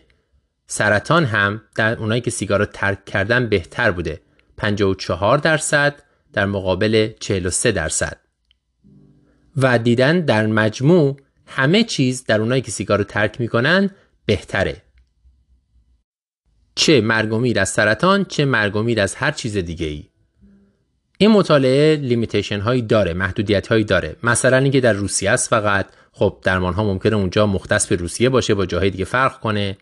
سرطان 0.67 1.25
هم 1.25 1.63
در 1.77 1.99
اونایی 1.99 2.21
که 2.21 2.31
سیگار 2.31 2.59
رو 2.59 2.67
ترک 2.67 3.05
کردن 3.05 3.49
بهتر 3.49 3.91
بوده. 3.91 4.21
54 4.57 5.39
درصد 5.39 6.03
در 6.33 6.47
مقابل 6.47 7.11
43 7.21 7.73
درصد. 7.73 8.17
و 9.57 9.79
دیدن 9.79 10.21
در 10.21 10.47
مجموع 10.47 11.17
همه 11.47 11.85
چیز 11.85 12.25
در 12.25 12.41
اونایی 12.41 12.63
که 12.63 12.71
سیگار 12.71 12.99
رو 12.99 13.05
ترک 13.05 13.41
می‌کنن 13.41 13.91
بهتره. 14.27 14.83
چه 16.75 17.01
مرگ 17.01 17.57
از 17.59 17.69
سرطان 17.69 18.25
چه 18.25 18.45
مرگ 18.45 18.99
از 18.99 19.15
هر 19.15 19.31
چیز 19.31 19.57
دیگه 19.57 19.87
ای 19.87 20.09
این 21.19 21.31
مطالعه 21.31 21.97
limitation 21.97 22.61
هایی 22.61 22.83
داره 22.83 23.15
محدودیت 23.15 23.67
هایی 23.67 23.85
داره. 23.85 24.17
مثلا 24.23 24.57
اینکه 24.57 24.81
در 24.81 24.93
روسیه 24.93 25.31
است 25.31 25.49
فقط. 25.49 25.87
خب 26.13 26.39
درمان 26.43 26.75
ها 26.75 26.85
ممکنه 26.85 27.17
اونجا 27.17 27.47
مختص 27.47 27.87
به 27.87 27.97
روسیه 27.97 28.29
باشه 28.29 28.55
با 28.55 28.67
جاهای 28.67 28.91
دیگه 28.91 29.05
فرق 29.05 29.41
کنه. 29.41 29.77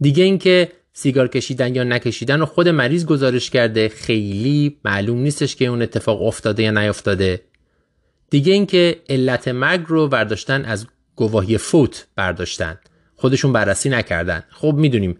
دیگه 0.00 0.24
اینکه 0.24 0.72
سیگار 0.92 1.28
کشیدن 1.28 1.74
یا 1.74 1.84
نکشیدن 1.84 2.40
رو 2.40 2.46
خود 2.46 2.68
مریض 2.68 3.06
گزارش 3.06 3.50
کرده 3.50 3.88
خیلی 3.88 4.76
معلوم 4.84 5.18
نیستش 5.18 5.56
که 5.56 5.64
اون 5.66 5.82
اتفاق 5.82 6.22
افتاده 6.22 6.62
یا 6.62 6.70
نیافتاده 6.70 7.40
دیگه 8.30 8.52
اینکه 8.52 9.02
علت 9.08 9.48
مرگ 9.48 9.84
رو 9.86 10.08
برداشتن 10.08 10.64
از 10.64 10.86
گواهی 11.16 11.58
فوت 11.58 12.06
برداشتن. 12.16 12.78
خودشون 13.16 13.52
بررسی 13.52 13.88
نکردن. 13.88 14.42
خب 14.50 14.74
می‌دونیم 14.78 15.18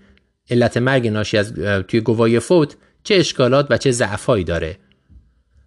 علت 0.51 0.77
مرگ 0.77 1.09
ناشی 1.09 1.39
از 1.39 1.55
توی 1.89 2.01
گواهی 2.01 2.41
فوت 2.41 2.77
چه 3.05 3.15
اشکالات 3.15 3.67
و 3.71 3.77
چه 3.77 3.91
ضعفایی 3.91 4.45
داره. 4.45 4.79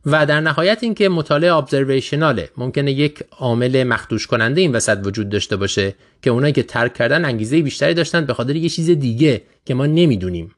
و 0.09 0.25
در 0.25 0.41
نهایت 0.41 0.79
اینکه 0.81 1.09
مطالعه 1.09 1.53
ابزرویشناله 1.53 2.49
ممکنه 2.57 2.91
یک 2.91 3.23
عامل 3.31 3.83
مخدوش 3.83 4.27
کننده 4.27 4.61
این 4.61 4.71
وسط 4.71 4.99
وجود 5.03 5.29
داشته 5.29 5.55
باشه 5.55 5.95
که 6.21 6.29
اونایی 6.29 6.53
که 6.53 6.63
ترک 6.63 6.93
کردن 6.93 7.25
انگیزه 7.25 7.61
بیشتری 7.61 7.93
داشتن 7.93 8.25
به 8.25 8.33
خاطر 8.33 8.55
یه 8.55 8.69
چیز 8.69 8.89
دیگه 8.89 9.41
که 9.65 9.73
ما 9.73 9.85
نمی‌دونیم. 9.85 10.55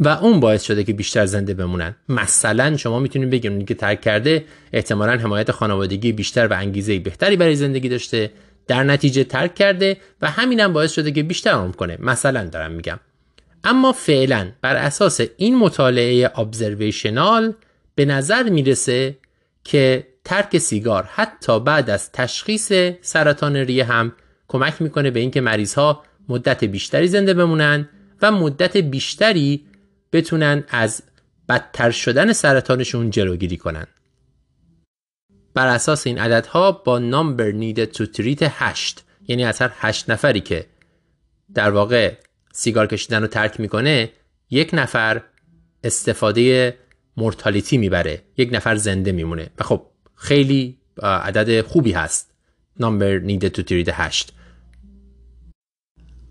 و 0.00 0.08
اون 0.08 0.40
باعث 0.40 0.62
شده 0.62 0.84
که 0.84 0.92
بیشتر 0.92 1.26
زنده 1.26 1.54
بمونن. 1.54 1.96
مثلا 2.08 2.76
شما 2.76 2.98
می‌تونید 2.98 3.30
بگید 3.30 3.68
که 3.68 3.74
ترک 3.74 4.00
کرده 4.00 4.44
احتمالا 4.72 5.12
حمایت 5.12 5.50
خانوادگی 5.50 6.12
بیشتر 6.12 6.46
و 6.46 6.52
انگیزه 6.52 6.98
بهتری 6.98 7.36
برای 7.36 7.56
زندگی 7.56 7.88
داشته 7.88 8.30
در 8.66 8.84
نتیجه 8.84 9.24
ترک 9.24 9.54
کرده 9.54 9.96
و 10.22 10.30
همینم 10.30 10.72
باعث 10.72 10.92
شده 10.92 11.12
که 11.12 11.22
بیشتر 11.22 11.50
عمر 11.50 11.72
کنه. 11.72 11.96
مثلا 12.00 12.44
دارم 12.44 12.72
میگم. 12.72 13.00
اما 13.64 13.92
فعلا 13.92 14.48
بر 14.62 14.76
اساس 14.76 15.20
این 15.36 15.58
مطالعه 15.58 16.30
ابزرویشنال 16.34 17.54
به 18.00 18.06
نظر 18.06 18.42
می‌رسه 18.42 19.18
که 19.64 20.06
ترک 20.24 20.58
سیگار 20.58 21.04
حتی 21.04 21.60
بعد 21.60 21.90
از 21.90 22.12
تشخیص 22.12 22.72
سرطان 23.00 23.56
ریه 23.56 23.84
هم 23.84 24.12
کمک 24.48 24.82
می‌کنه 24.82 25.10
به 25.10 25.20
اینکه 25.20 25.40
مریض 25.40 25.74
ها 25.74 26.02
مدت 26.28 26.64
بیشتری 26.64 27.08
زنده 27.08 27.34
بمونن 27.34 27.88
و 28.22 28.32
مدت 28.32 28.76
بیشتری 28.76 29.66
بتونن 30.12 30.64
از 30.68 31.02
بدتر 31.48 31.90
شدن 31.90 32.32
سرطانشون 32.32 33.10
جلوگیری 33.10 33.56
کنن. 33.56 33.86
بر 35.54 35.66
اساس 35.66 36.06
این 36.06 36.18
عددها 36.18 36.72
با 36.72 36.98
نامبر 36.98 37.52
needed 37.52 37.96
to 37.96 38.04
treat 38.16 38.42
8 38.42 39.04
یعنی 39.28 39.44
از 39.44 39.62
هر 39.62 39.72
8 39.74 40.10
نفری 40.10 40.40
که 40.40 40.66
در 41.54 41.70
واقع 41.70 42.14
سیگار 42.52 42.86
کشیدن 42.86 43.22
رو 43.22 43.26
ترک 43.26 43.60
می‌کنه 43.60 44.12
یک 44.50 44.70
نفر 44.72 45.22
استفاده 45.84 46.74
مورتالیتی 47.16 47.78
می‌بره. 47.78 48.22
یک 48.36 48.48
نفر 48.52 48.76
زنده 48.76 49.12
میمونه. 49.12 49.50
و 49.58 49.64
خب 49.64 49.86
خیلی 50.14 50.78
عدد 51.02 51.60
خوبی 51.66 51.92
هست. 51.92 52.30
نامبر 52.80 53.20
needed 53.20 53.50
to 53.56 53.62
treat 53.62 53.88
8 53.92 54.32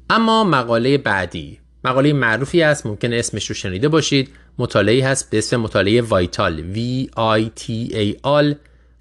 اما 0.10 0.44
مقاله 0.44 0.98
بعدی. 0.98 1.60
مقاله 1.84 2.14
معروفی 2.14 2.62
است 2.62 2.86
ممکن 2.86 3.14
اسمش 3.14 3.46
رو 3.46 3.56
شنیده 3.56 3.88
باشید. 3.88 4.30
مطالعه 4.58 5.08
هست 5.08 5.30
به 5.30 5.38
اسم 5.38 5.58
مطالعه 5.58 6.02
وایتال 6.02 6.74
V 6.74 7.08
I 7.40 7.62
T 7.62 7.92
A 7.94 8.14
L 8.26 8.56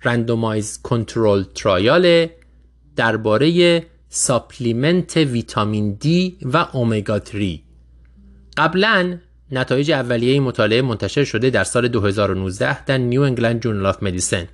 Randomized 0.04 0.90
Control 0.90 1.60
Trial 1.60 2.28
درباره 2.96 3.86
supplement 4.08 5.16
ویتامین 5.16 5.98
D 6.04 6.06
و 6.42 6.56
اومگا 6.72 7.18
3 7.18 7.60
قبلا 8.56 9.18
نتایج 9.52 9.90
اولیه 9.90 10.32
این 10.32 10.42
مطالعه 10.42 10.82
منتشر 10.82 11.24
شده 11.24 11.50
در 11.50 11.64
سال 11.64 11.88
2019 11.88 12.84
در 12.84 12.98
New 12.98 13.22
England 13.22 13.60
Journal 13.60 13.86
of 13.86 14.02
Medicine 14.02 14.48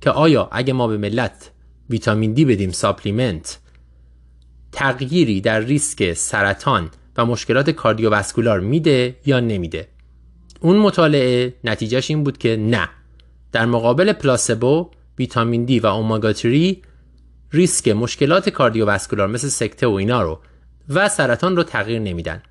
که 0.00 0.10
آیا 0.10 0.48
اگه 0.52 0.72
ما 0.72 0.88
به 0.88 0.96
ملت 0.96 1.50
ویتامین 1.90 2.32
دی 2.32 2.44
بدیم 2.44 2.70
supplement 2.70 3.58
تغییری 4.72 5.40
در 5.40 5.60
ریسک 5.60 6.12
سرطان 6.12 6.90
و 7.16 7.26
مشکلات 7.26 7.70
cardiovascular 7.70 8.60
میده 8.60 9.16
یا 9.26 9.40
نمیده؟ 9.40 9.88
اون 10.60 10.76
مطالعه 10.76 11.54
نتیجهش 11.64 12.10
این 12.10 12.24
بود 12.24 12.38
که 12.38 12.56
نه. 12.56 12.88
در 13.52 13.66
مقابل 13.66 14.12
پلاسبو 14.12 14.90
ویتامین 15.18 15.64
دی 15.64 15.80
و 15.80 15.86
اومگا 15.86 16.32
3 16.32 16.76
ریسک 17.52 17.88
مشکلات 17.88 18.48
کاردیوواسکولار 18.48 19.28
مثل 19.28 19.48
سکته 19.48 19.86
و 19.86 19.92
اینا 19.92 20.22
رو 20.22 20.40
و 20.88 21.08
سرطان 21.08 21.56
رو 21.56 21.62
تغییر 21.62 21.98
نمیدن. 21.98 22.42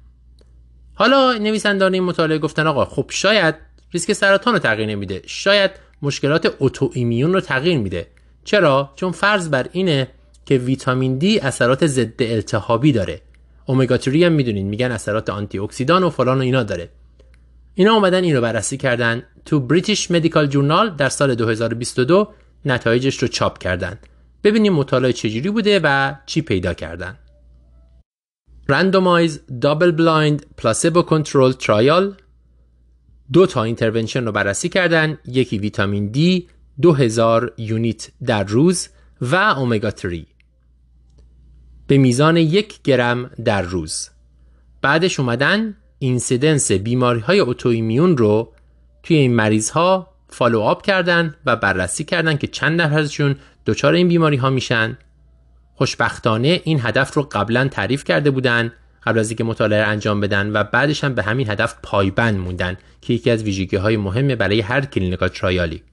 حالا 0.95 1.33
نویسندان 1.33 1.93
این 1.93 2.03
مطالعه 2.03 2.37
گفتن 2.37 2.67
آقا 2.67 2.85
خب 2.85 3.05
شاید 3.09 3.55
ریسک 3.91 4.13
سرطان 4.13 4.53
رو 4.53 4.59
تغییر 4.59 4.89
نمیده. 4.89 5.21
شاید 5.25 5.71
مشکلات 6.01 6.55
اوتو 6.59 6.89
ایمیون 6.93 7.33
رو 7.33 7.41
تغییر 7.41 7.77
میده. 7.77 8.07
چرا؟ 8.43 8.93
چون 8.95 9.11
فرض 9.11 9.49
بر 9.49 9.67
اینه 9.71 10.07
که 10.45 10.57
ویتامین 10.57 11.17
دی 11.17 11.39
اثرات 11.39 11.87
ضد 11.87 12.21
التهابی 12.23 12.91
داره. 12.91 13.21
اومگا 13.65 13.97
3 13.97 14.11
هم 14.11 14.31
می‌دونین 14.31 14.67
میگن 14.67 14.91
اثرات 14.91 15.29
آنتی 15.29 15.59
اکسیدان 15.59 16.03
و 16.03 16.09
فلان 16.09 16.37
و 16.37 16.41
اینا 16.41 16.63
داره. 16.63 16.89
اینا 17.75 17.93
اومدن 17.93 18.23
این 18.23 18.35
رو 18.35 18.41
بررسی 18.41 18.77
کردن. 18.77 19.23
تو 19.45 19.59
British 19.59 20.11
Medical 20.11 20.47
Journal 20.47 20.95
در 20.95 21.09
سال 21.09 21.35
2022 21.35 22.33
نتایجش 22.65 23.17
رو 23.17 23.27
چاپ 23.27 23.57
کردن. 23.57 23.99
ببینیم 24.43 24.73
مطالعه 24.73 25.13
چجوری 25.13 25.49
بوده 25.49 25.79
و 25.83 26.15
چی 26.25 26.41
پیدا 26.41 26.73
کردن. 26.73 27.17
randomized 28.67 29.41
double 29.61 29.91
blind 29.91 30.45
placebo 30.57 31.01
control 31.01 31.51
trial 31.51 32.15
دو 33.33 33.45
تا 33.45 33.63
intervention 33.63 34.25
رو 34.25 34.31
بررسی 34.31 34.69
کردن. 34.69 35.17
یکی 35.25 35.57
ویتامین 35.57 36.07
دی 36.07 36.47
2000 36.81 37.53
unit 37.57 38.11
در 38.25 38.43
روز 38.43 38.89
و 39.21 39.35
اومگا 39.35 39.89
3 39.89 40.25
به 41.87 41.97
میزان 41.97 42.37
یک 42.37 42.81
گرم 42.83 43.31
در 43.45 43.61
روز. 43.61 44.09
بعدش 44.81 45.19
اومدن 45.19 45.77
incidence 45.99 46.71
بیماری 46.71 47.19
های 47.19 47.39
autoimmune 47.39 48.17
رو 48.17 48.53
توی 49.03 49.17
این 49.17 49.35
مریض 49.35 49.69
ها 49.69 50.15
follow 50.29 50.61
up 50.61 50.85
کردن 50.85 51.35
و 51.45 51.55
بررسی 51.55 52.03
کردن 52.03 52.37
که 52.37 52.47
چند 52.47 52.81
نفرشون 52.81 53.35
دچار 53.65 53.93
این 53.93 54.07
بیماری 54.07 54.37
ها 54.37 54.49
میشن. 54.49 54.97
خوشبختانه 55.75 56.61
این 56.63 56.79
هدف 56.83 57.13
رو 57.13 57.23
قبلا 57.31 57.67
تعریف 57.67 58.03
کرده 58.03 58.31
بودن 58.31 58.71
قبل 59.05 59.19
از 59.19 59.29
اینکه 59.29 59.43
مطالعه 59.43 59.83
انجام 59.83 60.21
بدن 60.21 60.51
و 60.53 60.63
بعدش 60.63 61.03
هم 61.03 61.13
به 61.15 61.23
همین 61.23 61.49
هدف 61.49 61.75
پایبند 61.83 62.37
موندن 62.37 62.77
که 63.01 63.13
یکی 63.13 63.31
از 63.31 63.43
ویژگی 63.43 63.77
های 63.77 63.97
مهمه 63.97 64.35
برای 64.35 64.61
هر 64.61 64.85
clinical 64.85 65.29
trial 65.29 65.68
ی. 65.68 65.83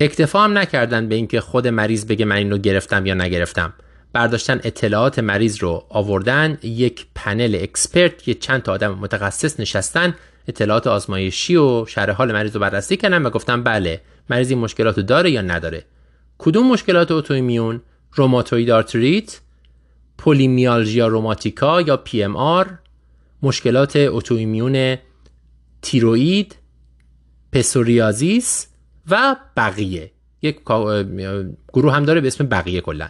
اکتفا 0.00 0.44
هم 0.44 0.58
نکردن 0.58 1.08
به 1.08 1.14
اینکه 1.14 1.40
خود 1.40 1.68
مریض 1.68 2.06
بگه 2.06 2.24
من 2.24 2.36
این 2.36 2.50
رو 2.50 2.58
گرفتم 2.58 3.06
یا 3.06 3.14
نگرفتم. 3.14 3.72
برداشتن 4.12 4.60
اطلاعات 4.64 5.18
مریض 5.18 5.58
رو 5.58 5.86
آوردن 5.88 6.58
یک 6.62 7.06
panel 7.14 7.58
expert 7.60 8.22
که 8.22 8.34
چند 8.34 8.62
تا 8.62 8.72
آدم 8.72 8.94
متخصص 8.94 9.60
نشستن 9.60 10.14
اطلاعات 10.48 10.86
آزمایشی 10.86 11.56
و 11.56 11.86
شرح 11.86 12.14
حال 12.14 12.32
مریض 12.32 12.54
رو 12.54 12.60
بررسی 12.60 12.96
کردن 12.96 13.22
و 13.22 13.30
گفتن 13.30 13.62
بله 13.62 14.00
مریض 14.30 14.50
این 14.50 14.58
مشکلات 14.58 15.00
داره 15.00 15.30
یا 15.30 15.42
نداره. 15.42 15.84
کدوم 16.38 16.66
مشکلات 16.66 17.10
autoimmune 17.10 17.80
روماتوید 18.12 18.70
آرتریت 18.70 19.40
polymyalgia 20.18 21.06
rheumatica 21.06 21.80
یا 21.80 21.96
PMR 21.96 22.78
مشکلات 23.42 23.96
autoimmune 23.96 24.96
تیروئید 25.82 26.56
psoriasis 27.52 28.66
و 29.10 29.36
بقیه. 29.56 30.10
یک 30.42 30.60
گروه 31.72 31.94
هم 31.94 32.04
داره 32.04 32.20
به 32.20 32.26
اسم 32.26 32.46
بقیه 32.46 32.80
کلا. 32.80 33.08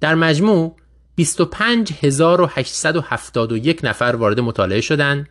در 0.00 0.14
مجموع 0.14 0.76
25871 1.16 3.84
نفر 3.84 4.16
وارد 4.18 4.40
مطالعه 4.40 4.80
شدن. 4.80 5.26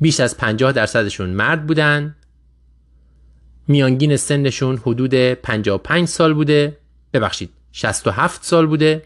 بیش 0.00 0.20
از 0.20 0.36
50 0.36 0.72
درصدشون 0.72 1.30
مرد 1.30 1.66
بودن. 1.66 2.16
میانگین 3.68 4.16
سنشون 4.16 4.76
حدود 4.76 5.14
55 5.14 6.08
سال 6.08 6.34
بوده. 6.34 6.78
ببخشید 7.12 7.50
67 7.72 8.44
سال 8.44 8.66
بوده 8.66 9.02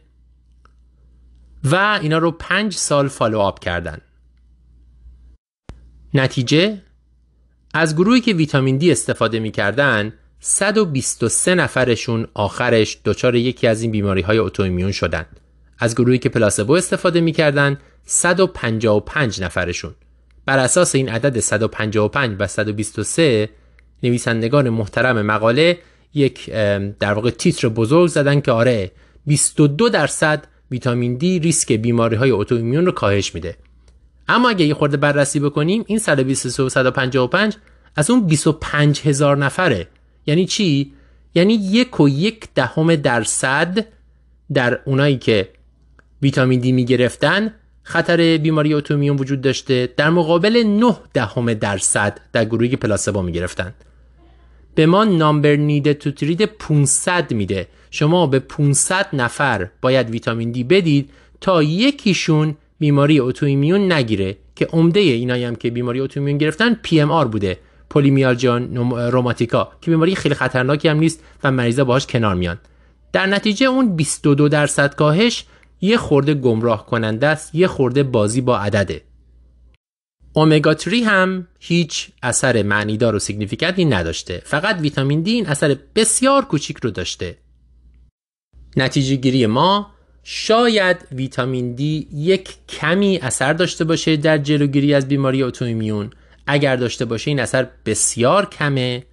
و 1.65 1.99
اینا 2.03 2.19
رو 2.19 2.31
5 2.31 2.75
سال 2.75 3.09
فالو 3.09 3.39
آپ 3.39 3.61
کردن. 3.61 3.99
نتیجه 6.15 6.83
از 7.75 7.97
گروهی 7.97 8.21
که 8.21 8.33
ویتامین 8.33 8.77
دی 8.79 8.93
استفاده 8.93 9.39
می‌کردن 9.39 10.13
123 10.41 11.55
نفرشون 11.55 12.27
آخرش 12.35 12.99
دچار 13.05 13.35
یکی 13.35 13.67
از 13.67 13.83
این 13.83 13.91
بیماری 13.91 14.21
های 14.21 14.39
اوتوایمیون 14.39 14.93
شدن. 14.93 15.27
از 15.79 15.95
گروهی 15.95 16.19
که 16.19 16.29
پلاسبو 16.29 16.73
استفاده 16.73 17.21
می‌کردن 17.21 17.79
155 18.05 19.43
نفرشون. 19.43 19.95
بر 20.47 20.59
اساس 20.59 20.95
این 20.95 21.09
عدد 21.09 21.41
155 21.41 22.37
و 22.39 22.47
123 22.47 23.49
نویسندگان 24.03 24.69
محترم 24.69 25.23
مقاله 25.23 25.79
یک 26.15 26.51
در 26.99 27.13
واقع 27.13 27.31
تیتر 27.31 27.69
بزرگ 27.69 28.09
زدن 28.09 28.41
که 28.41 28.53
آره 28.53 28.91
22 29.27 29.89
درصد 29.89 30.47
ویتامین 30.71 31.17
دی 31.17 31.39
ریسک 31.39 31.73
بیماری 31.73 32.17
های 32.17 32.31
اوتوایمیون 32.31 32.87
رو 32.87 32.93
کاهش 32.93 33.35
میده. 33.35 33.57
اما 34.29 34.49
اگه 34.49 34.65
یه 34.65 34.75
خورده 34.75 34.97
بررسی 34.97 35.41
بکنیم 35.41 35.85
این 35.87 35.99
123 35.99 36.63
و 36.63 36.69
155 36.69 37.57
از 37.97 38.11
اون 38.11 38.27
25 38.27 39.01
هزار 39.01 39.37
نفره. 39.37 39.89
یعنی 40.27 40.47
چی؟ 40.47 40.93
یعنی 41.35 41.55
یک 41.55 42.01
و 42.01 42.09
یک 42.09 42.49
دهم 42.55 42.95
درصد 42.95 43.87
در 44.53 44.81
اونایی 44.85 45.19
که 45.19 45.49
ویتامین 46.23 46.61
دی 46.61 46.73
می‌گرفتن 46.73 47.55
خطر 47.83 48.37
بیماری 48.37 48.75
اوتومیون 48.75 49.17
وجود 49.17 49.41
داشته. 49.41 49.89
در 49.97 50.11
مقابل 50.11 50.63
9 50.67 50.97
دهم 51.15 51.55
درصد 51.55 52.21
در 52.33 52.45
گروهی 52.45 52.69
که 52.69 52.77
پلاسبو 52.77 53.23
می‌گرفتن. 53.23 53.75
به 54.75 54.87
ما 54.87 55.05
نامبر 55.05 55.57
نیده 55.57 55.95
تو 55.95 56.11
ترید 56.11 56.45
500 56.45 57.33
میده. 57.33 57.69
شما 57.91 58.27
به 58.27 58.39
500 58.39 59.07
نفر 59.13 59.69
باید 59.83 60.11
ویتامین 60.11 60.51
دی 60.51 60.65
بدید 60.65 61.11
تا 61.41 61.63
یکیشون 61.63 62.57
بیماری 62.79 63.19
autoimmune 63.19 63.93
نگیره 63.93 64.37
که 64.57 64.67
عمده 64.67 65.01
اینایی 65.01 65.45
هم 65.45 65.57
که 65.57 65.71
بیماری 65.71 66.01
autoimmune 66.01 66.39
گرفتن 66.39 66.75
PMR 66.75 67.29
بوده. 67.29 67.59
polymyalgia 67.91 68.57
rheumatica 69.11 69.73
که 69.81 69.91
بیماری 69.91 70.15
خیلی 70.15 70.35
خطرناکی 70.35 70.89
هم 70.89 70.99
نیست 70.99 71.25
و 71.45 71.51
مریضا 71.51 71.85
باهاش 71.85 72.07
کنار 72.07 72.35
میان. 72.35 72.59
در 73.13 73.27
نتیجه 73.27 73.67
اون 73.67 73.97
22 73.97 74.49
درصد 74.49 74.95
کاهش 74.95 75.45
یه 75.81 75.97
خورده 75.97 76.35
گمراه 76.35 76.87
کننده 76.87 77.27
است 77.27 77.55
یه 77.55 77.67
خورده 77.67 78.03
بازی 78.03 78.41
با 78.41 78.59
عدده. 78.59 79.03
اومگا 80.33 80.77
3 80.77 80.91
هم 80.97 81.49
هیچ 81.59 82.09
اثر 82.23 82.63
معنیدار 82.63 83.15
و 83.15 83.19
significant 83.19 83.79
ی 83.79 83.85
نداشته. 83.85 84.43
فقط 84.45 84.77
ویتامین 84.81 85.23
دی 85.23 85.31
این 85.31 85.47
اثر 85.47 85.77
بسیار 85.95 86.45
کوچیک 86.45 86.77
رو 86.79 86.91
داشته. 86.91 87.39
نتیجه 88.77 89.17
گیری 89.17 89.47
ما 89.47 89.91
شاید 90.23 90.97
ویتامین 91.13 91.75
دی 91.75 92.09
یک 92.13 92.49
کمی 92.69 93.19
اثر 93.19 93.53
داشته 93.53 93.85
باشه 93.85 94.17
در 94.17 94.39
جلوگیری 94.39 94.95
از 94.95 95.09
بیماری 95.09 95.43
اوتوایمیون 95.43 96.11
اگر 96.47 96.77
داشته 96.77 97.05
باشه 97.05 97.31
این 97.31 97.41
اثر 97.41 97.69
بسیار 97.87 98.49
کمه 98.49 99.05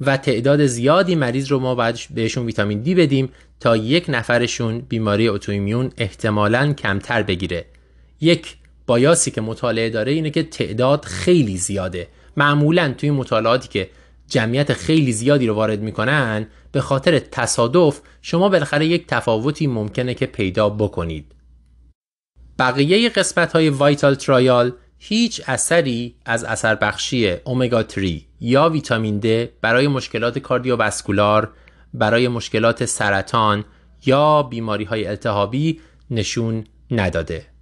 و 0.00 0.16
تعداد 0.16 0.66
زیادی 0.66 1.14
مریض 1.14 1.52
رو 1.52 1.58
ما 1.58 1.74
باید 1.74 1.98
بهشون 2.14 2.46
ویتامین 2.46 2.80
دی 2.80 2.94
بدیم 2.94 3.28
تا 3.60 3.76
یک 3.76 4.04
نفرشون 4.08 4.78
بیماری 4.78 5.26
اوتوایمیون 5.28 5.90
احتمالا 5.98 6.72
کمتر 6.72 7.22
بگیره. 7.22 7.64
یک 8.20 8.56
بایاسی 8.86 9.30
که 9.30 9.40
مطالعه 9.40 9.90
داره 9.90 10.12
اینه 10.12 10.30
که 10.30 10.42
تعداد 10.42 11.04
خیلی 11.04 11.56
زیاده 11.56 12.08
معمولا 12.36 12.94
توی 12.98 13.10
مطالعاتی 13.10 13.68
که 13.68 13.90
جمعیت 14.28 14.72
خیلی 14.72 15.12
زیادی 15.12 15.46
رو 15.46 15.54
وارد 15.54 15.80
می‌کنن 15.80 16.46
به 16.72 16.80
خاطر 16.80 17.18
تصادف 17.18 18.00
شما 18.22 18.48
بالاخره 18.48 18.86
یک 18.86 19.06
تفاوتی 19.06 19.66
ممکنه 19.66 20.14
که 20.14 20.26
پیدا 20.26 20.68
بکنید 20.68 21.34
بقیه 22.58 23.08
قسمت 23.08 23.52
های 23.52 23.68
وایتال 23.68 24.14
ترایال 24.14 24.72
هیچ 24.98 25.42
اثری 25.46 26.14
از 26.24 26.44
اثر 26.44 26.74
بخشی 26.74 27.30
اومگا 27.30 27.84
3 27.88 28.20
یا 28.40 28.68
ویتامین 28.68 29.18
د 29.18 29.48
برای 29.60 29.88
مشکلات 29.88 30.38
کاردیوواسکولار 30.38 31.52
برای 31.94 32.28
مشکلات 32.28 32.84
سرطان 32.84 33.64
یا 34.06 34.42
بیماری 34.42 34.84
های 34.84 35.06
التهابی 35.06 35.80
نشون 36.10 36.64
نداده. 36.90 37.53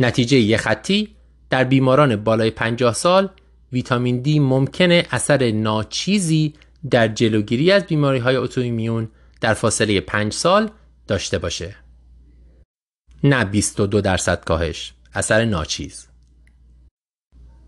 نتیجه 0.00 0.36
یه 0.36 0.56
خطی 0.56 1.16
در 1.50 1.64
بیماران 1.64 2.16
بالای 2.16 2.50
50 2.50 2.94
سال 2.94 3.30
ویتامین 3.72 4.20
دی 4.20 4.38
ممکنه 4.38 5.06
اثر 5.10 5.50
ناچیزی 5.50 6.54
در 6.90 7.08
جلوگیری 7.08 7.72
از 7.72 7.86
بیماری 7.86 8.18
های 8.18 8.36
اتوایمیون 8.36 9.08
در 9.40 9.54
فاصله 9.54 10.00
5 10.00 10.32
سال 10.32 10.70
داشته 11.06 11.38
باشه. 11.38 11.76
نه 13.24 13.44
22 13.44 14.00
درصد 14.00 14.44
کاهش 14.44 14.92
اثر 15.14 15.44
ناچیز 15.44 16.06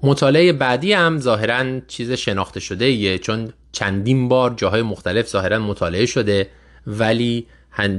مطالعه 0.03 0.53
بعدی 0.53 0.93
هم 0.93 1.19
ظاهرا 1.19 1.81
چیز 1.81 2.13
شناخته 2.13 2.61
شده 2.61 2.85
ایه 2.85 3.19
چون 3.19 3.53
چندین 3.73 4.29
بار 4.29 4.55
جاهای 4.57 4.83
مختلف 4.83 5.29
ظاهرا 5.29 5.59
مطالعه 5.59 6.07
شده 6.07 6.51
ولی 6.87 7.47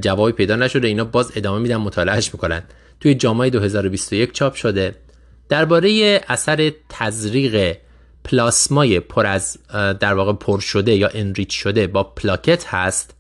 جوابی 0.02 0.32
پیدا 0.32 0.56
نشده 0.56 0.88
اینا 0.88 1.04
باز 1.04 1.32
ادامه 1.36 1.60
میدن 1.60 1.76
مطالعهش 1.76 2.34
می‌کنن 2.34 2.64
توی 3.00 3.16
JAMA 3.16 3.43
ی 3.43 3.50
2021 3.50 4.32
چاپ 4.32 4.54
شده. 4.54 4.96
درباره 5.50 6.22
اثر 6.28 6.72
تزریق 6.90 7.78
پلاسمای 8.24 9.00
پر 9.00 9.26
از 9.26 9.58
در 10.00 10.14
واقع 10.14 10.34
پر 10.34 10.60
شده 10.60 10.96
یا 10.96 11.10
enrich 11.14 11.64
شده 11.64 11.88
با 11.88 12.04
پلاکت 12.04 12.66
هست 12.68 13.16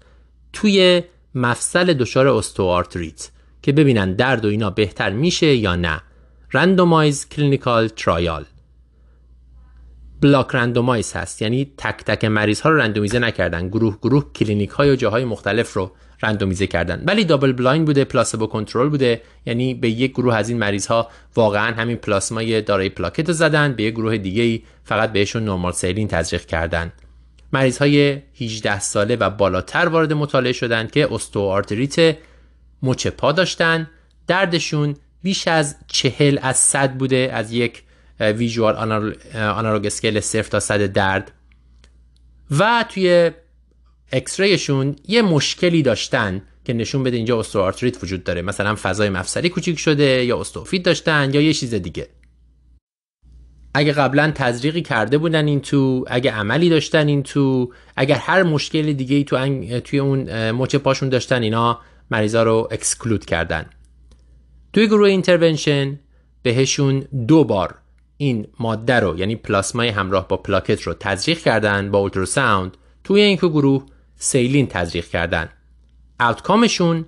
توی 0.53 1.03
مفصل 1.35 1.93
دچار 1.93 2.27
استئوآرتریت 2.27 3.30
که 3.61 3.72
ببینن 3.72 4.14
درد 4.14 4.45
و 4.45 4.47
اینا 4.47 4.69
بهتر 4.69 5.10
میشه 5.10 5.56
یا 5.56 5.76
نه. 5.76 6.01
randomized 6.53 7.30
clinical 7.30 7.88
trial 7.88 8.45
block 10.22 10.47
randomized 10.51 11.14
هست. 11.14 11.41
یعنی 11.41 11.72
تک 11.77 12.03
تک 12.03 12.26
مریض 12.26 12.61
ها 12.61 12.69
رو 12.69 12.77
رندومیزه 12.77 13.19
نکردن. 13.19 13.68
گروه 13.68 13.97
گروه 14.01 14.34
کلینیک 14.34 14.69
های 14.69 14.91
و 14.91 14.95
جاهای 14.95 15.26
مختلف 15.26 15.73
رو. 15.73 15.91
رندومیزه 16.23 16.67
کردن. 16.67 17.03
ولی 17.05 17.25
double 17.26 17.51
blind 17.51 17.85
بوده 17.85 18.05
placebo 18.06 18.47
control 18.47 18.89
بوده. 18.89 19.21
یعنی 19.45 19.73
به 19.73 19.89
یک 19.89 20.11
گروه 20.11 20.35
از 20.35 20.49
این 20.49 20.57
مریض 20.57 20.87
ها 20.87 21.09
واقعا 21.35 21.73
همین 21.73 21.97
پلاسمای 21.97 22.61
دارای 22.61 22.89
پلاکت 22.89 23.27
رو 23.27 23.33
زدن 23.33 23.73
به 23.73 23.83
یک 23.83 23.93
گروه 23.93 24.17
دیگه 24.17 24.43
ای 24.43 24.61
فقط 24.83 25.11
بهشون 25.11 25.45
normal 25.45 25.72
saline 25.72 26.07
تزریق 26.07 26.45
کردن. 26.45 26.93
مریض 27.53 27.77
های 27.77 28.21
18 28.41 28.79
ساله 28.79 29.15
و 29.15 29.29
بالاتر 29.29 29.87
وارد 29.87 30.13
مطالعه 30.13 30.53
شدن 30.53 30.87
که 30.87 31.13
استئوآرتریت 31.14 32.18
مچ 32.83 33.07
پا 33.07 33.31
داشتن. 33.31 33.89
دردشون 34.27 34.95
بیش 35.23 35.47
از 35.47 35.75
چهل 35.87 36.39
از 36.41 36.57
صد 36.57 36.93
بوده 36.93 37.29
از 37.33 37.51
یک 37.51 37.83
visual 38.19 38.76
analog 39.35 39.85
scale 39.85 40.19
صفر 40.19 40.49
تا 40.49 40.59
صد 40.59 40.85
درد. 40.85 41.31
و 42.59 42.85
توی 42.89 43.31
X-ray 44.11 44.58
شون 44.58 44.95
یه 45.07 45.22
مشکلی 45.22 45.81
داشتن 45.81 46.41
که 46.65 46.73
نشون 46.73 47.03
بده 47.03 47.18
اینجا 47.18 47.40
استئوآرتریت 47.39 48.03
وجود 48.03 48.23
داره. 48.23 48.41
مثلا 48.41 48.76
فضای 48.76 49.10
مفصلی 49.10 49.49
کوچیک 49.49 49.80
شده 49.80 50.26
یا 50.26 50.40
osteophyte 50.39 50.84
داشتن 50.84 51.34
یا 51.34 51.41
یه 51.41 51.53
چیز 51.53 51.73
دیگه. 51.73 52.07
اگه 53.73 53.91
قبلا 53.91 54.31
تزریقی 54.36 54.81
کرده 54.81 55.18
بودن 55.18 55.48
اینتو 55.47 56.06
اگه 56.07 56.31
عملی 56.31 56.69
داشتن 56.69 57.07
اینتو 57.07 57.73
اگر 57.98 58.15
هر 58.15 58.44
مشکل 58.44 58.94
دیگه 58.94 59.15
ای 59.15 59.23
تو 59.23 59.80
توی 59.80 59.99
اون 59.99 60.52
مچ 60.52 60.76
پاشون 60.76 61.10
داشتن 61.10 61.41
اینا 61.41 61.80
مریضا 62.11 62.44
رو 62.44 62.68
exclude 62.72 63.26
کردن. 63.26 63.65
توی 64.73 64.88
گروه 64.88 65.10
intervention 65.10 65.99
بهشون 66.44 66.99
دو 67.27 67.44
بار 67.44 67.76
این 68.18 68.48
ماده 68.60 68.99
رو 68.99 69.19
یعنی 69.19 69.36
پلاسمای 69.36 69.88
همراه 69.88 70.27
با 70.27 70.38
پلاکت 70.38 70.81
رو 70.81 70.94
تزریق 70.94 71.38
کردن 71.40 71.91
با 71.91 71.99
ultrasound 71.99 72.77
توی 73.03 73.22
این 73.22 73.36
گروه. 73.36 73.86
saline 74.19 74.68
تزریق 74.67 75.07
کردن. 75.07 75.49
outcome 76.19 76.74
شون 76.74 77.06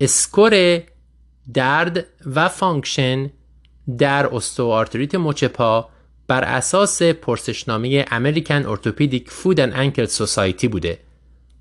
score 0.00 0.82
درد 1.54 2.06
و 2.26 2.48
function 2.48 3.30
در 3.98 4.34
استئوآرتریت 4.34 5.14
مچ 5.14 5.44
پا 5.44 5.88
بر 6.26 6.44
اساس 6.44 7.02
پرسشنامه 7.02 8.04
American 8.10 8.66
Orthopaedic 8.66 9.30
Foot 9.30 9.60
and 9.60 9.72
Ankle 9.72 10.04
Society 10.06 10.68
بوده. 10.68 10.98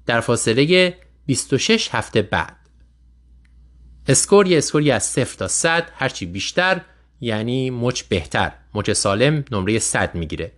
در 0.06 0.22
فاصله 0.22 0.98
26 1.26 1.90
هفته 1.92 2.22
بعد. 2.22 2.56
score 4.08 4.48
یه 4.48 4.58
score 4.58 4.86
ی 4.86 4.92
از 4.92 5.04
0 5.04 5.38
تا 5.38 5.48
100 5.48 5.92
هرچی 5.96 6.26
بیشتر 6.26 6.82
یعنی 7.22 7.70
مچ 7.70 8.02
بهتر. 8.02 8.52
مچ 8.74 8.92
سالم 8.92 9.46
نمره 9.52 9.80
100 9.80 10.16
می‌گیره. 10.16 10.52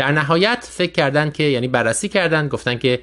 در 0.00 0.12
نهایت 0.12 0.68
فکر 0.70 0.92
کردن 0.92 1.30
که 1.30 1.42
یعنی 1.42 1.68
بررسی 1.68 2.08
کردن 2.08 2.48
گفتن 2.48 2.78
که 2.78 3.00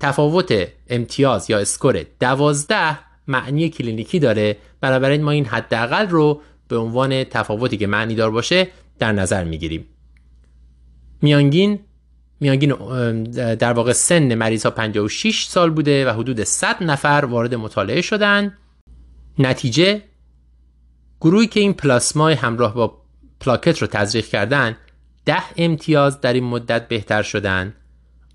تفاوت 0.00 0.68
امتیاز 0.88 1.50
یا 1.50 1.58
score 1.58 2.04
12 2.20 2.98
معنی 3.28 3.68
کلینیکی 3.68 4.18
داره. 4.18 4.56
بنابراین 4.80 5.22
ما 5.22 5.30
این 5.30 5.44
حداقل 5.44 6.08
رو 6.08 6.40
به 6.68 6.76
عنوان 6.76 7.24
تفاوتی 7.24 7.76
که 7.76 7.86
معنی 7.86 8.14
دار 8.14 8.30
باشه 8.30 8.68
در 8.98 9.12
نظر 9.12 9.44
می‌گیریم. 9.44 9.86
میانگین 11.22 11.80
میانگین 12.40 12.72
در 13.54 13.72
واقع 13.72 13.92
سن 13.92 14.34
مریض 14.34 14.64
ها 14.64 14.70
56 14.70 15.46
سال 15.46 15.70
بوده 15.70 16.06
و 16.06 16.14
حدود 16.14 16.44
100 16.44 16.82
نفر 16.82 17.24
وارد 17.30 17.54
مطالعه 17.54 18.00
شدن. 18.00 18.58
نتیجه 19.38 20.02
گروهی 21.20 21.46
که 21.46 21.60
این 21.60 21.72
پلاسمای 21.72 22.34
همراه 22.34 22.74
با 22.74 23.02
پلاکت 23.40 23.78
رو 23.78 23.86
تزریق 23.86 24.26
کردن 24.26 24.76
10 25.28 25.42
امتیاز 25.56 26.20
در 26.20 26.32
این 26.32 26.44
مدت 26.44 26.88
بهتر 26.88 27.22
شدن. 27.22 27.74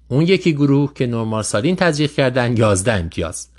اون 0.07 0.21
یکی 0.21 0.53
گروه 0.53 0.93
که 0.93 1.07
نرمال 1.07 1.43
سالین 1.43 1.75
تزریق 1.75 2.11
کردن 2.11 2.57
11 2.57 2.93
امتیاز. 2.93 3.49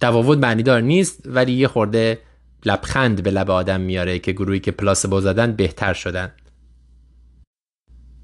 تفاوت 0.00 0.38
معنیدار 0.38 0.80
نیست 0.80 1.22
ولی 1.24 1.52
یه 1.52 1.68
خورده 1.68 2.18
لبخند 2.64 3.22
به 3.22 3.30
لب 3.30 3.50
آدم 3.50 3.80
میاره 3.80 4.18
که 4.18 4.32
گروهی 4.32 4.60
که 4.60 4.70
پلاسبو 4.70 5.20
زدن 5.20 5.52
بهتر 5.52 5.92
شدن. 5.92 6.32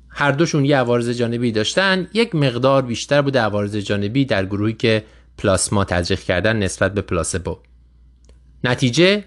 هر 0.09 0.33
دوشون 0.33 0.65
یه 0.65 0.77
عوارض 0.77 1.11
جانبی 1.11 1.53
داشتن. 1.53 2.09
یک 2.15 2.35
مقدار 2.35 2.83
بیشتر 2.83 3.23
بوده 3.23 3.41
عوارض 3.41 3.77
جانبی 3.77 4.25
در 4.25 4.47
گروهی 4.47 4.75
که 4.75 5.05
پلاسما 5.39 5.85
تزریق 5.85 6.21
کردن 6.21 6.57
نسبت 6.57 6.95
به 6.95 7.01
پلاسبو 7.01 7.59
نتیجه 8.65 9.25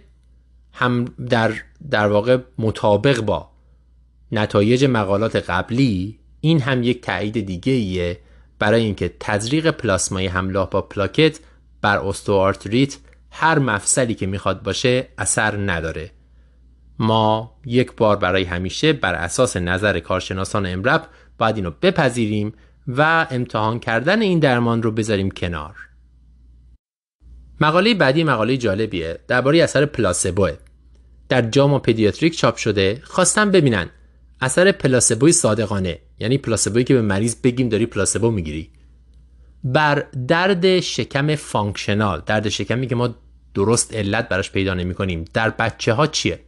هم 0.74 1.06
در, 1.30 1.54
در 1.90 2.08
واقع 2.08 2.38
مطابق 2.58 3.22
با 3.22 3.53
نتایج 4.34 4.86
مقالات 4.86 5.36
قبلی 5.36 6.20
این 6.42 6.62
هم 6.62 6.84
یک 6.84 7.02
تایید 7.02 7.46
دیگه 7.46 7.74
ایه 7.74 8.20
برای 8.60 8.84
اینکه 8.84 9.14
تزریق 9.20 9.72
پلاسمای 9.72 10.28
همراه 10.28 10.70
با 10.70 10.82
پلاکت 10.82 11.40
بر 11.82 11.98
استوارتریت 11.98 12.98
هر 13.32 13.60
مفصلی 13.60 14.14
که 14.14 14.26
می‌خواد 14.26 14.64
باشه 14.64 15.08
اثر 15.18 15.72
نداره. 15.72 16.12
ما 17.00 17.58
یک 17.66 17.92
بار 17.96 18.16
برای 18.16 18.44
همیشه 18.44 18.94
بر 18.94 19.16
اساس 19.16 19.58
نظر 19.58 20.00
کارشناسان 20.00 20.66
امر 20.66 21.08
باید 21.38 21.56
اینو 21.56 21.72
بپذیریم 21.82 22.54
و 22.88 23.28
امتحان 23.32 23.80
کردن 23.80 24.22
این 24.22 24.40
درمان 24.40 24.84
رو 24.84 24.92
بذاریم 24.92 25.32
کنار. 25.32 25.76
مقاله 27.62 27.94
بعدی 27.94 28.24
مقاله 28.24 28.58
جالبیه 28.58 29.20
درباره 29.28 29.64
اثر 29.64 29.86
placebo 29.86 30.28
ئه. 30.28 30.52
در 31.30 31.42
JAMA 31.42 31.80
Pediatrics 31.80 32.38
چاپ 32.38 32.56
شده 32.56 33.02
خواستم 33.04 33.52
ببینن 33.52 33.90
اثر 34.42 34.72
placebo 34.72 35.24
ی 35.24 35.32
صادقانه. 35.32 36.00
یعنی 36.20 36.38
placebo 36.38 36.75
یی 36.75 36.86
که 36.86 36.94
به 36.94 37.02
مریض 37.02 37.36
بگیم 37.36 37.70
داری 37.70 37.86
placebo 37.86 38.32
می‌گیری. 38.32 38.70
بر 39.64 40.06
درد 40.28 40.80
شکم 40.80 41.36
functional 41.36 42.24
درد 42.26 42.50
شکمی 42.50 42.88
که 42.88 42.96
ما 42.96 43.16
درست 43.54 43.94
علت 43.94 44.30
براش 44.30 44.52
پیدا 44.52 44.74
نمی 44.74 44.94
کنیم 44.94 45.26
در 45.34 45.50
بچه 45.50 45.94
ها 45.94 46.08
چیه؟ 46.08 46.40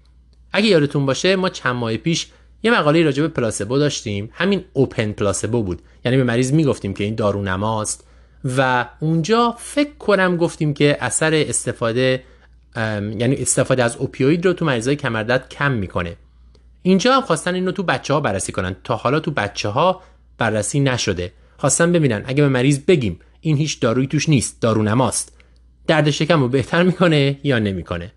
اگه 0.52 0.68
یادتون 0.68 1.06
باشه 1.06 1.36
ما 1.36 1.49
چند 1.49 1.76
ماه 1.76 1.98
پیش 1.98 2.28
یه 2.64 2.80
مقاله 2.80 3.03
راجع 3.03 3.22
به 3.22 3.28
پلاسبو 3.28 3.78
داشتیم. 3.78 4.30
همین 4.34 4.64
اوپن 4.74 5.12
پلاسبو 5.12 5.64
بود. 5.64 5.82
یعنی 6.06 6.18
به 6.18 6.24
مریض 6.24 6.53
می‌گفتیم 6.53 6.94
که 6.94 7.03
این 7.03 7.16
دارو 7.16 7.41
نماست 7.41 8.07
و 8.57 8.86
اونجا 8.99 9.56
فکر 9.60 9.94
کنم 9.99 10.38
گفتیم 10.38 10.74
که 10.74 10.98
اثر 10.99 11.34
استفاده 11.34 12.24
یعنی 13.18 13.36
استفاده 13.36 13.84
از 13.84 13.98
اوپیوید 13.98 14.45
رو 14.45 14.53
تو 14.53 14.66
مریضای 14.66 14.95
کمردرد 14.95 15.49
کم 15.49 15.72
می‌کنه. 15.72 16.18
اینجا 16.86 17.16
هم 17.16 17.22
خواستن 17.22 17.56
اینو 17.56 17.72
تو 17.72 17.84
بچه 17.84 18.14
ها 18.14 18.20
بررسی 18.20 18.52
کنن. 18.52 18.76
تا 18.84 18.95
حالا 18.95 19.20
تو 19.20 19.32
بچه 19.32 19.70
ها 19.70 20.02
بررسی 20.38 20.80
نشده. 20.80 21.34
خواستن 21.57 21.91
ببینن. 21.91 22.24
اگه 22.26 22.44
به 22.44 22.49
مریض 22.49 22.80
بگیم 22.80 23.20
این 23.41 23.57
هیچ 23.57 23.80
دارویی 23.80 24.07
توش 24.07 24.30
نیست 24.30 24.62
دارو 24.62 24.84
نماست. 24.84 25.38
درد 25.88 26.10
شکم 26.10 26.41
رو 26.41 26.48
بهتر 26.48 26.84
می‌کنه 26.84 27.40
یا 27.44 27.60
نمی‌کنه؟ 27.60 28.12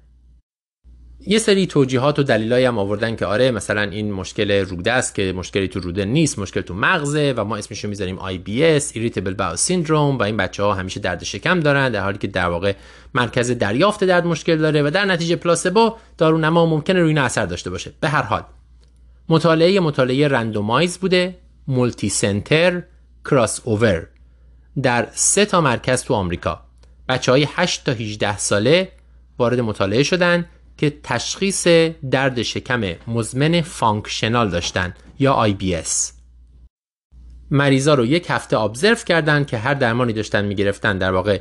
یه 1.26 1.38
سری 1.38 1.66
توجیهات 1.66 2.18
و 2.18 2.22
دلایلی 2.22 2.64
هم 2.64 2.78
آوردن 2.78 3.16
که 3.16 3.26
آره 3.26 3.50
مثلا 3.50 3.82
این 3.82 4.12
مشکل 4.12 4.50
روده 4.50 4.92
است 4.92 5.14
که 5.14 5.32
مشکلی 5.36 5.68
تو 5.68 5.80
روده 5.80 6.04
نیست 6.04 6.38
مشکل 6.38 6.60
تو 6.60 6.74
مغزه 6.74 7.34
و 7.36 7.44
ما 7.44 7.56
اسمش 7.56 7.84
رو 7.84 7.90
می‌ذاریم 7.90 8.18
IBS 8.18 8.82
Irritable 8.92 9.36
Bowel 9.38 9.58
Syndrome 9.68 9.90
و 9.90 10.22
این 10.22 10.36
بچه 10.36 10.62
ها 10.62 10.74
همیشه 10.74 11.00
درد 11.00 11.24
شکم 11.24 11.60
دارن 11.60 11.92
در 11.92 12.00
حالی 12.00 12.18
که 12.18 12.26
در 12.26 12.48
واقع 12.48 12.72
مرکز 13.14 13.50
دریافت 13.50 14.04
درد 14.04 14.26
مشکل 14.26 14.56
داره 14.56 14.82
و 14.82 14.90
در 14.90 15.04
نتیجه 15.04 15.36
پلاسبو 15.36 15.94
دارونما 16.18 16.66
ممکنه 16.66 17.00
روی 17.00 17.08
این 17.08 17.18
اثر 17.18 17.46
داشته 17.46 17.70
باشه. 17.70 17.92
به 18.00 18.08
هر 18.08 18.22
حال 18.22 18.42
مطالعه 19.28 19.80
مطالعه 19.80 20.28
رندومایز 20.28 20.98
بوده 20.98 21.38
مولتی 21.66 22.08
سنتر 22.08 22.82
کراس 23.24 23.60
اوور 23.64 24.06
در 24.82 25.08
سه 25.12 25.44
تا 25.44 25.60
مرکز 25.60 26.02
تو 26.02 26.14
آمریکا. 26.14 26.60
بچه 27.08 27.32
های 27.32 27.46
8 27.54 27.84
تا 27.84 27.92
18 27.92 28.38
ساله 28.38 28.92
وارد 29.38 29.60
مطالعه 29.60 30.02
شدن 30.02 30.46
که 30.76 30.98
تشخیص 31.02 31.66
درد 32.10 32.42
شکم 32.42 32.94
مزمن 33.06 33.60
functional 33.60 34.50
داشتن 34.50 34.94
یا 35.18 35.46
IBS 35.48 36.12
مریضا 37.50 37.94
رو 37.94 38.06
یک 38.06 38.26
هفته 38.30 38.58
observe 38.60 38.94
کردن 38.94 39.44
که 39.44 39.58
هر 39.58 39.74
درمانی 39.74 40.12
داشتن 40.12 40.44
می‌گرفتن 40.44 40.98
در 40.98 41.12
واقع 41.12 41.40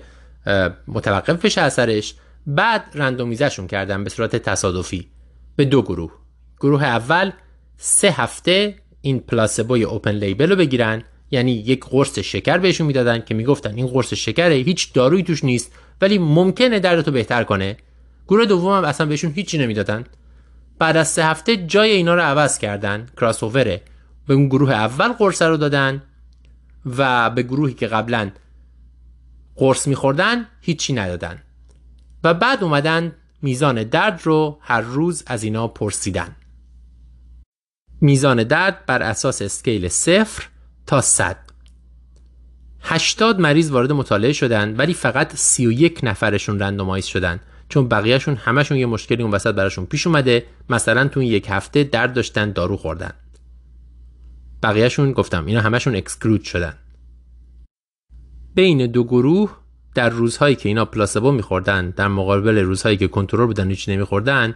متوقف 0.87 1.45
بشه 1.45 1.61
اثرش 1.61 2.15
بعد 2.47 2.83
رندومیزشون 2.93 3.67
کردن 3.67 4.03
به 4.03 4.09
صورت 4.09 4.35
تصادفی 4.35 5.07
به 5.55 5.65
دو 5.65 5.81
گروه. 5.81 6.11
گروه 6.59 6.83
اول 6.83 7.31
سه 7.77 8.11
هفته 8.11 8.75
این 9.01 9.19
پلاسبوی 9.19 9.83
اوپن 9.83 10.11
لیبل 10.11 10.49
رو 10.49 10.55
بگیرن. 10.55 11.03
یعنی 11.31 11.51
یک 11.51 11.85
قرص 11.85 12.19
شکر 12.19 12.57
بهشون 12.57 12.87
می‌دادن 12.87 13.19
که 13.19 13.33
می‌گفتن 13.33 13.75
این 13.75 13.87
قرص 13.87 14.13
شکره 14.13 14.55
هیچ 14.55 14.93
دارویی 14.93 15.23
توش 15.23 15.43
نیست 15.43 15.71
ولی 16.01 16.17
ممکنه 16.17 16.79
دردتو 16.79 17.11
بهتر 17.11 17.43
کنه. 17.43 17.77
گروه 18.27 18.45
دوم 18.45 18.77
هم 18.77 18.83
اصلا 18.83 19.07
بهشون 19.07 19.31
هیچی 19.31 19.57
نمی‌دادن. 19.57 20.03
بعد 20.79 20.97
از 20.97 21.07
سه 21.07 21.25
هفته 21.25 21.57
جای 21.57 21.91
اینا 21.91 22.15
رو 22.15 22.21
عوض 22.21 22.57
کردن 22.57 23.07
کراس 23.17 23.43
به 23.43 24.33
اون 24.33 24.47
گروه 24.47 24.71
اول 24.71 25.07
قرص 25.07 25.41
رو 25.41 25.57
دادن 25.57 26.03
و 26.97 27.29
به 27.29 27.43
گروهی 27.43 27.73
که 27.73 27.87
قبلا 27.87 28.31
قرص 29.55 29.87
میخوردن 29.87 30.47
هیچی 30.61 30.93
ندادن. 30.93 31.41
و 32.23 32.33
بعد 32.33 32.63
اومدن 32.63 33.15
میزان 33.41 33.83
درد 33.83 34.21
رو 34.23 34.57
هر 34.61 34.81
روز 34.81 35.23
از 35.27 35.43
اینا 35.43 35.67
پرسیدن. 35.67 36.35
میزان 38.01 38.43
درد 38.43 38.85
بر 38.85 39.01
اساس 39.01 39.41
اسکیل 39.41 39.87
صفر 39.87 40.47
تا 40.85 41.01
100 41.01 41.37
80 42.81 43.39
مریض 43.39 43.71
وارد 43.71 43.91
مطالعه 43.91 44.33
شدن 44.33 44.75
ولی 44.75 44.93
فقط 44.93 45.35
31 45.35 45.99
نفرشون 46.03 46.59
رندومایز 46.59 47.05
شدن. 47.05 47.39
چون 47.69 47.87
بقیهشون 47.87 48.35
همشون 48.35 48.77
یه 48.77 48.85
مشکلی 48.85 49.23
اون 49.23 49.31
وسط 49.31 49.55
براشون 49.55 49.85
پیش 49.85 50.07
اومده 50.07 50.45
مثلا 50.69 51.07
تو 51.07 51.21
یک 51.21 51.45
هفته 51.49 51.83
درد 51.83 52.13
داشتن 52.13 52.51
دارو 52.51 52.77
خوردن. 52.77 53.11
بقیهشون 54.63 55.11
گفتم 55.11 55.45
اینا 55.45 55.61
همشون 55.61 55.95
اکسکلود 55.95 56.43
شدن. 56.43 56.73
بین 58.55 58.87
دو 58.87 59.03
گروه 59.03 59.57
در 59.95 60.09
روزهایی 60.09 60.55
که 60.55 60.69
اینا 60.69 60.85
پلاسبو 60.85 61.31
میخوردن 61.31 61.89
در 61.89 62.07
مقابل 62.07 62.57
روزهایی 62.57 62.97
که 62.97 63.07
کنترل 63.07 63.45
بودن 63.45 63.69
هیچ 63.69 63.89
نمیخوردن 63.89 64.55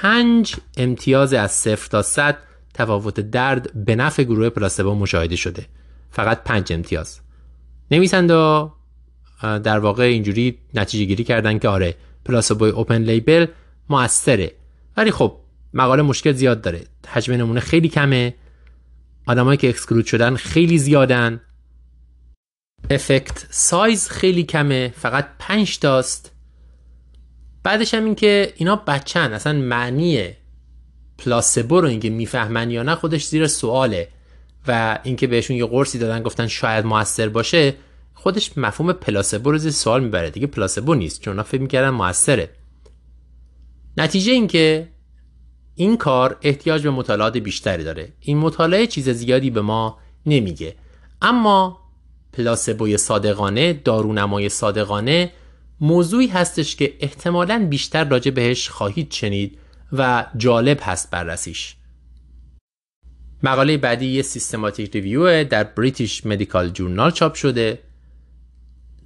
پنج 0.00 0.56
امتیاز 0.76 1.34
از 1.34 1.52
صفر 1.52 1.88
تا 1.90 2.02
صد 2.02 2.38
تفاوت 2.74 3.20
درد 3.20 3.84
به 3.84 3.96
نفع 3.96 4.22
گروه 4.22 4.48
پلاسبو 4.48 4.94
مشاهده 4.94 5.36
شده. 5.36 5.66
فقط 6.10 6.44
پنج 6.44 6.72
امتیاز. 6.72 7.20
نویسنده 7.90 8.70
در 9.42 9.78
واقع 9.78 10.02
اینجوری 10.02 10.58
نتیجه 10.74 11.04
گیری 11.04 11.24
کردن 11.24 11.58
که 11.58 11.68
آره 11.68 11.94
پلاسبوی 12.24 12.70
اوپن 12.70 13.02
لیبل 13.02 13.46
موثره. 13.88 14.52
ولی 14.96 15.10
خب 15.10 15.36
مقاله 15.74 16.02
مشکل 16.02 16.32
زیاد 16.32 16.60
داره. 16.60 16.84
حجم 17.08 17.32
نمونه 17.32 17.60
خیلی 17.60 17.88
کمه. 17.88 18.34
آدمایی 19.26 19.56
که 19.56 19.68
اکسکلود 19.68 20.06
شدن 20.06 20.36
خیلی 20.36 20.78
زیادن. 20.78 21.40
افکت 22.90 23.46
سایز 23.50 24.08
خیلی 24.08 24.42
کمه. 24.42 24.94
فقط 24.96 25.28
5 25.38 25.78
تاست. 25.78 26.31
بعدش 27.62 27.94
هم 27.94 28.04
این 28.04 28.14
که 28.14 28.52
اینا 28.56 28.76
بچن 28.76 29.32
اصلا 29.32 29.52
معنی 29.52 30.28
پلاسبو 31.18 31.80
رو 31.80 31.88
اینکه 31.88 32.10
می‌فهمن 32.10 32.70
یا 32.70 32.82
نه 32.82 32.94
خودش 32.94 33.26
زیر 33.26 33.46
سواله. 33.46 34.08
و 34.68 34.98
اینکه 35.02 35.26
بهشون 35.26 35.56
یه 35.56 35.66
قرصی 35.66 35.98
دادن 35.98 36.22
گفتن 36.22 36.46
شاید 36.46 36.86
موثر 36.86 37.28
باشه 37.28 37.74
خودش 38.14 38.58
مفهوم 38.58 38.92
پلاسبو 38.92 39.50
رو 39.50 39.58
زیر 39.58 39.70
سوال 39.72 40.04
می‌بره. 40.04 40.30
دیگه 40.30 40.46
پلاسبو 40.46 40.94
نیست 40.94 41.20
چون 41.20 41.42
فکر 41.42 41.60
می‌کردن 41.60 41.90
موثره. 41.90 42.50
نتیجه 43.96 44.32
این 44.32 44.46
که 44.46 44.88
این 45.74 45.96
کار 45.96 46.38
احتیاج 46.42 46.82
به 46.82 46.90
مطالعات 46.90 47.36
بیشتری 47.36 47.84
داره. 47.84 48.12
این 48.20 48.38
مطالعه 48.38 48.86
چیز 48.86 49.08
زیادی 49.08 49.50
به 49.50 49.60
ما 49.60 49.98
نمیگه. 50.26 50.74
اما 51.22 51.80
پلاسبوی 52.32 52.96
صادقانه 52.96 53.72
دارونمای 53.72 54.48
صادقانه 54.48 55.32
موضوعی 55.82 56.26
هستش 56.26 56.76
که 56.76 56.94
احتمالا 57.00 57.66
بیشتر 57.70 58.04
راجع 58.04 58.30
بهش 58.30 58.68
خواهید 58.68 59.12
شنید 59.12 59.58
و 59.92 60.26
جالب 60.36 60.78
هست 60.82 61.10
بررسیش. 61.10 61.76
مقاله 63.42 63.76
بعدی 63.76 64.06
یه 64.06 64.22
سیستماتیک 64.22 64.92
ریویو 64.92 65.44
در 65.44 65.64
بریتیش 65.64 66.26
مدیکال 66.26 66.68
جورنال 66.70 67.10
چاپ 67.10 67.34
شده. 67.34 67.78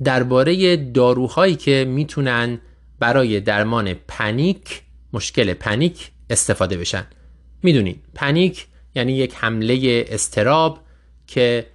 درباره 0.04 0.76
داروهایی 0.76 1.54
که 1.54 1.84
می‌تونن 1.88 2.60
برای 2.98 3.40
درمان 3.40 3.94
پنیک 3.94 4.82
مشکل 5.12 5.54
پنیک 5.54 6.10
استفاده 6.30 6.76
بشن. 6.76 7.06
می‌دونین 7.62 7.96
پنیک 8.14 8.66
یعنی 8.94 9.12
یک 9.12 9.34
حمله 9.34 10.04
استراب 10.08 10.80
که 11.26 11.66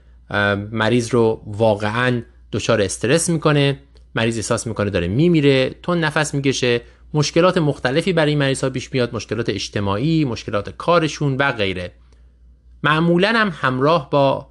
مریض 0.72 1.10
رو 1.10 1.44
واقعا 1.45 2.22
دچار 2.52 2.82
استرس 2.82 3.30
می‌کنه. 3.30 3.80
مریض 4.16 4.38
احساس 4.38 4.68
می‌کنه 4.68 4.90
داره 4.90 5.08
میمیره 5.08 5.76
تون 5.84 6.00
نفس 6.00 6.34
می‌کشه. 6.34 6.82
مشکلات 7.14 7.58
مختلفی 7.58 8.14
برای 8.14 8.36
مریض 8.36 8.64
ها 8.64 8.70
پیش 8.70 8.94
میاد 8.94 9.16
مشکلات 9.16 9.50
اجتماعی 9.50 10.26
مشکلات 10.26 10.70
کارشون 10.70 11.38
و 11.38 11.52
غیره. 11.52 11.92
معمولا 12.84 13.34
هم 13.36 13.54
همراه 13.56 14.10
با 14.10 14.48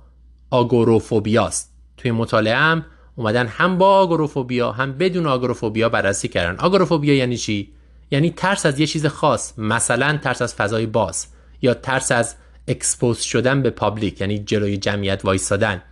آگوروفوبیاست 0.50 1.72
توی 1.96 2.10
مطالعه 2.10 2.56
هم 2.56 2.86
اومدن 3.16 3.46
هم 3.46 3.78
با 3.78 3.98
agoraphobia 3.98 4.72
هم 4.72 4.92
بدون 4.92 5.26
agoraphobia 5.26 5.88
بررسی 5.88 6.28
کردن. 6.28 6.58
agoraphobia 6.58 7.14
یعنی 7.14 7.36
چی؟ 7.36 7.72
یعنی 8.10 8.30
ترس 8.30 8.66
از 8.66 8.80
یه 8.80 8.86
چیز 8.86 9.06
خاص 9.06 9.58
مثلا 9.58 10.18
ترس 10.22 10.42
از 10.42 10.54
فضای 10.54 10.86
باز 10.86 11.26
یا 11.62 11.74
ترس 11.74 12.12
از 12.12 12.36
expose 12.68 13.18
شدن 13.18 13.62
به 13.62 13.70
public 13.70 14.20
یعنی 14.20 14.38
جلوی 14.38 14.76
جمعیت 14.76 15.24
وایستادن 15.24 15.82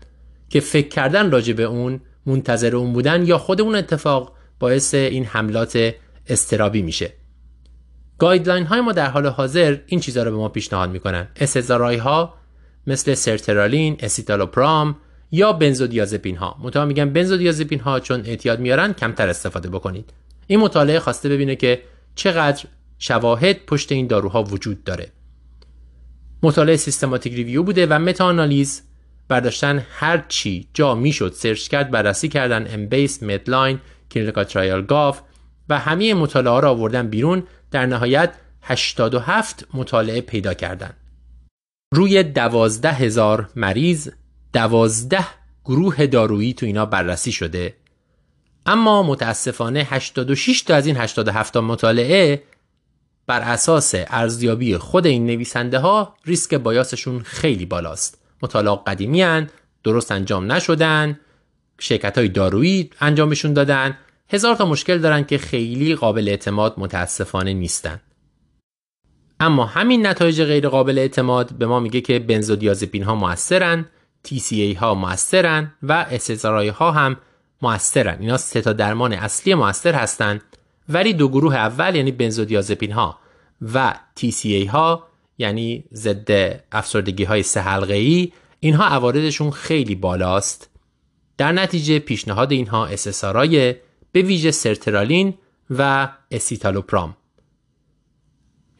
که 0.50 0.60
فکر 0.60 0.88
کردن 0.88 1.30
راجع 1.30 1.52
به 1.52 1.62
اون 1.62 2.00
منتظر 2.28 2.76
اون 2.76 2.92
بودن 2.92 3.26
یا 3.26 3.38
خود 3.38 3.60
اون 3.60 3.74
اتفاق 3.74 4.32
باعث 4.60 4.94
این 4.94 5.24
حملات 5.24 5.94
اضطرابی 6.26 6.82
میشه. 6.82 7.12
guideline 8.18 8.66
های 8.66 8.80
ما 8.80 8.92
در 8.92 9.10
حال 9.10 9.26
حاضر 9.26 9.78
این 9.86 10.00
چیزها 10.00 10.22
رو 10.22 10.30
به 10.30 10.36
ما 10.36 10.48
پیشنهاد 10.48 10.90
می‌کنن. 10.90 11.28
SSRI 11.36 11.96
ها 11.96 12.34
مثل 12.86 13.14
sertraline، 13.14 13.96
escitalopram 14.00 14.96
یا 15.30 15.52
benzodiazepine 15.52 16.36
ها 16.36 16.56
منتها 16.62 16.84
میگن 16.84 17.10
benzodiazepine 17.10 17.80
ها 17.80 18.00
چون 18.00 18.20
اعتیاد 18.26 18.60
میارن 18.60 18.92
کمتر 18.92 19.28
استفاده 19.28 19.68
بکنید. 19.68 20.12
این 20.46 20.60
مطالعه 20.60 21.00
خواسته 21.00 21.28
ببینه 21.28 21.56
که 21.56 21.82
چقدر 22.14 22.64
شواهد 22.98 23.56
پشت 23.66 23.92
این 23.92 24.06
داروها 24.06 24.42
وجود 24.42 24.84
داره. 24.84 25.12
مطالعه 26.42 26.76
systematic 26.76 27.34
review 27.34 27.62
بوده 27.62 27.86
و 27.86 27.98
meta 27.98 28.32
برداشتن 29.28 29.86
هر 29.90 30.24
چی 30.28 30.68
جا 30.74 30.94
می‌شد 30.94 31.32
سرچ 31.32 31.68
کرد 31.68 31.90
بررسی 31.90 32.28
کردن 32.28 32.74
Embase 32.74 33.22
MEDLINE 33.22 33.80
clinicaltrials.gov 34.10 35.20
و 35.68 35.78
همه 35.78 36.14
مطالعه 36.14 36.60
را 36.60 36.70
آوردن 36.70 37.08
بیرون. 37.08 37.42
در 37.70 37.86
نهایت 37.86 38.34
87 38.62 39.66
مطالعه 39.74 40.20
پیدا 40.20 40.54
کردند. 40.54 40.96
روی 41.94 42.22
دوازده 42.22 42.92
هزار 42.92 43.50
مریض 43.56 44.10
دوازده 44.52 45.24
گروه 45.64 46.06
دارویی 46.06 46.54
تو 46.54 46.66
اینا 46.66 46.86
بررسی 46.86 47.32
شده. 47.32 47.74
اما 48.66 49.02
متاسفانه 49.02 49.86
86 49.90 50.62
تا 50.62 50.74
از 50.74 50.86
این 50.86 50.96
87 50.96 51.54
تا 51.54 51.60
مطالعه 51.60 52.42
بر 53.26 53.40
اساس 53.40 53.94
ارزیابی 53.94 54.76
خود 54.76 55.06
این 55.06 55.26
نویسنده 55.26 55.78
ها 55.78 56.16
ریسک 56.24 56.54
بایاسشون 56.54 57.20
خیلی 57.20 57.66
بالاست. 57.66 58.18
مطالعه 58.42 58.78
قدیمی 58.86 59.22
هن، 59.22 59.50
درست 59.84 60.12
انجام 60.12 60.52
نشدن 60.52 61.20
شرکت 61.80 62.18
های 62.18 62.28
دارویی 62.28 62.90
انجامشون 63.00 63.52
دادن. 63.52 63.98
هزار 64.30 64.54
تا 64.54 64.66
مشکل 64.66 64.98
دارن 64.98 65.24
که 65.24 65.38
خیلی 65.38 65.94
قابل 65.94 66.28
اعتماد 66.28 66.74
متاسفانه 66.76 67.52
نیستن. 67.52 68.00
اما 69.40 69.64
همین 69.64 70.06
نتایج 70.06 70.42
غیر 70.42 70.68
قابل 70.68 70.98
اعتماد 70.98 71.52
به 71.52 71.66
ما 71.66 71.80
میگه 71.80 72.00
که 72.00 72.18
بنزودیازپین 72.18 73.02
ها 73.02 73.14
موثرن 73.14 73.84
TCA 74.28 74.76
ها 74.76 74.94
موثرن 74.94 75.72
و 75.82 76.06
SSRI 76.18 76.68
ها 76.68 76.90
هم 76.90 77.16
موثرن. 77.62 78.16
اینا 78.20 78.36
سه 78.36 78.60
تا 78.60 78.72
درمان 78.72 79.12
اصلی 79.12 79.54
موثر 79.54 79.94
هستن. 79.94 80.40
ولی 80.88 81.12
دو 81.12 81.28
گروه 81.28 81.56
اول 81.56 81.96
یعنی 81.96 82.12
بنزودیازپین 82.12 82.92
ها 82.92 83.18
و 83.74 83.94
TCA 84.20 84.68
ها 84.68 85.07
یعنی 85.38 85.84
ضد 85.94 86.60
افسردگی 86.72 87.24
های 87.24 87.42
سه 87.42 87.60
حلقه 87.60 87.94
ای 87.94 88.32
اینها 88.60 88.84
عوارضشون 88.84 89.50
خیلی 89.50 89.94
بالاست. 89.94 90.70
در 91.36 91.52
نتیجه 91.52 91.98
پیشنهاد 91.98 92.52
اینها 92.52 92.86
SSRI 92.86 93.74
به 94.12 94.22
ویژه 94.22 94.50
sertraline 94.50 95.34
و 95.70 96.08
escitalopram. 96.30 97.16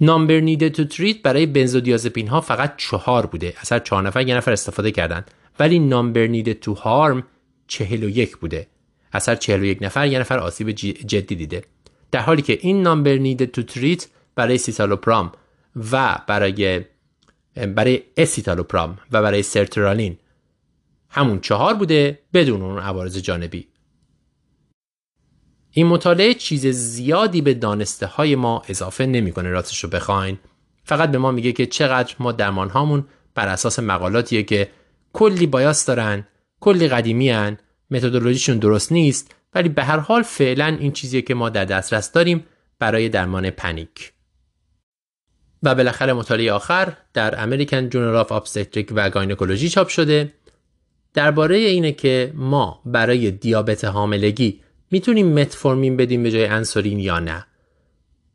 number 0.01 0.41
needed 0.41 0.71
to 0.71 0.85
treat 0.85 1.23
برای 1.23 1.47
benzodiazepine 1.47 2.29
ها 2.29 2.41
فقط 2.41 2.77
چهار 2.77 3.27
بوده. 3.27 3.55
اصلا 3.61 3.79
چهار 3.79 4.03
نفر 4.03 4.29
یه 4.29 4.37
نفر 4.37 4.53
استفاده 4.53 4.91
کردن. 4.91 5.25
ولی 5.59 5.79
number 5.79 6.27
needed 6.27 6.55
to 6.55 6.75
harm 6.75 7.27
چهل 7.67 8.05
و 8.05 8.09
یک 8.09 8.37
بوده. 8.37 8.67
اثر 9.13 9.35
چهل 9.35 9.61
و 9.61 9.65
یک 9.65 9.79
نفر 9.81 10.07
یه 10.07 10.19
نفر 10.19 10.39
آسیب 10.39 10.71
جدی 10.71 11.35
دیده. 11.35 11.65
در 12.11 12.21
حالی 12.21 12.43
که 12.43 12.59
این 12.61 12.83
number 12.83 13.15
needed 13.15 13.47
to 13.47 13.63
treat 13.63 14.07
برای 14.35 14.59
citalopram 14.59 15.33
و 15.77 16.19
برای 16.27 16.85
برای 17.75 18.03
اسیتالوپرام 18.17 18.99
و 19.13 19.23
برای 19.23 19.43
سرترالین 19.43 20.19
همون 21.09 21.41
چهار 21.41 21.75
بوده 21.75 22.19
بدون 22.35 22.63
اون 22.63 22.79
عوارض 22.79 23.19
جانبی. 23.19 23.69
این 25.71 25.87
مطالعه 25.87 26.35
چیز 26.35 26.67
زیادی 26.67 27.41
به 27.41 27.55
دانسته 27.55 28.07
های 28.07 28.37
ما 28.37 28.63
اضافه 28.69 29.07
نمی‌کنه 29.07 29.51
راستش 29.51 29.85
رو 29.85 29.91
بخواین. 29.91 30.39
فقط 30.85 31.11
به 31.11 31.19
ما 31.19 31.31
میگه 31.31 31.53
که 31.53 31.67
چقدر 31.67 32.15
ما 32.19 32.33
درمان 32.33 32.71
هامون 32.71 33.07
بر 33.35 33.49
اساس 33.49 33.79
مقالاتیه 33.79 34.43
که 34.43 34.71
کلی 35.13 35.47
بایاس 35.47 35.87
دارن 35.87 36.27
کلی 36.61 36.89
قدیمی 36.89 37.31
هن 37.31 37.59
متدولوژیشون 37.91 38.59
درست 38.59 38.93
نیست 38.93 39.35
ولی 39.55 39.69
به 39.69 39.85
هر 39.85 39.99
حال 39.99 40.23
فعلا 40.23 40.67
این 40.81 40.93
چیزیه 40.93 41.23
که 41.23 41.35
ما 41.35 41.49
در 41.49 41.65
دسترس 41.65 42.13
داریم 42.13 42.47
برای 42.79 43.09
درمان 43.09 43.51
panic. 43.51 44.13
و 45.63 45.75
بالاخره 45.75 46.13
مطالعه 46.13 46.53
آخر 46.53 46.93
در 47.15 47.43
American 47.43 47.89
Journal 47.89 48.17
of 48.17 48.33
Obstetrics 48.33 48.93
و 48.95 49.11
Gynecology 49.11 49.69
چاپ 49.69 49.89
شده. 49.89 50.33
درباره 51.15 51.57
اینه 51.57 51.93
که 51.93 52.33
ما 52.35 52.83
برای 52.85 53.31
دیابت 53.31 53.85
حاملگی 53.85 54.61
می‌تونیم 54.91 55.41
metformin 55.41 55.97
بدیم 55.97 56.23
به 56.23 56.31
جای 56.31 56.47
انسولین 56.47 56.99
یا 56.99 57.19
نه. 57.19 57.47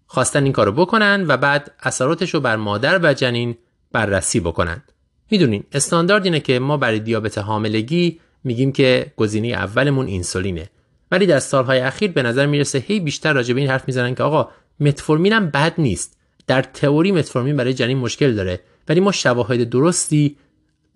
خواستن 0.07 0.43
این 0.43 0.53
کارو 0.53 0.71
بکنن 0.71 1.25
و 1.27 1.37
بعد 1.37 1.71
اثراتش 1.79 2.33
رو 2.33 2.39
بر 2.39 2.55
مادر 2.55 2.99
و 3.03 3.13
جنین 3.13 3.57
بررسی 3.91 4.39
بکنن. 4.39 4.83
می‌دونین 5.31 5.63
استاندارد 5.71 6.25
اینه 6.25 6.39
که 6.39 6.59
ما 6.59 6.77
برای 6.77 6.99
دیابت 6.99 7.37
حاملگی 7.37 8.19
میگیم 8.43 8.71
که 8.71 9.13
گزینه 9.17 9.47
اولمون 9.47 10.07
اینسولینه. 10.07 10.69
ولی 11.11 11.25
در 11.25 11.39
سالهای 11.39 11.79
اخیر 11.79 12.11
به 12.11 12.23
نظر 12.23 12.45
می‌رسه 12.45 12.79
هی 12.79 12.99
بیشتر 12.99 13.33
راجع 13.33 13.53
به 13.53 13.61
این 13.61 13.69
حرف 13.69 13.87
می‌زنن 13.87 14.15
که 14.15 14.23
آقا 14.23 14.49
متفورمین 14.79 15.33
هم 15.33 15.49
بد 15.49 15.73
نیست. 15.77 16.17
در 16.47 16.61
تئوری 16.61 17.11
متفورمین 17.11 17.57
برای 17.57 17.73
جنین 17.73 17.97
مشکل 17.97 18.35
داره 18.35 18.59
ولی 18.89 18.99
ما 18.99 19.11
شواهد 19.11 19.69
درستی 19.69 20.37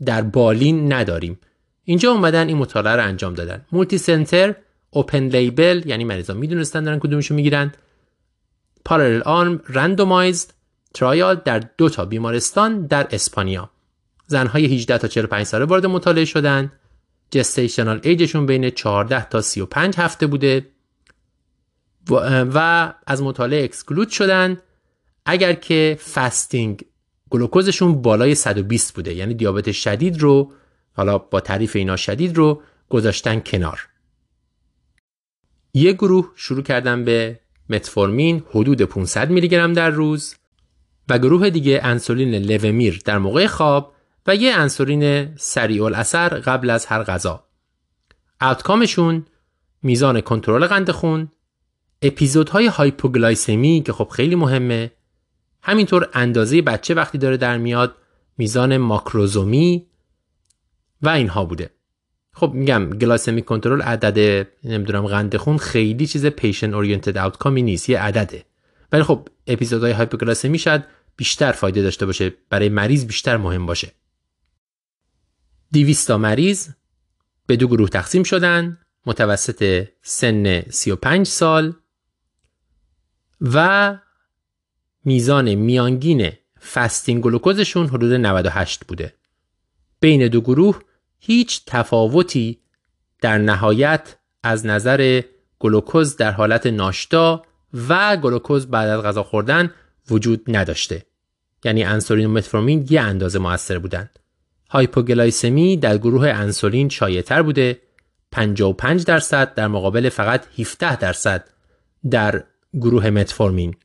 در 0.05 0.21
بالین 0.21 0.93
نداریم. 0.93 1.39
اینجا 1.83 2.11
اومدن 2.11 2.47
این 2.47 2.57
مطالعه 2.57 2.95
رو 2.95 3.03
انجام 3.03 3.33
دادن. 3.33 3.65
مولتی 3.71 3.97
سنتر 3.97 4.55
اوپن 4.89 5.23
لیبل 5.23 5.81
یعنی 5.85 6.03
مریضا 6.03 6.33
می‌دونستن 6.33 6.83
دارن 6.83 6.99
کدومشو 6.99 7.35
می‌گیرن. 7.35 7.71
پارالل 8.85 9.21
آرم 9.21 9.61
رندومایزد 9.69 10.53
ترایال 10.93 11.41
در 11.45 11.59
دو 11.77 11.89
تا 11.89 12.05
بیمارستان 12.05 12.85
در 12.85 13.07
اسپانیا. 13.11 13.69
زنهای 14.27 14.65
18 14.65 14.97
تا 14.97 15.07
45 15.07 15.45
ساله 15.45 15.65
وارد 15.65 15.85
مطالعه 15.85 16.25
شدن. 16.25 16.71
gestational 17.31 17.99
age 18.03 18.21
شون 18.21 18.45
بین 18.45 18.69
14 18.69 19.29
تا 19.29 19.41
35 19.41 19.95
هفته 19.97 20.27
بوده. 20.27 20.65
و 22.53 22.93
از 23.07 23.21
مطالعه 23.21 23.63
exclude 23.63 24.09
شدن. 24.09 24.57
اگر 25.27 25.53
که 25.53 25.99
fasting 26.13 26.85
glucose 27.29 27.75
شون 27.75 28.01
بالای 28.01 28.35
120 28.35 28.93
بوده 28.93 29.13
یعنی 29.13 29.33
دیابت 29.33 29.71
شدید 29.71 30.21
رو 30.21 30.51
حالا 30.93 31.17
با 31.17 31.39
تعریف 31.39 31.75
اینا 31.75 31.95
شدید 31.95 32.37
رو 32.37 32.61
گذاشتن 32.89 33.39
کنار 33.39 33.87
یه 35.73 35.93
گروه 35.93 36.31
شروع 36.35 36.63
کردن 36.63 37.05
به 37.05 37.39
metformin 37.69 38.43
حدود 38.49 38.81
500 38.81 39.29
میلی 39.29 39.47
گرم 39.47 39.73
در 39.73 39.89
روز 39.89 40.35
و 41.09 41.19
گروه 41.19 41.49
دیگه 41.49 41.79
انسولین 41.83 42.35
Levemir 42.35 43.01
در 43.05 43.17
موقع 43.17 43.47
خواب 43.47 43.93
و 44.27 44.35
یه 44.35 44.53
انسولین 44.53 45.35
سریع 45.35 45.83
الاثر 45.83 46.29
قبل 46.29 46.69
از 46.69 46.85
هر 46.85 47.03
غذا. 47.03 47.43
outcome 48.41 48.95
شون 48.95 49.25
میزان 49.83 50.21
کنترل 50.21 50.67
قند 50.67 50.91
خون، 50.91 51.31
episode 52.01 52.67
های 52.67 52.84
hypoglycemia 52.84 53.83
که 53.85 53.93
خب 53.93 54.09
خیلی 54.09 54.35
مهمه، 54.35 54.91
همینطور 55.67 56.09
اندازه 56.13 56.61
بچه 56.61 56.93
وقتی 56.93 57.17
داره 57.17 57.37
در 57.37 57.57
میاد، 57.57 57.95
میزان 58.37 58.77
macrosomia 58.77 59.87
و 61.01 61.09
اینها 61.09 61.45
بوده. 61.45 61.69
خب 62.33 62.51
میگم 62.53 62.89
glycemic 62.89 63.41
control 63.41 63.81
عدد 63.81 64.47
نمی‌دونم 64.63 65.07
قند 65.07 65.37
خون 65.37 65.57
خیلی 65.57 66.07
چیز 66.07 66.25
patient 66.25 66.73
oriented 66.73 67.17
outcome 67.17 67.56
ی 67.56 67.61
نیست 67.61 67.89
یه 67.89 67.99
عدده 67.99 68.45
ولی 68.91 69.03
خب 69.03 69.27
episode 69.47 69.91
های 69.91 70.01
hypoglycemia 70.01 70.59
شاید 70.59 70.83
بیشتر 71.15 71.51
فایده 71.51 71.81
داشته 71.81 72.05
باشه 72.05 72.33
برای 72.49 72.69
مریض 72.69 73.05
بیشتر 73.05 73.37
مهم 73.37 73.65
باشه 73.65 73.91
200 75.73 76.11
مریض 76.11 76.69
به 77.47 77.55
دو 77.55 77.67
گروه 77.67 77.89
تقسیم 77.89 78.23
شدن 78.23 78.77
متوسط 79.05 79.87
سن 80.01 80.61
35 80.61 81.27
سال 81.27 81.73
و 83.41 83.97
میزان 85.05 85.55
میانگین 85.55 86.31
فستینگ 86.73 87.23
گلوکوزشون 87.23 87.87
حدود 87.87 88.13
98 88.13 88.85
بوده. 88.85 89.13
بین 89.99 90.27
دو 90.27 90.41
گروه 90.41 90.79
هیچ 91.19 91.61
تفاوتی 91.65 92.59
در 93.21 93.37
نهایت 93.37 94.15
از 94.43 94.65
نظر 94.65 95.21
گلوکوز 95.59 96.17
در 96.17 96.31
حالت 96.31 96.67
ناشتا 96.67 97.43
و 97.89 98.17
گلوکوز 98.17 98.67
بعد 98.67 98.89
از 98.89 99.01
غذا 99.01 99.23
خوردن 99.23 99.73
وجود 100.09 100.43
نداشته. 100.47 101.05
یعنی 101.63 101.83
انسولین 101.83 102.25
و 102.25 102.29
metformin 102.29 102.87
یه 102.89 103.01
اندازه 103.01 103.39
موثر 103.39 103.79
بودند 103.79 104.19
hypoglycemia 104.69 105.77
در 105.77 105.97
گروه 105.97 106.27
انسولین 106.27 106.89
شایعتر 106.89 107.41
بوده. 107.41 107.81
55 108.31 109.05
درصد 109.05 109.53
در 109.53 109.67
مقابل 109.67 110.09
فقط 110.09 110.59
17 110.59 110.95
درصد 110.95 111.49
در 112.11 112.43
گروه 112.73 113.09
metformin 113.09 113.75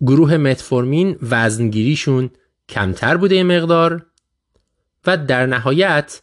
گروه 0.00 0.36
metformin 0.36 1.18
وزن‌گیریشون 1.22 2.30
کمتر 2.68 3.16
بوده 3.16 3.42
مقدار 3.42 4.06
و 5.06 5.16
در 5.16 5.46
نهایت 5.46 6.22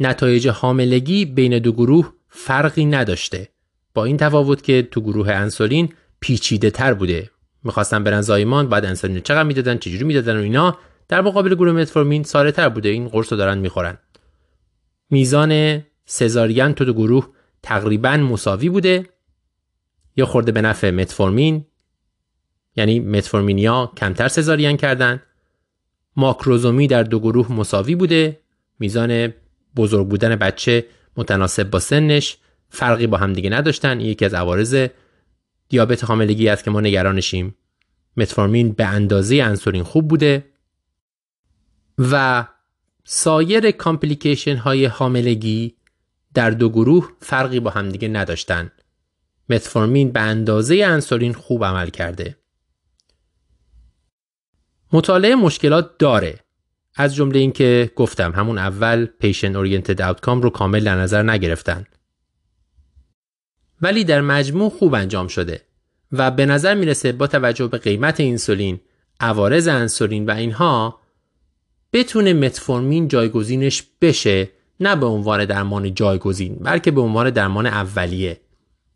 نتایج 0.00 0.48
حاملگی 0.48 1.24
بین 1.24 1.58
دو 1.58 1.72
گروه 1.72 2.12
فرقی 2.28 2.84
نداشته. 2.84 3.48
با 3.94 4.04
این 4.04 4.16
تفاوت 4.16 4.62
که 4.62 4.82
تو 4.82 5.00
گروه 5.00 5.30
انسولین 5.30 5.92
پیچیده 6.20 6.70
تر 6.70 6.94
بوده. 6.94 7.30
می‌خواستن 7.64 8.04
برن 8.04 8.20
زایمان 8.20 8.68
بعد 8.68 8.84
انسولین 8.84 9.20
چقدر 9.20 9.42
می‌دادن 9.42 9.78
چجوری 9.78 10.04
می‌دادن 10.04 10.36
و 10.36 10.42
اینا. 10.42 10.78
در 11.08 11.20
مقابل 11.20 11.54
گروه 11.54 11.72
متفورمین 11.72 12.22
ساده 12.22 12.52
تر 12.52 12.68
بوده. 12.68 12.88
این 12.88 13.08
قرص 13.08 13.32
رو 13.32 13.38
دارن 13.38 13.58
می‌خورن. 13.58 13.98
میزان 15.10 15.82
سزارین 16.04 16.72
تو 16.72 16.84
دو 16.84 16.92
گروه 16.92 17.28
تقریبا 17.62 18.16
مساوی 18.16 18.68
بوده. 18.68 19.06
یا 20.16 20.26
خورده 20.26 20.52
به 20.52 20.60
نفع 20.60 20.90
متفورمین. 20.90 21.66
یعنی 22.76 23.00
متفورمینیا 23.00 23.92
کمتر 23.96 24.28
سزارین 24.28 24.76
کردن. 24.76 25.22
ماکروزومی 26.16 26.86
در 26.86 27.02
دو 27.02 27.20
گروه 27.20 27.52
مساوی 27.52 27.94
بوده. 27.94 28.40
میزان 28.78 29.32
بزرگ 29.76 30.08
بودن 30.08 30.36
بچه 30.36 30.86
متناسب 31.16 31.70
با 31.70 31.78
سنش 31.78 32.36
فرقی 32.68 33.06
با 33.06 33.16
هم 33.16 33.32
دیگه 33.32 33.50
نداشتن. 33.50 34.00
یکی 34.00 34.24
از 34.24 34.34
عوارض 34.34 34.86
دیابت 35.68 36.04
حاملگی 36.04 36.48
است 36.48 36.64
که 36.64 36.70
ما 36.70 36.80
نگرانشیم. 36.80 37.54
متفورمین 38.16 38.72
به 38.72 38.84
اندازه 38.84 39.36
انسولین 39.36 39.82
خوب 39.82 40.08
بوده. 40.08 40.44
و 41.98 42.46
سایر 43.04 43.70
کامپلیکیشن 43.70 44.56
های 44.56 44.84
حاملگی 44.84 45.74
در 46.34 46.50
دو 46.50 46.68
گروه 46.68 47.12
فرقی 47.20 47.60
با 47.60 47.70
همدیگه 47.70 48.08
نداشتن. 48.08 48.70
متفورمین 49.48 50.12
به 50.12 50.20
اندازه 50.20 50.84
انسولین 50.84 51.32
خوب 51.32 51.64
عمل 51.64 51.90
کرده. 51.90 52.36
مطالعه 54.92 55.34
مشکلات 55.34 55.98
داره. 55.98 56.38
از 56.94 57.14
جمله 57.14 57.38
اینکه 57.38 57.90
گفتم 57.96 58.32
همون 58.32 58.58
اول 58.58 59.06
پیشن 59.06 59.56
اورینتد 59.56 60.02
آوتکام 60.02 60.42
رو 60.42 60.50
کامل 60.50 60.84
در 60.84 60.96
نظر 60.96 61.22
نگرفتن. 61.22 61.86
ولی 63.82 64.04
در 64.04 64.20
مجموع 64.20 64.70
خوب 64.70 64.94
انجام 64.94 65.28
شده 65.28 65.60
و 66.12 66.30
به 66.30 66.46
نظر 66.46 66.74
می‌رسه 66.74 67.12
با 67.12 67.26
توجه 67.26 67.66
به 67.66 67.78
قیمت 67.78 68.20
اینسولین، 68.20 68.80
عوارض 69.20 69.68
انسولین 69.68 70.26
و 70.26 70.30
اینها 70.30 71.00
بتونه 71.92 72.32
متفورمین 72.32 73.08
جایگزینش 73.08 73.82
بشه 74.00 74.48
نه 74.80 74.96
به 74.96 75.06
عنوان 75.06 75.44
درمان 75.44 75.94
جایگزین 75.94 76.54
بلکه 76.54 76.90
به 76.90 77.00
عنوان 77.00 77.30
درمان 77.30 77.66
اولیه 77.66 78.40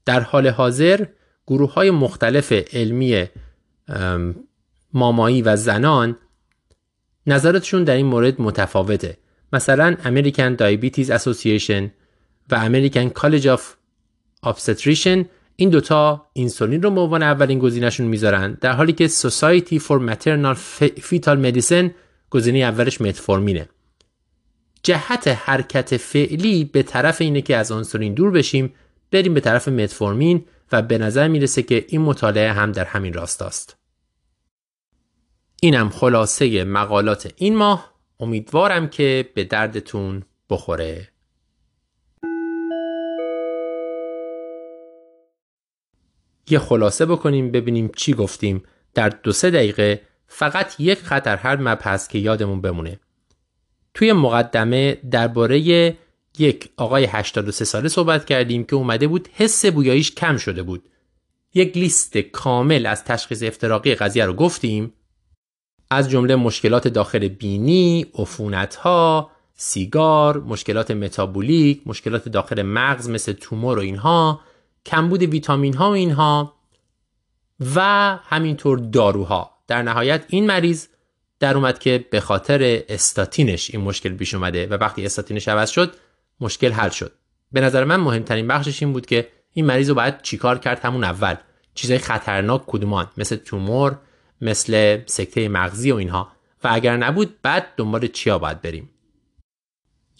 در 0.04 0.20
حال 0.20 0.48
حاضر 0.48 1.06
گروه 1.46 1.72
های 1.72 1.90
مختلف 1.90 2.52
علمی 2.72 3.26
مامایی 4.94 5.42
و 5.42 5.56
زنان 5.56 6.16
نظراتشون 7.26 7.84
در 7.84 7.94
این 7.94 8.06
مورد 8.06 8.40
متفاوته 8.40 9.18
مثلا 9.52 9.96
American 10.04 10.56
Diabetes 10.56 11.08
Association 11.08 11.90
و 12.50 12.68
American 12.68 13.20
College 13.20 13.56
of 13.56 13.60
Obstetrician 14.46 15.24
این 15.56 15.70
دوتا 15.70 16.26
اینسولین 16.32 16.82
رو 16.82 16.90
به 16.90 17.00
عنوان 17.00 17.22
اولین 17.22 17.58
گزینهشون 17.58 18.06
می‌ذارن 18.06 18.58
در 18.60 18.72
حالی 18.72 18.92
که 18.92 19.08
Society 19.08 19.78
for 19.78 20.10
Maternal 20.10 20.56
Fetal 21.00 21.44
Medicine 21.44 21.90
گزینه 22.30 22.58
اولش 22.58 23.00
متفورمینه 23.00 23.68
جهت 24.82 25.28
حرکت 25.28 25.96
فعلی 25.96 26.64
به 26.64 26.82
طرف 26.82 27.20
اینه 27.20 27.42
که 27.42 27.56
از 27.56 27.72
انسولین 27.72 28.14
دور 28.14 28.30
بشیم 28.30 28.74
بریم 29.10 29.34
به 29.34 29.40
طرف 29.40 29.68
متفورمین 29.68 30.44
و 30.72 30.82
به 30.82 30.98
نظر 30.98 31.28
می‌رسه 31.28 31.62
که 31.62 31.84
این 31.88 32.00
مطالعه 32.00 32.52
هم 32.52 32.72
در 32.72 32.84
همین 32.84 33.12
راست 33.12 33.42
است. 33.42 33.76
اینم 35.64 35.88
خلاصه 35.88 36.64
مقالات 36.64 37.32
این 37.36 37.56
ماه 37.56 37.94
امیدوارم 38.20 38.88
که 38.88 39.30
به 39.34 39.44
دردتون 39.44 40.22
بخوره. 40.50 41.08
یه 46.50 46.58
خلاصه 46.58 47.06
بکنیم 47.06 47.50
ببینیم 47.50 47.90
چی 47.96 48.14
گفتیم 48.14 48.62
در 48.94 49.08
دو 49.08 49.32
سه 49.32 49.50
دقیقه 49.50 50.02
فقط 50.26 50.80
یک 50.80 50.98
خطر 50.98 51.36
هر 51.36 51.56
مبحث 51.56 52.08
که 52.08 52.18
یادمون 52.18 52.60
بمونه. 52.60 53.00
توی 53.94 54.12
مقدمه 54.12 54.94
درباره 55.10 55.58
یک 56.38 56.70
آقای 56.76 57.04
83 57.04 57.64
ساله 57.64 57.88
صحبت 57.88 58.24
کردیم 58.24 58.64
که 58.64 58.76
اومده 58.76 59.06
بود 59.06 59.28
حس 59.32 59.66
بویاییش 59.66 60.14
کم 60.14 60.36
شده 60.36 60.62
بود. 60.62 60.88
یک 61.54 61.76
لیست 61.76 62.18
کامل 62.18 62.86
از 62.86 63.04
تشخیص 63.04 63.42
افتراقی 63.42 63.94
قضیه 63.94 64.24
رو 64.24 64.32
گفتیم 64.32 64.92
از 65.90 66.10
جمله 66.10 66.36
مشکلات 66.36 66.88
داخل 66.88 67.28
بینی، 67.28 68.06
ها، 68.80 69.30
سیگار، 69.56 70.38
مشکلات 70.38 70.90
متابولیک، 70.90 71.80
مشکلات 71.86 72.28
داخل 72.28 72.62
مغز 72.62 73.08
مثل 73.08 73.32
تومور 73.32 73.78
و 73.78 73.80
اینها، 73.80 74.40
کمبود 74.86 75.22
ویتامین 75.22 75.74
ها 75.74 75.90
و 75.90 75.92
اینها 75.92 76.54
و 77.76 77.80
همینطور 78.24 78.78
داروها. 78.78 79.50
در 79.68 79.82
نهایت 79.82 80.24
این 80.28 80.46
مریض 80.46 80.86
در 81.40 81.56
اومد 81.56 81.78
که 81.78 82.04
به 82.10 82.20
خاطر 82.20 82.82
استاتینش 82.88 83.70
این 83.70 83.80
مشکل 83.80 84.16
پیش 84.16 84.34
اومده 84.34 84.66
و 84.66 84.74
وقتی 84.74 85.06
استاتینش 85.06 85.48
عوض 85.48 85.70
شد 85.70 85.94
مشکل 86.40 86.72
حل 86.72 86.88
شد. 86.88 87.12
به 87.52 87.60
نظر 87.60 87.84
من 87.84 87.96
مهمترین 87.96 88.48
بخشش 88.48 88.82
این 88.82 88.92
بود 88.92 89.06
که 89.06 89.28
این 89.52 89.66
مریض 89.66 89.88
رو 89.88 89.94
باید 89.94 90.22
چیکار 90.22 90.58
کرد؟ 90.58 90.80
همون 90.84 91.04
اول. 91.04 91.34
چیزای 91.74 91.98
خطرناک 91.98 92.62
کدومان؟ 92.66 93.10
مثل 93.16 93.36
تومور 93.36 93.98
مثل 94.44 94.98
سکته 95.06 95.48
مغزی 95.48 95.92
و 95.92 95.96
اینها. 95.96 96.32
و 96.64 96.68
اگر 96.72 96.96
نبود 96.96 97.34
بعد 97.42 97.66
دنبال 97.76 98.06
چیا 98.06 98.38
باید 98.38 98.62
بریم؟ 98.62 98.90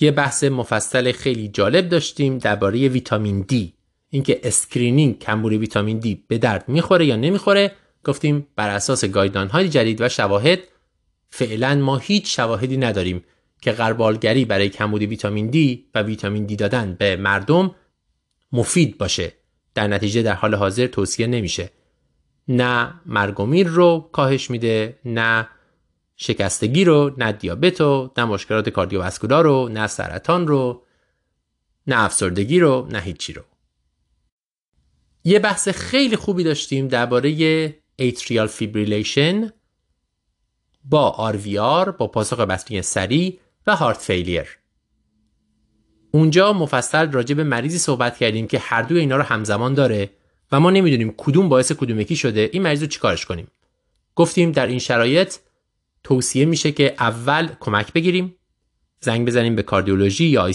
یه 0.01 0.11
بحث 0.11 0.45
مفصل 0.45 1.13
خیلی 1.13 1.49
جالب 1.49 1.89
داشتیم 1.89 2.39
درباره 2.39 2.89
ویتامین 2.89 3.41
دی. 3.41 3.75
اینکه 4.11 4.41
screening 4.43 5.19
کمبود 5.19 5.53
ویتامین 5.53 5.99
دی 5.99 6.25
به 6.29 6.39
درد 6.39 6.69
می‌خوره 6.69 7.07
یا 7.07 7.17
نمی‌خوره 7.17 7.73
گفتیم 8.05 8.47
بر 8.57 8.69
اساس 8.69 9.05
گایدان 9.05 9.49
های 9.49 9.69
جدید 9.69 10.01
و 10.01 10.09
شواهد 10.09 10.59
فعلا 11.31 11.75
ما 11.75 11.97
هیچ 11.97 12.37
شواهدی 12.37 12.77
نداریم 12.77 13.25
که 13.61 13.73
غربالگری 13.73 14.45
برای 14.45 14.69
کمبود 14.69 15.03
ویتامین 15.03 15.47
دی 15.47 15.87
و 15.95 16.03
ویتامین 16.03 16.45
دی 16.45 16.57
دادن 16.57 16.97
به 16.99 17.17
مردم 17.17 17.75
مفید 18.53 18.99
باشه. 18.99 19.33
در 19.75 19.87
نتیجه 19.87 20.23
در 20.23 20.33
حال 20.33 20.55
حاضر 20.55 20.87
توصیه 20.87 21.27
نمیشه. 21.27 21.71
نه 22.49 22.95
مرگومیر 23.07 23.67
رو 23.67 24.09
کاهش 24.13 24.51
میده 24.51 24.99
نه 25.05 25.49
شکستگی 26.17 26.85
رو 26.85 27.15
نه 27.19 27.33
دیابت 27.33 27.81
رو 27.81 28.13
نه 28.19 28.25
مشکلات 28.25 28.69
کاردیوواسکولار 28.69 29.45
رو 29.45 29.69
نه 29.69 29.87
سرطان 29.87 30.47
رو 30.47 30.83
نه 31.87 32.05
افسردگی 32.05 32.61
رو 32.61 32.89
نه 32.91 33.01
هیچی 33.01 33.33
رو. 33.33 33.43
یه 35.25 35.39
بحث 35.39 35.69
خیلی 35.69 36.17
خوبی 36.17 36.45
داشتیم 36.45 36.89
درباره 36.89 37.69
atrial 38.03 38.49
fibrillation 38.59 39.51
با 40.85 41.33
RVR 41.35 41.89
با 41.91 42.07
پاسخ 42.07 42.41
بسری 42.41 42.83
سریع 42.83 43.41
و 43.67 43.77
هارت 43.77 43.99
فیلیر 43.99 44.59
اونجا 46.11 46.53
مفصل 46.53 47.13
راجع 47.13 47.35
به 47.35 47.45
مریضی 47.45 47.79
صحبت 47.79 48.17
کردیم 48.17 48.47
که 48.47 48.59
هر 48.59 48.83
دوی 48.83 49.01
اینا 49.01 49.17
رو 49.17 49.23
همزمان 49.23 49.75
داره. 49.75 50.11
و 50.53 50.61
ما 50.61 50.71
نمی‌دونیم 50.71 51.15
کدوم 51.17 51.49
باعث 51.49 51.73
کدوم 51.73 52.01
یکی 52.01 52.17
شده. 52.17 52.51
این 52.53 52.63
مریض 52.63 52.83
رو 52.83 52.89
چیکارش 52.89 53.27
کنیم؟ 53.27 53.47
گفتیم 54.15 54.53
در 54.53 54.67
این 54.67 54.79
شرایط 54.79 55.35
توصیه 56.05 56.45
میشه 56.45 56.73
که 56.73 56.95
اول 56.99 57.49
کمک 57.61 57.93
بگیریم 57.93 58.35
زنگ 59.01 59.27
بزنیم 59.27 59.57
به 59.57 59.63
کاردیولوژی 59.63 60.25
یا 60.25 60.43
آی 60.43 60.55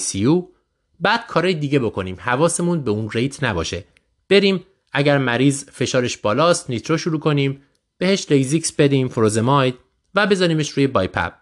بعد 0.99 1.27
کارهای 1.27 1.53
دیگه 1.53 1.79
بکنیم. 1.79 2.17
حواسمون 2.19 2.81
به 2.81 2.91
اون 2.91 3.09
rate 3.11 3.43
نباشه. 3.43 3.83
بریم 4.29 4.65
اگر 4.91 5.17
مریض 5.17 5.63
فشارش 5.63 6.17
بالاست 6.17 6.69
nitro 6.69 6.97
شروع 6.97 7.19
کنیم 7.19 7.61
بهش 7.97 8.25
Lasix 8.29 8.71
بدیم 8.71 9.07
furosemide 9.07 9.75
و 10.15 10.27
بذاریمش 10.27 10.69
روی 10.69 10.87
BiPAP 10.87 11.33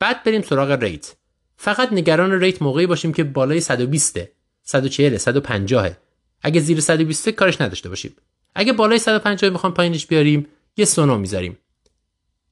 بعد 0.00 0.24
بریم 0.24 0.42
سراغ 0.42 0.70
rate. 0.70 1.14
فقط 1.56 1.92
نگران 1.92 2.40
rate 2.40 2.62
موقعی 2.62 2.86
باشیم 2.86 3.12
که 3.12 3.24
بالای 3.24 3.60
120 3.60 4.18
140 4.62 5.16
150 5.16 5.90
اگه 6.44 6.60
زیر 6.60 6.80
120 6.80 7.30
کارش 7.30 7.60
نداشته 7.60 7.88
باشیم. 7.88 8.16
اگه 8.54 8.72
بالای 8.72 8.98
150 8.98 9.50
می‌خوام 9.50 9.74
پایینش 9.74 10.06
بیاریم 10.06 10.46
یه 10.76 10.84
سونو 10.84 11.18
می‌ذاریم. 11.18 11.58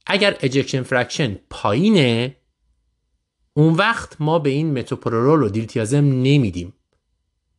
اگر 0.05 0.37
ejection 0.39 0.83
fraction 0.83 1.39
پایینه 1.49 2.35
اون 3.53 3.73
وقت 3.73 4.21
ما 4.21 4.39
به 4.39 4.49
این 4.49 4.79
metoprolol 4.79 5.43
و 5.43 5.49
diltiazem 5.49 6.05
نمیدیم. 6.05 6.73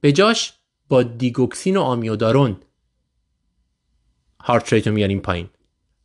به 0.01 0.13
جاش 0.13 0.53
با 0.89 1.03
digoxin 1.03 1.77
و 1.77 1.81
amiodarone 1.81 2.57
heart 4.41 4.73
rate 4.73 4.87
رو 4.87 4.95
میاریم 4.95 5.21
پایین. 5.21 5.49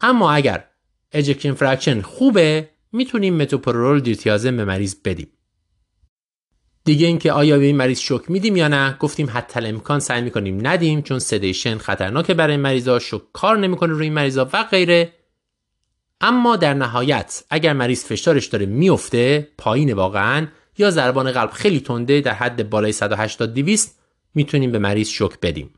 اما 0.02 0.32
اگر 0.32 0.66
ejection 1.12 1.54
fraction 1.54 2.02
خوبه 2.02 2.70
می‌تونیم 2.92 3.36
metoprolol 3.36 4.00
diltiazem 4.00 4.58
به 4.58 4.66
مریض 4.66 4.96
بدیم. 5.06 5.28
دیگه 6.90 7.08
اینکه 7.08 7.32
آیا 7.32 7.58
به 7.58 7.66
این 7.66 7.78
مریض 7.78 8.00
شوک 8.00 8.32
میدیم 8.32 8.56
یا 8.56 8.68
نه؟ 8.68 8.98
گفتیم 9.00 9.30
حتی‌الامکان 9.34 10.00
سعی 10.00 10.22
می‌کنیم 10.22 10.68
ندیم 10.68 11.02
چون 11.02 11.20
sedation 11.20 11.78
خطرناکه 11.78 12.34
برای 12.34 12.58
مریضا 12.58 13.00
شوک 13.00 13.22
کار 13.34 13.58
نمی‌کنه 13.58 13.94
روی 13.94 14.10
مریضا 14.10 14.50
و 14.54 14.64
غیره. 14.64 15.14
اما 16.22 16.56
در 16.56 16.74
نهایت 16.74 17.44
اگر 17.50 17.74
مریض 17.74 18.06
فشارش 18.06 18.46
داره 18.46 18.66
میفته 18.66 19.48
پایین 19.58 19.94
واقعا 19.94 20.48
یا 20.78 20.92
ضربان 20.92 21.32
قلب 21.32 21.50
خیلی 21.50 21.80
تنده 21.80 22.22
در 22.22 22.34
حد 22.34 22.70
بالای 22.70 22.92
180 22.92 23.54
200 23.54 24.00
می‌تونیم 24.36 24.72
به 24.72 24.80
مریض 24.80 25.08
شوک 25.08 25.40
بدیم. 25.42 25.74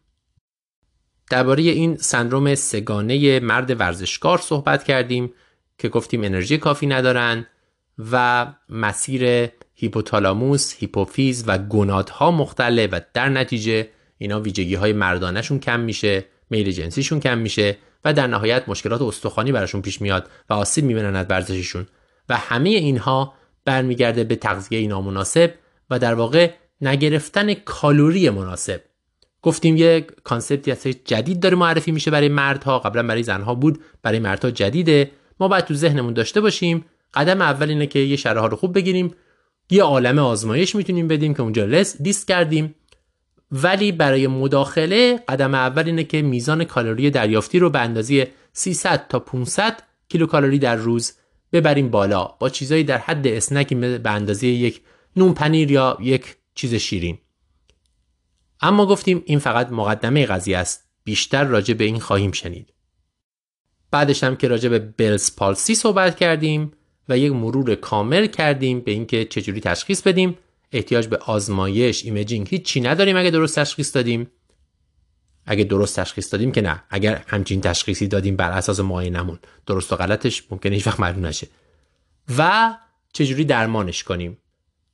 درباره 1.29 1.63
این 1.63 1.97
سندروم 1.97 2.55
سگانه 2.55 3.39
مرد 3.39 3.79
ورزشکار 3.79 4.37
صحبت 4.37 4.83
کردیم 4.83 5.33
که 5.77 5.89
گفتیم 5.89 6.23
انرژی 6.23 6.57
کافی 6.57 6.87
ندارن 6.87 7.47
و 8.11 8.47
مسیر 8.69 9.49
هیپوتالاموس، 9.81 10.75
هیپوفیز 10.79 11.43
و 11.47 11.57
گنادها 11.57 12.31
مختله 12.31 12.87
و 12.87 12.99
در 13.13 13.29
نتیجه 13.29 13.89
اینا 14.17 14.39
ویژگی 14.39 14.75
های 14.75 14.93
مردانشون 14.93 15.59
کم 15.59 15.79
میشه 15.79 16.25
میل 16.49 16.71
جنسیشون 16.71 17.19
کم 17.19 17.37
میشه 17.37 17.77
و 18.05 18.13
در 18.13 18.27
نهایت 18.27 18.63
مشکلات 18.67 19.01
استخوانی 19.01 19.51
براشون 19.51 19.81
پیش 19.81 20.01
میاد 20.01 20.29
و 20.49 20.53
آسیب 20.53 20.85
می‌بینن 20.85 21.15
از 21.15 21.25
ورزششون 21.29 21.87
و 22.29 22.37
همه 22.37 22.69
اینها 22.69 23.33
برمیگرده 23.65 24.23
به 24.23 24.35
تغذیه 24.35 24.87
نامناسب 24.87 25.53
و 25.89 25.99
در 25.99 26.13
واقع 26.13 26.51
نگرفتن 26.81 27.53
کالوری 27.53 28.29
مناسب. 28.29 28.81
گفتیم 29.41 29.77
یه 29.77 30.05
کانسپتی 30.23 30.71
هست 30.71 30.87
جدید 30.87 31.39
داره 31.39 31.55
معرفی 31.55 31.91
میشه 31.91 32.11
برای 32.11 32.29
مردها. 32.29 32.79
قبلا 32.79 33.03
برای 33.03 33.23
زنها 33.23 33.55
بود 33.55 33.79
برای 34.01 34.19
مردها 34.19 34.51
جدیده. 34.51 35.11
ما 35.39 35.47
باید 35.47 35.65
تو 35.65 35.73
ذهنمون 35.73 36.13
داشته 36.13 36.41
باشیم. 36.41 36.85
قدم 37.13 37.41
اول 37.41 37.69
اینه 37.69 37.87
که 37.87 37.99
یه 37.99 38.15
شرح 38.15 38.45
رو 38.45 38.57
خوب 38.57 38.75
بگیریم. 38.75 39.15
یه 39.71 39.83
عالم 39.83 40.19
آزمایش 40.19 40.75
می‌تونیم 40.75 41.07
بدیم 41.07 41.33
که 41.33 41.41
اونجا 41.41 41.65
لیست 41.99 42.27
کردیم. 42.27 42.75
ولی 43.51 43.91
برای 43.91 44.27
مداخله 44.27 45.23
قدم 45.27 45.55
اول 45.55 45.85
اینه 45.85 46.03
که 46.03 46.21
میزان 46.21 46.63
کالری 46.63 47.09
دریافتی 47.09 47.59
رو 47.59 47.69
به 47.69 47.79
اندازه 47.79 48.31
300 48.53 49.07
تا 49.07 49.19
500 49.19 49.83
کیلوکالری 50.09 50.59
در 50.59 50.75
روز 50.75 51.13
ببریم 51.53 51.89
بالا. 51.89 52.25
با 52.25 52.49
چیزایی 52.49 52.83
در 52.83 52.97
حد 52.97 53.27
اسنکی 53.27 53.75
به 53.75 54.11
اندازه 54.11 54.47
یک 54.47 54.81
نون 55.15 55.33
پنیر 55.33 55.71
یا 55.71 55.97
یک 56.01 56.35
چیز 56.55 56.75
شیرین. 56.75 57.17
اما 58.61 58.85
گفتیم 58.85 59.23
این 59.25 59.39
فقط 59.39 59.71
مقدمه 59.71 60.25
قضیه 60.25 60.57
است. 60.57 60.83
بیشتر 61.03 61.43
راجع 61.43 61.73
به 61.73 61.83
این 61.83 61.99
خواهیم 61.99 62.31
شنید. 62.31 62.73
بعدش 63.91 64.23
هم 64.23 64.35
که 64.35 64.47
راجع 64.47 64.69
به 64.69 64.79
بلز 64.79 65.35
پالسی 65.35 65.75
صحبت 65.75 66.17
کردیم. 66.17 66.71
و 67.09 67.17
یک 67.17 67.31
مرور 67.31 67.75
کامل 67.75 68.27
کردیم 68.27 68.79
به 68.79 68.91
اینکه 68.91 69.25
چجوری 69.25 69.59
تشخیص 69.59 70.01
بدیم. 70.01 70.37
احتیاج 70.71 71.07
به 71.07 71.17
آزمایش 71.17 72.05
imaging 72.05 72.47
هیچی 72.49 72.81
نداریم 72.81 73.17
اگه 73.17 73.29
درست 73.29 73.59
تشخیص 73.59 73.95
دادیم. 73.95 74.31
اگه 75.45 75.63
درست 75.63 75.99
تشخیص 75.99 76.33
دادیم 76.33 76.51
که 76.51 76.61
نه. 76.61 76.83
اگر 76.89 77.23
همچین 77.27 77.61
تشخیصی 77.61 78.07
دادیم 78.07 78.35
بر 78.35 78.51
اساس 78.51 78.79
معاینمون 78.79 79.39
درست 79.65 79.93
و 79.93 79.95
غلطش 79.95 80.43
ممکنه 80.51 80.75
هیچ 80.75 80.87
وقت 80.87 80.99
معلوم 80.99 81.25
نشه. 81.25 81.47
و 82.37 82.73
چجوری 83.13 83.45
درمانش 83.45 84.03
کنیم؟ 84.03 84.37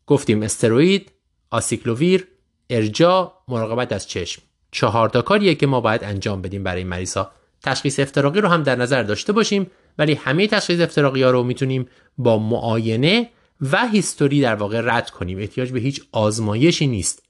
گفتیم 0.05 0.43
استروئید 0.43 1.11
acyclovir 1.49 2.27
ارجاع 2.69 3.33
مراقبت 3.47 3.93
از 3.93 4.07
چشم. 4.07 4.41
چهار 4.71 5.09
تا 5.09 5.21
کاریه 5.21 5.55
که 5.55 5.67
ما 5.67 5.81
باید 5.81 6.03
انجام 6.03 6.41
بدیم 6.41 6.63
برای 6.63 6.83
مریض 6.83 7.17
تشخیص 7.61 7.99
افتراقی 7.99 8.41
رو 8.41 8.47
هم 8.47 8.63
در 8.63 8.75
نظر 8.75 9.03
داشته 9.03 9.33
باشیم. 9.33 9.71
ولی 9.97 10.13
همه 10.13 10.47
تشخیص 10.47 10.79
افتراقی 10.79 11.23
ها 11.23 11.31
رو 11.31 11.43
می‌تونیم 11.43 11.87
با 12.17 12.37
معاینه 12.37 13.29
و 13.61 13.87
هیستوری 13.87 14.41
در 14.41 14.55
واقع 14.55 14.81
رد 14.83 15.09
کنیم. 15.09 15.39
احتیاج 15.39 15.71
به 15.71 15.79
هیچ 15.79 16.01
آزمایشی 16.11 16.87
نیست. 16.87 17.23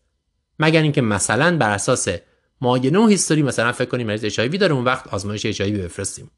مگر 0.59 0.81
اینکه 0.81 1.01
مثلا 1.01 1.57
بر 1.57 1.71
اساس 1.71 2.07
معاینه 2.61 2.99
و 2.99 3.07
هیستوری 3.07 3.41
مثلا 3.41 3.71
فکر 3.71 3.89
کنیم 3.89 4.07
مریض 4.07 4.25
اچ 4.25 4.39
داره 4.39 4.73
اون 4.73 4.83
وقت 4.83 5.07
آزمایش 5.07 5.45
اچ 5.45 5.61
بفرستیم. 5.61 6.31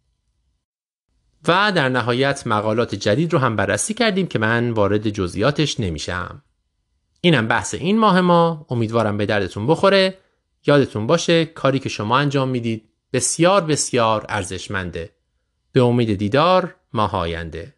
و 1.47 1.71
در 1.75 1.89
نهایت 1.89 2.47
مقالات 2.47 2.95
جدید 2.95 3.33
رو 3.33 3.39
هم 3.39 3.55
بررسی 3.55 3.93
کردیم 3.93 4.27
که 4.27 4.39
من 4.39 4.71
وارد 4.71 5.09
جزئیاتش 5.09 5.79
نمیشم. 5.79 6.43
اینم 7.21 7.47
بحث 7.47 7.73
این 7.73 7.99
ماه 7.99 8.21
ما. 8.21 8.65
امیدوارم 8.69 9.17
به 9.17 9.25
دردتون 9.25 9.67
بخوره. 9.67 10.17
یادتون 10.67 11.07
باشه 11.07 11.45
کاری 11.45 11.79
که 11.79 11.89
شما 11.89 12.17
انجام 12.17 12.49
می‌دید 12.49 12.89
بسیار 13.13 13.61
بسیار 13.61 14.25
ارزشمنده. 14.29 15.09
به 15.71 15.81
امید 15.81 16.13
دیدار 16.13 16.75
ماه 16.93 17.15
آینده 17.15 17.73